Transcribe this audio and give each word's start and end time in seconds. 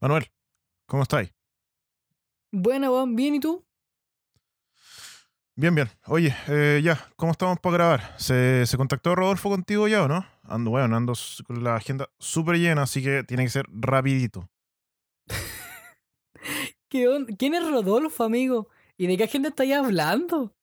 Manuel, 0.00 0.30
¿cómo 0.86 1.02
estáis? 1.02 1.32
Bueno, 2.52 3.06
bien, 3.08 3.34
¿y 3.36 3.40
tú? 3.40 3.64
Bien, 5.54 5.74
bien. 5.74 5.88
Oye, 6.06 6.34
eh, 6.48 6.80
ya, 6.84 7.08
¿cómo 7.16 7.32
estamos 7.32 7.58
para 7.60 7.76
grabar? 7.76 8.14
¿Se, 8.18 8.66
se 8.66 8.76
contactó 8.76 9.14
Rodolfo 9.14 9.48
contigo 9.48 9.88
ya 9.88 10.04
o 10.04 10.08
no? 10.08 10.26
Ando, 10.42 10.70
bueno, 10.70 10.96
ando 10.96 11.14
con 11.46 11.64
la 11.64 11.76
agenda 11.76 12.08
súper 12.18 12.56
llena, 12.58 12.82
así 12.82 13.02
que 13.02 13.24
tiene 13.24 13.44
que 13.44 13.50
ser 13.50 13.66
rapidito. 13.70 14.50
¿Qué 16.88 17.08
on- 17.08 17.24
¿Quién 17.26 17.54
es 17.54 17.68
Rodolfo, 17.68 18.24
amigo? 18.24 18.68
¿Y 18.98 19.06
de 19.06 19.16
qué 19.16 19.26
gente 19.28 19.48
estáis 19.48 19.74
hablando? 19.74 20.54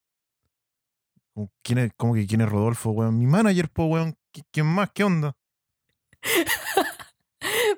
¿Quién 1.64 1.80
es, 1.80 1.92
¿Cómo 1.98 2.14
que 2.14 2.28
quién 2.28 2.42
es 2.42 2.50
Rodolfo, 2.50 2.92
weón? 2.92 3.18
Mi 3.18 3.26
manager, 3.26 3.70
po, 3.70 3.86
weón. 3.86 4.16
¿Qui- 4.32 4.46
¿Quién 4.52 4.68
más? 4.68 4.92
¿Qué 4.94 5.04
onda? 5.04 5.36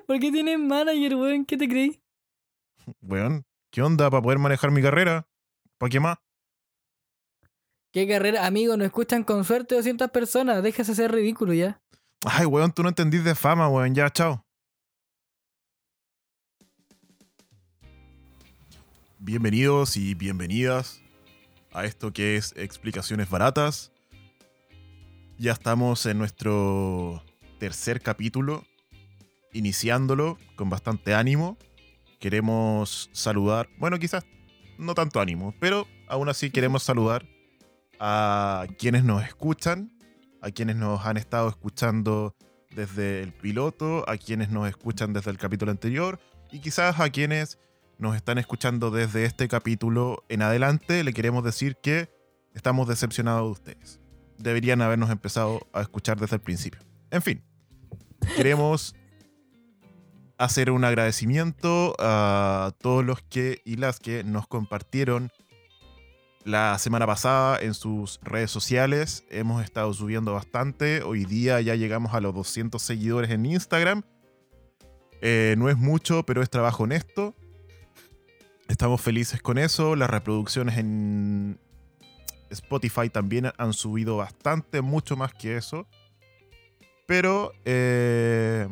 ¿Por 0.06 0.20
qué 0.20 0.30
tienes 0.30 0.58
manager, 0.58 1.16
weón? 1.16 1.44
¿Qué 1.44 1.56
te 1.56 1.68
creí? 1.68 2.00
Weón, 3.02 3.44
¿qué 3.72 3.82
onda 3.82 4.08
para 4.08 4.22
poder 4.22 4.38
manejar 4.38 4.70
mi 4.70 4.80
carrera? 4.80 5.26
¿Para 5.78 5.90
qué 5.90 5.98
más? 5.98 6.18
¿Qué 7.92 8.06
carrera? 8.06 8.46
Amigo, 8.46 8.76
nos 8.76 8.86
escuchan 8.86 9.24
con 9.24 9.44
suerte 9.44 9.74
200 9.74 10.10
personas. 10.12 10.62
Déjase 10.62 10.94
ser 10.94 11.10
ridículo 11.10 11.54
ya. 11.54 11.82
Ay, 12.24 12.46
weón, 12.46 12.72
tú 12.72 12.84
no 12.84 12.88
entendís 12.88 13.24
de 13.24 13.34
fama, 13.34 13.68
weón. 13.68 13.94
Ya, 13.94 14.08
chao. 14.10 14.46
Bienvenidos 19.18 19.96
y 19.96 20.14
bienvenidas 20.14 21.02
a 21.72 21.84
esto 21.84 22.12
que 22.12 22.36
es 22.36 22.54
Explicaciones 22.56 23.28
Baratas. 23.28 23.90
Ya 25.36 25.50
estamos 25.50 26.06
en 26.06 26.18
nuestro 26.18 27.24
tercer 27.58 28.00
capítulo, 28.00 28.64
iniciándolo 29.56 30.38
con 30.54 30.68
bastante 30.68 31.14
ánimo. 31.14 31.56
Queremos 32.20 33.08
saludar, 33.12 33.68
bueno, 33.78 33.98
quizás 33.98 34.24
no 34.78 34.94
tanto 34.94 35.20
ánimo, 35.20 35.54
pero 35.58 35.86
aún 36.08 36.28
así 36.28 36.50
queremos 36.50 36.82
saludar 36.82 37.26
a 37.98 38.66
quienes 38.78 39.04
nos 39.04 39.24
escuchan, 39.24 39.92
a 40.42 40.50
quienes 40.50 40.76
nos 40.76 41.04
han 41.06 41.16
estado 41.16 41.48
escuchando 41.48 42.34
desde 42.70 43.22
el 43.22 43.32
piloto, 43.32 44.08
a 44.08 44.18
quienes 44.18 44.50
nos 44.50 44.68
escuchan 44.68 45.12
desde 45.12 45.30
el 45.30 45.38
capítulo 45.38 45.70
anterior 45.70 46.20
y 46.52 46.60
quizás 46.60 47.00
a 47.00 47.08
quienes 47.08 47.58
nos 47.98 48.14
están 48.14 48.36
escuchando 48.36 48.90
desde 48.90 49.24
este 49.24 49.48
capítulo 49.48 50.24
en 50.28 50.42
adelante, 50.42 51.02
le 51.02 51.14
queremos 51.14 51.42
decir 51.42 51.76
que 51.82 52.10
estamos 52.54 52.86
decepcionados 52.88 53.44
de 53.46 53.52
ustedes. 53.52 54.00
Deberían 54.36 54.82
habernos 54.82 55.08
empezado 55.08 55.66
a 55.72 55.80
escuchar 55.80 56.20
desde 56.20 56.36
el 56.36 56.42
principio. 56.42 56.80
En 57.10 57.22
fin, 57.22 57.42
queremos 58.36 58.94
hacer 60.38 60.70
un 60.70 60.84
agradecimiento 60.84 61.94
a 61.98 62.72
todos 62.80 63.04
los 63.04 63.22
que 63.22 63.62
y 63.64 63.76
las 63.76 64.00
que 64.00 64.24
nos 64.24 64.46
compartieron 64.46 65.32
la 66.44 66.78
semana 66.78 67.06
pasada 67.06 67.58
en 67.60 67.74
sus 67.74 68.20
redes 68.22 68.50
sociales. 68.50 69.24
Hemos 69.30 69.64
estado 69.64 69.92
subiendo 69.92 70.32
bastante. 70.32 71.02
Hoy 71.02 71.24
día 71.24 71.60
ya 71.60 71.74
llegamos 71.74 72.14
a 72.14 72.20
los 72.20 72.34
200 72.34 72.80
seguidores 72.80 73.30
en 73.30 73.46
Instagram. 73.46 74.02
Eh, 75.20 75.56
no 75.58 75.68
es 75.68 75.76
mucho, 75.76 76.24
pero 76.24 76.42
es 76.42 76.50
trabajo 76.50 76.84
honesto. 76.84 77.34
Estamos 78.68 79.00
felices 79.00 79.42
con 79.42 79.58
eso. 79.58 79.96
Las 79.96 80.10
reproducciones 80.10 80.78
en 80.78 81.58
Spotify 82.50 83.10
también 83.10 83.50
han 83.58 83.72
subido 83.72 84.16
bastante, 84.16 84.82
mucho 84.82 85.16
más 85.16 85.34
que 85.34 85.56
eso. 85.56 85.88
Pero 87.06 87.52
eh, 87.64 88.68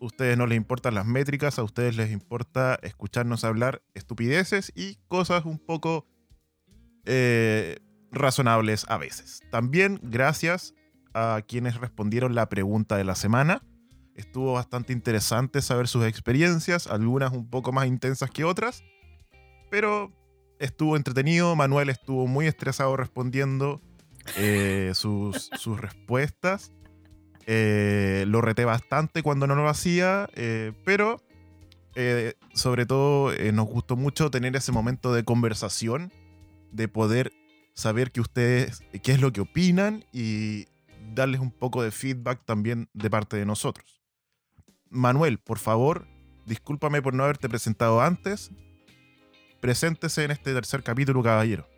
ustedes 0.00 0.36
no 0.36 0.46
les 0.46 0.56
importan 0.56 0.94
las 0.94 1.06
métricas, 1.06 1.58
a 1.58 1.62
ustedes 1.64 1.96
les 1.96 2.10
importa 2.10 2.78
escucharnos 2.82 3.44
hablar 3.44 3.82
estupideces 3.94 4.72
y 4.74 4.96
cosas 5.08 5.44
un 5.44 5.58
poco 5.58 6.06
eh, 7.04 7.78
razonables 8.10 8.86
a 8.88 8.98
veces. 8.98 9.40
También 9.50 10.00
gracias 10.02 10.74
a 11.14 11.40
quienes 11.46 11.76
respondieron 11.80 12.34
la 12.34 12.48
pregunta 12.48 12.96
de 12.96 13.04
la 13.04 13.14
semana. 13.14 13.62
Estuvo 14.14 14.54
bastante 14.54 14.92
interesante 14.92 15.62
saber 15.62 15.88
sus 15.88 16.04
experiencias, 16.04 16.86
algunas 16.86 17.32
un 17.32 17.48
poco 17.48 17.72
más 17.72 17.86
intensas 17.86 18.30
que 18.30 18.44
otras, 18.44 18.82
pero 19.70 20.12
estuvo 20.58 20.96
entretenido. 20.96 21.54
Manuel 21.54 21.90
estuvo 21.90 22.26
muy 22.26 22.46
estresado 22.46 22.96
respondiendo 22.96 23.82
eh, 24.36 24.92
sus, 24.94 25.50
sus 25.58 25.80
respuestas. 25.80 26.72
Eh, 27.46 28.24
lo 28.26 28.40
reté 28.40 28.64
bastante 28.64 29.22
cuando 29.22 29.46
no 29.46 29.54
lo 29.54 29.68
hacía, 29.68 30.28
eh, 30.34 30.72
pero 30.84 31.22
eh, 31.94 32.34
sobre 32.54 32.86
todo 32.86 33.32
nos 33.52 33.66
gustó 33.66 33.96
mucho 33.96 34.30
tener 34.30 34.56
ese 34.56 34.72
momento 34.72 35.14
de 35.14 35.24
conversación 35.24 36.12
de 36.72 36.88
poder 36.88 37.32
saber 37.72 38.10
que 38.10 38.20
ustedes 38.20 38.82
qué 39.02 39.12
es 39.12 39.20
lo 39.20 39.32
que 39.32 39.42
opinan 39.42 40.04
y 40.12 40.66
darles 41.14 41.40
un 41.40 41.52
poco 41.52 41.82
de 41.82 41.92
feedback 41.92 42.44
también 42.44 42.88
de 42.94 43.10
parte 43.10 43.36
de 43.36 43.46
nosotros. 43.46 44.02
Manuel, 44.90 45.38
por 45.38 45.58
favor, 45.58 46.06
discúlpame 46.46 47.00
por 47.00 47.14
no 47.14 47.22
haberte 47.24 47.48
presentado 47.48 48.00
antes. 48.00 48.50
Preséntese 49.60 50.24
en 50.24 50.32
este 50.32 50.52
tercer 50.52 50.82
capítulo, 50.82 51.22
caballero. 51.22 51.75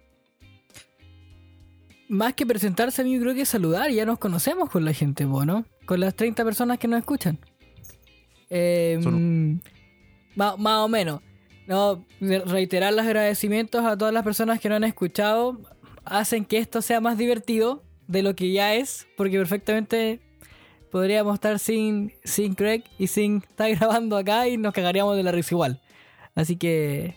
Más 2.09 2.35
que 2.35 2.47
presentarse, 2.47 3.03
a 3.03 3.05
mí 3.05 3.19
creo 3.21 3.35
que 3.35 3.45
saludar. 3.45 3.91
Ya 3.91 4.07
nos 4.07 4.19
conocemos 4.19 4.71
con 4.71 4.85
la 4.85 4.93
gente, 4.93 5.25
¿no? 5.27 5.65
Con 5.87 6.01
las 6.01 6.15
30 6.15 6.43
personas 6.45 6.79
que 6.79 6.89
nos 6.89 6.99
escuchan. 7.01 7.39
Eh, 8.51 8.99
Son- 9.03 9.53
mm, 9.55 9.61
más, 10.37 10.59
más 10.59 10.79
o 10.85 10.89
menos. 10.89 11.21
No, 11.67 12.03
reiterar 12.21 12.95
los 12.95 13.05
agradecimientos 13.05 13.85
a 13.85 13.97
todas 13.99 14.15
las 14.15 14.25
personas 14.25 14.59
que 14.59 14.69
no 14.71 14.77
han 14.77 14.85
escuchado. 14.85 15.61
Hacen 16.05 16.47
que 16.47 16.57
esto 16.57 16.81
sea 16.81 17.01
más 17.03 17.19
divertido 17.19 17.83
de 18.07 18.23
lo 18.23 18.35
que 18.35 18.53
ya 18.53 18.75
es. 18.75 19.07
Porque 19.19 19.37
perfectamente 19.37 20.21
podríamos 20.91 21.35
estar 21.35 21.59
sin, 21.59 22.15
sin 22.25 22.55
Craig 22.55 22.85
y 22.99 23.09
sin 23.09 23.39
estar 23.49 23.71
grabando 23.77 24.17
acá 24.17 24.49
y 24.49 24.57
nos 24.57 24.73
cagaríamos 24.73 25.15
de 25.17 25.23
la 25.25 25.33
risa 25.33 25.55
igual. 25.55 25.83
Así 26.35 26.57
que, 26.57 27.17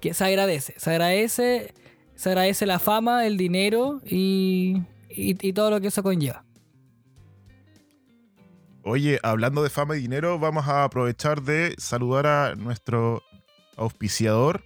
que 0.00 0.12
se 0.12 0.24
agradece. 0.24 0.74
Se 0.76 0.90
agradece. 0.90 1.72
Se 2.14 2.30
agradece 2.30 2.66
la 2.66 2.78
fama, 2.78 3.26
el 3.26 3.36
dinero 3.36 4.00
y, 4.04 4.82
y, 5.08 5.46
y 5.46 5.52
todo 5.52 5.70
lo 5.70 5.80
que 5.80 5.88
eso 5.88 6.02
conlleva. 6.02 6.44
Oye, 8.86 9.18
hablando 9.22 9.62
de 9.62 9.70
fama 9.70 9.96
y 9.96 10.02
dinero, 10.02 10.38
vamos 10.38 10.68
a 10.68 10.84
aprovechar 10.84 11.40
de 11.40 11.74
saludar 11.78 12.26
a 12.26 12.54
nuestro 12.54 13.22
auspiciador, 13.78 14.62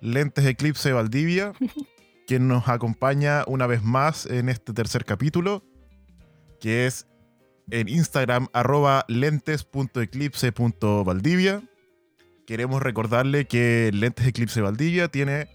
Lentes 0.00 0.44
Eclipse 0.44 0.92
Valdivia, 0.92 1.52
quien 2.26 2.48
nos 2.48 2.68
acompaña 2.68 3.44
una 3.46 3.68
vez 3.68 3.84
más 3.84 4.26
en 4.26 4.48
este 4.48 4.72
tercer 4.72 5.04
capítulo, 5.04 5.62
que 6.60 6.86
es 6.86 7.06
en 7.70 7.88
Instagram 7.88 8.48
arroba 8.52 9.04
lentes.eclipse.valdivia. 9.06 11.62
Queremos 12.46 12.82
recordarle 12.82 13.46
que 13.46 13.92
Lentes 13.94 14.26
Eclipse 14.26 14.60
Valdivia 14.60 15.06
tiene 15.06 15.46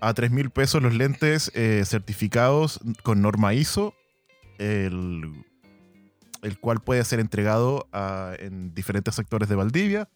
a 0.00 0.14
3 0.14 0.30
mil 0.30 0.50
pesos 0.50 0.82
los 0.82 0.94
lentes 0.94 1.50
eh, 1.54 1.82
certificados 1.84 2.80
con 3.02 3.20
norma 3.22 3.52
ISO, 3.54 3.94
el, 4.58 5.44
el 6.42 6.58
cual 6.58 6.80
puede 6.80 7.04
ser 7.04 7.20
entregado 7.20 7.86
a- 7.92 8.34
en 8.38 8.74
diferentes 8.74 9.14
sectores 9.14 9.48
de 9.48 9.54
Valdivia, 9.56 10.08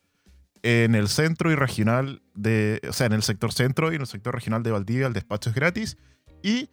en 0.63 0.95
el 0.95 1.09
centro 1.09 1.53
y 1.53 1.57
regional 1.57 2.23
de, 2.35 2.81
o 2.89 2.93
sea, 2.95 3.07
en 3.07 3.13
el 3.13 3.23
sector 3.23 3.53
centro 3.53 3.93
y 3.93 3.97
en 3.97 4.01
el 4.01 4.07
sector 4.07 4.35
regional 4.35 4.63
de 4.63 4.71
Valdivia 4.71 5.07
el 5.07 5.13
despacho 5.13 5.51
es 5.51 5.55
gratis 5.57 5.99
y 6.43 6.71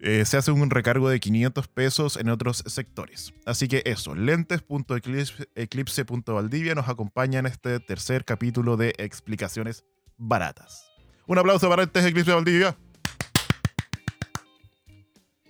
eh, 0.00 0.24
se 0.24 0.36
hace 0.36 0.52
un 0.52 0.70
recargo 0.70 1.08
de 1.08 1.18
500 1.18 1.66
pesos 1.68 2.16
en 2.16 2.28
otros 2.28 2.62
sectores. 2.66 3.32
Así 3.46 3.66
que 3.68 3.82
eso, 3.86 4.14
lentes.eclipse.valdivia 4.14 6.74
nos 6.74 6.88
acompaña 6.88 7.38
en 7.40 7.46
este 7.46 7.80
tercer 7.80 8.24
capítulo 8.24 8.76
de 8.76 8.94
explicaciones 8.98 9.84
baratas. 10.16 10.84
Un 11.26 11.38
aplauso 11.38 11.68
para 11.68 11.82
Lentes 11.82 12.04
Eclipse 12.04 12.32
Valdivia. 12.32 12.76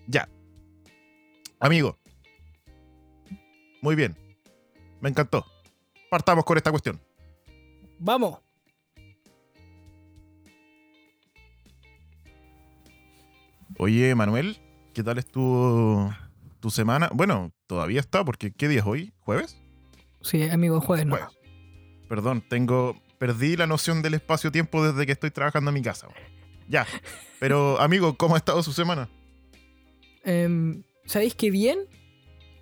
Ya. 0.06 0.28
Amigo. 1.58 1.98
Muy 3.82 3.96
bien. 3.96 4.16
Me 5.00 5.08
encantó. 5.08 5.44
Partamos 6.10 6.44
con 6.44 6.56
esta 6.56 6.70
cuestión. 6.70 7.00
¡Vamos! 7.98 8.38
Oye, 13.78 14.14
Manuel, 14.14 14.60
¿qué 14.92 15.02
tal 15.02 15.18
estuvo 15.18 16.14
tu 16.60 16.70
semana? 16.70 17.10
Bueno, 17.12 17.52
todavía 17.66 17.98
está, 17.98 18.24
porque 18.24 18.52
¿qué 18.52 18.68
día 18.68 18.80
es 18.80 18.86
hoy? 18.86 19.12
¿Jueves? 19.18 19.60
Sí, 20.20 20.48
amigo, 20.48 20.80
jueves 20.80 21.06
no. 21.06 21.16
Jueves. 21.16 21.36
Perdón, 22.08 22.44
tengo. 22.48 22.94
Perdí 23.18 23.56
la 23.56 23.66
noción 23.66 24.02
del 24.02 24.14
espacio-tiempo 24.14 24.84
desde 24.86 25.06
que 25.06 25.12
estoy 25.12 25.30
trabajando 25.30 25.70
en 25.70 25.74
mi 25.74 25.82
casa. 25.82 26.08
Ya. 26.68 26.86
Pero, 27.40 27.80
amigo, 27.80 28.16
¿cómo 28.16 28.34
ha 28.34 28.38
estado 28.38 28.62
su 28.62 28.72
semana? 28.72 29.08
Em, 30.24 30.82
¿Sabéis 31.06 31.34
que 31.34 31.50
bien? 31.50 31.78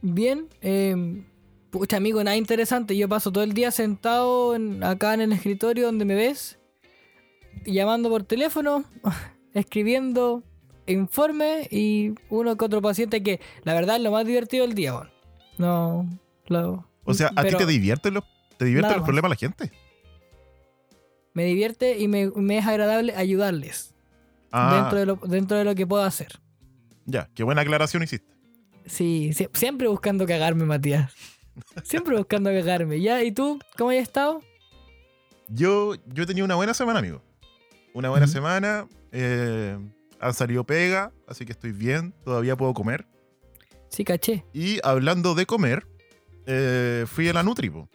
Bien. 0.03 0.49
em, 0.61 1.25
Pucha, 1.71 1.97
amigo, 1.97 2.23
nada 2.23 2.37
interesante. 2.37 2.95
Yo 2.99 3.09
paso 3.09 3.33
todo 3.33 3.45
el 3.45 3.55
día 3.55 3.71
sentado 3.71 4.55
en- 4.55 4.85
acá 4.85 5.15
en 5.15 5.23
el 5.23 5.33
escritorio 5.33 5.87
donde 5.87 6.05
me 6.05 6.15
ves, 6.15 6.59
llamando 7.65 8.11
por 8.11 8.25
teléfono, 8.25 8.85
escribiendo 9.55 10.43
informes 10.87 11.73
y 11.73 12.15
uno 12.29 12.57
que 12.59 12.65
otro 12.67 12.83
paciente 12.83 13.23
que, 13.23 13.41
la 13.65 13.73
verdad, 13.73 13.97
es 13.97 14.03
lo 14.03 14.11
más 14.11 14.27
divertido 14.27 14.67
del 14.67 14.75
día. 14.75 14.93
No, 15.57 16.07
lo- 16.49 16.87
O 17.05 17.15
sea, 17.15 17.31
¿a 17.37 17.43
ti 17.45 17.55
te 17.57 17.65
divierten 17.65 18.13
los, 18.15 18.25
te 18.59 18.67
divierten 18.67 18.97
los 18.97 19.05
problemas 19.05 19.31
de 19.31 19.35
la 19.35 19.39
gente? 19.39 19.73
Me 21.35 21.45
divierte 21.45 21.99
y 21.99 22.09
me, 22.09 22.31
me 22.35 22.59
es 22.59 22.67
agradable 22.67 23.15
ayudarles 23.17 23.95
Ah, 24.51 24.75
dentro, 24.75 24.99
de 24.99 25.07
lo, 25.07 25.17
dentro 25.17 25.57
de 25.57 25.65
lo 25.65 25.75
que 25.75 25.87
puedo 25.87 26.03
hacer. 26.05 26.39
ya, 27.07 27.31
qué 27.35 27.43
buena 27.43 27.63
aclaración 27.63 28.03
hiciste. 28.03 28.31
Sí, 28.85 29.31
sie- 29.33 29.49
siempre 29.55 29.89
buscando 29.89 30.27
cagarme, 30.27 30.65
Matías. 30.65 31.13
Siempre 31.85 32.17
buscando 32.17 32.51
cagarme. 32.51 33.01
¿Ya? 33.01 33.23
¿Y 33.23 33.33
tú? 33.33 33.59
¿Cómo 33.79 33.91
has 33.91 33.97
estado? 33.97 34.43
Yo, 35.49 35.95
yo 36.07 36.23
he 36.25 36.27
tenido 36.27 36.45
una 36.45 36.55
buena 36.57 36.75
semana, 36.75 36.99
amigo. 36.99 37.23
Una 37.95 38.09
buena 38.11 38.27
semana. 38.27 38.89
eh, 39.13 39.79
han 40.21 40.35
salido 40.35 40.65
pega, 40.65 41.13
así 41.29 41.45
que 41.45 41.53
estoy 41.53 41.73
bien. 41.73 42.13
Todavía 42.25 42.57
puedo 42.57 42.73
comer. 42.75 43.07
Sí, 43.91 44.05
caché. 44.05 44.45
Y 44.53 44.79
hablando 44.83 45.35
de 45.35 45.45
comer, 45.47 45.87
eh, 46.47 47.05
fui 47.07 47.29
a 47.29 47.33
la 47.35 47.43
Nutri, 47.43 47.69
po. 47.71 47.89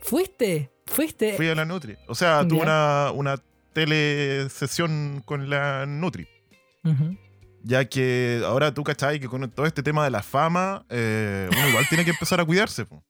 ¿Fuiste? 0.00 0.70
¿Fuiste? 0.92 1.34
Fui 1.34 1.48
a 1.48 1.54
la 1.54 1.64
Nutri. 1.64 1.96
O 2.06 2.14
sea, 2.14 2.46
tuve 2.46 2.60
una, 2.60 3.10
una 3.12 3.36
telesesión 3.72 5.22
con 5.24 5.50
la 5.50 5.86
Nutri. 5.86 6.28
Ya 7.64 7.84
que 7.84 8.42
ahora 8.44 8.74
tú 8.74 8.82
cachai 8.82 9.20
que 9.20 9.28
con 9.28 9.48
todo 9.50 9.66
este 9.66 9.82
tema 9.82 10.04
de 10.04 10.10
la 10.10 10.22
fama, 10.22 10.84
eh, 10.88 11.48
uno 11.50 11.68
igual 11.68 11.86
tiene 11.88 12.04
que 12.04 12.10
empezar 12.10 12.40
a 12.40 12.44
cuidarse. 12.44 12.84
po. 12.84 13.02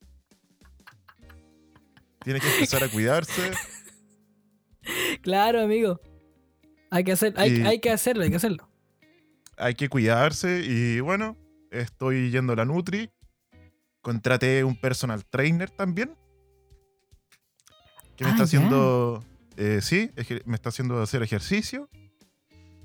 Tiene 2.23 2.39
que 2.41 2.53
empezar 2.53 2.83
a 2.85 2.89
cuidarse. 2.89 3.53
Claro, 5.23 5.63
amigo. 5.63 6.01
Hay 6.91 7.05
que, 7.05 7.13
hacer, 7.13 7.35
hay, 7.37 7.63
hay 7.63 7.79
que 7.79 7.91
hacerlo, 7.91 8.25
hay 8.25 8.31
que 8.31 8.37
hacerlo. 8.37 8.69
Hay 9.57 9.77
que 9.77 9.89
cuidarse 9.89 10.65
y 10.67 10.99
bueno, 10.99 11.37
estoy 11.71 12.33
yendo 12.33 12.53
a 12.53 12.57
la 12.57 12.65
Nutri. 12.65 13.09
Contraté 14.01 14.65
un 14.65 14.75
personal 14.75 15.25
trainer 15.25 15.71
también. 15.71 16.17
Que 18.23 18.29
me 18.29 18.29
Ah, 18.31 18.33
está 18.33 18.45
haciendo... 18.45 19.25
eh, 19.57 19.81
sí, 19.83 20.11
me 20.45 20.55
está 20.55 20.69
haciendo 20.69 21.01
hacer 21.03 21.23
ejercicio. 21.23 21.89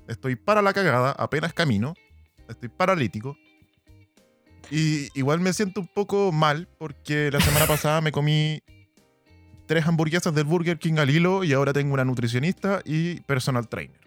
Estoy 0.08 0.36
para 0.36 0.62
la 0.62 0.72
cagada, 0.72 1.12
apenas 1.12 1.52
camino. 1.52 1.94
Estoy 2.48 2.68
paralítico. 2.68 3.36
Y 4.70 5.08
igual 5.18 5.40
me 5.40 5.52
siento 5.52 5.80
un 5.80 5.86
poco 5.86 6.32
mal 6.32 6.68
porque 6.78 7.30
la 7.30 7.40
semana 7.40 7.66
pasada 7.68 8.00
me 8.00 8.10
comí 8.12 8.60
tres 9.66 9.86
hamburguesas 9.86 10.34
del 10.34 10.44
Burger 10.44 10.78
King 10.78 10.94
al 10.98 11.10
hilo 11.10 11.44
y 11.44 11.52
ahora 11.52 11.72
tengo 11.72 11.94
una 11.94 12.04
nutricionista 12.04 12.80
y 12.84 13.20
personal 13.22 13.68
trainer. 13.68 14.00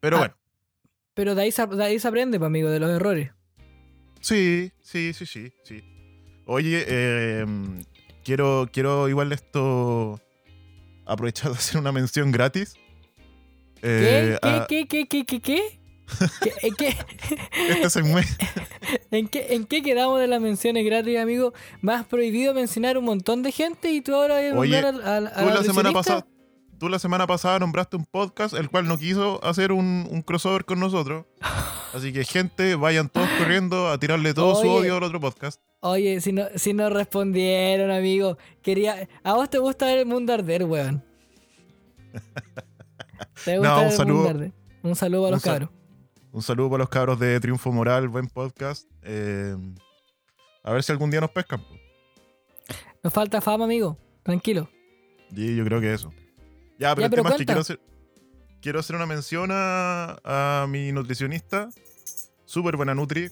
Pero 0.00 0.16
Ah. 0.16 0.20
bueno, 0.20 0.34
Pero 1.14 1.34
de 1.34 1.42
ahí, 1.42 1.52
se, 1.52 1.66
de 1.66 1.84
ahí 1.84 1.98
se 1.98 2.06
aprende, 2.08 2.38
pues, 2.38 2.46
amigo, 2.46 2.70
de 2.70 2.80
los 2.80 2.90
errores. 2.90 3.30
sí, 4.20 4.70
sí, 4.82 5.12
sí, 5.12 5.26
sí, 5.26 5.52
sí. 5.64 5.82
Oye, 6.46 6.84
eh, 6.86 7.46
quiero, 8.24 8.68
quiero 8.72 9.08
igual 9.08 9.32
esto 9.32 10.20
aprovechar 11.06 11.50
de 11.52 11.58
hacer 11.58 11.80
una 11.80 11.92
mención 11.92 12.30
gratis. 12.32 12.74
¿Qué? 13.80 14.32
Eh, 14.34 14.38
¿Qué? 14.42 14.48
a- 14.48 14.66
¿Qué? 14.68 14.86
¿Qué? 14.86 15.06
¿Qué? 15.08 15.24
¿Qué? 15.26 15.40
¿Qué? 15.40 15.62
¿Qué- 16.42 16.52
en, 16.62 16.74
qué, 16.74 16.88
este 17.82 18.00
en, 19.12 19.28
qué, 19.28 19.54
¿En 19.54 19.64
qué 19.64 19.82
quedamos 19.82 20.18
de 20.20 20.26
las 20.26 20.40
menciones 20.40 20.84
gratis, 20.84 21.16
amigo? 21.18 21.52
Has 21.86 22.04
prohibido 22.06 22.52
mencionar 22.52 22.98
un 22.98 23.04
montón 23.04 23.42
de 23.42 23.52
gente 23.52 23.92
y 23.92 24.00
tú 24.00 24.14
ahora 24.14 24.34
vas 24.34 24.44
a 24.44 24.54
nombrar 24.54 24.84
a 24.86 25.44
tú 25.44 25.48
la 25.48 25.62
semana 25.62 25.92
pasada 25.92 26.26
tú 26.80 26.88
la 26.88 26.98
semana 26.98 27.26
pasada 27.28 27.60
nombraste 27.60 27.96
un 27.96 28.06
podcast 28.06 28.54
el 28.54 28.68
cual 28.70 28.88
no 28.88 28.98
quiso 28.98 29.38
hacer 29.44 29.70
un, 29.70 30.08
un 30.10 30.22
crossover 30.22 30.64
con 30.64 30.80
nosotros. 30.80 31.26
Así 31.94 32.12
que 32.12 32.24
gente, 32.24 32.74
vayan 32.74 33.08
todos 33.08 33.28
corriendo 33.38 33.88
a 33.88 33.98
tirarle 33.98 34.34
todo 34.34 34.54
su 34.60 34.68
odio 34.68 34.96
al 34.96 35.02
otro 35.04 35.20
podcast. 35.20 35.60
Oye, 35.80 36.20
si 36.20 36.32
no, 36.32 36.46
si 36.56 36.72
no 36.72 36.88
respondieron, 36.90 37.90
amigo. 37.90 38.36
Quería. 38.62 39.08
A 39.22 39.34
vos 39.34 39.48
te 39.50 39.58
gusta 39.58 39.86
ver 39.86 39.98
el 40.00 40.06
mundo 40.06 40.32
arder, 40.32 40.64
weón. 40.64 41.04
Te 43.44 43.58
gusta 43.58 43.68
No, 43.70 43.76
ver 43.76 43.84
un 43.86 43.90
el 43.90 43.96
saludo. 43.96 44.14
mundo 44.16 44.30
arder. 44.30 44.52
Un 44.82 44.96
saludo 44.96 45.26
a 45.26 45.30
los 45.30 45.42
sal- 45.42 45.52
cabros. 45.60 45.70
Un 46.32 46.42
saludo 46.42 46.70
para 46.70 46.78
los 46.78 46.88
cabros 46.88 47.18
de 47.18 47.40
Triunfo 47.40 47.72
Moral, 47.72 48.08
buen 48.08 48.28
podcast. 48.28 48.88
Eh, 49.02 49.56
a 50.62 50.72
ver 50.72 50.82
si 50.82 50.92
algún 50.92 51.10
día 51.10 51.20
nos 51.20 51.30
pescan. 51.30 51.62
Nos 53.02 53.12
falta 53.12 53.40
fama, 53.40 53.64
amigo. 53.64 53.98
Tranquilo. 54.22 54.68
Y 55.34 55.56
yo 55.56 55.64
creo 55.64 55.80
que 55.80 55.92
eso. 55.92 56.12
Ya, 56.80 56.94
pero 56.94 57.02
Ya, 57.02 57.04
el 57.06 57.10
pero 57.10 57.22
tema 57.22 57.30
es 57.30 57.36
que 57.36 57.44
quiero 57.44 57.60
hacer, 57.60 57.80
quiero 58.62 58.80
hacer 58.80 58.96
una 58.96 59.06
mención 59.06 59.50
a, 59.52 60.16
a 60.24 60.66
mi 60.66 60.90
nutricionista. 60.92 61.68
Súper 62.46 62.76
buena 62.76 62.94
Nutri. 62.94 63.30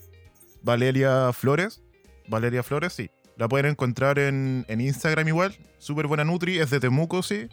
Valeria 0.63 1.33
Flores. 1.33 1.83
Valeria 2.29 2.63
Flores, 2.63 2.93
sí. 2.93 3.11
La 3.37 3.49
pueden 3.49 3.67
encontrar 3.67 4.19
en, 4.19 4.67
en 4.69 4.81
Instagram 4.83 5.27
igual. 5.29 5.57
Súper 5.79 6.07
buena 6.07 6.25
Nutri. 6.25 6.59
Es 6.59 6.69
de 6.71 6.79
Temuco, 6.79 7.23
sí. 7.23 7.49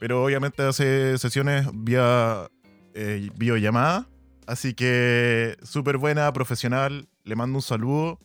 Pero 0.00 0.24
obviamente 0.24 0.62
hace 0.64 1.16
sesiones 1.18 1.68
vía 1.72 2.48
eh, 2.94 3.30
videollamada. 3.36 4.08
Así 4.46 4.74
que 4.74 5.56
súper 5.62 5.98
buena, 5.98 6.32
profesional. 6.32 7.08
Le 7.22 7.36
mando 7.36 7.58
un 7.58 7.62
saludo. 7.62 8.18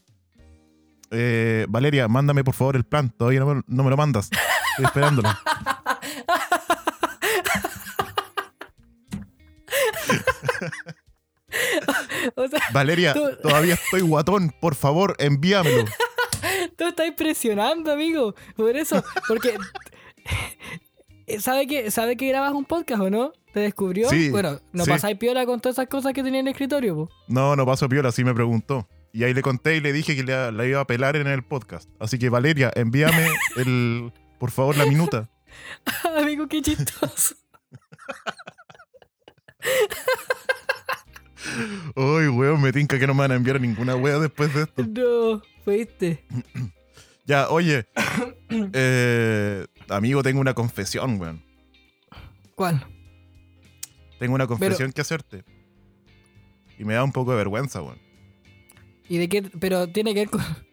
Eh, 1.12 1.68
Valeria, 1.70 2.08
mándame 2.08 2.44
por 2.44 2.56
favor 2.56 2.76
el 2.76 2.86
plan. 2.86 3.12
Todavía 3.12 3.42
no 3.42 3.54
me, 3.54 3.62
no 3.68 3.84
me 3.84 3.90
lo 3.92 3.98
mandas. 3.98 4.30
Estoy 4.72 4.86
esperándolo. 4.86 5.30
O 12.36 12.48
sea, 12.48 12.62
Valeria, 12.72 13.14
Tú- 13.14 13.30
todavía 13.42 13.74
estoy 13.74 14.02
guatón. 14.02 14.54
Por 14.62 14.74
favor, 14.76 15.16
envíamelo. 15.20 15.84
tú 16.78 16.88
estás 16.88 17.08
impresionando, 17.08 17.92
amigo. 17.92 18.36
Por 18.56 18.76
eso, 18.78 19.04
porque. 19.28 19.58
¿Sabe 21.40 21.68
que, 21.68 21.92
¿Sabe 21.92 22.16
que 22.16 22.28
grabas 22.30 22.54
un 22.54 22.66
podcast 22.66 23.02
o 23.02 23.10
no? 23.10 23.34
¿Te 23.54 23.60
descubrió? 23.62 24.10
Sí, 24.10 24.30
bueno, 24.30 24.60
no 24.72 24.86
sí. 24.86 24.90
pasáis 24.92 25.18
piola 25.18 25.46
con 25.46 25.60
todas 25.60 25.76
esas 25.76 25.88
cosas 25.88 26.14
que 26.14 26.24
tenía 26.24 26.40
en 26.40 26.48
el 26.48 26.52
escritorio, 26.54 26.96
po. 26.96 27.10
No, 27.28 27.56
no 27.56 27.66
pasó 27.66 27.90
piola, 27.90 28.10
así 28.10 28.24
me 28.24 28.34
preguntó. 28.34 28.88
Y 29.14 29.26
ahí 29.26 29.34
le 29.34 29.42
conté 29.42 29.76
y 29.76 29.82
le 29.82 29.92
dije 29.92 30.16
que 30.16 30.24
la, 30.24 30.52
la 30.52 30.66
iba 30.66 30.80
a 30.80 30.88
pelar 30.88 31.18
en 31.18 31.28
el 31.28 31.44
podcast. 31.44 31.90
Así 32.00 32.18
que 32.18 32.30
Valeria, 32.30 32.72
envíame 32.76 33.28
el, 33.58 34.14
por 34.40 34.52
favor, 34.52 34.78
la 34.78 34.86
minuta. 34.86 35.30
amigo, 36.18 36.48
qué 36.48 36.62
chistoso. 36.62 37.36
Uy, 41.96 42.28
weón, 42.28 42.62
me 42.62 42.72
tinca 42.72 43.00
que 43.00 43.08
no 43.08 43.14
me 43.14 43.22
van 43.22 43.32
a 43.32 43.36
enviar 43.36 43.60
ninguna 43.60 43.96
wea 43.96 44.20
después 44.20 44.54
de 44.54 44.64
esto. 44.64 44.86
no, 44.88 45.42
fuiste. 45.64 46.24
Ya, 47.24 47.50
oye. 47.50 47.88
eh, 48.50 49.66
amigo, 49.88 50.24
tengo 50.24 50.42
una 50.42 50.56
confesión, 50.56 51.22
weón. 51.22 51.42
¿Cuál? 52.56 52.86
Tengo 54.20 54.36
una 54.36 54.48
confesión 54.48 54.92
que 54.92 55.02
hacerte. 55.02 55.46
Y 56.78 56.84
me 56.84 56.96
da 56.96 57.04
un 57.04 57.12
poco 57.12 57.32
de 57.32 57.38
vergüenza, 57.38 57.82
weón. 57.82 58.00
¿Y 59.08 59.18
de 59.18 59.30
qué? 59.30 59.44
Pero 59.44 59.88
tiene 59.88 60.14
que 60.14 60.22
ver 60.22 60.30
con. 60.30 60.42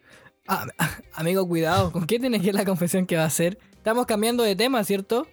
Ah, 0.51 0.65
amigo, 1.13 1.47
cuidado. 1.47 1.91
¿Con 1.91 2.07
qué 2.07 2.19
tiene 2.19 2.39
que 2.39 2.47
ver 2.47 2.55
la 2.55 2.65
confesión 2.65 3.05
que 3.05 3.15
va 3.15 3.21
a 3.21 3.27
hacer? 3.27 3.59
Estamos 3.77 4.07
cambiando 4.07 4.41
de 4.43 4.55
tema, 4.55 4.83
¿cierto? 4.83 5.27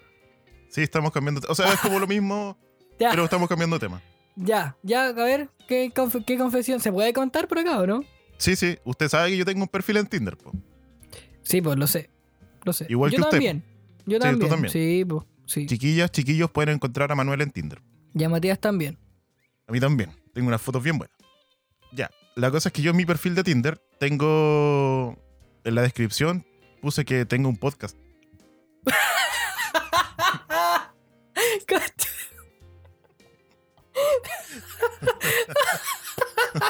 Sí, 0.69 0.83
estamos 0.83 1.11
cambiando. 1.11 1.41
O 1.49 1.55
sea, 1.55 1.73
es 1.73 1.81
como 1.81 1.99
lo 1.99 2.07
mismo, 2.07 2.59
pero 2.99 3.25
estamos 3.25 3.49
cambiando 3.49 3.79
de 3.79 3.87
tema. 3.87 4.03
Ya, 4.37 4.77
ya, 4.83 5.09
a 5.09 5.13
ver, 5.13 5.49
¿qué, 5.69 5.93
conf- 5.93 6.25
qué 6.25 6.39
confesión? 6.39 6.81
¿Se 6.81 6.93
puede 6.93 7.13
contar 7.13 7.49
por 7.49 7.59
acá 7.59 7.81
o 7.81 7.87
no? 7.87 8.05
Sí, 8.39 8.55
sí, 8.57 8.79
usted 8.85 9.09
sabe 9.09 9.31
que 9.31 9.37
yo 9.39 9.45
tengo 9.45 9.63
un 9.63 9.69
perfil 9.69 9.97
en 9.97 10.07
Tinder, 10.07 10.37
po. 10.37 10.53
Sí, 11.43 11.61
pues 11.63 11.79
lo 11.79 11.87
sé. 11.87 12.11
Lo 12.65 12.73
sé. 12.73 12.87
Igual 12.89 13.11
Yo 13.13 13.17
que 13.17 13.23
usted, 13.23 13.31
también. 13.39 13.65
Yo 14.05 14.17
Sí, 14.17 14.19
tú 14.19 14.19
también. 14.21 14.51
también. 14.51 14.73
Sí, 14.73 15.05
pues. 15.05 15.23
Sí. 15.47 15.67
Chiquillas, 15.67 16.11
chiquillos 16.11 16.51
pueden 16.51 16.75
encontrar 16.75 17.11
a 17.13 17.15
Manuel 17.15 17.41
en 17.41 17.51
Tinder. 17.51 17.81
Y 18.15 18.25
a 18.25 18.29
Matías 18.29 18.59
también. 18.61 18.99
A 19.69 19.73
mí 19.73 19.81
también. 19.81 20.11
Tengo 20.35 20.49
unas 20.49 20.61
fotos 20.61 20.83
bien 20.83 20.99
buenas. 20.99 21.17
Ya. 21.93 22.11
La 22.35 22.51
cosa 22.51 22.69
es 22.69 22.73
que 22.73 22.83
yo 22.83 22.91
en 22.91 22.97
mi 22.97 23.07
perfil 23.07 23.35
de 23.35 23.45
Tinder 23.45 23.81
tengo. 23.99 25.17
En 25.65 25.75
la 25.75 25.83
descripción 25.83 26.45
puse 26.83 27.05
que 27.05 27.25
tengo 27.25 27.49
un 27.49 27.57
podcast. 27.57 27.97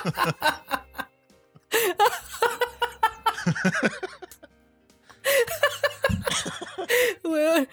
Weón, 7.24 7.68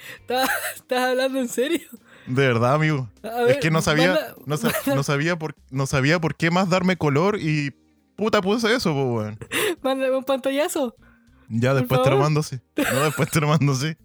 ¿estás 0.75 0.99
hablando 1.09 1.39
en 1.39 1.49
serio? 1.49 1.87
De 2.27 2.47
verdad, 2.47 2.75
amigo. 2.75 3.09
A 3.21 3.41
es 3.41 3.45
ver, 3.47 3.59
que 3.59 3.71
no 3.71 3.81
sabía, 3.81 4.13
manda- 4.13 4.35
no, 4.45 4.55
no 4.95 5.03
sabía 5.03 5.37
por, 5.37 5.55
no 5.69 5.85
sabía 5.87 6.19
por 6.19 6.35
qué 6.35 6.51
más 6.51 6.69
darme 6.69 6.97
color 6.97 7.37
y 7.39 7.71
Puta, 8.15 8.41
puse 8.41 8.73
eso, 8.73 8.93
pues, 8.93 9.05
weón. 9.07 9.39
Mándame 9.81 10.15
un 10.15 10.23
pantallazo. 10.23 10.95
Ya 11.49 11.73
después 11.73 12.01
te 12.03 12.09
lo 12.11 12.17
mando, 12.17 12.43
sí. 12.43 12.59
No, 12.93 13.03
después 13.05 13.29
te 13.31 13.41
lo 13.41 13.47
mando, 13.47 13.73
sí. 13.75 13.95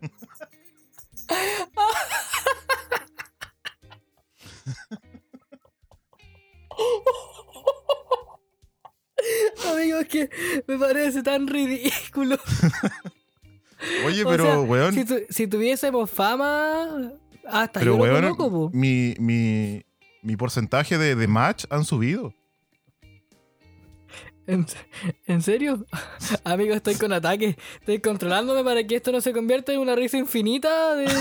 Amigo, 9.72 9.98
es 9.98 10.08
que 10.08 10.30
me 10.66 10.78
parece 10.78 11.22
tan 11.22 11.46
ridículo. 11.46 12.38
Oye, 14.06 14.24
O 14.24 14.28
pero, 14.28 14.44
sea, 14.44 14.58
weón. 14.60 14.94
Si, 14.94 15.04
tu- 15.04 15.24
si 15.30 15.46
tuviésemos 15.46 16.10
fama, 16.10 17.12
hasta 17.46 17.80
pero, 17.80 17.92
yo 17.92 17.98
lo 17.98 18.02
weón, 18.02 18.22
conozco, 18.22 18.50
po. 18.50 18.70
mi, 18.72 19.14
mi, 19.18 19.84
mi 20.22 20.36
porcentaje 20.36 20.98
de, 20.98 21.14
de 21.14 21.26
match 21.28 21.64
han 21.70 21.84
subido. 21.84 22.34
¿En, 24.48 24.66
en 25.26 25.42
serio? 25.42 25.84
Amigo, 26.44 26.74
estoy 26.74 26.94
con 26.96 27.12
ataque. 27.12 27.56
Estoy 27.80 28.00
controlándome 28.00 28.64
para 28.64 28.82
que 28.86 28.96
esto 28.96 29.12
no 29.12 29.20
se 29.20 29.32
convierta 29.32 29.72
en 29.74 29.80
una 29.80 29.94
risa 29.94 30.16
infinita 30.18 30.94
de... 30.96 31.04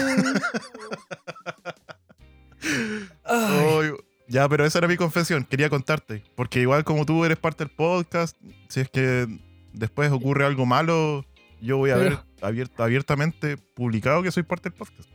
Ay, 3.24 3.68
Ay, 3.82 3.92
ya, 4.28 4.48
pero 4.50 4.66
esa 4.66 4.80
era 4.80 4.88
mi 4.88 4.98
confesión. 4.98 5.46
Quería 5.46 5.70
contarte. 5.70 6.24
Porque 6.36 6.62
igual 6.62 6.84
como 6.84 7.06
tú 7.06 7.24
eres 7.26 7.38
parte 7.38 7.64
del 7.66 7.74
podcast, 7.74 8.36
si 8.70 8.82
es 8.82 8.90
que 8.90 9.28
después 9.74 10.12
ocurre 10.12 10.46
algo 10.46 10.66
malo, 10.66 11.26
yo 11.62 11.78
voy 11.78 11.92
a 11.92 11.96
Pero- 11.96 12.10
ver 12.10 12.20
abiert- 12.42 12.72
abiertamente 12.80 13.58
publicado 13.58 14.24
que 14.24 14.32
soy 14.32 14.44
parte 14.44 14.70
del 14.70 14.78
podcast. 14.78 15.10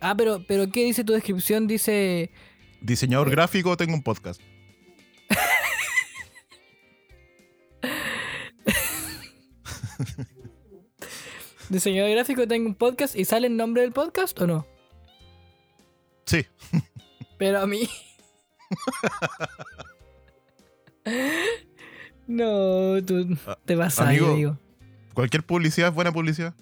Ah, 0.00 0.14
pero, 0.16 0.42
pero 0.46 0.70
¿qué 0.70 0.84
dice 0.84 1.04
tu 1.04 1.12
descripción? 1.12 1.66
Dice... 1.66 2.30
Diseñador 2.80 3.28
Eh. 3.28 3.32
gráfico, 3.32 3.76
tengo 3.76 3.94
un 3.94 4.02
podcast. 4.02 4.40
Diseñador 11.68 12.10
gráfico, 12.12 12.46
tengo 12.48 12.66
un 12.68 12.74
podcast 12.74 13.14
y 13.14 13.24
sale 13.24 13.46
el 13.46 13.56
nombre 13.56 13.82
del 13.82 13.92
podcast 13.92 14.40
o 14.40 14.46
no? 14.46 14.66
Sí. 16.26 16.46
Pero 17.38 17.60
a 17.60 17.66
mí... 17.66 17.88
no, 22.26 23.02
tú 23.04 23.36
Ah, 23.46 23.58
te 23.64 23.74
vas 23.76 23.98
a 24.00 24.08
amigo. 24.08 24.58
Cualquier 25.14 25.42
publicidad 25.44 25.88
es 25.88 25.94
buena 25.94 26.12
publicidad. 26.12 26.54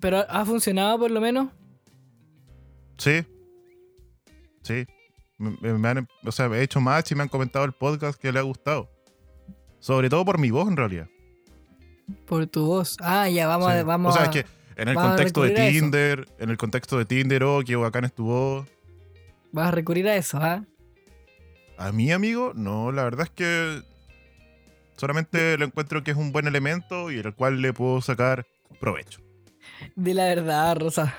Pero 0.00 0.18
ha 0.28 0.44
funcionado 0.44 0.98
por 0.98 1.10
lo 1.10 1.20
menos. 1.20 1.48
Sí. 2.98 3.24
Sí. 4.62 4.86
Me, 5.38 5.88
han, 5.88 6.08
o 6.24 6.32
sea, 6.32 6.46
he 6.46 6.62
hecho 6.62 6.80
match 6.80 7.12
y 7.12 7.14
me 7.14 7.22
han 7.22 7.28
comentado 7.28 7.64
el 7.64 7.72
podcast 7.72 8.20
que 8.20 8.32
le 8.32 8.38
ha 8.38 8.42
gustado. 8.42 8.88
Sobre 9.80 10.08
todo 10.08 10.24
por 10.24 10.38
mi 10.38 10.50
voz, 10.50 10.68
en 10.68 10.76
realidad. 10.76 11.08
Por 12.26 12.46
tu 12.46 12.64
voz. 12.66 12.96
Ah, 13.00 13.28
ya, 13.28 13.46
vamos 13.46 13.72
Sí. 13.72 13.78
a... 13.78 13.84
Vamos 13.84 14.14
o 14.14 14.18
sea, 14.18 14.22
a- 14.22 14.30
es 14.30 14.30
que 14.44 14.46
en 14.76 14.88
el 14.88 14.94
contexto 14.94 15.42
de. 15.42 15.50
Tinder, 15.52 16.28
en 16.38 16.50
el 16.50 16.56
contexto 16.58 16.98
de 16.98 17.04
Tinder, 17.06 17.42
oh, 17.44 17.60
qué 17.64 17.76
bacán 17.76 18.04
es 18.04 18.12
tu 18.12 18.24
voz. 18.26 18.68
Vas 19.52 19.68
a 19.68 19.70
recurrir 19.70 20.06
a 20.08 20.16
eso, 20.16 20.38
¿ah? 20.40 20.64
A 21.78 21.92
mí, 21.92 22.10
amigo, 22.12 22.52
no, 22.54 22.90
la 22.92 23.04
verdad 23.04 23.26
es 23.26 23.30
que 23.30 23.82
solamente 24.96 25.58
lo 25.58 25.66
encuentro 25.66 26.02
que 26.02 26.12
es 26.12 26.16
un 26.16 26.32
buen 26.32 26.46
elemento 26.46 27.10
y 27.10 27.18
el 27.18 27.34
cual 27.34 27.60
le 27.60 27.72
puedo 27.72 28.00
sacar 28.00 28.46
provecho. 28.80 29.20
Di 29.94 30.14
la 30.14 30.24
verdad, 30.24 30.76
Rosa. 30.78 31.14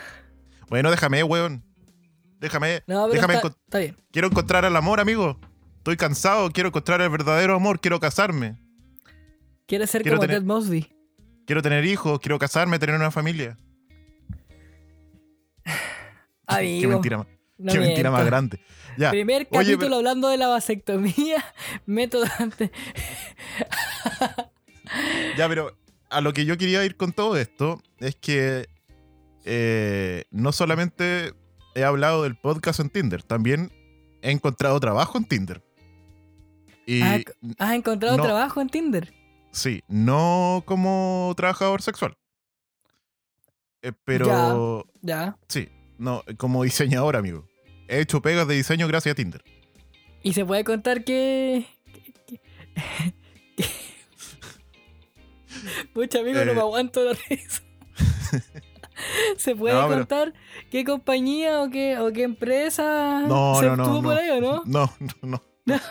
Bueno, 0.70 0.90
déjame, 0.90 1.24
weón. 1.24 1.64
Déjame, 2.40 2.84
No, 2.88 3.08
déjame 3.08 3.36
está, 3.36 3.48
está 3.48 3.80
bien. 3.80 3.98
quiero 4.12 4.28
encontrar 4.28 4.64
el 4.66 4.76
amor, 4.76 5.00
amigo. 5.00 5.40
Estoy 5.78 5.98
cansado, 5.98 6.50
quiero 6.52 6.70
encontrar 6.70 7.02
el 7.02 7.10
verdadero 7.10 7.56
amor, 7.56 7.80
quiero 7.80 8.00
casarme. 8.00 8.58
Quieres 9.66 9.90
ser 9.90 10.02
Quiero 10.02 10.18
como 10.18 10.28
tener- 10.28 10.42
Ted 10.42 10.46
Mosby. 10.46 10.94
Quiero 11.46 11.62
tener 11.62 11.86
hijos, 11.86 12.20
quiero 12.20 12.38
casarme, 12.40 12.78
tener 12.80 12.96
una 12.96 13.10
familia. 13.12 13.58
Amigo, 16.48 16.82
qué 16.82 16.88
mentira, 16.88 17.28
no 17.58 17.72
qué 17.74 17.80
mentira 17.80 18.12
más 18.12 18.26
grande. 18.26 18.60
Ya, 18.98 19.12
Primer 19.12 19.48
Oye, 19.52 19.60
capítulo 19.60 19.80
pero- 19.80 19.96
hablando 19.98 20.30
de 20.30 20.38
la 20.38 20.48
vasectomía. 20.48 21.44
Método 21.86 22.26
antes. 22.40 22.72
ya, 25.38 25.48
pero 25.48 25.78
a 26.10 26.22
lo 26.22 26.34
que 26.34 26.46
yo 26.46 26.58
quería 26.58 26.84
ir 26.86 26.96
con 26.96 27.12
todo 27.12 27.38
esto 27.38 27.82
es 28.00 28.16
que 28.16 28.68
eh, 29.46 30.24
no 30.32 30.52
solamente 30.52 31.34
he 31.76 31.84
hablado 31.84 32.24
del 32.24 32.36
podcast 32.36 32.80
en 32.80 32.90
Tinder, 32.90 33.24
también 33.24 33.72
he 34.22 34.32
encontrado 34.32 34.80
trabajo 34.80 35.18
en 35.18 35.26
Tinder. 35.26 35.62
Y 36.86 37.02
Ah, 37.02 37.20
¿Has 37.60 37.74
encontrado 37.74 38.18
No. 38.18 38.24
trabajo 38.24 38.62
en 38.62 38.70
Tinder? 38.70 39.14
sí, 39.52 39.82
no 39.88 40.64
como 40.66 41.34
trabajador 41.38 41.82
sexual. 41.82 42.18
Eh, 43.82 43.92
pero 44.06 44.86
Ya. 45.02 45.38
sí, 45.48 45.70
no, 45.98 46.24
como 46.38 46.63
diseñador, 46.63 47.16
amigo. 47.16 47.46
He 47.88 48.00
hecho 48.01 48.22
pegas 48.22 48.48
de 48.48 48.56
diseño 48.56 48.88
gracias 48.88 49.13
a 49.13 49.16
Tinder. 49.16 49.44
¿Y 50.24 50.34
se 50.34 50.44
puede 50.46 50.63
contar 50.63 51.04
que... 51.04 51.66
que- 52.25 52.39
que- 53.56 53.68
Pucha, 55.94 56.20
amigo, 56.20 56.44
no 56.46 56.51
Eh. 56.51 56.56
me 56.56 56.62
aguanto 56.62 57.04
la 57.04 57.18
risa. 57.30 57.62
¿Se 59.38 59.56
puede 59.56 59.75
No, 59.75 59.88
pero- 59.88 60.00
contar 60.00 60.34
qué 60.70 60.84
compañía 60.84 61.62
o 61.62 61.70
qué, 61.70 61.98
o 61.98 62.12
qué 62.12 62.24
empresa 62.24 63.22
No, 63.27 63.56
se 63.60 63.66
no, 63.68 63.74
estuvo 63.84 64.01
por 64.04 64.18
ahí 64.18 64.30
o 64.30 64.42
no? 64.42 64.63
No, 64.66 64.92
no, 65.22 65.42
no. 65.66 65.82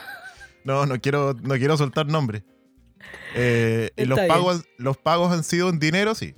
No, 0.63 0.85
no 0.85 0.99
quiero, 0.99 1.33
no 1.41 1.55
quiero 1.55 1.77
soltar 1.77 2.07
nombre. 2.07 2.43
Eh, 3.35 3.91
los 3.97 4.19
pagos, 4.19 4.65
los 4.77 4.97
pagos 4.97 5.31
han 5.31 5.43
sido 5.43 5.69
en 5.69 5.79
dinero, 5.79 6.13
sí. 6.15 6.35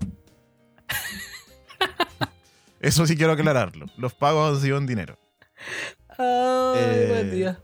Eso 2.79 3.05
sí 3.05 3.15
quiero 3.17 3.33
aclararlo. 3.33 3.85
Los 3.97 4.13
pagos 4.13 4.55
han 4.55 4.61
sido 4.61 4.77
en 4.77 4.85
dinero. 4.85 5.17
Ay, 6.17 6.17
Eh, 6.77 7.05
buen 7.09 7.31
día. 7.31 7.59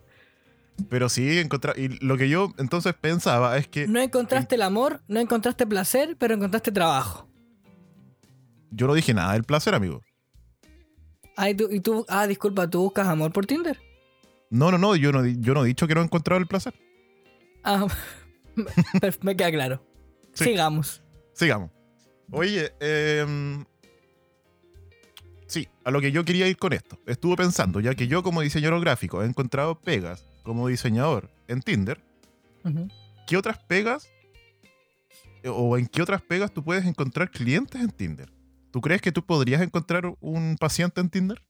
Pero 0.89 1.07
sí, 1.07 1.39
encontrar. 1.39 1.79
Y 1.79 1.87
lo 2.05 2.17
que 2.17 2.27
yo 2.27 2.53
entonces 2.57 2.93
pensaba 2.93 3.57
es 3.57 3.67
que 3.67 3.87
No 3.87 3.99
encontraste 4.01 4.55
el 4.55 4.61
amor, 4.61 5.01
no 5.07 5.19
encontraste 5.21 5.65
placer, 5.65 6.17
pero 6.19 6.33
encontraste 6.35 6.71
trabajo. 6.71 7.29
yo 8.71 8.87
no 8.87 8.93
dije 8.93 9.13
nada 9.13 9.33
del 9.33 9.43
placer, 9.45 9.73
amigo. 9.73 10.01
Ah, 11.37 11.49
y 11.49 11.55
tú, 11.55 11.69
y 11.71 11.79
tú- 11.79 12.05
ah, 12.09 12.27
disculpa, 12.27 12.69
¿tú 12.69 12.81
buscas 12.81 13.07
amor 13.07 13.31
por 13.31 13.45
Tinder? 13.45 13.79
No, 14.49 14.69
no, 14.71 14.77
no, 14.77 14.95
yo 14.97 15.11
no, 15.13 15.25
yo 15.25 15.53
no 15.53 15.63
he 15.63 15.67
dicho 15.67 15.87
que 15.87 15.95
no 15.95 16.01
he 16.01 16.03
encontrado 16.03 16.39
el 16.41 16.47
placer. 16.47 16.73
Ah, 17.63 17.87
me- 18.55 18.65
me 19.21 19.35
queda 19.37 19.51
claro. 19.51 19.85
Sí. 20.33 20.45
Sigamos. 20.45 21.01
Sigamos. 21.33 21.71
Oye, 22.31 22.73
em, 22.81 23.63
sí, 25.55 25.69
a 25.85 25.91
lo 25.91 26.01
que 26.01 26.11
yo 26.11 26.25
quería 26.25 26.47
ir 26.47 26.57
con 26.57 26.73
esto. 26.73 26.99
Estuve 27.05 27.37
pensando, 27.37 27.79
ya 27.79 27.95
que 27.95 28.07
yo 28.07 28.23
como 28.23 28.41
diseñador 28.41 28.81
gráfico 28.81 29.23
he 29.23 29.25
encontrado 29.25 29.79
pegas 29.79 30.25
como 30.43 30.67
diseñador 30.67 31.29
en 31.47 31.61
Tinder. 31.61 32.03
¿qué 33.27 33.37
otras 33.37 33.59
pegas 33.59 34.09
eh, 35.43 35.49
o 35.49 35.77
en 35.77 35.85
qué 35.87 36.01
otras 36.01 36.21
pegas 36.23 36.51
tú 36.51 36.63
puedes 36.63 36.85
encontrar 36.85 37.31
clientes 37.31 37.79
en 37.79 37.89
Tinder? 37.91 38.31
¿Tú 38.71 38.81
crees 38.81 39.01
que 39.01 39.11
tú 39.13 39.23
podrías 39.25 39.61
encontrar 39.61 40.13
un 40.19 40.57
paciente 40.59 40.99
en 40.99 41.09
Tinder? 41.09 41.41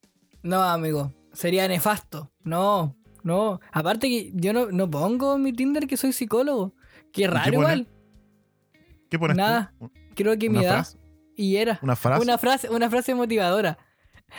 No, 0.44 0.62
amigo, 0.62 1.12
sería 1.34 1.68
nefasto. 1.68 2.32
No, 2.44 2.96
no. 3.24 3.60
Aparte 3.72 4.08
que 4.08 4.32
yo 4.36 4.54
no, 4.54 4.68
no 4.68 4.90
pongo 4.92 5.36
en 5.36 5.42
mi 5.42 5.52
Tinder 5.52 5.88
que 5.88 5.98
soy 5.98 6.14
psicólogo. 6.14 6.76
Qué 7.12 7.26
raro 7.28 7.46
pone? 7.46 7.56
igual. 7.56 7.88
¿Qué 9.10 9.18
pones 9.18 9.36
Nada. 9.38 9.74
tú? 9.80 9.92
Creo 10.16 10.38
que 10.38 10.50
mi 10.50 10.58
¿Una 10.58 10.66
edad 10.68 10.76
frase? 10.76 10.98
y 11.36 11.56
era. 11.56 11.80
¿Una 11.82 11.96
frase? 11.96 12.22
Una 12.22 12.38
frase, 12.38 12.70
una 12.70 12.90
frase 12.90 13.16
motivadora. 13.16 13.78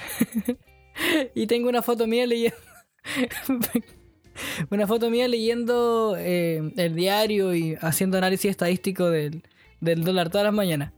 y 1.35 1.47
tengo 1.47 1.69
una 1.69 1.83
foto 1.83 2.07
mía 2.07 2.27
leyendo. 2.27 2.57
una 4.71 4.87
foto 4.87 5.11
mía 5.11 5.29
leyendo 5.29 6.17
eh, 6.19 6.73
el 6.77 6.95
diario 6.95 7.55
y 7.55 7.77
haciendo 7.81 8.19
análisis 8.19 8.51
estadístico 8.51 9.11
del, 9.11 9.43
del 9.81 10.05
dólar 10.05 10.31
todas 10.31 10.45
las 10.47 10.55
mañanas. 10.55 10.93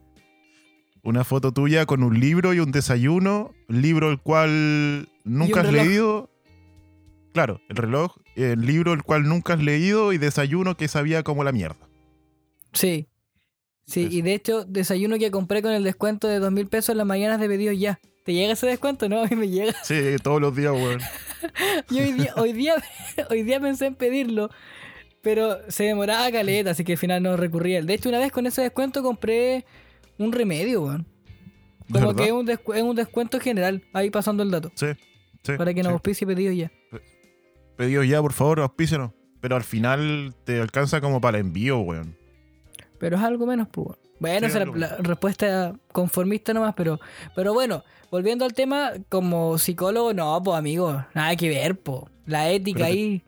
Una 1.02 1.24
foto 1.24 1.52
tuya 1.52 1.86
con 1.86 2.02
un 2.02 2.18
libro 2.18 2.52
y 2.54 2.60
un 2.60 2.72
desayuno, 2.72 3.54
libro 3.68 4.10
el 4.10 4.18
cual 4.18 5.08
nunca 5.24 5.60
un 5.60 5.66
has 5.66 5.72
reloj. 5.72 5.86
leído. 5.86 6.30
Claro, 7.32 7.60
el 7.68 7.76
reloj, 7.76 8.16
el 8.34 8.60
libro 8.62 8.92
el 8.92 9.02
cual 9.02 9.28
nunca 9.28 9.54
has 9.54 9.62
leído 9.62 10.12
y 10.12 10.18
desayuno 10.18 10.76
que 10.76 10.88
sabía 10.88 11.22
como 11.22 11.44
la 11.44 11.52
mierda. 11.52 11.88
Sí. 12.72 13.06
Sí, 13.86 14.04
Eso. 14.04 14.14
y 14.16 14.22
de 14.22 14.34
hecho, 14.34 14.64
desayuno 14.64 15.18
que 15.18 15.30
compré 15.30 15.62
con 15.62 15.72
el 15.72 15.82
descuento 15.82 16.28
de 16.28 16.40
dos 16.40 16.52
mil 16.52 16.66
pesos 16.66 16.90
en 16.90 16.98
las 16.98 17.06
mañanas 17.06 17.40
de 17.40 17.48
pedidos 17.48 17.78
ya. 17.78 18.00
¿Te 18.28 18.34
llega 18.34 18.52
ese 18.52 18.66
descuento? 18.66 19.08
No, 19.08 19.22
a 19.22 19.26
mí 19.26 19.34
me 19.36 19.48
llega. 19.48 19.72
Sí, 19.84 20.16
todos 20.22 20.38
los 20.38 20.54
días, 20.54 20.70
weón. 20.72 21.00
Y 21.90 21.98
hoy 22.00 22.12
día, 22.12 22.34
hoy 22.36 22.52
día, 22.52 22.74
hoy 23.30 23.42
día 23.42 23.58
pensé 23.58 23.86
en 23.86 23.94
pedirlo, 23.94 24.50
pero 25.22 25.56
se 25.70 25.84
demoraba 25.84 26.30
caleta, 26.30 26.72
así 26.72 26.84
que 26.84 26.92
al 26.92 26.98
final 26.98 27.22
no 27.22 27.38
recurrí 27.38 27.74
a 27.74 27.78
él. 27.78 27.86
De 27.86 27.94
hecho, 27.94 28.10
una 28.10 28.18
vez 28.18 28.30
con 28.30 28.44
ese 28.46 28.60
descuento 28.60 29.02
compré 29.02 29.64
un 30.18 30.30
remedio, 30.30 30.82
weón. 30.82 31.06
Como 31.90 32.08
¿Verdad? 32.08 32.16
que 32.16 32.26
es 32.26 32.32
un, 32.32 32.46
descu- 32.46 32.74
es 32.76 32.82
un 32.82 32.96
descuento 32.96 33.40
general, 33.40 33.82
ahí 33.94 34.10
pasando 34.10 34.42
el 34.42 34.50
dato. 34.50 34.72
Sí, 34.74 34.88
sí. 35.42 35.52
Para 35.56 35.72
que 35.72 35.82
nos 35.82 35.88
sí. 35.88 35.94
auspicie 35.94 36.26
pedidos 36.26 36.54
ya. 36.54 36.70
Pedidos 37.78 38.06
ya, 38.06 38.20
por 38.20 38.34
favor, 38.34 38.60
auspícenos. 38.60 39.12
pero 39.40 39.56
al 39.56 39.64
final 39.64 40.34
te 40.44 40.60
alcanza 40.60 41.00
como 41.00 41.18
para 41.22 41.38
el 41.38 41.46
envío, 41.46 41.78
weón. 41.78 42.14
Pero 42.98 43.16
es 43.16 43.22
algo 43.22 43.46
menos, 43.46 43.68
pues. 43.72 43.96
Bueno, 44.20 44.46
esa 44.46 44.62
es 44.62 44.68
la, 44.74 44.96
respuesta 44.98 45.74
conformista 45.92 46.52
nomás, 46.52 46.74
pero, 46.76 46.98
pero 47.36 47.54
bueno, 47.54 47.84
volviendo 48.10 48.44
al 48.44 48.52
tema, 48.52 48.92
como 49.08 49.58
psicólogo, 49.58 50.12
no, 50.14 50.42
pues 50.42 50.56
amigo, 50.58 51.04
nada 51.14 51.36
que 51.36 51.48
ver, 51.48 51.78
pues. 51.78 52.02
La 52.26 52.50
ética 52.50 52.78
Pero 52.80 52.86
te- 52.86 52.92
ahí 52.92 53.22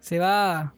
se 0.00 0.18
va 0.18 0.74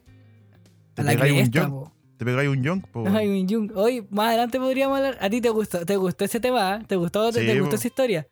Te 0.95 1.03
a 1.03 1.05
la 1.05 1.13
un 1.13 1.19
cresta, 1.19 1.61
young, 1.61 1.71
po. 1.71 1.93
te 2.17 2.25
pegáis 2.25 2.49
un 2.49 2.63
young, 2.63 2.83
po. 2.91 3.05
Ay, 3.09 3.29
un. 3.55 3.73
Hoy, 3.77 4.07
más 4.11 4.29
adelante 4.29 4.59
podríamos 4.59 4.97
hablar. 4.99 5.19
¿A 5.21 5.29
ti 5.31 5.41
te 5.41 5.51
gustó, 5.51 5.85
te 5.85 5.97
gustó 5.97 6.25
ese 6.25 6.41
tema? 6.41 6.75
ah? 6.75 6.83
¿Te 6.87 6.97
gustó, 6.97 7.31
Sí, 7.33 7.41
te 7.47 7.55
gustó 7.61 7.71
po. 7.71 7.77
esa 7.77 7.87
historia? 7.87 8.27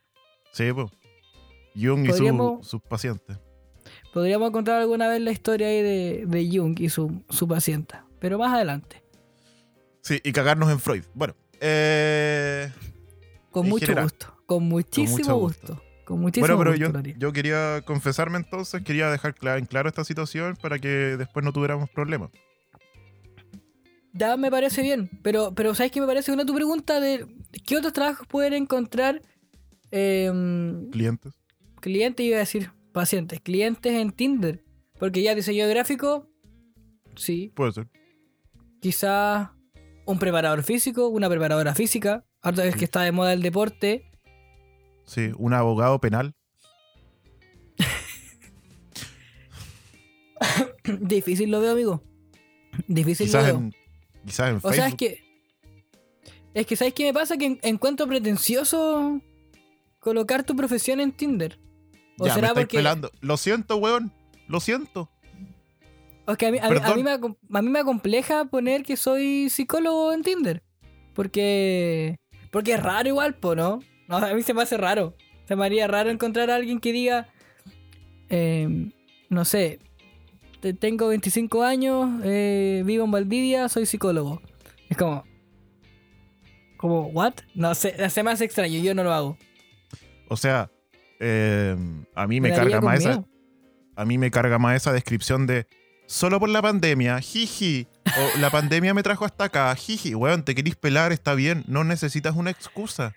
Sí, 0.53 0.73
po. 0.73 0.91
Jung 1.77 2.09
y 2.09 2.13
su- 2.13 2.59
sus 2.63 2.81
pacientes. 2.83 3.39
Podríamos 4.13 4.51
contar 4.51 4.81
alguna 4.81 5.07
vez 5.09 5.21
la 5.21 5.31
historia 5.31 5.69
ahí 5.69 5.83
de, 5.83 6.25
de 6.27 6.49
Jung 6.59 6.81
y 6.81 6.89
su, 6.89 7.23
su 7.29 7.47
paciente. 7.47 7.95
Pero 8.19 8.39
más 8.39 8.53
adelante. 8.53 9.03
Sí, 10.09 10.21
y 10.25 10.33
cagarnos 10.33 10.71
en 10.71 10.81
Freud. 10.81 11.05
Bueno, 11.13 11.35
eh, 11.61 12.73
Con 13.51 13.69
mucho 13.69 13.85
general. 13.85 14.05
gusto. 14.05 14.35
Con 14.47 14.65
muchísimo 14.65 15.19
mucho 15.19 15.37
gusto. 15.37 15.73
gusto. 15.75 15.83
Con 16.07 16.21
muchísimo 16.21 16.47
bueno 16.57 16.71
pero 16.73 16.91
gusto, 16.93 17.11
yo, 17.11 17.15
yo 17.19 17.33
quería 17.35 17.83
confesarme 17.85 18.39
entonces, 18.39 18.83
quería 18.83 19.11
dejar 19.11 19.35
en 19.59 19.67
claro 19.67 19.91
esta 19.91 20.05
situación 20.05 20.57
para 20.57 20.79
que 20.79 20.89
después 20.89 21.45
no 21.45 21.53
tuviéramos 21.53 21.91
problemas. 21.91 22.31
Ya 24.15 24.39
me 24.39 24.51
parece 24.51 24.81
bien, 24.81 25.11
pero, 25.23 25.55
pero 25.55 25.75
¿sabes 25.75 25.93
qué 25.93 26.01
me 26.01 26.07
parece? 26.07 26.33
Una 26.33 26.47
tu 26.47 26.55
pregunta 26.55 27.01
de 27.01 27.27
¿qué 27.67 27.77
otros 27.77 27.93
trabajos 27.93 28.27
pueden 28.27 28.55
encontrar 28.55 29.21
em, 29.91 30.89
Clientes. 30.89 31.35
clientes, 31.83 32.25
iba 32.25 32.37
a 32.37 32.41
decir 32.41 32.73
pacientes, 32.93 33.43
clientes 33.43 33.93
en 33.93 34.11
Tinder? 34.13 34.65
Porque 34.99 35.23
ya 35.23 35.35
diseño 35.35 35.69
gráfico, 35.69 36.27
sí, 37.15 37.53
Puede 37.55 37.73
ser. 37.73 37.89
quizás 38.81 39.51
un 40.09 40.19
preparador 40.19 40.63
físico, 40.63 41.09
una 41.09 41.29
preparadora 41.29 41.75
física, 41.75 42.25
ahora 42.43 42.65
vez 42.65 42.77
que 42.77 42.85
está 42.85 43.03
de 43.03 43.13
moda 43.13 43.33
el 43.33 43.43
deporte, 43.43 44.05
Sí, 45.05 45.31
un 45.39 45.55
abogado 45.55 45.99
penal. 46.01 46.35
difícil 51.01 51.51
lo 51.51 51.61
veo, 51.61 51.73
amigo. 51.73 52.03
Difícil 52.87 53.27
Quizás 53.27 53.43
lo 53.49 53.49
veo. 53.49 53.59
en, 53.59 53.75
quizás 54.27 54.49
en 54.51 54.57
O 54.57 54.61
Facebook. 54.61 54.75
sea, 54.75 54.89
es 54.89 54.95
que. 54.95 55.29
Es 56.55 56.67
que, 56.67 56.77
¿sabes 56.77 56.95
qué 56.95 57.05
me 57.05 57.15
pasa? 57.15 57.37
Que 57.37 57.47
en- 57.47 57.59
encuentro 57.63 58.07
pretencioso 58.07 59.21
colocar 60.01 60.45
tu 60.45 60.57
profesión 60.57 61.01
en 61.01 61.13
Tinder. 61.13 61.59
O 62.19 62.27
ya, 62.27 62.33
me 62.33 62.35
será 62.35 62.49
estáis 62.49 62.67
porque. 62.67 62.77
pelando. 62.79 63.11
Lo 63.21 63.37
siento, 63.37 63.77
weón. 63.77 64.13
Lo 64.47 64.61
siento. 64.61 65.11
A 66.47 66.51
mí, 66.53 66.59
a, 66.61 66.71
mí- 66.71 66.79
a 66.83 66.95
mí 66.95 67.03
me, 67.03 67.11
a 67.13 67.63
mí 67.63 67.69
me 67.71 67.79
acompleja 67.79 68.45
poner 68.47 68.83
que 68.83 68.97
soy 68.97 69.49
psicólogo 69.51 70.13
en 70.13 70.23
Tinder. 70.23 70.63
Porque. 71.15 72.17
Porque 72.51 72.75
es 72.75 72.83
raro 72.83 73.09
igual, 73.09 73.35
po, 73.35 73.55
¿no? 73.55 73.81
No, 74.09 74.17
a 74.19 74.35
mí 74.35 74.43
se 74.43 74.55
me 74.55 74.63
hace 74.63 74.77
raro. 74.77 75.15
Se 75.47 75.57
me 75.57 75.65
haría 75.65 75.87
raro 75.87 76.11
encontrar 76.11 76.51
a 76.51 76.55
alguien 76.57 76.81
que 76.81 76.93
diga. 76.93 77.29
em, 78.29 78.93
no 79.31 79.45
sé. 79.45 79.81
te- 80.61 80.75
Tengo 80.75 81.09
25 81.09 81.63
años, 81.63 82.21
eh, 82.25 82.83
vivo 82.85 83.05
en 83.05 83.11
Valdivia, 83.11 83.69
soy 83.69 83.87
psicólogo. 83.87 84.41
Es 84.89 84.97
como. 84.97 85.25
Como, 86.77 87.09
¿what? 87.09 87.35
No 87.55 87.75
sé, 87.75 88.09
se 88.11 88.23
me 88.23 88.31
hace 88.31 88.45
extraño, 88.45 88.79
yo 88.81 88.95
no 88.95 89.03
lo 89.03 89.13
hago. 89.13 89.37
O 90.29 90.37
sea, 90.37 90.71
eh, 91.21 91.77
a 92.15 92.27
mí 92.27 92.41
me, 92.41 92.51
carga 92.53 92.81
más 92.81 93.01
esa. 93.01 93.25
A 93.97 94.05
mí 94.05 94.17
me 94.17 94.31
carga 94.31 94.59
más 94.59 94.77
esa 94.77 94.93
descripción 94.93 95.47
de 95.47 95.67
solo 96.09 96.41
por 96.41 96.49
la 96.49 96.61
pandemia, 96.61 97.21
jiji. 97.21 97.87
O 98.07 98.39
la 98.41 98.51
pandemia 98.51 98.95
me 98.95 99.03
trajo 99.05 99.25
hasta 99.25 99.45
acá, 99.45 99.73
jiji. 99.77 100.15
Weón, 100.17 100.43
te 100.43 100.55
querís 100.57 100.75
pelar, 100.75 101.13
está 101.13 101.35
bien. 101.35 101.63
No 101.69 101.85
necesitas 101.85 102.35
una 102.35 102.51
excusa. 102.51 103.15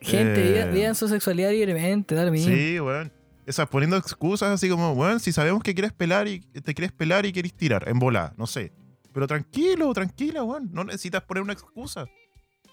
Gente, 0.00 0.60
Eh, 0.60 0.70
vivan- 0.72 0.94
su 0.94 1.08
sexualidad 1.08 1.50
libremente, 1.50 2.14
dale 2.14 2.30
mismo. 2.30 2.52
Sí, 2.54 2.78
weón. 2.80 3.12
Esas 3.46 3.68
poniendo 3.68 3.96
excusas 3.96 4.50
así 4.50 4.68
como, 4.68 4.92
weón, 4.92 5.18
si 5.20 5.32
sabemos 5.32 5.62
que 5.62 5.74
quieres 5.74 5.92
pelar 5.92 6.28
y 6.28 6.40
te 6.40 6.74
quieres 6.74 6.92
pelar 6.92 7.26
y 7.26 7.32
querés 7.32 7.54
tirar 7.54 7.88
en 7.88 7.98
bola, 7.98 8.34
no 8.36 8.46
sé. 8.46 8.72
Pero 9.12 9.26
tranquilo, 9.26 9.92
tranquila, 9.92 10.42
weón. 10.44 10.70
No 10.72 10.84
necesitas 10.84 11.22
poner 11.22 11.42
una 11.42 11.52
excusa. 11.52 12.06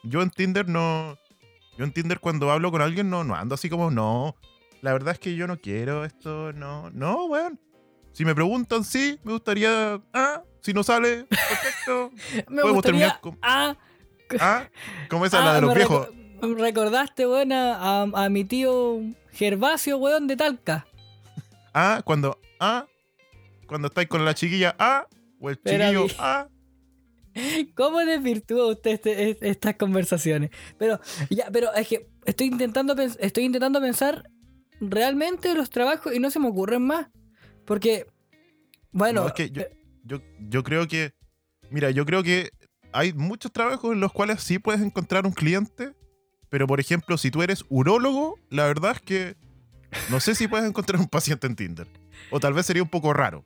Yo 0.03 0.21
en 0.21 0.29
Tinder 0.29 0.67
no. 0.67 1.17
Yo 1.77 1.85
en 1.85 1.91
Tinder 1.91 2.19
cuando 2.19 2.51
hablo 2.51 2.71
con 2.71 2.81
alguien 2.81 3.09
no, 3.09 3.23
no 3.23 3.35
ando 3.35 3.55
así 3.55 3.69
como, 3.69 3.89
no. 3.91 4.35
La 4.81 4.93
verdad 4.93 5.13
es 5.13 5.19
que 5.19 5.35
yo 5.35 5.45
no 5.47 5.57
quiero 5.59 6.05
esto, 6.05 6.53
no. 6.53 6.89
No, 6.91 7.25
weón. 7.25 7.59
Si 8.11 8.25
me 8.25 8.35
preguntan, 8.35 8.83
sí, 8.83 9.19
me 9.23 9.31
gustaría. 9.33 10.01
Ah, 10.13 10.43
si 10.61 10.73
no 10.73 10.83
sale, 10.83 11.25
perfecto. 11.25 12.11
Me 12.49 12.61
Podemos 12.61 12.73
gustaría. 12.73 12.99
terminar 12.99 13.21
con- 13.21 13.39
Ah, 13.41 13.77
Ah, 14.39 14.67
como 15.09 15.25
esa 15.25 15.37
es 15.37 15.43
ah, 15.43 15.45
la 15.47 15.53
de 15.55 15.61
los 15.61 15.69
me 15.69 15.75
viejos. 15.75 16.07
reco- 16.07 16.57
recordaste, 16.57 17.25
weón, 17.25 17.51
a, 17.51 18.27
mi 18.29 18.43
tío 18.45 18.99
Gervasio, 19.31 19.97
weón, 19.97 20.27
de 20.27 20.35
Talca. 20.37 20.85
Ah, 21.73 22.01
cuando. 22.05 22.39
Ah, 22.59 22.85
cuando 23.67 23.87
estáis 23.87 24.07
con 24.07 24.23
la 24.25 24.33
chiquilla. 24.35 24.75
Ah, 24.77 25.07
o 25.39 25.49
el 25.49 25.57
Pero 25.57 25.83
chiquillo. 25.85 26.03
mi- 26.05 26.11
Ah. 26.19 26.47
¿Cómo 27.75 27.99
desvirtúa 27.99 28.67
usted 28.71 28.91
este- 28.91 29.29
es- 29.31 29.37
estas 29.41 29.75
conversaciones? 29.75 30.49
Pero, 30.77 30.99
ya, 31.29 31.49
pero 31.51 31.73
es 31.73 31.87
que 31.87 32.07
estoy 32.25 32.47
intentando, 32.47 32.93
estoy 33.01 33.45
intentando 33.45 33.79
pensar 33.81 34.29
realmente 34.81 35.53
los 35.55 35.69
trabajos 35.69 36.13
y 36.13 36.19
no 36.19 36.29
se 36.31 36.39
me 36.39 36.49
ocurren 36.49 36.83
más. 36.83 37.07
Porque, 37.69 38.05
bueno, 38.91 39.21
No, 39.21 39.27
es 39.27 39.33
que 39.33 39.49
yo- 39.51 39.61
eh, 39.61 39.71
Yo, 40.03 40.21
yo 40.49 40.63
creo 40.63 40.87
que. 40.87 41.13
Mira, 41.69 41.91
yo 41.91 42.03
creo 42.05 42.23
que 42.23 42.49
hay 42.93 43.13
muchos 43.13 43.51
trabajos 43.51 43.93
en 43.93 43.99
los 43.99 44.11
cuales 44.11 44.41
sí 44.41 44.57
puedes 44.57 44.81
encontrar 44.81 45.27
un 45.27 45.33
cliente. 45.33 45.93
Pero, 46.49 46.65
por 46.65 46.79
ejemplo, 46.79 47.15
si 47.17 47.29
tú 47.29 47.43
eres 47.43 47.63
urólogo, 47.69 48.39
la 48.49 48.65
verdad 48.65 48.93
es 48.95 49.01
que 49.01 49.35
no 50.09 50.19
sé 50.19 50.33
si 50.33 50.47
puedes 50.47 50.67
encontrar 50.67 50.99
un 50.99 51.07
paciente 51.07 51.45
en 51.45 51.55
Tinder. 51.55 51.87
O 52.31 52.39
tal 52.39 52.53
vez 52.53 52.65
sería 52.65 52.81
un 52.81 52.89
poco 52.89 53.13
raro. 53.13 53.45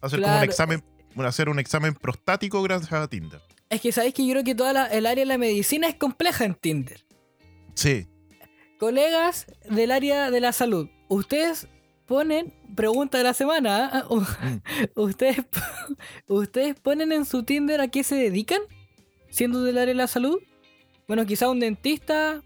Hacer 0.00 0.22
como 0.22 0.34
un 0.38 0.44
examen, 0.44 0.82
bueno, 1.14 1.28
hacer 1.28 1.50
un 1.50 1.58
examen 1.58 1.92
prostático 1.94 2.62
gracias 2.62 2.92
a 2.92 3.06
Tinder. 3.08 3.40
es 3.68 3.82
que 3.82 3.92
sabéis 3.92 4.14
que 4.14 4.24
yo 4.26 4.32
creo 4.32 4.44
que 4.44 4.54
toda 4.54 4.72
la- 4.72 4.86
el 4.86 5.04
área 5.04 5.22
de 5.22 5.28
la 5.28 5.36
medicina 5.36 5.88
es 5.88 5.96
compleja 5.96 6.46
en 6.46 6.54
Tinder. 6.54 7.04
Sí. 7.74 8.06
Colegas 8.78 9.46
del 9.68 9.90
área 9.90 10.30
de 10.30 10.40
la 10.40 10.52
salud, 10.52 10.88
ustedes 11.08 11.68
ponen, 12.08 12.52
pregunta 12.74 13.18
de 13.18 13.24
la 13.24 13.34
semana, 13.34 13.86
¿ah? 13.92 14.06
U- 14.10 14.20
Mm. 14.20 14.60
¿Ustedes, 15.00 15.44
¿ustedes 16.26 16.74
ponen 16.80 17.12
en 17.12 17.24
su 17.24 17.42
Tinder 17.44 17.80
a 17.80 17.88
qué 17.88 18.02
se 18.02 18.16
dedican? 18.16 18.60
Siendo 19.30 19.62
del 19.62 19.76
área 19.78 19.88
de 19.88 19.94
la 19.94 20.06
salud. 20.08 20.38
Bueno, 21.06 21.24
quizá 21.26 21.48
un 21.48 21.60
dentista 21.60 22.42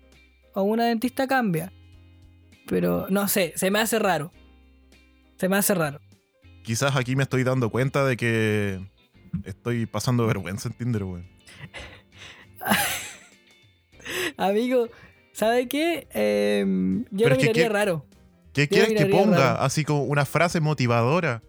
o 0.55 0.63
una 0.63 0.85
dentista 0.87 1.27
cambia. 1.27 1.73
Pero 2.67 3.07
no 3.09 3.27
sé, 3.29 3.53
se 3.57 3.71
me 3.71 3.79
hace 3.81 3.99
raro. 3.99 4.33
Se 5.39 5.49
me 5.49 5.57
hace 5.57 5.75
raro. 5.75 6.01
Quizás 6.63 6.95
aquí 6.97 7.17
me 7.17 7.23
estoy 7.25 7.43
dando 7.45 7.71
cuenta 7.71 8.05
de 8.05 8.17
que 8.17 8.81
estoy 9.45 9.87
pasando 9.87 10.27
vergüenza 10.27 10.69
en 10.69 10.75
Tinder, 10.75 11.05
güey. 11.05 11.25
Amigo, 14.37 14.89
¿sabe 15.33 15.69
qué? 15.69 16.07
Em, 16.13 17.05
yo 17.11 17.25
Pero 17.25 17.31
lo 17.31 17.37
que 17.37 17.43
miraría 17.43 17.63
¿qué- 17.65 17.69
raro. 17.69 18.07
¿Qué 18.53 18.69
quieres 18.69 18.95
que 18.95 19.07
ponga? 19.07 19.65
Así 19.65 19.85
como 19.85 20.05
una 20.05 20.25
frase 20.25 20.61
motivadora. 20.61 21.43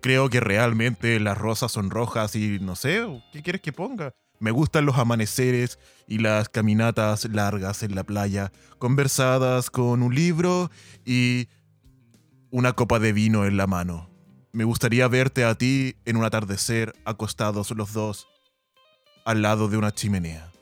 Creo 0.00 0.28
que 0.28 0.40
realmente 0.40 1.18
las 1.18 1.38
rosas 1.38 1.72
son 1.72 1.90
rojas 1.90 2.36
y 2.36 2.58
no 2.60 2.76
sé, 2.76 3.04
¿qué 3.32 3.42
quieres 3.42 3.62
que 3.62 3.72
ponga? 3.72 4.12
Me 4.38 4.50
gustan 4.50 4.84
los 4.84 4.98
amaneceres 4.98 5.78
y 6.06 6.18
las 6.18 6.48
caminatas 6.48 7.24
largas 7.24 7.82
en 7.82 7.94
la 7.94 8.04
playa, 8.04 8.52
conversadas 8.78 9.70
con 9.70 10.02
un 10.02 10.14
libro 10.14 10.70
y 11.06 11.48
una 12.50 12.74
copa 12.74 12.98
de 12.98 13.12
vino 13.12 13.46
en 13.46 13.56
la 13.56 13.66
mano. 13.66 14.10
Me 14.52 14.64
gustaría 14.64 15.08
verte 15.08 15.44
a 15.44 15.54
ti 15.54 15.96
en 16.04 16.16
un 16.16 16.24
atardecer 16.24 16.92
acostados 17.04 17.70
los 17.70 17.92
dos 17.92 18.28
al 19.24 19.42
lado 19.42 19.68
de 19.68 19.78
una 19.78 19.90
chimenea. 19.92 20.53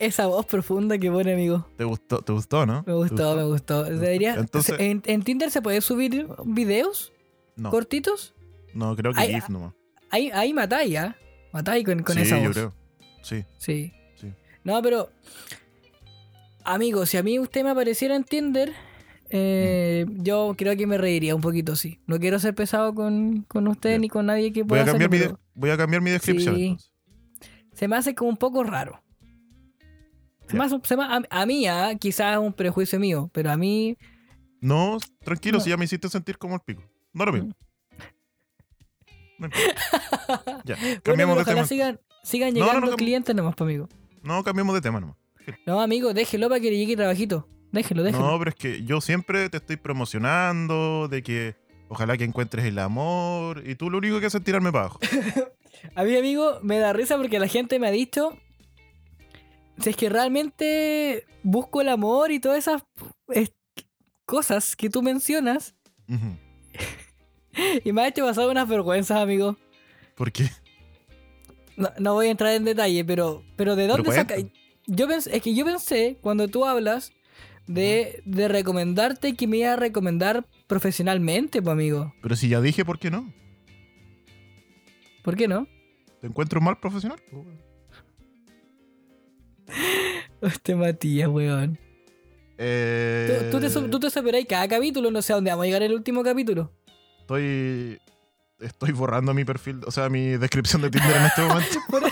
Esa 0.00 0.26
voz 0.26 0.46
profunda 0.46 0.96
que 0.98 1.10
pone, 1.10 1.34
amigo. 1.34 1.66
¿Te 1.76 1.84
gustó, 1.84 2.22
te 2.22 2.32
gustó 2.32 2.64
no? 2.64 2.76
Me 2.78 2.82
¿Te 2.84 2.92
gustó, 2.94 3.36
me 3.36 3.44
gustó. 3.44 3.84
Debería, 3.84 4.34
Entonces- 4.34 4.76
en, 4.80 5.02
en 5.04 5.22
Tinder 5.22 5.50
se 5.50 5.60
puede 5.60 5.80
subir 5.82 6.26
videos 6.44 7.12
No, 7.54 7.70
cortitos. 7.70 8.34
no, 8.74 8.96
creo 8.96 9.12
que 9.12 9.20
GIF 9.20 9.50
nomás. 9.50 9.74
Ahí, 10.10 10.30
ahí 10.32 10.52
matáis, 10.54 10.96
¿ah? 10.96 11.16
Matáis 11.52 11.84
con, 11.84 12.02
con 12.02 12.16
sí, 12.16 12.22
esa 12.22 12.38
yo 12.38 12.44
voz. 12.46 12.52
creo. 12.56 12.74
Sí. 13.22 13.44
Sí. 13.58 13.92
Sí. 14.16 14.32
No, 14.64 14.80
pero. 14.82 15.10
Amigo, 16.64 17.04
si 17.06 17.16
a 17.16 17.22
mí 17.22 17.38
usted 17.38 17.62
me 17.64 17.70
apareciera 17.70 18.16
en 18.16 18.24
Tinder, 18.24 18.72
eh, 19.30 20.06
yo 20.16 20.54
creo 20.56 20.76
que 20.76 20.86
me 20.86 20.98
reiría 20.98 21.34
un 21.34 21.40
poquito, 21.40 21.76
sí. 21.76 22.00
No 22.06 22.18
quiero 22.18 22.38
ser 22.38 22.54
pesado 22.54 22.94
con, 22.94 23.42
con 23.48 23.66
usted 23.68 23.98
ni 23.98 24.08
con 24.08 24.26
nadie 24.26 24.52
que 24.52 24.62
Voy 24.62 24.68
pueda 24.78 24.82
a, 24.82 24.86
cambiar 24.86 25.10
mi 25.10 25.18
voy 25.54 25.70
a 25.70 25.76
cambiar 25.76 26.02
mi 26.02 26.10
descripción. 26.10 26.56
Sí. 26.56 26.76
Se 27.74 27.88
me 27.88 27.96
hace 27.96 28.14
como 28.14 28.30
un 28.30 28.36
poco 28.36 28.62
raro. 28.64 29.02
Hace- 30.58 30.80
se 30.84 30.96
me- 30.96 31.04
a, 31.04 31.22
a 31.30 31.46
mí, 31.46 31.66
ah, 31.66 31.92
quizás 31.98 32.32
es 32.34 32.38
un 32.38 32.52
prejuicio 32.52 32.98
mío, 33.00 33.30
pero 33.32 33.50
a 33.50 33.56
mí 33.56 33.96
No, 34.60 34.98
tranquilo, 35.24 35.58
No. 35.58 35.64
si 35.64 35.70
ya 35.70 35.76
me 35.76 35.84
hiciste 35.86 36.08
sentir 36.08 36.36
como 36.38 36.54
el 36.54 36.60
pico. 36.60 36.82
No 37.12 37.24
lo 37.24 37.32
mismo. 37.32 37.52
No 39.38 39.46
importa. 39.46 40.62
Ya, 40.64 40.76
cambiamos 41.02 41.36
de 41.36 41.42
ojalá 41.42 41.56
tema. 41.56 41.66
sigan, 41.66 42.00
sigan 42.22 42.54
llegando 42.54 42.86
no, 42.90 42.96
clientes 42.96 43.34
nomás, 43.34 43.54
pa' 43.56 43.64
amigo. 43.64 43.88
No, 44.22 44.44
cambiamos 44.44 44.74
de 44.74 44.80
tema 44.80 45.00
nomás. 45.00 45.16
No, 45.66 45.80
amigo, 45.80 46.12
déjelo 46.14 46.48
para 46.48 46.60
que 46.60 46.70
le 46.70 46.76
llegue 46.76 46.94
trabajito. 46.96 47.48
Déjelo, 47.72 48.02
déjelo. 48.02 48.24
No, 48.30 48.38
pero 48.38 48.50
es 48.50 48.56
que 48.56 48.84
yo 48.84 49.00
siempre 49.00 49.48
te 49.48 49.56
estoy 49.56 49.76
promocionando 49.76 51.08
de 51.08 51.22
que 51.22 51.56
ojalá 51.88 52.16
que 52.16 52.24
encuentres 52.24 52.64
el 52.66 52.78
amor 52.78 53.62
y 53.66 53.74
tú 53.76 53.90
lo 53.90 53.98
único 53.98 54.20
que 54.20 54.26
haces 54.26 54.40
es 54.40 54.44
tirarme 54.44 54.70
para 54.70 54.84
abajo. 54.86 55.00
A 55.94 56.04
mí, 56.04 56.14
amigo, 56.16 56.58
me 56.62 56.78
da 56.78 56.92
risa 56.92 57.16
porque 57.16 57.38
la 57.38 57.48
gente 57.48 57.78
me 57.78 57.86
ha 57.88 57.90
dicho 57.90 58.36
si 59.82 59.90
es 59.90 59.96
que 59.96 60.08
realmente 60.08 61.24
busco 61.42 61.80
el 61.80 61.88
amor 61.88 62.30
y 62.30 62.40
todas 62.40 62.58
esas 62.58 62.82
es- 63.28 63.52
cosas 64.26 64.76
que 64.76 64.90
tú 64.90 65.02
mencionas 65.02 65.74
y 67.84 67.92
me 67.92 68.02
ha 68.02 68.08
hecho 68.08 68.24
pasar 68.24 68.48
unas 68.48 68.68
vergüenzas, 68.68 69.18
amigo. 69.18 69.56
¿Por 70.16 70.32
qué? 70.32 70.48
No, 71.76 71.90
no 71.98 72.14
voy 72.14 72.26
a 72.26 72.30
entrar 72.30 72.52
en 72.54 72.64
detalle, 72.64 73.04
pero, 73.04 73.42
pero 73.56 73.74
¿de 73.76 73.86
dónde 73.86 74.10
saca? 74.12 74.34
Yo 74.86 75.08
pensé, 75.08 75.34
es 75.36 75.42
que 75.42 75.54
yo 75.54 75.64
pensé, 75.64 76.18
cuando 76.20 76.48
tú 76.48 76.64
hablas 76.66 77.12
de, 77.66 78.22
de 78.24 78.48
recomendarte, 78.48 79.34
que 79.34 79.46
me 79.46 79.58
iba 79.58 79.72
a 79.72 79.76
recomendar 79.76 80.44
profesionalmente, 80.66 81.62
pues, 81.62 81.72
amigo. 81.72 82.12
Pero 82.22 82.36
si 82.36 82.48
ya 82.48 82.60
dije, 82.60 82.84
¿por 82.84 82.98
qué 82.98 83.10
no? 83.10 83.32
¿Por 85.22 85.36
qué 85.36 85.46
no? 85.48 85.66
¿Te 86.20 86.26
encuentro 86.26 86.60
mal 86.60 86.78
profesional? 86.80 87.20
Este 90.42 90.74
Matías, 90.74 91.28
weón. 91.28 91.78
Eh, 92.56 93.48
Tú, 93.50 93.58
tú 93.58 93.66
te, 93.66 93.88
tú 93.88 94.00
te 94.00 94.10
superáis 94.10 94.46
cada 94.46 94.68
capítulo, 94.68 95.10
no 95.10 95.20
sé 95.22 95.32
a 95.32 95.36
dónde 95.36 95.50
vamos 95.50 95.64
a 95.64 95.66
llegar 95.66 95.82
el 95.82 95.92
último 95.94 96.22
capítulo. 96.22 96.72
Estoy. 97.20 97.98
Estoy 98.58 98.92
borrando 98.92 99.32
mi 99.32 99.44
perfil, 99.44 99.80
o 99.86 99.90
sea, 99.90 100.10
mi 100.10 100.36
descripción 100.36 100.82
de 100.82 100.90
Tinder 100.90 101.16
en 101.16 101.24
este 101.24 101.42
momento. 101.42 101.78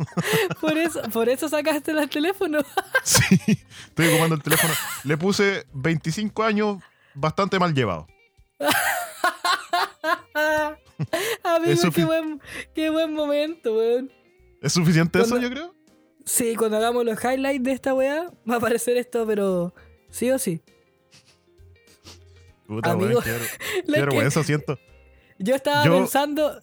Por 0.60 0.78
eso, 0.78 1.02
por 1.12 1.28
eso 1.28 1.48
sacaste 1.48 1.90
el 1.90 2.08
teléfono. 2.08 2.60
Sí, 3.02 3.38
estoy 3.88 4.08
ocupando 4.08 4.34
el 4.36 4.42
teléfono. 4.42 4.72
Le 5.04 5.16
puse 5.18 5.66
25 5.74 6.42
años 6.42 6.78
bastante 7.14 7.58
mal 7.58 7.74
llevado. 7.74 8.06
Amigo, 11.44 11.90
qué 11.94 12.04
buen, 12.04 12.40
qué 12.74 12.90
buen 12.90 13.12
momento, 13.12 13.76
weón. 13.76 14.10
¿Es 14.62 14.72
suficiente 14.72 15.20
eso, 15.20 15.38
yo 15.38 15.50
creo? 15.50 15.74
Sí, 16.30 16.54
cuando 16.54 16.76
hagamos 16.76 17.04
los 17.04 17.18
highlights 17.24 17.64
de 17.64 17.72
esta 17.72 17.92
weá, 17.92 18.30
va 18.48 18.54
a 18.54 18.58
aparecer 18.58 18.96
esto, 18.96 19.26
pero 19.26 19.74
sí 20.10 20.30
o 20.30 20.38
sí. 20.38 20.60
Puta, 22.68 22.92
Amigo, 22.92 23.20
weón, 23.20 23.22
qué, 23.24 23.82
vergüenza 23.92 24.44
siento. 24.44 24.78
Yo 25.40 25.56
estaba 25.56 25.84
Yo- 25.84 25.96
pensando. 25.98 26.60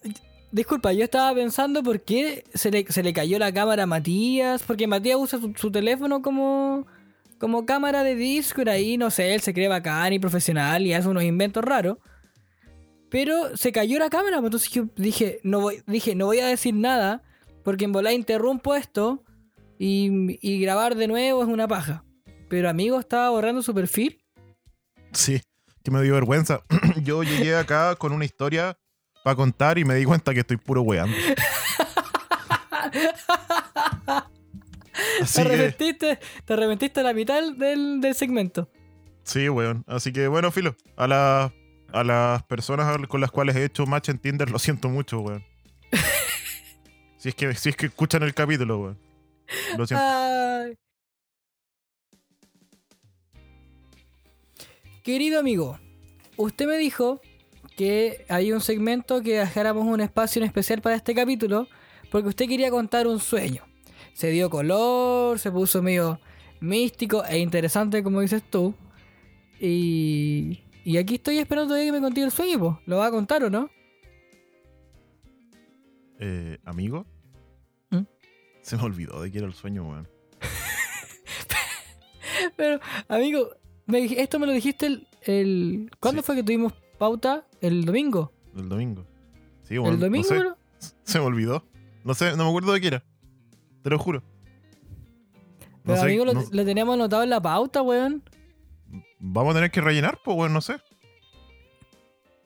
Disculpa, 0.50 0.94
yo 0.94 1.04
estaba 1.04 1.34
pensando 1.34 1.82
por 1.82 2.00
qué 2.00 2.44
se 2.54 2.70
le, 2.70 2.86
se 2.90 3.02
le 3.02 3.12
cayó 3.12 3.38
la 3.38 3.52
cámara 3.52 3.82
a 3.82 3.86
Matías. 3.86 4.62
Porque 4.62 4.86
Matías 4.86 5.18
usa 5.20 5.38
su, 5.38 5.52
su 5.54 5.70
teléfono 5.70 6.22
como, 6.22 6.86
como 7.38 7.66
cámara 7.66 8.02
de 8.04 8.14
disco. 8.14 8.62
Y 8.64 8.68
ahí, 8.70 8.96
no 8.96 9.10
sé, 9.10 9.34
él 9.34 9.42
se 9.42 9.52
cree 9.52 9.68
bacán 9.68 10.14
y 10.14 10.18
profesional 10.18 10.86
y 10.86 10.94
hace 10.94 11.08
unos 11.08 11.24
inventos 11.24 11.62
raros. 11.62 11.98
Pero 13.10 13.54
se 13.54 13.70
cayó 13.70 13.98
la 13.98 14.08
cámara. 14.08 14.38
pues, 14.38 14.46
Entonces 14.46 14.70
yo 14.70 14.86
dije, 14.96 15.40
no 15.42 15.60
voy, 15.60 15.82
dije, 15.86 16.14
no 16.14 16.24
voy 16.24 16.40
a 16.40 16.46
decir 16.46 16.72
nada. 16.72 17.22
Porque 17.64 17.84
en 17.84 17.92
volá 17.92 18.14
interrumpo 18.14 18.74
esto. 18.74 19.22
Y, 19.78 20.38
y 20.46 20.60
grabar 20.60 20.94
de 20.96 21.06
nuevo 21.08 21.42
es 21.42 21.48
una 21.48 21.68
paja. 21.68 22.04
Pero 22.48 22.68
amigo, 22.68 22.98
estaba 22.98 23.30
borrando 23.30 23.62
su 23.62 23.74
perfil. 23.74 24.24
Sí, 25.12 25.40
que 25.84 25.90
me 25.90 26.02
dio 26.02 26.14
vergüenza. 26.14 26.62
Yo 27.02 27.22
llegué 27.22 27.54
acá 27.56 27.94
con 27.96 28.12
una 28.12 28.24
historia 28.24 28.76
para 29.24 29.36
contar 29.36 29.78
y 29.78 29.84
me 29.84 29.94
di 29.94 30.04
cuenta 30.04 30.32
que 30.34 30.40
estoy 30.40 30.56
puro 30.56 30.82
weando. 30.82 31.16
Así 35.22 35.42
te 35.42 35.48
que, 35.48 35.54
arrepentiste, 35.54 36.18
te 36.44 36.52
arrepentiste 36.52 37.00
a 37.00 37.02
la 37.04 37.12
mitad 37.12 37.40
del, 37.52 38.00
del 38.00 38.14
segmento. 38.14 38.68
sí, 39.24 39.48
weón. 39.48 39.84
Así 39.86 40.12
que, 40.12 40.26
bueno, 40.28 40.50
filo. 40.50 40.74
A, 40.96 41.06
la- 41.06 41.52
a 41.92 42.04
las 42.04 42.42
personas 42.44 42.96
con 43.08 43.20
las 43.20 43.30
cuales 43.30 43.56
he 43.56 43.64
hecho 43.64 43.86
match 43.86 44.08
en 44.08 44.18
Tinder, 44.18 44.50
lo 44.50 44.58
siento 44.58 44.88
mucho, 44.88 45.20
weón. 45.20 45.44
Si 47.18 47.30
es 47.30 47.34
que, 47.34 47.52
si 47.56 47.70
es 47.70 47.76
que 47.76 47.86
escuchan 47.86 48.22
el 48.22 48.32
capítulo, 48.32 48.78
weón. 48.78 48.98
Lo 49.76 49.86
siento. 49.86 50.04
Ay. 50.04 50.74
Querido 55.02 55.40
amigo, 55.40 55.78
usted 56.36 56.66
me 56.66 56.76
dijo 56.76 57.20
que 57.76 58.24
hay 58.28 58.52
un 58.52 58.60
segmento 58.60 59.22
que 59.22 59.38
dejáramos 59.38 59.86
un 59.86 60.00
espacio 60.00 60.40
en 60.40 60.46
especial 60.46 60.82
para 60.82 60.96
este 60.96 61.14
capítulo 61.14 61.68
porque 62.10 62.28
usted 62.28 62.46
quería 62.46 62.70
contar 62.70 63.06
un 63.06 63.20
sueño. 63.20 63.64
Se 64.12 64.30
dio 64.30 64.50
color, 64.50 65.38
se 65.38 65.50
puso 65.50 65.82
medio 65.82 66.20
místico 66.60 67.24
e 67.24 67.38
interesante 67.38 68.02
como 68.02 68.20
dices 68.20 68.42
tú. 68.50 68.74
Y, 69.60 70.60
y 70.84 70.96
aquí 70.96 71.16
estoy 71.16 71.38
esperando 71.38 71.68
todavía 71.68 71.88
que 71.88 71.92
me 71.92 72.00
contigo 72.00 72.26
el 72.26 72.32
sueño. 72.32 72.80
¿lo 72.86 72.98
va 72.98 73.06
a 73.06 73.10
contar 73.10 73.44
o 73.44 73.50
no? 73.50 73.70
Eh, 76.18 76.58
amigo. 76.64 77.06
Se 78.68 78.76
me 78.76 78.82
olvidó 78.82 79.22
de 79.22 79.30
que 79.32 79.38
era 79.38 79.46
el 79.46 79.54
sueño, 79.54 79.88
weón. 79.88 80.06
Pero, 82.56 82.80
amigo, 83.08 83.50
me 83.86 84.04
esto 84.20 84.38
me 84.38 84.46
lo 84.46 84.52
dijiste 84.52 84.86
el... 84.86 85.06
el 85.22 85.90
¿Cuándo 86.00 86.22
Sí. 86.22 86.26
fue 86.26 86.36
que 86.36 86.42
tuvimos 86.42 86.72
pauta? 86.98 87.46
¿El 87.60 87.84
domingo? 87.84 88.32
El 88.56 88.68
domingo. 88.68 89.06
Sí. 89.62 89.74
¿El 89.76 89.98
domingo? 89.98 90.28
No 90.28 90.34
sé, 90.34 90.38
bro? 90.38 90.56
se 91.04 91.18
me 91.18 91.24
olvidó. 91.24 91.64
No 92.04 92.14
sé, 92.14 92.30
no 92.36 92.44
me 92.44 92.48
acuerdo 92.50 92.72
de 92.72 92.80
qué 92.80 92.86
era. 92.88 93.04
Te 93.82 93.90
lo 93.90 93.98
juro. 93.98 94.22
No 95.84 95.94
Pero 95.94 95.96
sé, 95.96 96.02
amigo, 96.04 96.24
lo, 96.26 96.34
no- 96.34 96.44
lo 96.50 96.64
teníamos 96.64 96.94
anotado 96.94 97.22
en 97.22 97.30
la 97.30 97.40
pauta, 97.40 97.82
weón. 97.82 98.22
vamos 99.18 99.52
a 99.52 99.54
tener 99.56 99.70
que 99.70 99.80
rellenar, 99.80 100.20
pues, 100.22 100.36
weón, 100.36 100.52
no 100.52 100.60
sé. 100.60 100.76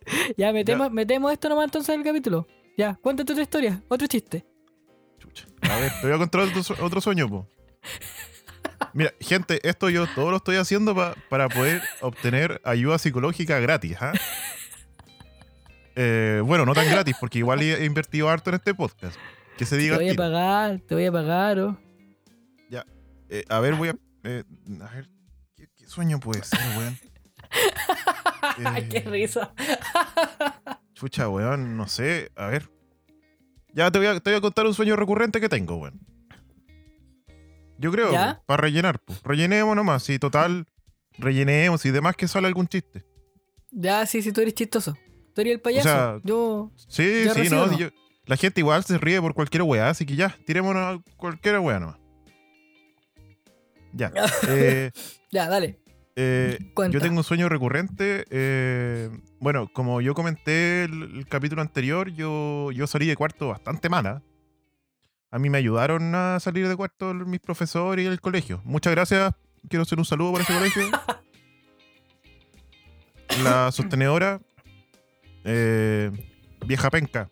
Ya, 0.37 0.53
metemos, 0.53 0.91
metemos 0.93 1.33
esto 1.33 1.49
nomás 1.49 1.65
entonces 1.67 1.95
en 1.95 2.01
el 2.01 2.07
capítulo. 2.07 2.47
Ya, 2.77 2.97
cuéntate 3.03 3.33
otra 3.33 3.43
historia, 3.43 3.83
otro 3.89 4.07
chiste. 4.09 4.45
Chucha. 5.19 5.47
A 5.73 5.79
ver, 5.79 5.93
te 6.01 6.07
voy 6.07 6.15
a 6.15 6.19
contar 6.19 6.41
otro, 6.43 6.63
sue- 6.63 6.77
otro 6.81 7.01
sueño, 7.01 7.29
po. 7.29 7.49
Mira, 8.95 9.13
gente, 9.21 9.67
esto 9.69 9.89
yo 9.91 10.07
todo 10.09 10.31
lo 10.31 10.37
estoy 10.39 10.57
haciendo 10.57 10.95
pa- 10.95 11.15
para 11.29 11.49
poder 11.49 11.83
obtener 12.01 12.61
ayuda 12.65 12.99
psicológica 12.99 13.59
gratis, 13.61 13.97
¿ah? 14.01 14.13
Eh, 15.95 16.43
bueno, 16.45 16.65
no 16.67 16.75
tan 16.75 16.89
gratis, 16.89 17.15
porque 17.21 17.39
igual 17.39 17.61
he 17.63 17.85
invertido 17.85 18.29
harto 18.29 18.51
en 18.51 18.55
este 18.57 18.75
podcast. 18.75 19.17
Que 19.57 19.65
se 19.67 19.77
Te 19.77 19.83
diga. 19.83 19.97
voy 19.97 20.09
al 20.09 20.15
a 20.15 20.17
pagar, 20.17 20.81
te 20.87 20.95
voy 20.95 21.07
a 21.07 21.13
pagar, 21.13 21.59
oh. 21.61 21.79
Eh, 23.35 23.45
a 23.49 23.61
ver, 23.61 23.77
voy 23.77 23.89
a. 23.89 23.95
eh, 24.25 24.45
a 24.83 24.95
ver, 24.95 25.09
¿qué, 25.57 25.67
qué 25.75 25.87
sueño 25.87 26.21
puede 26.21 26.45
ser, 26.45 26.61
weón? 26.77 26.99
Eh, 28.77 28.89
Qué 28.91 29.01
risa. 29.01 29.55
Chucha, 30.93 31.31
weón, 31.31 31.79
no 31.79 31.89
sé. 31.89 32.31
A 32.37 32.49
ver. 32.49 32.69
Ya 33.75 33.91
te 33.91 33.99
voy 33.99 34.07
a, 34.09 34.21
te 34.21 34.31
voy 34.31 34.39
a 34.39 34.41
contar 34.41 34.67
un 34.67 34.75
sueño 34.75 34.97
recurrente 34.97 35.41
que 35.41 35.49
tengo, 35.49 35.77
weón. 35.77 36.01
Yo 37.79 37.91
creo, 37.91 38.13
¿Ya? 38.13 38.43
para 38.47 38.61
rellenar, 38.61 39.01
pues. 39.01 39.23
Rellenemos 39.23 39.75
nomás. 39.75 40.05
Si 40.05 40.19
total, 40.19 40.67
rellenemos 41.19 41.85
y 41.85 41.91
demás 41.91 42.17
que 42.17 42.29
sale 42.29 42.47
algún 42.47 42.69
chiste. 42.69 43.05
Ya, 43.71 44.05
sí, 44.07 44.23
sí, 44.23 44.33
tú 44.33 44.41
eres 44.41 44.55
chistoso. 44.55 44.97
Tú 45.35 45.41
eres 45.41 45.55
el 45.55 45.61
payaso. 45.61 45.89
sea, 45.89 46.21
Yo. 46.23 46.71
Sí, 46.89 47.25
sí, 47.35 47.49
no. 47.51 47.67
¿no? 47.67 47.73
si 47.73 47.79
yo- 47.79 47.89
la 48.27 48.37
gente 48.37 48.61
igual 48.61 48.85
se 48.85 48.99
ríe 48.99 49.21
por 49.21 49.35
cualquier 49.35 49.63
weá, 49.65 49.89
así 49.89 50.07
que 50.07 50.15
ya, 50.15 50.37
tirémonos 50.47 50.83
a 51.01 51.03
cualquier 51.17 51.59
weá 51.59 51.81
nomás. 51.81 51.97
Ya. 53.93 54.13
eh, 54.49 54.91
Ya, 55.31 55.49
dale. 55.49 55.81
Eh, 56.16 56.59
yo 56.90 57.01
tengo 57.01 57.18
un 57.18 57.25
sueño 57.25 57.48
recurrente. 57.48 58.25
eh, 58.31 59.11
bueno, 59.40 59.68
como 59.72 60.01
yo 60.01 60.14
comenté 60.14 60.85
el, 60.85 61.03
el 61.16 61.27
capítulo 61.29 61.62
anterior, 61.62 62.11
yo, 62.11 62.70
yo 62.72 62.87
salí 62.87 63.07
de 63.07 63.16
cuarto 63.16 63.48
bastante 63.48 63.88
mala. 63.88 64.22
A 65.31 65.38
mí 65.38 65.48
me 65.48 65.59
ayudaron 65.59 66.14
a 66.14 66.38
salir 66.40 66.68
de 66.68 66.77
cuarto 66.77 67.14
mis 67.14 67.40
profesores 67.40 68.05
y 68.05 68.09
el 68.09 68.20
colegio. 68.20 68.61
Muchas 68.64 68.92
gracias. 68.92 69.33
Quiero 69.68 69.83
hacer 69.85 69.98
un 69.98 70.05
saludo 70.05 70.33
para 70.33 70.44
ese 70.44 70.55
colegio. 70.55 70.83
La 73.42 73.72
sostenedora. 73.72 74.40
eh, 75.44 76.11
vieja 76.66 76.90
penca. 76.90 77.31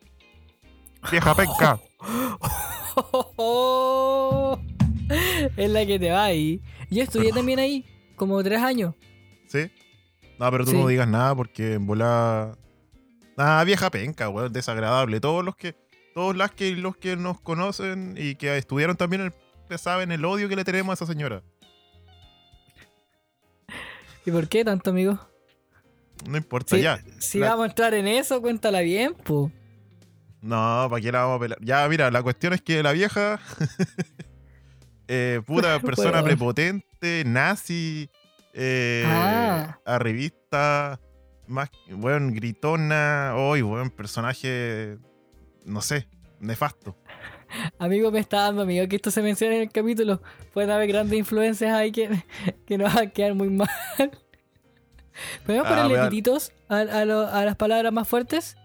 Vieja 1.10 1.34
penca. 1.34 1.78
es 5.56 5.70
la 5.70 5.86
que 5.86 5.98
te 5.98 6.10
va 6.10 6.24
ahí. 6.24 6.60
Yo 6.90 7.02
estudié 7.02 7.32
también 7.32 7.58
ahí, 7.58 7.84
como 8.20 8.42
tres 8.44 8.61
años. 8.62 8.94
¿Sí? 9.48 9.70
No, 10.38 10.50
pero 10.50 10.64
tú 10.64 10.70
Sí. 10.72 10.76
no 10.76 10.87
digas 10.87 11.09
nada 11.09 11.35
porque 11.35 11.74
en 11.74 11.87
bola. 11.87 12.56
Ah, 13.37 13.62
vieja 13.64 13.90
penca, 13.90 14.28
weón, 14.28 14.52
desagradable. 14.52 15.18
Todos 15.20 15.44
los 15.44 15.56
que. 15.56 15.74
Todos 16.14 16.37
las 16.37 16.50
que 16.50 16.72
los 16.76 16.96
que 16.96 17.16
nos 17.16 17.40
conocen 17.40 18.14
y 18.18 18.35
que 18.35 18.56
estudiaron 18.59 18.96
también 18.96 19.22
el, 19.70 19.78
saben 19.78 20.11
el 20.12 20.24
odio 20.24 20.48
que 20.48 20.56
le 20.56 20.64
tenemos 20.64 20.90
a 20.92 20.94
esa 21.04 21.11
señora. 21.12 21.42
¿Y 24.26 24.30
por 24.30 24.48
qué 24.48 24.64
tanto, 24.64 24.90
amigo? 24.90 25.18
No 26.28 26.37
importa, 26.37 26.76
Si, 26.76 26.83
ya. 26.83 27.00
si 27.18 27.38
La- 27.38 27.50
vamos 27.50 27.64
a 27.64 27.68
entrar 27.68 27.94
en 27.94 28.06
eso, 28.09 28.40
cuéntala 28.42 28.80
bien, 28.80 29.14
po. 29.14 29.50
No, 30.42 30.87
¿para 30.90 31.00
qué 31.00 31.12
la 31.12 31.20
vamos 31.22 31.37
a 31.37 31.40
pelar? 31.40 31.59
Ya, 31.62 31.87
mira, 31.88 32.11
la 32.11 32.22
cuestión 32.22 32.52
es 32.52 32.61
que 32.62 32.83
la 32.83 32.92
vieja. 32.92 33.38
eh, 35.12 35.40
puta 35.46 35.80
persona 35.80 36.22
prepotente, 36.22 37.24
nazi, 37.26 38.08
eh, 38.54 39.02
Ah. 39.06 39.78
arribista, 39.84 41.00
más, 41.48 41.68
bueno, 41.90 42.30
gritona, 42.32 43.34
hoy, 43.36 43.62
buen 43.62 43.90
personaje, 43.90 44.98
no 45.64 45.80
sé, 45.82 46.06
nefasto. 46.38 46.96
Amigo, 47.80 48.12
me 48.12 48.20
está 48.20 48.42
dando 48.42 48.62
amigo 48.62 48.86
que 48.86 48.94
esto 48.96 49.10
se 49.10 49.20
mencione 49.22 49.56
en 49.56 49.62
el 49.62 49.70
capítulo. 49.72 50.22
Pueden 50.54 50.70
haber 50.70 50.86
grandes 50.86 51.18
influencias 51.18 51.72
ahí 51.72 51.90
que, 51.90 52.08
que 52.66 52.78
nos 52.78 52.94
van 52.94 53.08
a 53.08 53.10
quedar 53.10 53.34
muy 53.34 53.50
mal. 53.50 53.68
¿Podemos 55.44 55.66
Ah, 55.66 55.70
ponerle 55.88 56.08
pititos 56.08 56.52
a, 56.68 56.76
a 56.78 57.04
lo- 57.04 57.26
a 57.26 57.44
las 57.44 57.56
palabras 57.56 57.92
más 57.92 58.06
fuertes? 58.06 58.56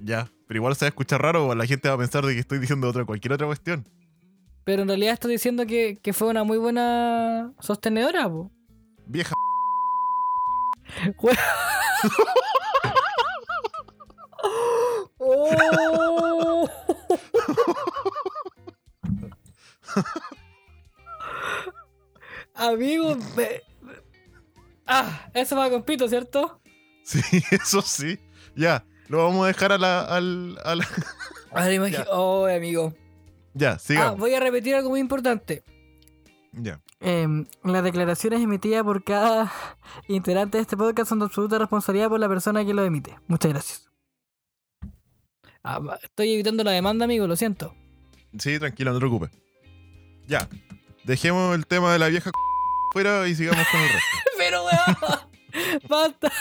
Ya, 0.00 0.30
pero 0.46 0.58
igual 0.58 0.76
se 0.76 0.84
va 0.84 0.88
a 0.88 0.90
escuchar 0.90 1.22
raro, 1.22 1.46
o 1.48 1.54
la 1.54 1.66
gente 1.66 1.88
va 1.88 1.94
a 1.94 1.98
pensar 1.98 2.24
de 2.24 2.34
que 2.34 2.40
estoy 2.40 2.58
diciendo 2.58 2.88
otra, 2.88 3.04
cualquier 3.04 3.32
otra 3.32 3.46
cuestión. 3.46 3.84
Pero 4.64 4.82
en 4.82 4.88
realidad 4.88 5.14
estoy 5.14 5.32
diciendo 5.32 5.66
que, 5.66 5.98
que 6.02 6.12
fue 6.12 6.28
una 6.28 6.44
muy 6.44 6.58
buena 6.58 7.52
sostenedora, 7.60 8.28
po. 8.28 8.50
Vieja. 9.06 9.34
Oh. 15.18 16.68
Amigo, 22.54 23.16
me- 23.36 23.62
ah, 24.86 25.28
eso 25.34 25.56
va 25.56 25.70
con 25.70 25.82
pito, 25.82 26.08
¿cierto? 26.08 26.60
Sí, 27.02 27.20
eso 27.50 27.82
sí. 27.82 28.18
Ya, 28.56 28.84
lo 29.08 29.24
vamos 29.24 29.44
a 29.44 29.48
dejar 29.48 29.72
a 29.72 29.78
la. 29.78 30.00
Al, 30.02 30.58
a 30.64 30.74
la- 30.76 30.88
Ahora 31.50 31.72
imagino, 31.72 32.04
Ya. 32.04 32.10
oh, 32.10 32.46
amigo. 32.46 32.94
Ya, 33.54 33.72
Ah, 33.72 33.78
sigamos. 33.78 34.18
voy 34.18 34.34
a 34.34 34.40
repetir 34.40 34.74
algo 34.74 34.90
muy 34.90 35.00
importante. 35.00 35.62
Ya. 36.52 36.80
Em, 37.00 37.46
las 37.64 37.82
declaraciones 37.84 38.40
emitidas 38.42 38.82
por 38.84 39.02
cada 39.04 39.52
integrante 40.08 40.58
de 40.58 40.62
este 40.62 40.76
podcast 40.76 41.08
son 41.08 41.18
de 41.20 41.24
absoluta 41.26 41.58
responsabilidad 41.58 42.08
por 42.08 42.20
la 42.20 42.28
persona 42.28 42.64
que 42.64 42.74
lo 42.74 42.84
emite. 42.84 43.16
Muchas 43.26 43.52
gracias. 43.52 43.88
Ah, 45.62 45.80
estoy 46.02 46.32
evitando 46.34 46.62
la 46.64 46.72
demanda, 46.72 47.04
amigo, 47.04 47.26
lo 47.26 47.36
siento. 47.36 47.74
Sí, 48.38 48.58
tranquilo, 48.58 48.90
no 48.92 48.98
te 48.98 49.00
preocupes. 49.00 49.30
Ya, 50.26 50.48
dejemos 51.04 51.54
el 51.54 51.66
tema 51.66 51.92
de 51.92 51.98
la 51.98 52.08
vieja 52.08 52.30
fuera 52.92 53.26
y 53.28 53.34
sigamos 53.34 53.66
con 53.70 53.80
el 53.80 53.88
resto. 53.88 54.08
Pero, 54.38 54.64
weón, 54.64 54.96
basta. 55.88 56.32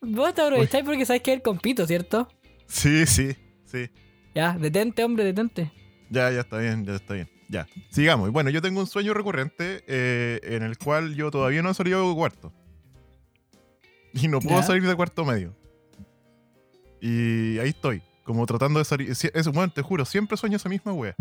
Vos 0.00 0.34
te 0.34 0.42
aprovecháis 0.42 0.84
porque 0.84 1.06
sabes 1.06 1.22
que 1.22 1.32
es 1.32 1.36
el 1.38 1.42
compito, 1.42 1.86
¿cierto? 1.86 2.28
Sí, 2.66 3.06
sí, 3.06 3.36
sí. 3.64 3.90
Ya, 4.34 4.56
detente, 4.58 5.04
hombre, 5.04 5.24
detente. 5.24 5.70
Ya, 6.10 6.30
ya 6.30 6.40
está 6.40 6.58
bien, 6.58 6.84
ya 6.84 6.94
está 6.94 7.14
bien. 7.14 7.28
Ya, 7.48 7.66
sigamos. 7.90 8.28
Y 8.28 8.32
Bueno, 8.32 8.50
yo 8.50 8.60
tengo 8.62 8.80
un 8.80 8.86
sueño 8.86 9.14
recurrente 9.14 9.84
eh, 9.86 10.40
en 10.42 10.62
el 10.62 10.76
cual 10.78 11.14
yo 11.14 11.30
todavía 11.30 11.62
no 11.62 11.70
he 11.70 11.74
salido 11.74 12.08
de 12.08 12.14
cuarto. 12.14 12.52
Y 14.12 14.28
no 14.28 14.40
puedo 14.40 14.56
Ya. 14.60 14.62
salir 14.66 14.86
de 14.86 14.94
cuarto 14.94 15.24
medio. 15.24 15.54
Y 17.00 17.58
ahí 17.58 17.70
estoy, 17.70 18.02
como 18.24 18.46
tratando 18.46 18.78
de 18.78 18.84
salir. 18.84 19.10
Eso, 19.10 19.52
bueno, 19.52 19.72
te 19.72 19.82
juro, 19.82 20.04
siempre 20.04 20.36
sueño 20.36 20.56
esa 20.56 20.68
misma 20.68 20.92
wea. 20.92 21.14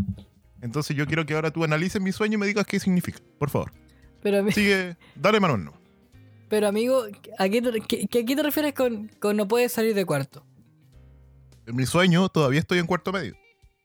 Entonces 0.62 0.95
yo 0.95 1.06
quiero 1.06 1.26
que 1.26 1.34
ahora 1.34 1.52
tú 1.52 1.63
analices 1.63 2.02
mi 2.02 2.12
sueño 2.12 2.36
y 2.36 2.38
me 2.38 2.45
digas 2.47 2.65
qué 2.65 2.80
significa. 2.80 3.19
Por 3.38 3.49
favor. 3.49 3.71
Pero, 4.21 4.49
Sigue, 4.52 4.95
dale 5.15 5.39
Manuel. 5.41 5.65
No. 5.65 5.73
pero 6.47 6.67
amigo, 6.67 7.04
¿a 7.38 7.49
qué 7.49 7.62
te, 7.62 7.82
qué- 7.82 8.08
qué- 8.08 8.19
a 8.19 8.26
qué 8.26 8.36
te 8.36 8.43
refieres 8.43 8.73
con, 8.73 9.10
con 9.19 9.36
no 9.36 9.47
puedes 9.47 9.71
salir 9.73 9.93
de 9.93 10.06
cuarto? 10.06 10.45
En 11.65 11.76
mi 11.76 11.86
sueño 11.86 12.30
todavía 12.30 12.60
estoy 12.60 12.80
en 12.80 12.88
cuarto 12.88 13.12
medio. 13.12 13.36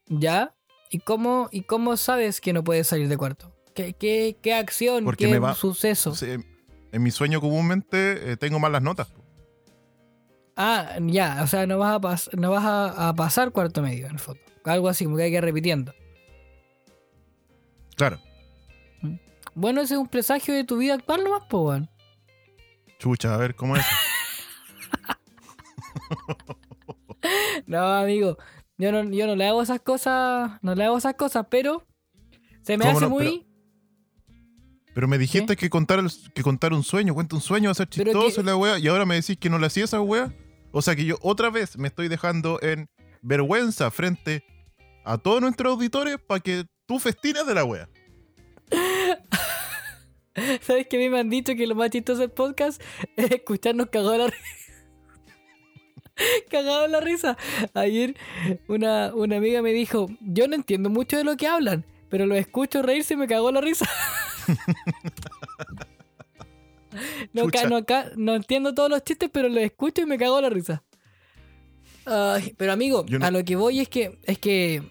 ¿Ya? 0.07 0.55
¿Y 0.91 1.01
cómo, 1.01 1.49
y 1.53 1.63
cómo 1.63 1.97
sabes 1.97 2.41
que 2.41 2.53
no 2.53 2.65
puedes 2.65 2.87
salir 2.87 3.09
de 3.09 3.17
cuarto? 3.17 3.55
¿Qué, 3.75 3.93
qué, 3.93 4.37
qué 4.43 4.55
acción, 4.55 5.05
Porque 5.05 5.27
qué 5.27 5.33
me 5.33 5.39
va- 5.39 5.55
suceso? 5.55 6.13
En 6.91 7.03
mi 7.03 7.11
sueño 7.11 7.41
comúnmente 7.41 8.33
eh, 8.33 8.37
tengo 8.37 8.59
malas 8.59 8.83
notas. 8.83 9.13
Ah, 10.57 10.97
ya, 11.03 11.41
o 11.43 11.47
sea, 11.47 11.67
no 11.67 11.79
vas 11.79 11.95
a, 11.95 12.01
pas- 12.01 12.31
no 12.37 12.51
vas 12.51 12.65
a, 12.65 13.09
a 13.11 13.15
pasar 13.15 13.53
cuarto 13.53 13.83
medio 13.83 14.07
en 14.07 14.13
el 14.13 14.19
foto. 14.19 14.41
Algo 14.65 14.89
así, 14.89 15.05
como 15.05 15.17
que 15.17 15.25
hay 15.25 15.31
que 15.31 15.37
ir 15.37 15.45
repitiendo. 15.45 15.95
Claro. 17.97 18.19
Bueno, 19.55 19.81
ese 19.83 19.95
es 19.95 20.01
un 20.01 20.09
presagio 20.09 20.55
de 20.55 20.65
tu 20.65 20.79
vida 20.79 20.95
actual 20.95 21.25
nomás, 21.25 21.43
weón. 21.51 21.91
Chucha, 22.99 23.35
a 23.35 23.37
ver, 23.37 23.55
¿cómo 23.55 23.77
es? 23.77 23.85
No, 27.67 27.79
amigo. 27.85 28.39
Yo 28.77 28.93
no, 28.93 29.03
yo 29.11 29.27
no 29.27 29.35
le 29.37 29.47
hago 29.47 29.63
esas 29.63 29.81
cosas. 29.81 30.53
No 30.63 30.75
le 30.75 30.85
hago 30.85 30.99
esas 30.99 31.15
cosas, 31.15 31.47
pero. 31.51 31.85
Se 32.63 32.77
me 32.77 32.85
¿Cómo 32.85 32.97
hace 32.99 33.07
no? 33.07 33.11
muy. 33.11 33.47
Pero 34.95 35.07
me 35.09 35.19
dijiste 35.19 35.57
que 35.57 35.71
contar, 35.71 36.01
que 36.35 36.43
contar 36.43 36.73
un 36.73 36.83
sueño, 36.83 37.15
cuenta 37.15 37.37
un 37.37 37.43
sueño, 37.43 37.69
va 37.69 37.73
a 37.73 37.75
ser 37.75 37.89
chistoso 37.89 38.41
que- 38.43 38.47
la 38.47 38.57
wea, 38.57 38.79
y 38.79 38.89
ahora 38.89 39.05
me 39.07 39.15
decís 39.15 39.37
que 39.39 39.49
no 39.49 39.59
le 39.59 39.67
hacía 39.67 39.85
esa 39.85 40.01
wea. 40.01 40.33
O 40.73 40.83
sea 40.83 40.97
que 40.97 41.05
yo 41.05 41.17
otra 41.23 41.51
vez 41.51 41.79
me 41.79 41.89
estoy 41.89 42.09
dejando 42.09 42.59
en 42.63 42.89
vergüenza 43.23 43.91
frente 43.91 44.45
a 45.05 45.17
todos 45.19 45.41
nuestros 45.41 45.73
auditores 45.73 46.19
para 46.19 46.41
que 46.41 46.65
tú 46.87 46.99
festines 46.99 47.47
de 47.47 47.55
la 47.55 47.65
wea. 47.65 47.89
¿Sabes 50.61 50.87
que 50.89 50.97
a 50.97 51.01
mí 51.01 51.09
me 51.09 51.21
han 51.21 51.31
dicho 51.31 51.55
que 51.57 51.67
lo 51.67 51.75
más 51.75 51.91
chistoso 51.91 52.21
del 52.21 52.31
podcast 52.31 52.81
es 53.17 53.31
escucharnos 53.31 53.89
cagados 53.91 54.33
cagados 56.51 56.91
la 56.91 57.01
risa. 57.01 57.37
Ayer 57.75 58.17
una, 58.69 59.15
una 59.15 59.37
amiga 59.37 59.63
me 59.63 59.73
dijo, 59.73 60.09
yo 60.21 60.49
no 60.49 60.55
entiendo 60.55 60.91
mucho 60.91 61.17
de 61.17 61.25
lo 61.25 61.37
que 61.37 61.47
hablan, 61.47 61.85
pero 62.09 62.27
lo 62.27 62.35
escucho 62.35 62.83
reírse 62.83 63.15
y 63.15 63.17
me 63.17 63.27
cagó 63.29 63.51
la 63.53 63.61
risa. 63.61 63.89
no, 68.17 68.35
entiendo 68.35 68.75
todos 68.75 68.91
los 68.91 69.05
chistes, 69.05 69.31
pero 69.33 69.49
los 69.49 69.63
escucho 69.63 70.03
y 70.03 70.07
me 70.07 70.19
cagó 70.19 70.41
la 70.41 70.51
risa. 70.51 70.83
Ay, 72.07 72.55
pero 72.57 72.73
amigo, 72.73 73.05
no- 73.09 73.25
a 73.25 73.31
lo 73.31 73.45
que 73.45 73.57
voy 73.57 73.81
es 73.81 73.89
que 73.89 74.19
es 74.25 74.39
que 74.39 74.83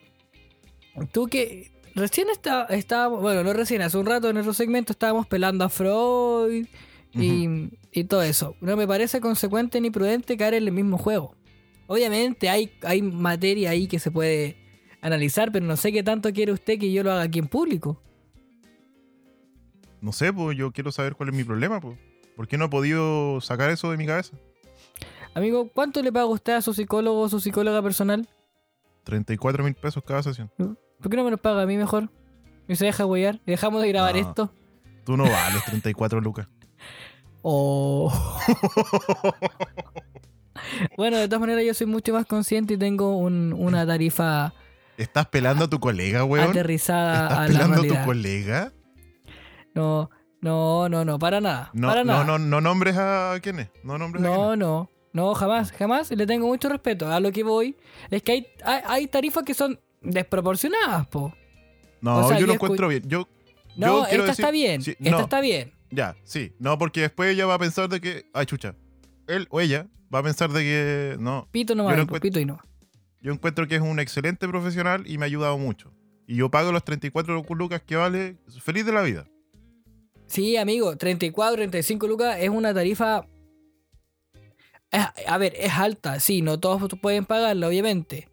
tú 1.11 1.27
que 1.27 1.71
recién 1.95 2.29
está, 2.29 2.65
estábamos, 2.65 3.21
bueno, 3.21 3.43
no 3.43 3.53
recién, 3.53 3.81
hace 3.81 3.97
un 3.97 4.05
rato 4.05 4.27
en 4.29 4.35
nuestro 4.35 4.53
segmento 4.53 4.93
estábamos 4.93 5.25
pelando 5.25 5.65
a 5.65 5.69
Freud 5.69 6.67
y, 7.23 7.79
y 7.91 8.03
todo 8.05 8.21
eso. 8.21 8.55
No 8.61 8.75
me 8.77 8.87
parece 8.87 9.19
consecuente 9.21 9.79
ni 9.81 9.89
prudente 9.89 10.37
caer 10.37 10.55
en 10.55 10.63
el 10.67 10.71
mismo 10.73 10.97
juego. 10.97 11.35
Obviamente 11.87 12.49
hay, 12.49 12.71
hay 12.83 13.01
materia 13.01 13.69
ahí 13.71 13.87
que 13.87 13.99
se 13.99 14.11
puede 14.11 14.57
analizar, 15.01 15.51
pero 15.51 15.65
no 15.65 15.77
sé 15.77 15.91
qué 15.91 16.03
tanto 16.03 16.31
quiere 16.33 16.51
usted 16.51 16.77
que 16.79 16.91
yo 16.91 17.03
lo 17.03 17.11
haga 17.11 17.21
aquí 17.23 17.39
en 17.39 17.47
público. 17.47 18.01
No 20.01 20.11
sé, 20.11 20.31
pues 20.31 20.57
yo 20.57 20.71
quiero 20.71 20.91
saber 20.91 21.15
cuál 21.15 21.29
es 21.29 21.35
mi 21.35 21.43
problema, 21.43 21.79
pues. 21.79 21.97
¿Por 22.35 22.47
qué 22.47 22.57
no 22.57 22.65
he 22.65 22.69
podido 22.69 23.41
sacar 23.41 23.69
eso 23.71 23.89
de 23.91 23.97
mi 23.97 24.05
cabeza? 24.05 24.37
Amigo, 25.33 25.69
¿cuánto 25.73 26.01
le 26.03 26.11
paga 26.11 26.25
usted 26.25 26.53
a 26.53 26.61
su 26.61 26.73
psicólogo 26.73 27.21
o 27.21 27.29
su 27.29 27.39
psicóloga 27.39 27.81
personal? 27.81 28.27
34 29.03 29.63
mil 29.63 29.73
pesos 29.75 30.03
cada 30.05 30.21
sesión. 30.21 30.51
¿Por 30.57 31.09
qué 31.09 31.17
no 31.17 31.23
me 31.23 31.31
los 31.31 31.39
paga 31.39 31.63
a 31.63 31.65
mí 31.65 31.77
mejor? 31.77 32.09
Y 32.67 32.75
se 32.75 32.85
deja 32.85 33.05
huear 33.05 33.39
y 33.45 33.51
dejamos 33.51 33.81
de 33.81 33.87
grabar 33.89 34.15
No. 34.15 34.21
esto. 34.21 34.53
Tú 35.05 35.15
no 35.15 35.23
vales 35.23 35.63
34 35.65 36.19
lucas. 36.21 36.47
Oh. 37.41 38.11
bueno, 40.97 41.17
de 41.17 41.27
todas 41.27 41.41
maneras 41.41 41.63
yo 41.65 41.73
soy 41.73 41.87
mucho 41.87 42.13
más 42.13 42.25
consciente 42.25 42.73
y 42.73 42.77
tengo 42.77 43.17
un- 43.17 43.53
una 43.53 43.85
tarifa 43.85 44.53
¿Estás 44.97 45.27
pelando 45.27 45.65
a 45.65 45.69
tu 45.69 45.79
colega, 45.79 46.23
weón? 46.23 46.49
aterrizada 46.49 47.23
¿Estás 47.23 47.37
a 47.37 47.41
la 47.41 47.47
pelando 47.47 47.81
a 47.81 47.87
tu 47.99 48.05
colega? 48.05 48.73
No, 49.75 50.09
no, 50.41 50.89
no, 50.89 51.05
no, 51.05 51.19
para 51.19 51.39
nada. 51.39 51.69
No, 51.73 51.87
para 51.87 52.03
no, 52.03 52.13
nada. 52.13 52.23
no, 52.25 52.39
no 52.39 52.61
nombres 52.61 52.95
a 52.97 53.37
quién 53.43 53.59
es. 53.59 53.69
No 53.83 53.99
nombres 53.99 54.23
a 54.23 54.27
quién 54.27 54.35
No, 54.39 54.53
es. 54.53 54.59
no, 54.59 54.89
no, 55.13 55.35
jamás, 55.35 55.71
jamás. 55.71 56.09
Le 56.09 56.25
tengo 56.25 56.47
mucho 56.47 56.67
respeto. 56.67 57.11
A 57.11 57.19
lo 57.19 57.31
que 57.31 57.43
voy 57.43 57.77
es 58.09 58.23
que 58.23 58.31
hay, 58.31 58.47
hay, 58.65 58.81
hay 58.87 59.07
tarifas 59.07 59.43
que 59.43 59.53
son 59.53 59.79
desproporcionadas, 60.01 61.05
po. 61.07 61.31
No, 62.01 62.25
O 62.25 62.27
sea, 62.27 62.39
yo 62.39 62.47
lo 62.47 62.53
yo 62.53 62.59
escu- 62.59 62.63
encuentro 62.63 62.87
bien. 62.87 63.03
Yo, 63.05 63.27
No, 63.75 63.99
yo 63.99 64.03
esta 64.05 64.17
decir- 64.17 64.29
está 64.31 64.51
bien. 64.51 64.81
sí, 64.81 64.91
esta 64.99 65.11
no, 65.11 65.19
está 65.19 65.41
bien. 65.41 65.73
Ya, 65.89 66.15
sí. 66.23 66.53
No, 66.59 66.77
porque 66.77 67.01
después 67.01 67.31
ella 67.33 67.45
va 67.45 67.55
a 67.55 67.59
pensar 67.59 67.89
de 67.89 68.01
que. 68.01 68.25
Ay, 68.33 68.45
chucha. 68.45 68.75
Él 69.27 69.47
o 69.49 69.61
ella 69.61 69.87
va 70.13 70.19
a 70.19 70.23
pensar 70.23 70.51
de 70.51 70.61
que. 70.61 71.15
No. 71.19 71.47
Pito 71.51 71.75
lo 71.75 71.83
po, 71.83 71.89
encuent- 71.91 72.21
pito 72.21 72.39
y 72.39 72.45
no. 72.45 72.59
Yo 73.21 73.31
encuentro 73.33 73.67
que 73.67 73.75
es 73.75 73.81
un 73.81 73.99
excelente 73.99 74.47
profesional 74.47 75.03
y 75.07 75.17
me 75.17 75.25
ha 75.25 75.27
ayudado 75.27 75.57
mucho. 75.57 75.93
Y 76.27 76.35
yo 76.35 76.51
pago 76.51 76.71
los 76.71 76.83
34 76.83 77.43
lucas 77.49 77.81
que 77.81 77.95
vale. 77.95 78.37
Feliz 78.61 78.85
de 78.85 78.91
la 78.91 79.01
vida. 79.01 79.27
Sí, 80.27 80.57
amigo, 80.57 80.97
34, 80.97 81.55
35 81.55 82.05
lucas 82.07 82.37
es 82.39 82.49
una 82.49 82.73
tarifa. 82.73 83.25
a 84.91 85.37
ver, 85.37 85.53
es 85.57 85.71
alta, 85.73 86.19
sí, 86.19 86.41
no 86.41 86.59
todos 86.59 86.89
pueden 87.01 87.25
pagarla, 87.25 87.67
obviamente. 87.67 88.29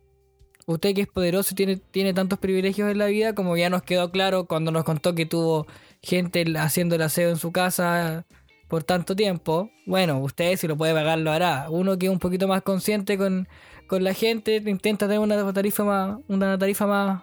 Usted 0.67 0.95
que 0.95 1.03
es 1.03 1.09
poderoso 1.09 1.51
y 1.53 1.57
tiene, 1.57 1.77
tiene 1.77 2.15
tantos 2.15 2.39
privilegios 2.39 2.91
en 2.91 2.99
la 2.99 3.07
vida, 3.07 3.35
como 3.35 3.57
ya 3.57 3.69
nos 3.71 3.83
quedó 3.83 4.11
claro 4.11 4.47
cuando 4.47 4.71
nos 4.71 4.85
contó 4.85 5.15
que 5.15 5.27
tuvo 5.27 5.67
gente 6.05 6.45
haciendo 6.59 6.95
el 6.95 7.03
aseo 7.03 7.31
en 7.31 7.37
su 7.37 7.51
casa 7.51 8.25
por 8.69 8.85
tanto 8.85 9.17
tiempo. 9.17 9.71
Bueno, 9.87 10.19
usted 10.19 10.57
si 10.57 10.67
lo 10.69 10.77
puede 10.77 10.95
pagar 10.95 11.19
lo 11.19 11.33
hará. 11.33 11.67
Uno 11.71 11.99
que 11.99 12.07
es 12.07 12.13
un 12.13 12.19
poquito 12.19 12.47
más 12.47 12.63
consciente 12.63 13.17
con, 13.19 13.49
con 13.87 14.05
la 14.05 14.15
gente 14.15 14.57
intenta 14.67 15.07
tener 15.07 15.21
una 15.21 15.53
tarifa 15.53 15.85
más, 15.85 16.19
una 16.29 16.59
tarifa 16.59 16.87
más, 16.87 17.23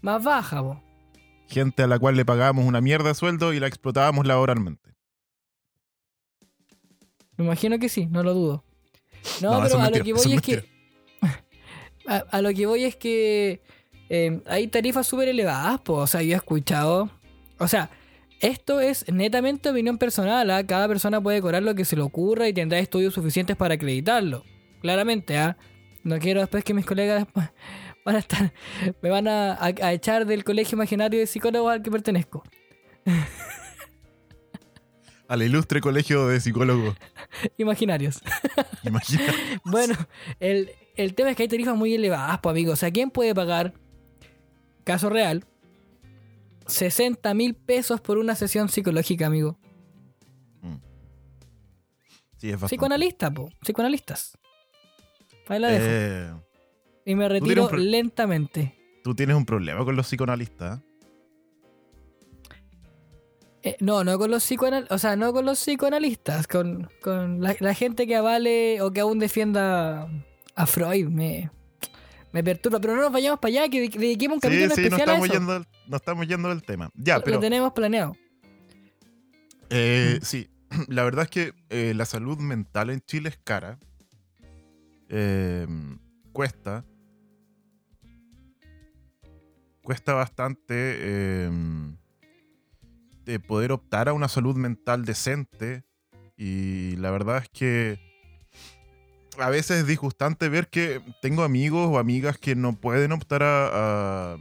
más 0.00 0.22
baja. 0.22 0.62
po. 0.62 0.82
Gente 1.48 1.82
a 1.82 1.86
la 1.86 1.98
cual 1.98 2.16
le 2.16 2.24
pagábamos 2.24 2.64
una 2.64 2.80
mierda 2.80 3.08
de 3.08 3.14
sueldo 3.14 3.52
y 3.52 3.60
la 3.60 3.66
explotábamos 3.66 4.26
laboralmente. 4.26 4.94
Me 7.36 7.44
imagino 7.44 7.78
que 7.78 7.88
sí, 7.88 8.06
no 8.06 8.22
lo 8.22 8.34
dudo. 8.34 8.64
No, 9.40 9.62
pero 9.62 9.78
a 9.80 9.90
lo 9.90 10.02
que 10.02 10.12
voy 10.12 10.32
es 10.34 10.42
que. 10.42 10.78
A, 12.06 12.24
a 12.30 12.40
lo 12.40 12.54
que 12.54 12.64
voy 12.64 12.84
es 12.84 12.96
que 12.96 13.60
hay 14.46 14.68
tarifas 14.68 15.06
súper 15.06 15.28
elevadas, 15.28 15.78
po. 15.82 15.94
O 15.94 16.06
sea, 16.06 16.22
yo 16.22 16.32
he 16.32 16.36
escuchado. 16.36 17.10
O 17.58 17.68
sea, 17.68 17.90
esto 18.40 18.80
es 18.80 19.04
netamente 19.12 19.70
opinión 19.70 19.98
personal. 19.98 20.50
¿ah? 20.50 20.64
Cada 20.66 20.88
persona 20.88 21.20
puede 21.20 21.40
cobrar 21.40 21.62
lo 21.62 21.74
que 21.74 21.84
se 21.84 21.96
le 21.96 22.02
ocurra 22.02 22.48
y 22.48 22.52
tendrá 22.52 22.78
estudios 22.78 23.14
suficientes 23.14 23.56
para 23.56 23.74
acreditarlo. 23.74 24.44
Claramente, 24.80 25.36
¿ah? 25.38 25.56
No 26.04 26.18
quiero 26.18 26.40
después 26.40 26.62
que 26.64 26.74
mis 26.74 26.86
colegas 26.86 27.26
van 28.04 28.16
a 28.16 28.18
estar. 28.18 28.52
Me 29.02 29.10
van 29.10 29.28
a, 29.28 29.52
a- 29.54 29.66
a 29.82 29.92
echar 29.92 30.24
del 30.26 30.44
colegio 30.44 30.76
imaginario 30.76 31.18
de 31.20 31.26
psicólogos 31.26 31.72
al 31.72 31.82
que 31.82 31.90
pertenezco. 31.90 32.44
Al 35.28 35.42
ilustre 35.42 35.82
colegio 35.82 36.26
de 36.26 36.40
psicólogos. 36.40 36.96
Imaginarios. 37.58 38.20
Imagina. 38.82 39.24
Bueno, 39.62 39.94
el, 40.40 40.70
el 40.96 41.14
tema 41.14 41.30
es 41.30 41.36
que 41.36 41.42
hay 41.42 41.48
tarifas 41.50 41.76
muy 41.76 41.94
elevadas, 41.94 42.38
pues, 42.42 42.52
amigo. 42.52 42.72
O 42.72 42.76
sea, 42.76 42.90
¿quién 42.90 43.10
puede 43.10 43.34
pagar, 43.34 43.74
caso 44.84 45.10
real, 45.10 45.44
60 46.68 47.34
mil 47.34 47.54
pesos 47.54 48.00
por 48.00 48.18
una 48.18 48.34
sesión 48.34 48.68
psicológica, 48.68 49.26
amigo? 49.26 49.58
Sí, 52.36 52.48
es 52.48 52.52
bastante. 52.52 52.76
Psicoanalista, 52.76 53.32
po. 53.32 53.50
Psicoanalistas. 53.62 54.38
Ahí 55.48 55.58
la 55.58 55.68
dejo. 55.70 55.84
Eh, 55.88 56.32
y 57.04 57.14
me 57.14 57.28
retiro 57.28 57.70
lentamente. 57.72 58.76
tú 59.02 59.14
tienes 59.14 59.34
un 59.34 59.44
problema 59.44 59.84
con 59.84 59.96
los 59.96 60.06
psicoanalistas. 60.06 60.80
Eh, 63.62 63.76
no, 63.80 64.04
no 64.04 64.18
con 64.18 64.30
los 64.30 64.44
psicoanalistas, 64.44 64.94
o 64.94 64.98
sea, 64.98 65.16
no 65.16 65.32
con 65.32 65.46
los 65.46 65.58
psicoanalistas, 65.58 66.46
con, 66.46 66.88
con 67.02 67.40
la, 67.40 67.56
la 67.58 67.74
gente 67.74 68.06
que 68.06 68.14
avale 68.14 68.80
o 68.82 68.92
que 68.92 69.00
aún 69.00 69.18
defienda 69.18 70.08
a 70.54 70.66
Freud. 70.66 71.08
Me, 71.08 71.50
me 72.32 72.44
perturba, 72.44 72.80
pero 72.80 72.94
no 72.96 73.02
nos 73.02 73.12
vayamos 73.12 73.40
para 73.40 73.50
allá, 73.50 73.68
que 73.70 73.80
de- 73.88 73.98
dediquemos 73.98 74.36
un 74.36 74.40
Sí, 74.42 74.46
capítulo 74.48 74.74
sí, 74.74 74.80
no 74.82 74.86
especial 74.86 75.08
a 75.08 75.12
estamos, 75.12 75.28
eso. 75.28 75.34
yendo, 75.38 75.66
no 75.86 75.96
estamos 75.96 76.26
yendo 76.28 76.48
del 76.50 76.62
tema. 76.62 76.90
Ya, 76.94 77.18
Lo- 77.18 77.24
pero 77.24 77.36
Lo 77.36 77.40
tenemos 77.40 77.72
planeado. 77.72 78.16
eh, 79.70 80.18
sí, 80.22 80.48
la 80.88 81.04
verdad 81.04 81.24
es 81.24 81.30
que 81.30 81.52
eh, 81.70 81.92
la 81.94 82.04
salud 82.04 82.38
mental 82.38 82.90
en 82.90 83.00
Chile 83.00 83.28
es 83.30 83.38
cara. 83.42 83.78
Eh, 85.08 85.66
cuesta. 86.32 86.84
Cuesta 89.82 90.12
bastante 90.12 90.74
eh, 90.74 91.50
de 93.24 93.40
poder 93.40 93.72
optar 93.72 94.08
a 94.08 94.12
una 94.12 94.28
salud 94.28 94.54
mental 94.56 95.04
decente. 95.06 95.84
Y 96.36 96.94
la 96.96 97.10
verdad 97.10 97.38
es 97.42 97.48
que 97.48 97.98
a 99.38 99.50
veces 99.50 99.80
es 99.80 99.86
disgustante 99.86 100.48
ver 100.48 100.68
que 100.68 101.00
tengo 101.22 101.42
amigos 101.42 101.88
o 101.90 101.98
amigas 101.98 102.38
que 102.38 102.56
no 102.56 102.74
pueden 102.74 103.12
optar 103.12 103.42
a, 103.44 104.36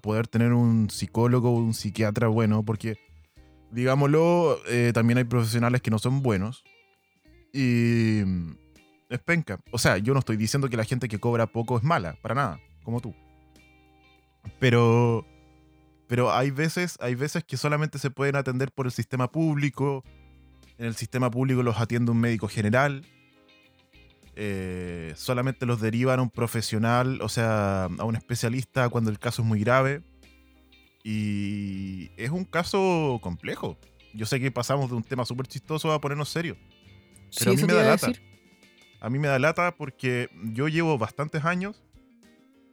poder 0.00 0.28
tener 0.28 0.52
un 0.52 0.90
psicólogo 0.90 1.50
o 1.50 1.58
un 1.58 1.74
psiquiatra 1.74 2.28
bueno, 2.28 2.64
porque, 2.64 2.98
digámoslo, 3.72 4.58
eh, 4.68 4.92
también 4.94 5.18
hay 5.18 5.24
profesionales 5.24 5.82
que 5.82 5.90
no 5.90 5.98
son 5.98 6.22
buenos. 6.22 6.62
Y 7.52 8.22
mm, 8.24 8.56
es 9.10 9.18
penca. 9.20 9.58
O 9.72 9.78
sea, 9.78 9.98
yo 9.98 10.14
no 10.14 10.20
estoy 10.20 10.36
diciendo 10.36 10.68
que 10.68 10.76
la 10.76 10.84
gente 10.84 11.08
que 11.08 11.18
cobra 11.18 11.46
poco 11.46 11.76
es 11.76 11.82
mala, 11.82 12.16
para 12.22 12.34
nada, 12.34 12.60
como 12.84 13.00
tú. 13.00 13.12
Pero, 14.60 15.26
pero 16.06 16.32
hay 16.32 16.52
veces, 16.52 16.96
hay 17.00 17.16
veces 17.16 17.42
que 17.42 17.56
solamente 17.56 17.98
se 17.98 18.10
pueden 18.10 18.36
atender 18.36 18.70
por 18.70 18.86
el 18.86 18.92
sistema 18.92 19.32
público. 19.32 20.04
En 20.78 20.86
el 20.86 20.94
sistema 20.94 21.30
público 21.30 21.62
los 21.64 21.80
atiende 21.80 22.12
un 22.12 22.20
médico 22.20 22.46
general. 22.46 23.04
Eh, 24.34 25.12
solamente 25.16 25.66
los 25.66 25.80
derivan 25.80 26.18
a 26.18 26.22
un 26.22 26.30
profesional, 26.30 27.20
o 27.20 27.28
sea, 27.28 27.84
a 27.84 28.04
un 28.04 28.16
especialista 28.16 28.88
cuando 28.88 29.10
el 29.10 29.18
caso 29.18 29.42
es 29.42 29.48
muy 29.48 29.60
grave. 29.60 30.02
Y 31.04 32.10
es 32.16 32.30
un 32.30 32.44
caso 32.44 33.18
complejo. 33.22 33.76
Yo 34.14 34.26
sé 34.26 34.40
que 34.40 34.50
pasamos 34.50 34.90
de 34.90 34.96
un 34.96 35.02
tema 35.02 35.24
súper 35.24 35.46
chistoso 35.46 35.92
a 35.92 36.00
ponernos 36.00 36.28
serios. 36.28 36.56
Pero 37.38 37.52
a 37.52 37.54
mí 37.54 37.62
me 37.62 37.72
da 37.72 37.82
lata. 37.82 38.06
decir. 38.06 38.22
A 39.00 39.10
mí 39.10 39.18
me 39.18 39.28
da 39.28 39.38
lata 39.38 39.74
porque 39.74 40.30
yo 40.52 40.68
llevo 40.68 40.96
bastantes 40.96 41.44
años 41.44 41.82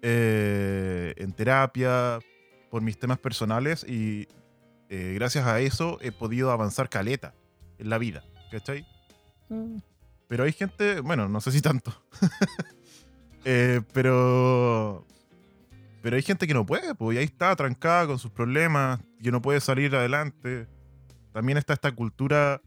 eh, 0.01 1.13
en 1.17 1.33
terapia 1.33 2.19
por 2.69 2.83
mis 2.83 2.99
temas 2.99 3.17
personales 3.17 3.83
y 3.87 4.27
eh, 4.89 5.13
gracias 5.15 5.47
a 5.47 5.59
eso 5.59 5.97
he 6.01 6.11
podido 6.11 6.51
avanzar 6.51 6.87
caleta 6.87 7.33
en 7.79 7.89
la 7.89 7.97
vida, 7.97 8.23
¿cachai? 8.51 8.85
Mm. 9.49 9.77
Pero 10.29 10.43
hay 10.43 10.53
gente, 10.53 11.01
bueno, 11.01 11.27
no 11.27 11.41
sé 11.41 11.51
si 11.51 11.59
tanto, 11.59 11.91
Eh, 13.45 13.79
pero 13.93 15.05
pero 16.01 16.17
hay 16.17 16.21
gente 16.21 16.45
que 16.45 16.53
no 16.53 16.65
puede, 16.65 16.93
pues 16.93 17.15
y 17.15 17.19
ahí 17.19 17.23
está 17.23 17.55
trancada 17.55 18.05
con 18.05 18.19
sus 18.19 18.31
problemas, 18.31 18.99
que 19.23 19.31
no 19.31 19.41
puede 19.41 19.61
salir 19.61 19.95
adelante. 19.95 20.67
También 21.31 21.57
está 21.57 21.73
esta 21.73 21.93
cultura 21.93 22.61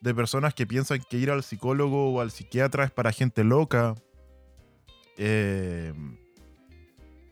de 0.00 0.14
personas 0.14 0.52
que 0.52 0.66
piensan 0.66 1.00
que 1.08 1.16
ir 1.18 1.30
al 1.30 1.44
psicólogo 1.44 2.12
o 2.12 2.20
al 2.20 2.32
psiquiatra 2.32 2.84
es 2.84 2.90
para 2.90 3.12
gente 3.12 3.44
loca. 3.44 3.94
Eh, 5.16 5.94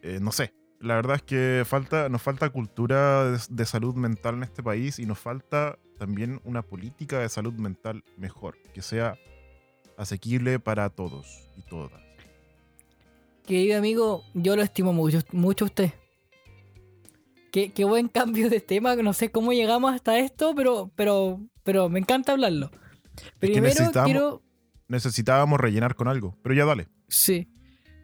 eh, 0.02 0.18
no 0.22 0.30
sé. 0.30 0.54
La 0.78 0.94
verdad 0.94 1.16
es 1.16 1.22
que 1.22 1.64
falta, 1.66 2.08
nos 2.08 2.22
falta 2.22 2.48
cultura 2.50 3.32
de, 3.32 3.40
de 3.50 3.66
salud 3.66 3.96
mental 3.96 4.36
en 4.36 4.44
este 4.44 4.62
país 4.62 5.00
y 5.00 5.06
nos 5.06 5.18
falta 5.18 5.78
también 5.98 6.40
una 6.44 6.62
política 6.62 7.18
de 7.18 7.28
salud 7.28 7.54
mental 7.54 8.04
mejor, 8.16 8.56
que 8.72 8.82
sea 8.82 9.18
asequible 9.96 10.58
para 10.60 10.90
todos 10.90 11.48
y 11.56 11.62
todas. 11.62 12.00
Querido 13.46 13.78
amigo, 13.78 14.24
yo 14.34 14.56
lo 14.56 14.62
estimo 14.62 14.92
mucho, 14.92 15.20
mucho 15.32 15.64
a 15.64 15.68
usted. 15.68 15.90
Qué, 17.52 17.72
qué 17.72 17.84
buen 17.84 18.08
cambio 18.08 18.50
de 18.50 18.60
tema, 18.60 18.96
no 18.96 19.12
sé 19.12 19.30
cómo 19.30 19.52
llegamos 19.52 19.94
hasta 19.94 20.18
esto, 20.18 20.54
pero, 20.56 20.90
pero, 20.96 21.40
pero 21.62 21.88
me 21.88 22.00
encanta 22.00 22.32
hablarlo. 22.32 22.70
Primero 23.38 23.66
necesitamos- 23.66 24.04
quiero... 24.06 24.42
Necesitábamos 24.88 25.58
rellenar 25.60 25.94
con 25.94 26.08
algo, 26.08 26.36
pero 26.42 26.54
ya 26.54 26.64
dale. 26.66 26.88
Sí, 27.08 27.48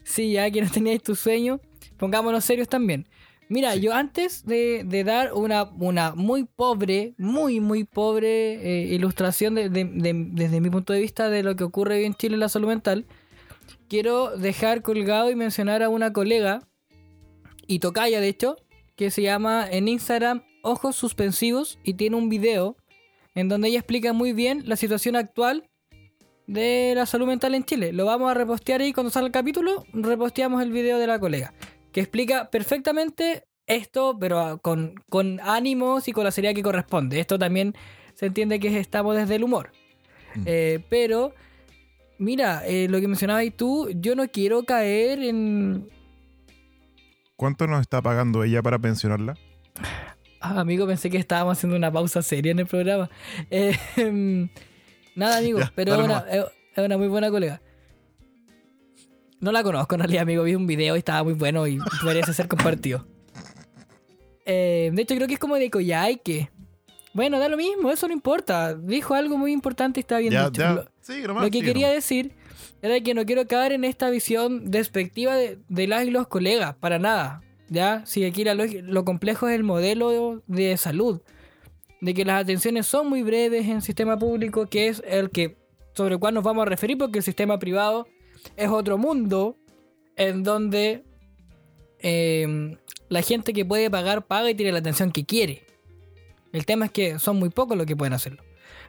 sí, 0.05 0.33
ya 0.33 0.51
que 0.51 0.63
no 0.63 0.71
teníais 0.71 1.03
tu 1.03 1.15
sueño, 1.15 1.61
pongámonos 1.99 2.45
serios 2.45 2.69
también. 2.69 3.07
Mira, 3.51 3.73
Sí. 3.75 3.81
yo 3.81 3.93
antes 3.93 4.47
de, 4.47 4.85
de 4.87 5.03
dar 5.05 5.35
una, 5.35 5.65
una 5.65 6.15
muy 6.15 6.45
pobre, 6.45 7.15
muy, 7.19 7.59
muy 7.61 7.85
pobre 7.85 8.55
eh, 8.55 8.95
ilustración 8.95 9.55
de- 9.57 9.69
de- 9.69 9.85
de- 9.85 10.29
desde 10.31 10.61
mi 10.61 10.71
punto 10.71 10.93
de 10.93 11.01
vista 11.01 11.29
de 11.29 11.43
lo 11.43 11.57
que 11.57 11.65
ocurre 11.65 11.97
hoy 11.97 12.05
en 12.05 12.15
Chile 12.15 12.35
en 12.35 12.41
la 12.41 12.49
salud 12.49 12.69
mental, 12.69 13.07
quiero 13.89 14.37
dejar 14.37 14.83
colgado 14.83 15.31
y 15.31 15.35
mencionar 15.35 15.83
a 15.83 15.89
una 15.89 16.13
colega, 16.13 16.61
y 17.67 17.81
tocaya 17.81 18.21
de 18.21 18.29
hecho, 18.29 18.57
que 18.97 19.11
se 19.11 19.23
llama 19.23 19.67
en 19.69 19.89
Instagram 19.89 20.43
Ojos 20.63 20.95
Suspensivos 20.95 21.79
y 21.83 21.95
tiene 21.95 22.17
un 22.17 22.29
video 22.29 22.77
en 23.35 23.49
donde 23.49 23.69
ella 23.69 23.79
explica 23.81 24.13
muy 24.13 24.33
bien 24.33 24.63
la 24.67 24.77
situación 24.77 25.17
actual 25.17 25.69
de 26.47 26.93
la 26.95 27.07
salud 27.07 27.27
mental 27.27 27.55
en 27.55 27.65
Chile. 27.65 27.93
Lo 27.93 28.05
vamos 28.05 28.31
a 28.31 28.35
repostear 28.35 28.81
ahí 28.81 28.93
cuando 28.93 29.11
salga 29.11 29.27
el 29.27 29.33
capítulo, 29.33 29.85
reposteamos 29.93 30.63
el 30.63 30.71
video 30.71 30.99
de 30.99 31.07
la 31.07 31.19
colega, 31.19 31.53
que 31.93 32.01
explica 32.01 32.51
perfectamente 32.51 33.45
esto, 33.67 34.17
pero 34.19 34.59
con, 34.59 34.95
con 35.09 35.41
ánimos 35.41 36.09
y 36.09 36.13
con 36.13 36.25
la 36.25 36.31
seriedad 36.31 36.55
que 36.55 36.63
corresponde. 36.63 37.21
Esto 37.21 37.39
también 37.39 37.75
se 38.15 38.27
entiende 38.27 38.61
que 38.61 38.79
estamos 38.79 39.17
desde 39.17 39.37
el 39.37 39.45
humor. 39.45 39.73
Mm. 40.35 40.43
Eh, 40.47 40.85
pero, 40.89 41.35
mira, 42.19 42.67
eh, 42.67 42.89
lo 42.89 43.01
que 43.01 43.09
mencionabas 43.09 43.45
tú, 43.57 43.89
yo 43.95 44.15
no 44.15 44.29
quiero 44.29 44.65
caer 44.65 45.23
en... 45.23 45.89
¿Cuánto 47.37 47.67
nos 47.67 47.81
está 47.81 48.03
pagando 48.03 48.45
ella 48.45 48.63
para 48.63 48.79
pensionarla? 48.79 49.37
Ah, 50.41 50.61
amigo, 50.61 50.87
pensé 50.87 51.09
que 51.09 51.17
estábamos 51.17 51.59
haciendo 51.59 51.77
una 51.77 51.93
pausa 51.93 52.23
seria 52.23 52.53
en 52.53 52.59
el 52.59 52.67
programa. 52.67 53.09
Eh, 53.51 53.77
em, 53.97 54.49
nada, 55.15 55.39
amigo, 55.39 55.59
Ya, 55.61 55.73
pero 55.75 55.95
es 55.95 56.01
una, 56.01 56.25
es 56.29 56.85
una 56.85 56.99
muy 56.99 57.09
buena 57.09 57.31
colega. 57.31 57.63
No 59.41 59.53
la 59.53 59.63
conozco 59.63 59.95
en 59.95 60.01
realidad, 60.01 60.23
amigo. 60.23 60.43
Vi 60.43 60.55
un 60.55 60.67
video 60.67 60.97
y 60.97 60.99
estaba 60.99 61.25
muy 61.25 61.33
bueno 61.35 61.67
y 61.67 61.79
merece 62.05 62.33
ser 62.35 62.47
compartido. 62.49 63.07
Eh, 64.45 64.91
de 64.93 65.03
hecho, 65.03 65.15
creo 65.15 65.27
que 65.27 65.35
es 65.35 65.41
como 65.41 65.57
de 65.57 65.71
Coyhaique. 65.71 66.51
Bueno, 67.13 67.39
da 67.39 67.49
lo 67.49 67.57
mismo, 67.57 67.91
eso 67.91 68.07
no 68.07 68.13
importa. 68.15 68.75
Dijo 68.75 69.15
algo 69.15 69.37
muy 69.37 69.53
importante 69.53 70.01
y 70.01 70.03
está 70.03 70.19
bien 70.19 70.33
Ya, 70.33 70.45
dicho. 70.51 70.63
ya. 70.63 70.73
Lo- 70.75 70.85
Sí, 71.01 71.23
nomás, 71.27 71.45
lo 71.45 71.51
que 71.51 71.59
sí, 71.61 71.65
quería 71.65 71.89
nomás. 71.89 71.97
decir 72.05 72.33
era 72.83 73.01
que 73.01 73.15
no 73.15 73.25
quiero 73.27 73.47
caer 73.47 73.73
en 73.73 73.85
esta 73.85 74.11
visión 74.11 74.71
despectiva 74.71 75.35
de, 75.35 75.59
de 75.69 75.87
las 75.87 76.05
y 76.05 76.11
los 76.11 76.29
colegas, 76.29 76.77
para 76.77 76.99
nada. 76.99 77.43
¿Ya? 77.69 78.05
Si 78.05 78.25
aquí 78.25 78.43
la 78.45 78.55
lo 78.55 79.05
complejo 79.05 79.49
es 79.49 79.55
el 79.55 79.63
modelo 79.65 80.43
de 80.47 80.77
salud. 80.77 81.21
de 82.01 82.15
que 82.15 82.25
las 82.25 82.43
atenciones 82.43 82.87
son 82.87 83.09
muy 83.09 83.23
breves 83.23 83.67
en 83.67 83.77
el 83.77 83.83
sistema 83.83 84.19
público, 84.19 84.67
que 84.67 84.89
es 84.89 85.03
el 85.07 85.31
que 85.31 85.57
sobre 85.95 86.15
el 86.15 86.21
cual 86.21 86.33
nos 86.35 86.43
vamos 86.45 86.63
a 86.63 86.65
referir, 86.65 86.97
porque 86.97 87.19
el 87.19 87.25
sistema 87.25 87.59
privado 87.59 88.07
es 88.57 88.69
otro 88.69 88.99
mundo 88.99 89.57
en 90.17 90.43
donde 90.43 91.05
em, 91.99 92.77
la 93.09 93.23
gente 93.23 93.53
que 93.53 93.65
puede 93.65 93.91
pagar 93.91 94.27
paga 94.27 94.51
y 94.51 94.55
tiene 94.55 94.73
la 94.73 94.79
atención 94.79 95.13
que 95.13 95.25
quiere. 95.25 95.65
El 96.53 96.67
tema 96.67 96.87
es 96.87 96.93
que 96.93 97.19
son 97.19 97.39
muy 97.39 97.51
pocos 97.51 97.77
los 97.77 97.87
que 97.87 97.97
pueden 97.97 98.13
hacerlo. 98.13 98.43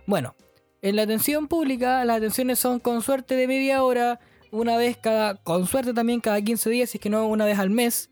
Bueno, 0.06 0.36
en 0.82 0.96
la 0.96 1.04
atención 1.04 1.48
pública 1.48 2.04
las 2.06 2.18
atenciones 2.18 2.60
son 2.60 2.80
con 2.80 3.02
suerte 3.02 3.36
de 3.36 3.48
media 3.48 3.84
hora, 3.84 4.20
una 4.52 4.78
vez 4.78 4.98
cada, 4.98 5.36
con 5.36 5.68
suerte 5.68 5.94
también 5.94 6.20
cada 6.20 6.42
15 6.42 6.70
días, 6.70 6.90
si 6.90 6.98
es 6.98 7.02
que 7.02 7.10
no 7.10 7.28
una 7.28 7.46
vez 7.46 7.60
al 7.60 7.70
mes. 7.70 8.10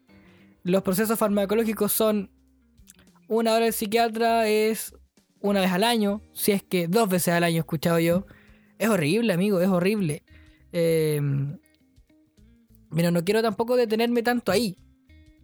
Los 0.63 0.83
procesos 0.83 1.17
farmacológicos 1.17 1.91
son 1.91 2.31
una 3.27 3.53
hora 3.53 3.65
de 3.65 3.71
psiquiatra 3.71 4.47
es 4.47 4.95
una 5.41 5.61
vez 5.61 5.71
al 5.71 5.83
año, 5.83 6.21
si 6.33 6.51
es 6.51 6.63
que 6.63 6.87
dos 6.87 7.07
veces 7.09 7.33
al 7.33 7.43
año 7.43 7.57
he 7.57 7.59
escuchado 7.59 7.99
yo. 7.99 8.25
Es 8.77 8.89
horrible, 8.89 9.33
amigo, 9.33 9.61
es 9.61 9.69
horrible. 9.69 10.23
Eh, 10.71 11.21
pero 12.95 13.11
no 13.11 13.23
quiero 13.23 13.41
tampoco 13.41 13.75
detenerme 13.75 14.23
tanto 14.23 14.51
ahí. 14.51 14.77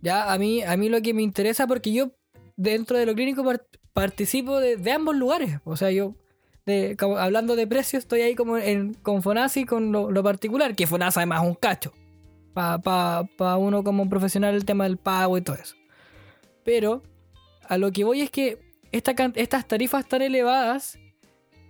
Ya, 0.02 0.32
a 0.32 0.38
mí, 0.38 0.62
a 0.62 0.76
mí 0.78 0.90
lo 0.90 1.02
que 1.02 1.14
me 1.14 1.22
interesa, 1.22 1.68
porque 1.68 1.92
yo 1.92 2.12
dentro 2.58 2.98
de 2.98 3.06
lo 3.06 3.16
clínico 3.16 3.44
participo 3.94 4.60
de, 4.60 4.92
ambos 4.92 5.16
lugares. 5.16 5.60
O 5.64 5.78
sea, 5.78 5.92
yo, 5.92 6.16
hablando 7.18 7.56
de 7.56 7.68
precios, 7.68 8.04
estoy 8.04 8.22
ahí 8.22 8.36
como 8.36 8.58
en, 8.58 8.94
con 8.96 9.22
Fonasi 9.22 9.66
con 9.66 9.92
lo, 9.92 10.24
particular, 10.24 10.76
que 10.76 10.88
Fonasa 10.88 11.22
además 11.22 11.44
es 11.44 11.50
un 11.50 11.56
cacho. 11.56 11.94
Para 12.54 13.58
uno 13.58 13.84
como 13.84 14.10
profesional 14.10 14.56
el 14.56 14.66
tema 14.66 14.86
del 14.86 14.98
pago 14.98 15.38
y 15.38 15.42
todo 15.42 15.56
eso. 15.56 15.76
Pero 16.64 17.04
a 17.68 17.78
lo 17.78 17.92
que 17.92 18.04
voy 18.04 18.22
es 18.22 18.30
que 18.30 18.60
estas 18.92 19.68
tarifas 19.68 20.08
tan 20.08 20.22
elevadas 20.22 20.98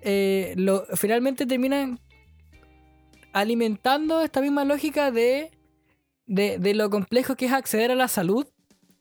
eh, 0.02 0.56
finalmente 0.94 1.46
terminan 1.48 2.00
alimentando 3.36 4.22
esta 4.22 4.40
misma 4.40 4.64
lógica 4.64 5.12
de, 5.12 5.52
de, 6.26 6.74
lo 6.74 6.90
complejo 6.90 7.36
que 7.36 7.48
es 7.48 7.52
acceder 7.52 7.92
a 7.92 7.96
la 7.96 8.08
salud 8.08 8.48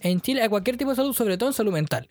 en 0.01 0.20
Chile, 0.20 0.43
a 0.43 0.49
cualquier 0.49 0.76
tipo 0.76 0.91
de 0.91 0.97
salud, 0.97 1.14
sobre 1.14 1.39
todo 1.39 1.51
en 1.51 1.53
salud 1.53 1.72
mental. 1.72 2.09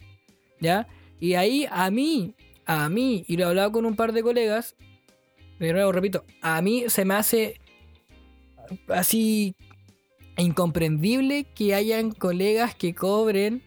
¿Ya? 0.62 0.88
Y 1.20 1.34
ahí 1.34 1.68
a 1.70 1.92
mí, 1.92 2.34
a 2.66 2.88
mí, 2.88 3.26
y 3.28 3.36
lo 3.36 3.44
he 3.44 3.48
hablado 3.48 3.74
con 3.74 3.86
un 3.86 3.98
par 3.98 4.14
de 4.14 4.24
colegas, 4.24 4.78
de 5.60 5.74
nuevo 5.74 5.92
repito, 5.92 6.24
a 6.42 6.62
mí 6.62 6.86
se 6.88 7.04
me 7.04 7.16
hace 7.16 7.60
así 8.88 9.58
incomprendible 10.38 11.44
que 11.44 11.76
hayan 11.76 12.12
colegas 12.12 12.74
que 12.74 12.96
cobren 12.96 13.62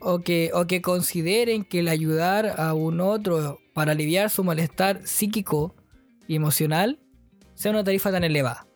o 0.00 0.20
que, 0.20 0.50
o 0.54 0.66
que 0.66 0.80
consideren 0.80 1.62
que 1.62 1.80
el 1.80 1.88
ayudar 1.88 2.58
a 2.58 2.72
un 2.72 3.02
otro 3.02 3.60
para 3.74 3.92
aliviar 3.92 4.30
su 4.30 4.44
malestar 4.44 5.06
psíquico 5.06 5.74
y 6.26 6.36
emocional 6.36 7.00
sea 7.56 7.72
una 7.72 7.82
tarifa 7.82 8.12
tan 8.12 8.22
elevada. 8.22 8.66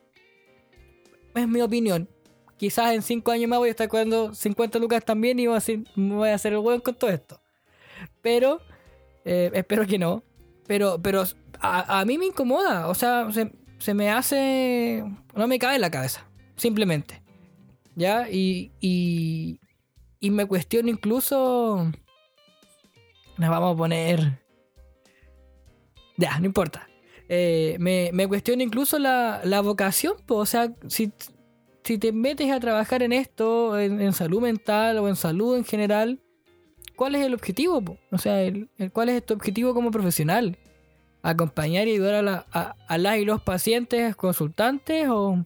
Es 1.34 1.46
mi 1.46 1.60
opinión. 1.60 2.08
Quizás 2.56 2.92
en 2.92 3.02
5 3.02 3.30
años 3.30 3.48
más 3.48 3.60
voy 3.60 3.68
a 3.68 3.70
estar 3.70 3.88
cobrando 3.88 4.34
50 4.34 4.78
lucas 4.80 5.04
también 5.04 5.38
y 5.38 5.46
voy 5.46 5.54
a 6.28 6.34
hacer 6.34 6.52
el 6.52 6.58
hueón 6.58 6.80
con 6.80 6.94
todo 6.94 7.10
esto. 7.10 7.40
Pero, 8.20 8.60
eh, 9.24 9.50
espero 9.54 9.86
que 9.86 9.98
no. 9.98 10.24
Pero, 10.66 11.00
pero 11.00 11.24
a, 11.60 12.04
mí 12.04 12.18
me 12.18 12.26
incomoda. 12.26 12.88
O 12.88 12.94
sea, 12.94 13.28
se, 13.78 13.94
me 13.94 14.10
hace. 14.10 15.04
No 15.34 15.46
me 15.46 15.58
cabe 15.58 15.76
en 15.76 15.80
la 15.80 15.90
cabeza. 15.90 16.26
Simplemente. 16.56 17.22
¿Ya? 17.94 18.28
Y, 18.28 18.72
y, 18.80 19.60
y 20.18 20.30
me 20.30 20.46
cuestiono 20.46 20.90
incluso. 20.90 21.90
Nos 23.38 23.48
vamos 23.48 23.74
a 23.74 23.78
poner 23.78 24.40
ya, 26.20 26.38
no 26.38 26.44
importa. 26.44 26.86
Eh, 27.32 27.76
me, 27.78 28.10
me 28.12 28.26
cuestiono 28.26 28.60
incluso 28.60 28.98
la, 28.98 29.60
vocación, 29.62 30.14
o 30.26 30.44
sea, 30.44 30.74
si, 30.88 31.12
si 31.84 31.96
te 31.96 32.10
metes 32.10 32.50
a 32.50 32.58
trabajar 32.58 33.04
en 33.04 33.12
esto, 33.12 33.78
en, 33.78 34.12
salud 34.12 34.40
mental 34.40 34.98
o 34.98 35.06
en 35.06 35.14
salud 35.14 35.56
en 35.56 35.64
general, 35.64 36.20
¿cuál 36.96 37.14
es 37.14 37.24
el 37.24 37.32
objetivo? 37.32 37.98
O 38.10 38.18
sea, 38.18 38.42
el, 38.42 38.68
¿cuál 38.92 39.10
es 39.10 39.24
tu 39.24 39.34
objetivo 39.34 39.74
como 39.74 39.92
profesional? 39.92 40.58
¿Acompañar 41.22 41.86
y 41.86 41.92
ayudar 41.92 42.14
a, 42.14 42.22
la, 42.22 42.46
a, 42.50 42.98
las 42.98 43.18
y 43.18 43.24
los 43.24 43.40
pacientes 43.40 44.16
consultantes 44.16 45.06
o, 45.08 45.40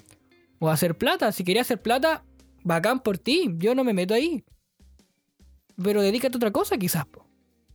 o 0.60 0.70
hacer 0.70 0.96
plata? 0.96 1.32
Si 1.32 1.44
querías 1.44 1.66
hacer 1.66 1.82
plata, 1.82 2.24
bacán 2.62 3.00
por 3.00 3.18
ti, 3.18 3.56
yo 3.58 3.74
no 3.74 3.84
me 3.84 3.92
meto 3.92 4.14
ahí. 4.14 4.42
Pero 5.76 6.00
dedícate 6.00 6.34
a 6.34 6.38
otra 6.38 6.50
cosa 6.50 6.78
quizás, 6.78 7.04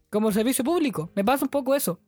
como 0.10 0.32
servicio 0.32 0.64
público. 0.64 1.12
Me 1.14 1.24
pasa 1.24 1.46
un 1.46 1.52
poco 1.52 1.76
eso. 1.76 2.00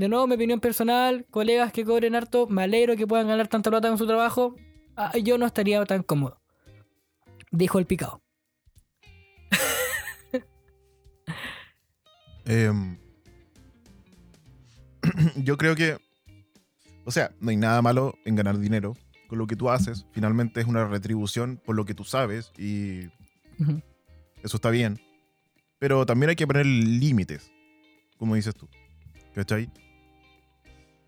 De 0.00 0.08
nuevo, 0.08 0.26
mi 0.26 0.36
opinión 0.36 0.60
personal, 0.60 1.26
colegas 1.30 1.74
que 1.74 1.84
cobren 1.84 2.14
harto, 2.14 2.46
me 2.46 2.62
alegro 2.62 2.96
que 2.96 3.06
puedan 3.06 3.28
ganar 3.28 3.48
tanta 3.48 3.68
plata 3.68 3.90
con 3.90 3.98
su 3.98 4.06
trabajo. 4.06 4.56
Ah, 4.96 5.12
yo 5.18 5.36
no 5.36 5.44
estaría 5.44 5.84
tan 5.84 6.02
cómodo. 6.02 6.40
Dijo 7.50 7.78
el 7.78 7.84
picado. 7.84 8.22
Em, 12.46 12.98
yo 15.36 15.58
creo 15.58 15.76
que, 15.76 15.98
o 17.04 17.10
sea, 17.10 17.32
no 17.38 17.50
hay 17.50 17.58
nada 17.58 17.82
malo 17.82 18.14
en 18.24 18.36
ganar 18.36 18.58
dinero 18.58 18.96
con 19.28 19.36
lo 19.36 19.46
que 19.46 19.54
tú 19.54 19.68
haces. 19.68 20.06
Finalmente 20.12 20.62
es 20.62 20.66
una 20.66 20.86
retribución 20.86 21.60
por 21.62 21.76
lo 21.76 21.84
que 21.84 21.92
tú 21.92 22.04
sabes 22.04 22.52
y 22.56 23.10
eso 24.42 24.56
está 24.56 24.70
bien. 24.70 24.98
Pero 25.78 26.06
también 26.06 26.30
hay 26.30 26.36
que 26.36 26.46
poner 26.46 26.64
límites, 26.64 27.52
como 28.16 28.34
dices 28.34 28.54
tú. 28.54 28.66
¿Cachai? 29.34 29.70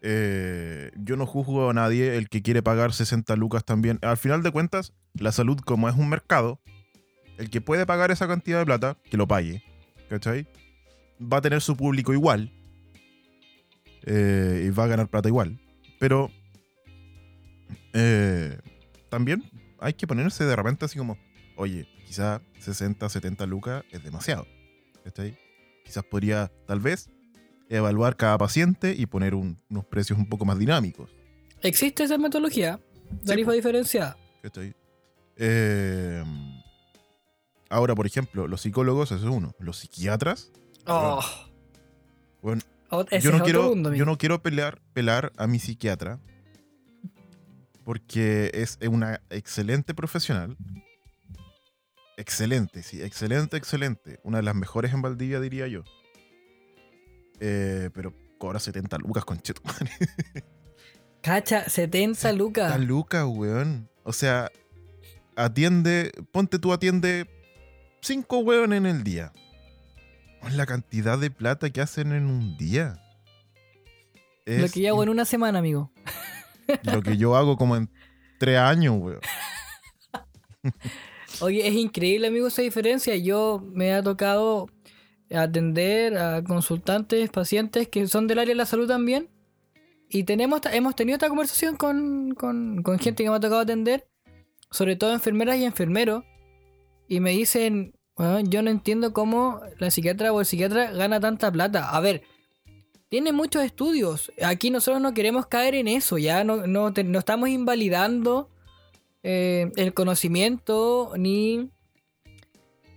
Eh, 0.05 0.91
yo 0.97 1.17
no 1.17 1.27
juzgo 1.27 1.71
a 1.71 1.73
nadie 1.73 2.17
el 2.17 2.29
que 2.29 2.43
quiere 2.43 2.63
pagar 2.63 2.93
60 2.93 3.37
lucas 3.37 3.65
también. 3.65 3.99
Al 4.03 4.17
final 4.17 4.43
de 4.43 4.51
cuentas, 4.51 4.93
la 5.15 5.31
salud, 5.31 5.59
como 5.61 5.89
es 5.89 5.95
un 5.95 6.09
mercado, 6.09 6.61
el 7.39 7.51
que 7.51 7.61
puede 7.61 7.87
pagar 7.87 8.11
esa 8.11 8.27
cantidad 8.27 8.59
de 8.59 8.67
plata, 8.67 8.99
que 9.11 9.17
lo 9.17 9.29
pague. 9.29 9.63
¿Cachai? 10.09 10.47
Va 11.21 11.39
a 11.39 11.41
tener 11.41 11.61
su 11.61 11.77
público 11.77 12.13
igual. 12.13 12.53
Eh, 14.05 14.65
y 14.67 14.71
va 14.71 14.85
a 14.85 14.89
ganar 14.89 15.09
plata 15.09 15.29
igual. 15.29 15.61
Pero 16.01 16.31
eh, 17.93 18.59
también 19.09 19.45
hay 19.79 19.95
que 19.95 20.09
ponerse 20.09 20.45
de 20.45 20.57
repente 20.57 20.85
así 20.85 20.99
como, 20.99 21.17
oye, 21.57 21.87
quizá 22.05 22.43
60, 22.59 23.09
70 23.09 23.47
lucas 23.47 23.85
es 23.93 24.03
demasiado. 24.03 24.47
¿Cachai? 25.05 25.39
Quizás 25.85 26.05
podría, 26.05 26.51
tal 26.67 26.81
vez, 26.81 27.09
evaluar 27.69 28.17
cada 28.17 28.39
paciente 28.39 28.95
y 28.97 29.07
poner 29.07 29.35
unos 29.35 29.85
precios 29.89 30.19
un 30.19 30.29
poco 30.29 30.45
más 30.45 30.59
dinámicos. 30.59 31.11
¿Existe 31.63 32.05
esa 32.05 32.19
metodología? 32.19 32.81
Tarifa 33.25 33.53
diferenciada. 33.53 34.17
Eh, 35.37 36.25
ahora, 37.69 37.95
por 37.95 38.07
ejemplo, 38.07 38.49
los 38.49 38.63
psicólogos, 38.63 39.13
eso 39.13 39.29
es 39.29 39.35
uno. 39.35 39.55
Los 39.59 39.79
psiquiatras. 39.79 40.51
Oh. 40.87 41.23
Bueno, 42.43 42.63
yo, 43.21 43.31
no 43.31 43.45
quiero, 43.45 43.75
yo 43.95 44.05
no 44.05 44.19
quiero 44.19 44.43
pelear, 44.43 44.81
pelar 44.93 45.33
a 45.37 45.47
mi 45.47 45.59
psiquiatra 45.59 46.19
porque 47.85 48.51
es 48.55 48.79
una 48.89 49.21
excelente 49.31 49.95
profesional. 49.95 50.57
Excelente, 52.17 52.83
sí, 52.83 53.03
excelente, 53.03 53.57
excelente. 53.57 54.21
Una 54.23 54.39
de 54.39 54.45
las 54.45 54.55
mejores 54.55 54.93
en 54.93 55.03
Valdivia, 55.03 55.41
diría 55.41 55.67
yo. 55.67 55.83
Eh, 57.45 57.91
pero 57.93 58.15
cobra 58.39 58.61
70 58.61 58.99
lucas, 58.99 59.25
concheto. 59.25 59.61
Cacha, 61.23 61.69
70 61.69 62.33
lucas. 62.35 62.69
70 62.69 62.87
lucas, 62.87 63.25
weón. 63.27 63.89
O 64.05 64.13
sea, 64.13 64.49
atiende, 65.35 66.13
ponte 66.31 66.61
tú, 66.61 66.73
atiende 66.73 67.29
5 68.01 68.39
weón 68.39 68.73
en 68.73 68.87
el 68.87 69.03
día. 69.03 69.33
Es 70.47 70.55
la 70.55 70.67
cantidad 70.67 71.19
de 71.19 71.33
plata 71.33 71.71
que 71.71 71.81
hacen 71.81 72.13
en 72.13 72.27
un 72.27 72.57
día. 72.57 73.03
lo 74.47 74.69
que 74.69 74.81
yo 74.81 74.91
hago 74.91 75.03
en 75.03 75.09
una 75.09 75.25
semana, 75.25 75.59
amigo. 75.59 75.91
Lo 76.85 77.03
que 77.03 77.17
yo 77.17 77.35
hago 77.35 77.57
como 77.57 77.75
en 77.75 77.91
3 78.39 78.59
años, 78.59 78.99
weón. 79.01 79.21
Oye, 81.41 81.67
es 81.67 81.75
increíble, 81.75 82.29
amigo, 82.29 82.47
esa 82.47 82.63
diferencia. 82.63 83.17
Yo 83.17 83.65
me 83.73 83.93
ha 83.93 84.01
tocado 84.01 84.69
atender 85.31 86.17
a 86.17 86.43
consultantes, 86.45 87.31
pacientes 87.31 87.89
que 87.89 88.07
son 88.07 88.27
del 88.27 88.39
área 88.39 88.53
de 88.53 88.57
la 88.57 88.67
salud 88.67 88.89
también. 88.89 89.29
Y 90.09 90.25
tenemos, 90.25 90.61
hemos 90.73 90.95
tenido 90.95 91.17
esta 91.17 91.29
conversación 91.29 91.77
con, 91.77 92.37
gente 93.01 93.25
que 93.25 93.31
me 93.31 93.37
ha 93.37 93.41
tocado 93.41 93.61
atender, 93.61 94.07
sobre 94.71 94.97
todo 94.97 95.13
enfermeras 95.13 95.57
y 95.57 95.65
enfermeros. 95.65 96.25
Y 97.09 97.21
me 97.21 97.31
dicen, 97.31 97.95
bueno, 98.15 98.41
yo 98.41 98.63
no 98.63 98.71
entiendo 98.71 99.13
cómo 99.13 99.61
la 99.79 99.91
psiquiatra 99.91 100.33
o 100.33 100.41
el 100.41 100.47
psiquiatra 100.47 100.93
gana 100.93 101.19
tanta 101.19 101.51
plata. 101.51 101.91
A 101.91 102.01
ver, 102.01 102.23
tiene 103.09 103.33
muchos 103.33 103.63
estudios. 103.63 104.33
Aquí 104.43 104.71
nosotros 104.71 105.01
no 105.01 105.15
queremos 105.15 105.47
caer 105.47 105.75
en 105.75 105.89
eso, 105.89 106.19
ya 106.19 106.45
no, 106.45 106.67
no, 106.67 106.93
estamos 106.95 107.49
invalidando 107.49 108.51
eh, 109.23 109.71
el 109.77 109.95
conocimiento 109.95 111.13
ni 111.17 111.71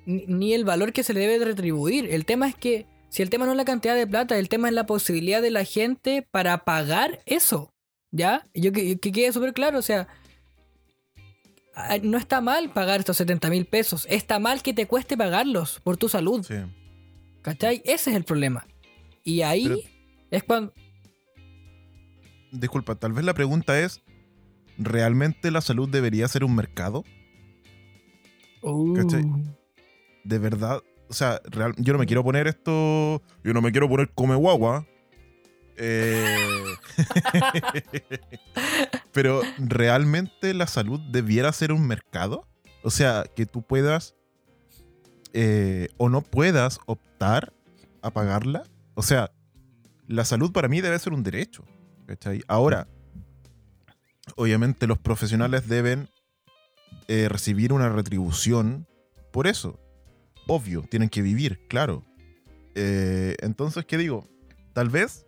ni, 0.05 0.53
el 0.53 0.65
valor 0.65 0.93
que 0.93 1.03
se 1.03 1.13
le 1.13 1.19
debe 1.21 1.39
de 1.39 1.45
retribuir. 1.45 2.07
El 2.11 2.25
tema 2.25 2.47
es 2.47 2.55
que, 2.55 2.85
si 3.09 3.21
el 3.21 3.29
tema 3.29 3.45
no 3.45 3.51
es 3.51 3.57
la 3.57 3.65
cantidad 3.65 3.95
de 3.95 4.07
plata, 4.07 4.37
el 4.37 4.49
tema 4.49 4.67
es 4.67 4.73
la 4.73 4.85
posibilidad 4.85 5.41
de 5.41 5.51
la 5.51 5.63
gente 5.65 6.27
para 6.29 6.63
pagar 6.65 7.21
eso. 7.25 7.71
¿Ya? 8.11 8.47
Yo 8.53 8.71
que, 8.71 8.97
que 8.97 9.11
quede 9.11 9.33
súper 9.33 9.53
claro, 9.53 9.79
o 9.79 9.81
sea, 9.81 10.07
ah, 11.75 11.97
no 12.01 12.17
está 12.17 12.39
mal 12.39 12.71
pagar 12.71 12.99
estos 12.99 13.17
70 13.17 13.49
mil 13.49 13.65
pesos, 13.65 14.07
está 14.09 14.39
mal 14.39 14.61
que 14.61 14.73
te 14.73 14.87
cueste 14.87 15.17
pagarlos 15.17 15.81
por 15.83 15.97
tu 15.97 16.07
salud. 16.07 16.45
Sí. 16.45 16.55
¿Cachai? 17.41 17.81
Ese 17.83 18.11
es 18.11 18.15
el 18.15 18.23
problema. 18.23 18.65
Y 19.23 19.41
ahí 19.41 19.67
Pero- 19.67 19.79
es 20.31 20.43
cuando... 20.43 20.73
Disculpa, 22.51 22.95
tal 22.95 23.11
vez 23.11 23.25
la 23.25 23.33
pregunta 23.33 23.77
es, 23.79 24.01
¿realmente 24.77 25.51
la 25.51 25.61
salud 25.61 25.89
debería 25.89 26.27
ser 26.27 26.43
un 26.45 26.55
mercado? 26.55 27.03
¿Cachai? 28.95 29.23
De 30.26 30.39
verdad, 30.39 30.82
o 31.07 31.13
sea, 31.13 31.39
real- 31.45 31.76
yo 31.78 31.93
no 31.93 31.99
me 31.99 32.05
quiero 32.05 32.23
poner 32.23 32.47
esto, 32.47 33.21
yo 33.43 33.53
no 33.53 33.61
me 33.61 33.71
quiero 33.71 33.88
poner 33.88 34.11
come 34.13 34.36
guagua. 34.36 34.86
eh, 35.78 36.65
pero 39.11 39.41
¿realmente 39.57 40.53
la 40.53 40.67
salud 40.67 40.99
debiera 41.11 41.51
ser 41.53 41.71
un 41.71 41.86
mercado? 41.88 42.47
O 42.84 42.89
sea, 42.89 43.26
que 43.36 43.45
tú 43.45 43.61
puedas 43.61 44.15
eh, 45.34 45.89
o 45.97 46.09
no 46.09 46.21
puedas 46.21 46.80
optar 46.86 47.53
a 48.01 48.11
pagarla. 48.11 48.63
O 48.93 49.01
sea, 49.01 49.32
la 50.07 50.26
salud 50.26 50.51
para 50.51 50.67
mí 50.67 50.82
debe 50.82 50.99
ser 50.99 51.13
un 51.13 51.23
derecho. 51.23 51.65
¿cachai? 52.07 52.43
Ahora, 52.47 52.88
obviamente 54.36 54.88
los 54.88 54.99
profesionales 54.99 55.67
deben 55.67 56.09
eh, 57.07 57.28
recibir 57.30 57.73
una 57.73 57.89
retribución 57.89 58.88
por 59.32 59.47
eso. 59.47 59.80
Obvio, 60.47 60.83
tienen 60.83 61.09
que 61.09 61.21
vivir, 61.21 61.59
claro. 61.67 62.03
Eh, 62.75 63.35
entonces, 63.39 63.85
¿qué 63.85 63.97
digo? 63.97 64.27
Tal 64.73 64.89
vez, 64.89 65.25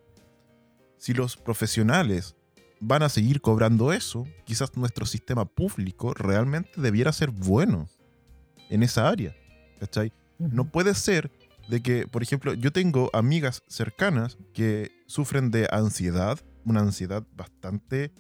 si 0.98 1.14
los 1.14 1.38
profesionales 1.38 2.36
van 2.80 3.04
a 3.04 3.10
seguir 3.10 3.42
cobrando 3.42 3.94
eso, 3.94 4.28
quizás 4.46 4.76
nuestro 4.78 5.06
sistema 5.06 5.46
público 5.46 6.14
realmente 6.14 6.80
debiera 6.80 7.12
ser 7.12 7.32
bueno 7.32 7.88
en 8.70 8.84
esa 8.84 9.10
área. 9.10 9.36
¿Cachai? 9.80 10.12
No 10.38 10.70
puede 10.70 10.94
ser 10.94 11.32
de 11.68 11.82
que, 11.82 12.08
por 12.08 12.24
ejemplo, 12.24 12.54
yo 12.54 12.72
tengo 12.72 13.10
amigas 13.14 13.64
cercanas 13.68 14.38
que 14.54 14.92
sufren 15.08 15.52
de 15.52 15.68
ansiedad, 15.72 16.40
una 16.66 16.82
ansiedad 16.82 17.24
bastante 17.36 18.12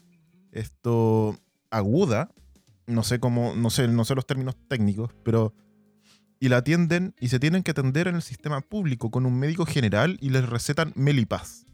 esto 0.51 1.37
aguda, 1.69 2.31
no 2.87 3.03
sé 3.03 3.19
cómo, 3.19 3.53
no 3.55 3.69
sé, 3.69 3.87
no 3.87 4.05
sé 4.05 4.15
los 4.15 4.25
términos 4.25 4.55
técnicos, 4.67 5.11
pero 5.23 5.53
y 6.39 6.49
la 6.49 6.57
atienden 6.57 7.15
y 7.19 7.29
se 7.29 7.39
tienen 7.39 7.63
que 7.63 7.71
atender 7.71 8.07
en 8.07 8.15
el 8.15 8.21
sistema 8.21 8.61
público 8.61 9.09
con 9.11 9.25
un 9.25 9.37
médico 9.39 9.65
general 9.65 10.17
y 10.21 10.29
les 10.29 10.47
recetan 10.47 10.93
Melipaz. 10.95 11.65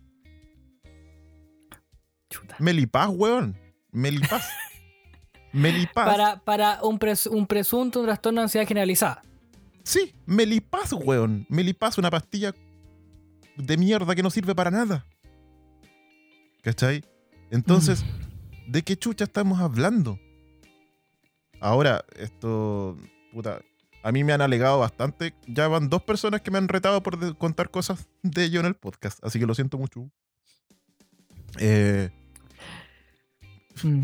Chuta. 2.29 2.55
Melipaz, 2.59 3.09
weón. 3.09 3.57
Melipaz. 3.91 4.47
Melipaz. 5.53 6.05
Para, 6.05 6.39
para 6.43 6.79
un, 6.83 6.97
pres- 6.97 7.29
un 7.29 7.45
presunto 7.45 8.03
trastorno 8.03 8.41
de 8.41 8.43
ansiedad 8.45 8.67
generalizada. 8.67 9.21
Sí, 9.83 10.15
Melipaz, 10.25 10.93
weón. 10.93 11.45
Melipaz, 11.49 11.97
una 11.97 12.09
pastilla 12.09 12.53
de 13.57 13.77
mierda 13.77 14.15
que 14.15 14.23
no 14.23 14.29
sirve 14.31 14.55
para 14.55 14.71
nada. 14.71 15.05
¿Cachai? 16.63 17.03
Entonces, 17.51 18.03
¿de 18.67 18.81
qué 18.81 18.95
chucha 18.97 19.25
estamos 19.25 19.59
hablando? 19.59 20.17
Ahora, 21.59 22.03
esto. 22.17 22.97
Puta. 23.31 23.61
A 24.03 24.11
mí 24.11 24.23
me 24.23 24.33
han 24.33 24.41
alegado 24.41 24.79
bastante. 24.79 25.33
Ya 25.47 25.67
van 25.67 25.89
dos 25.89 26.03
personas 26.03 26.41
que 26.41 26.51
me 26.51 26.57
han 26.57 26.67
retado 26.67 27.01
por 27.01 27.37
contar 27.37 27.71
cosas 27.71 28.07
de 28.21 28.43
ello 28.43 28.59
en 28.59 28.65
el 28.65 28.75
podcast. 28.75 29.23
Así 29.23 29.39
que 29.39 29.45
lo 29.45 29.55
siento 29.55 29.77
mucho. 29.77 30.09
Eh, 31.59 32.09
Mm. 33.83 34.01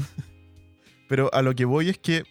Pero 1.09 1.33
a 1.33 1.41
lo 1.41 1.53
que 1.55 1.65
voy 1.65 1.89
es 1.89 1.97
que. 1.99 2.23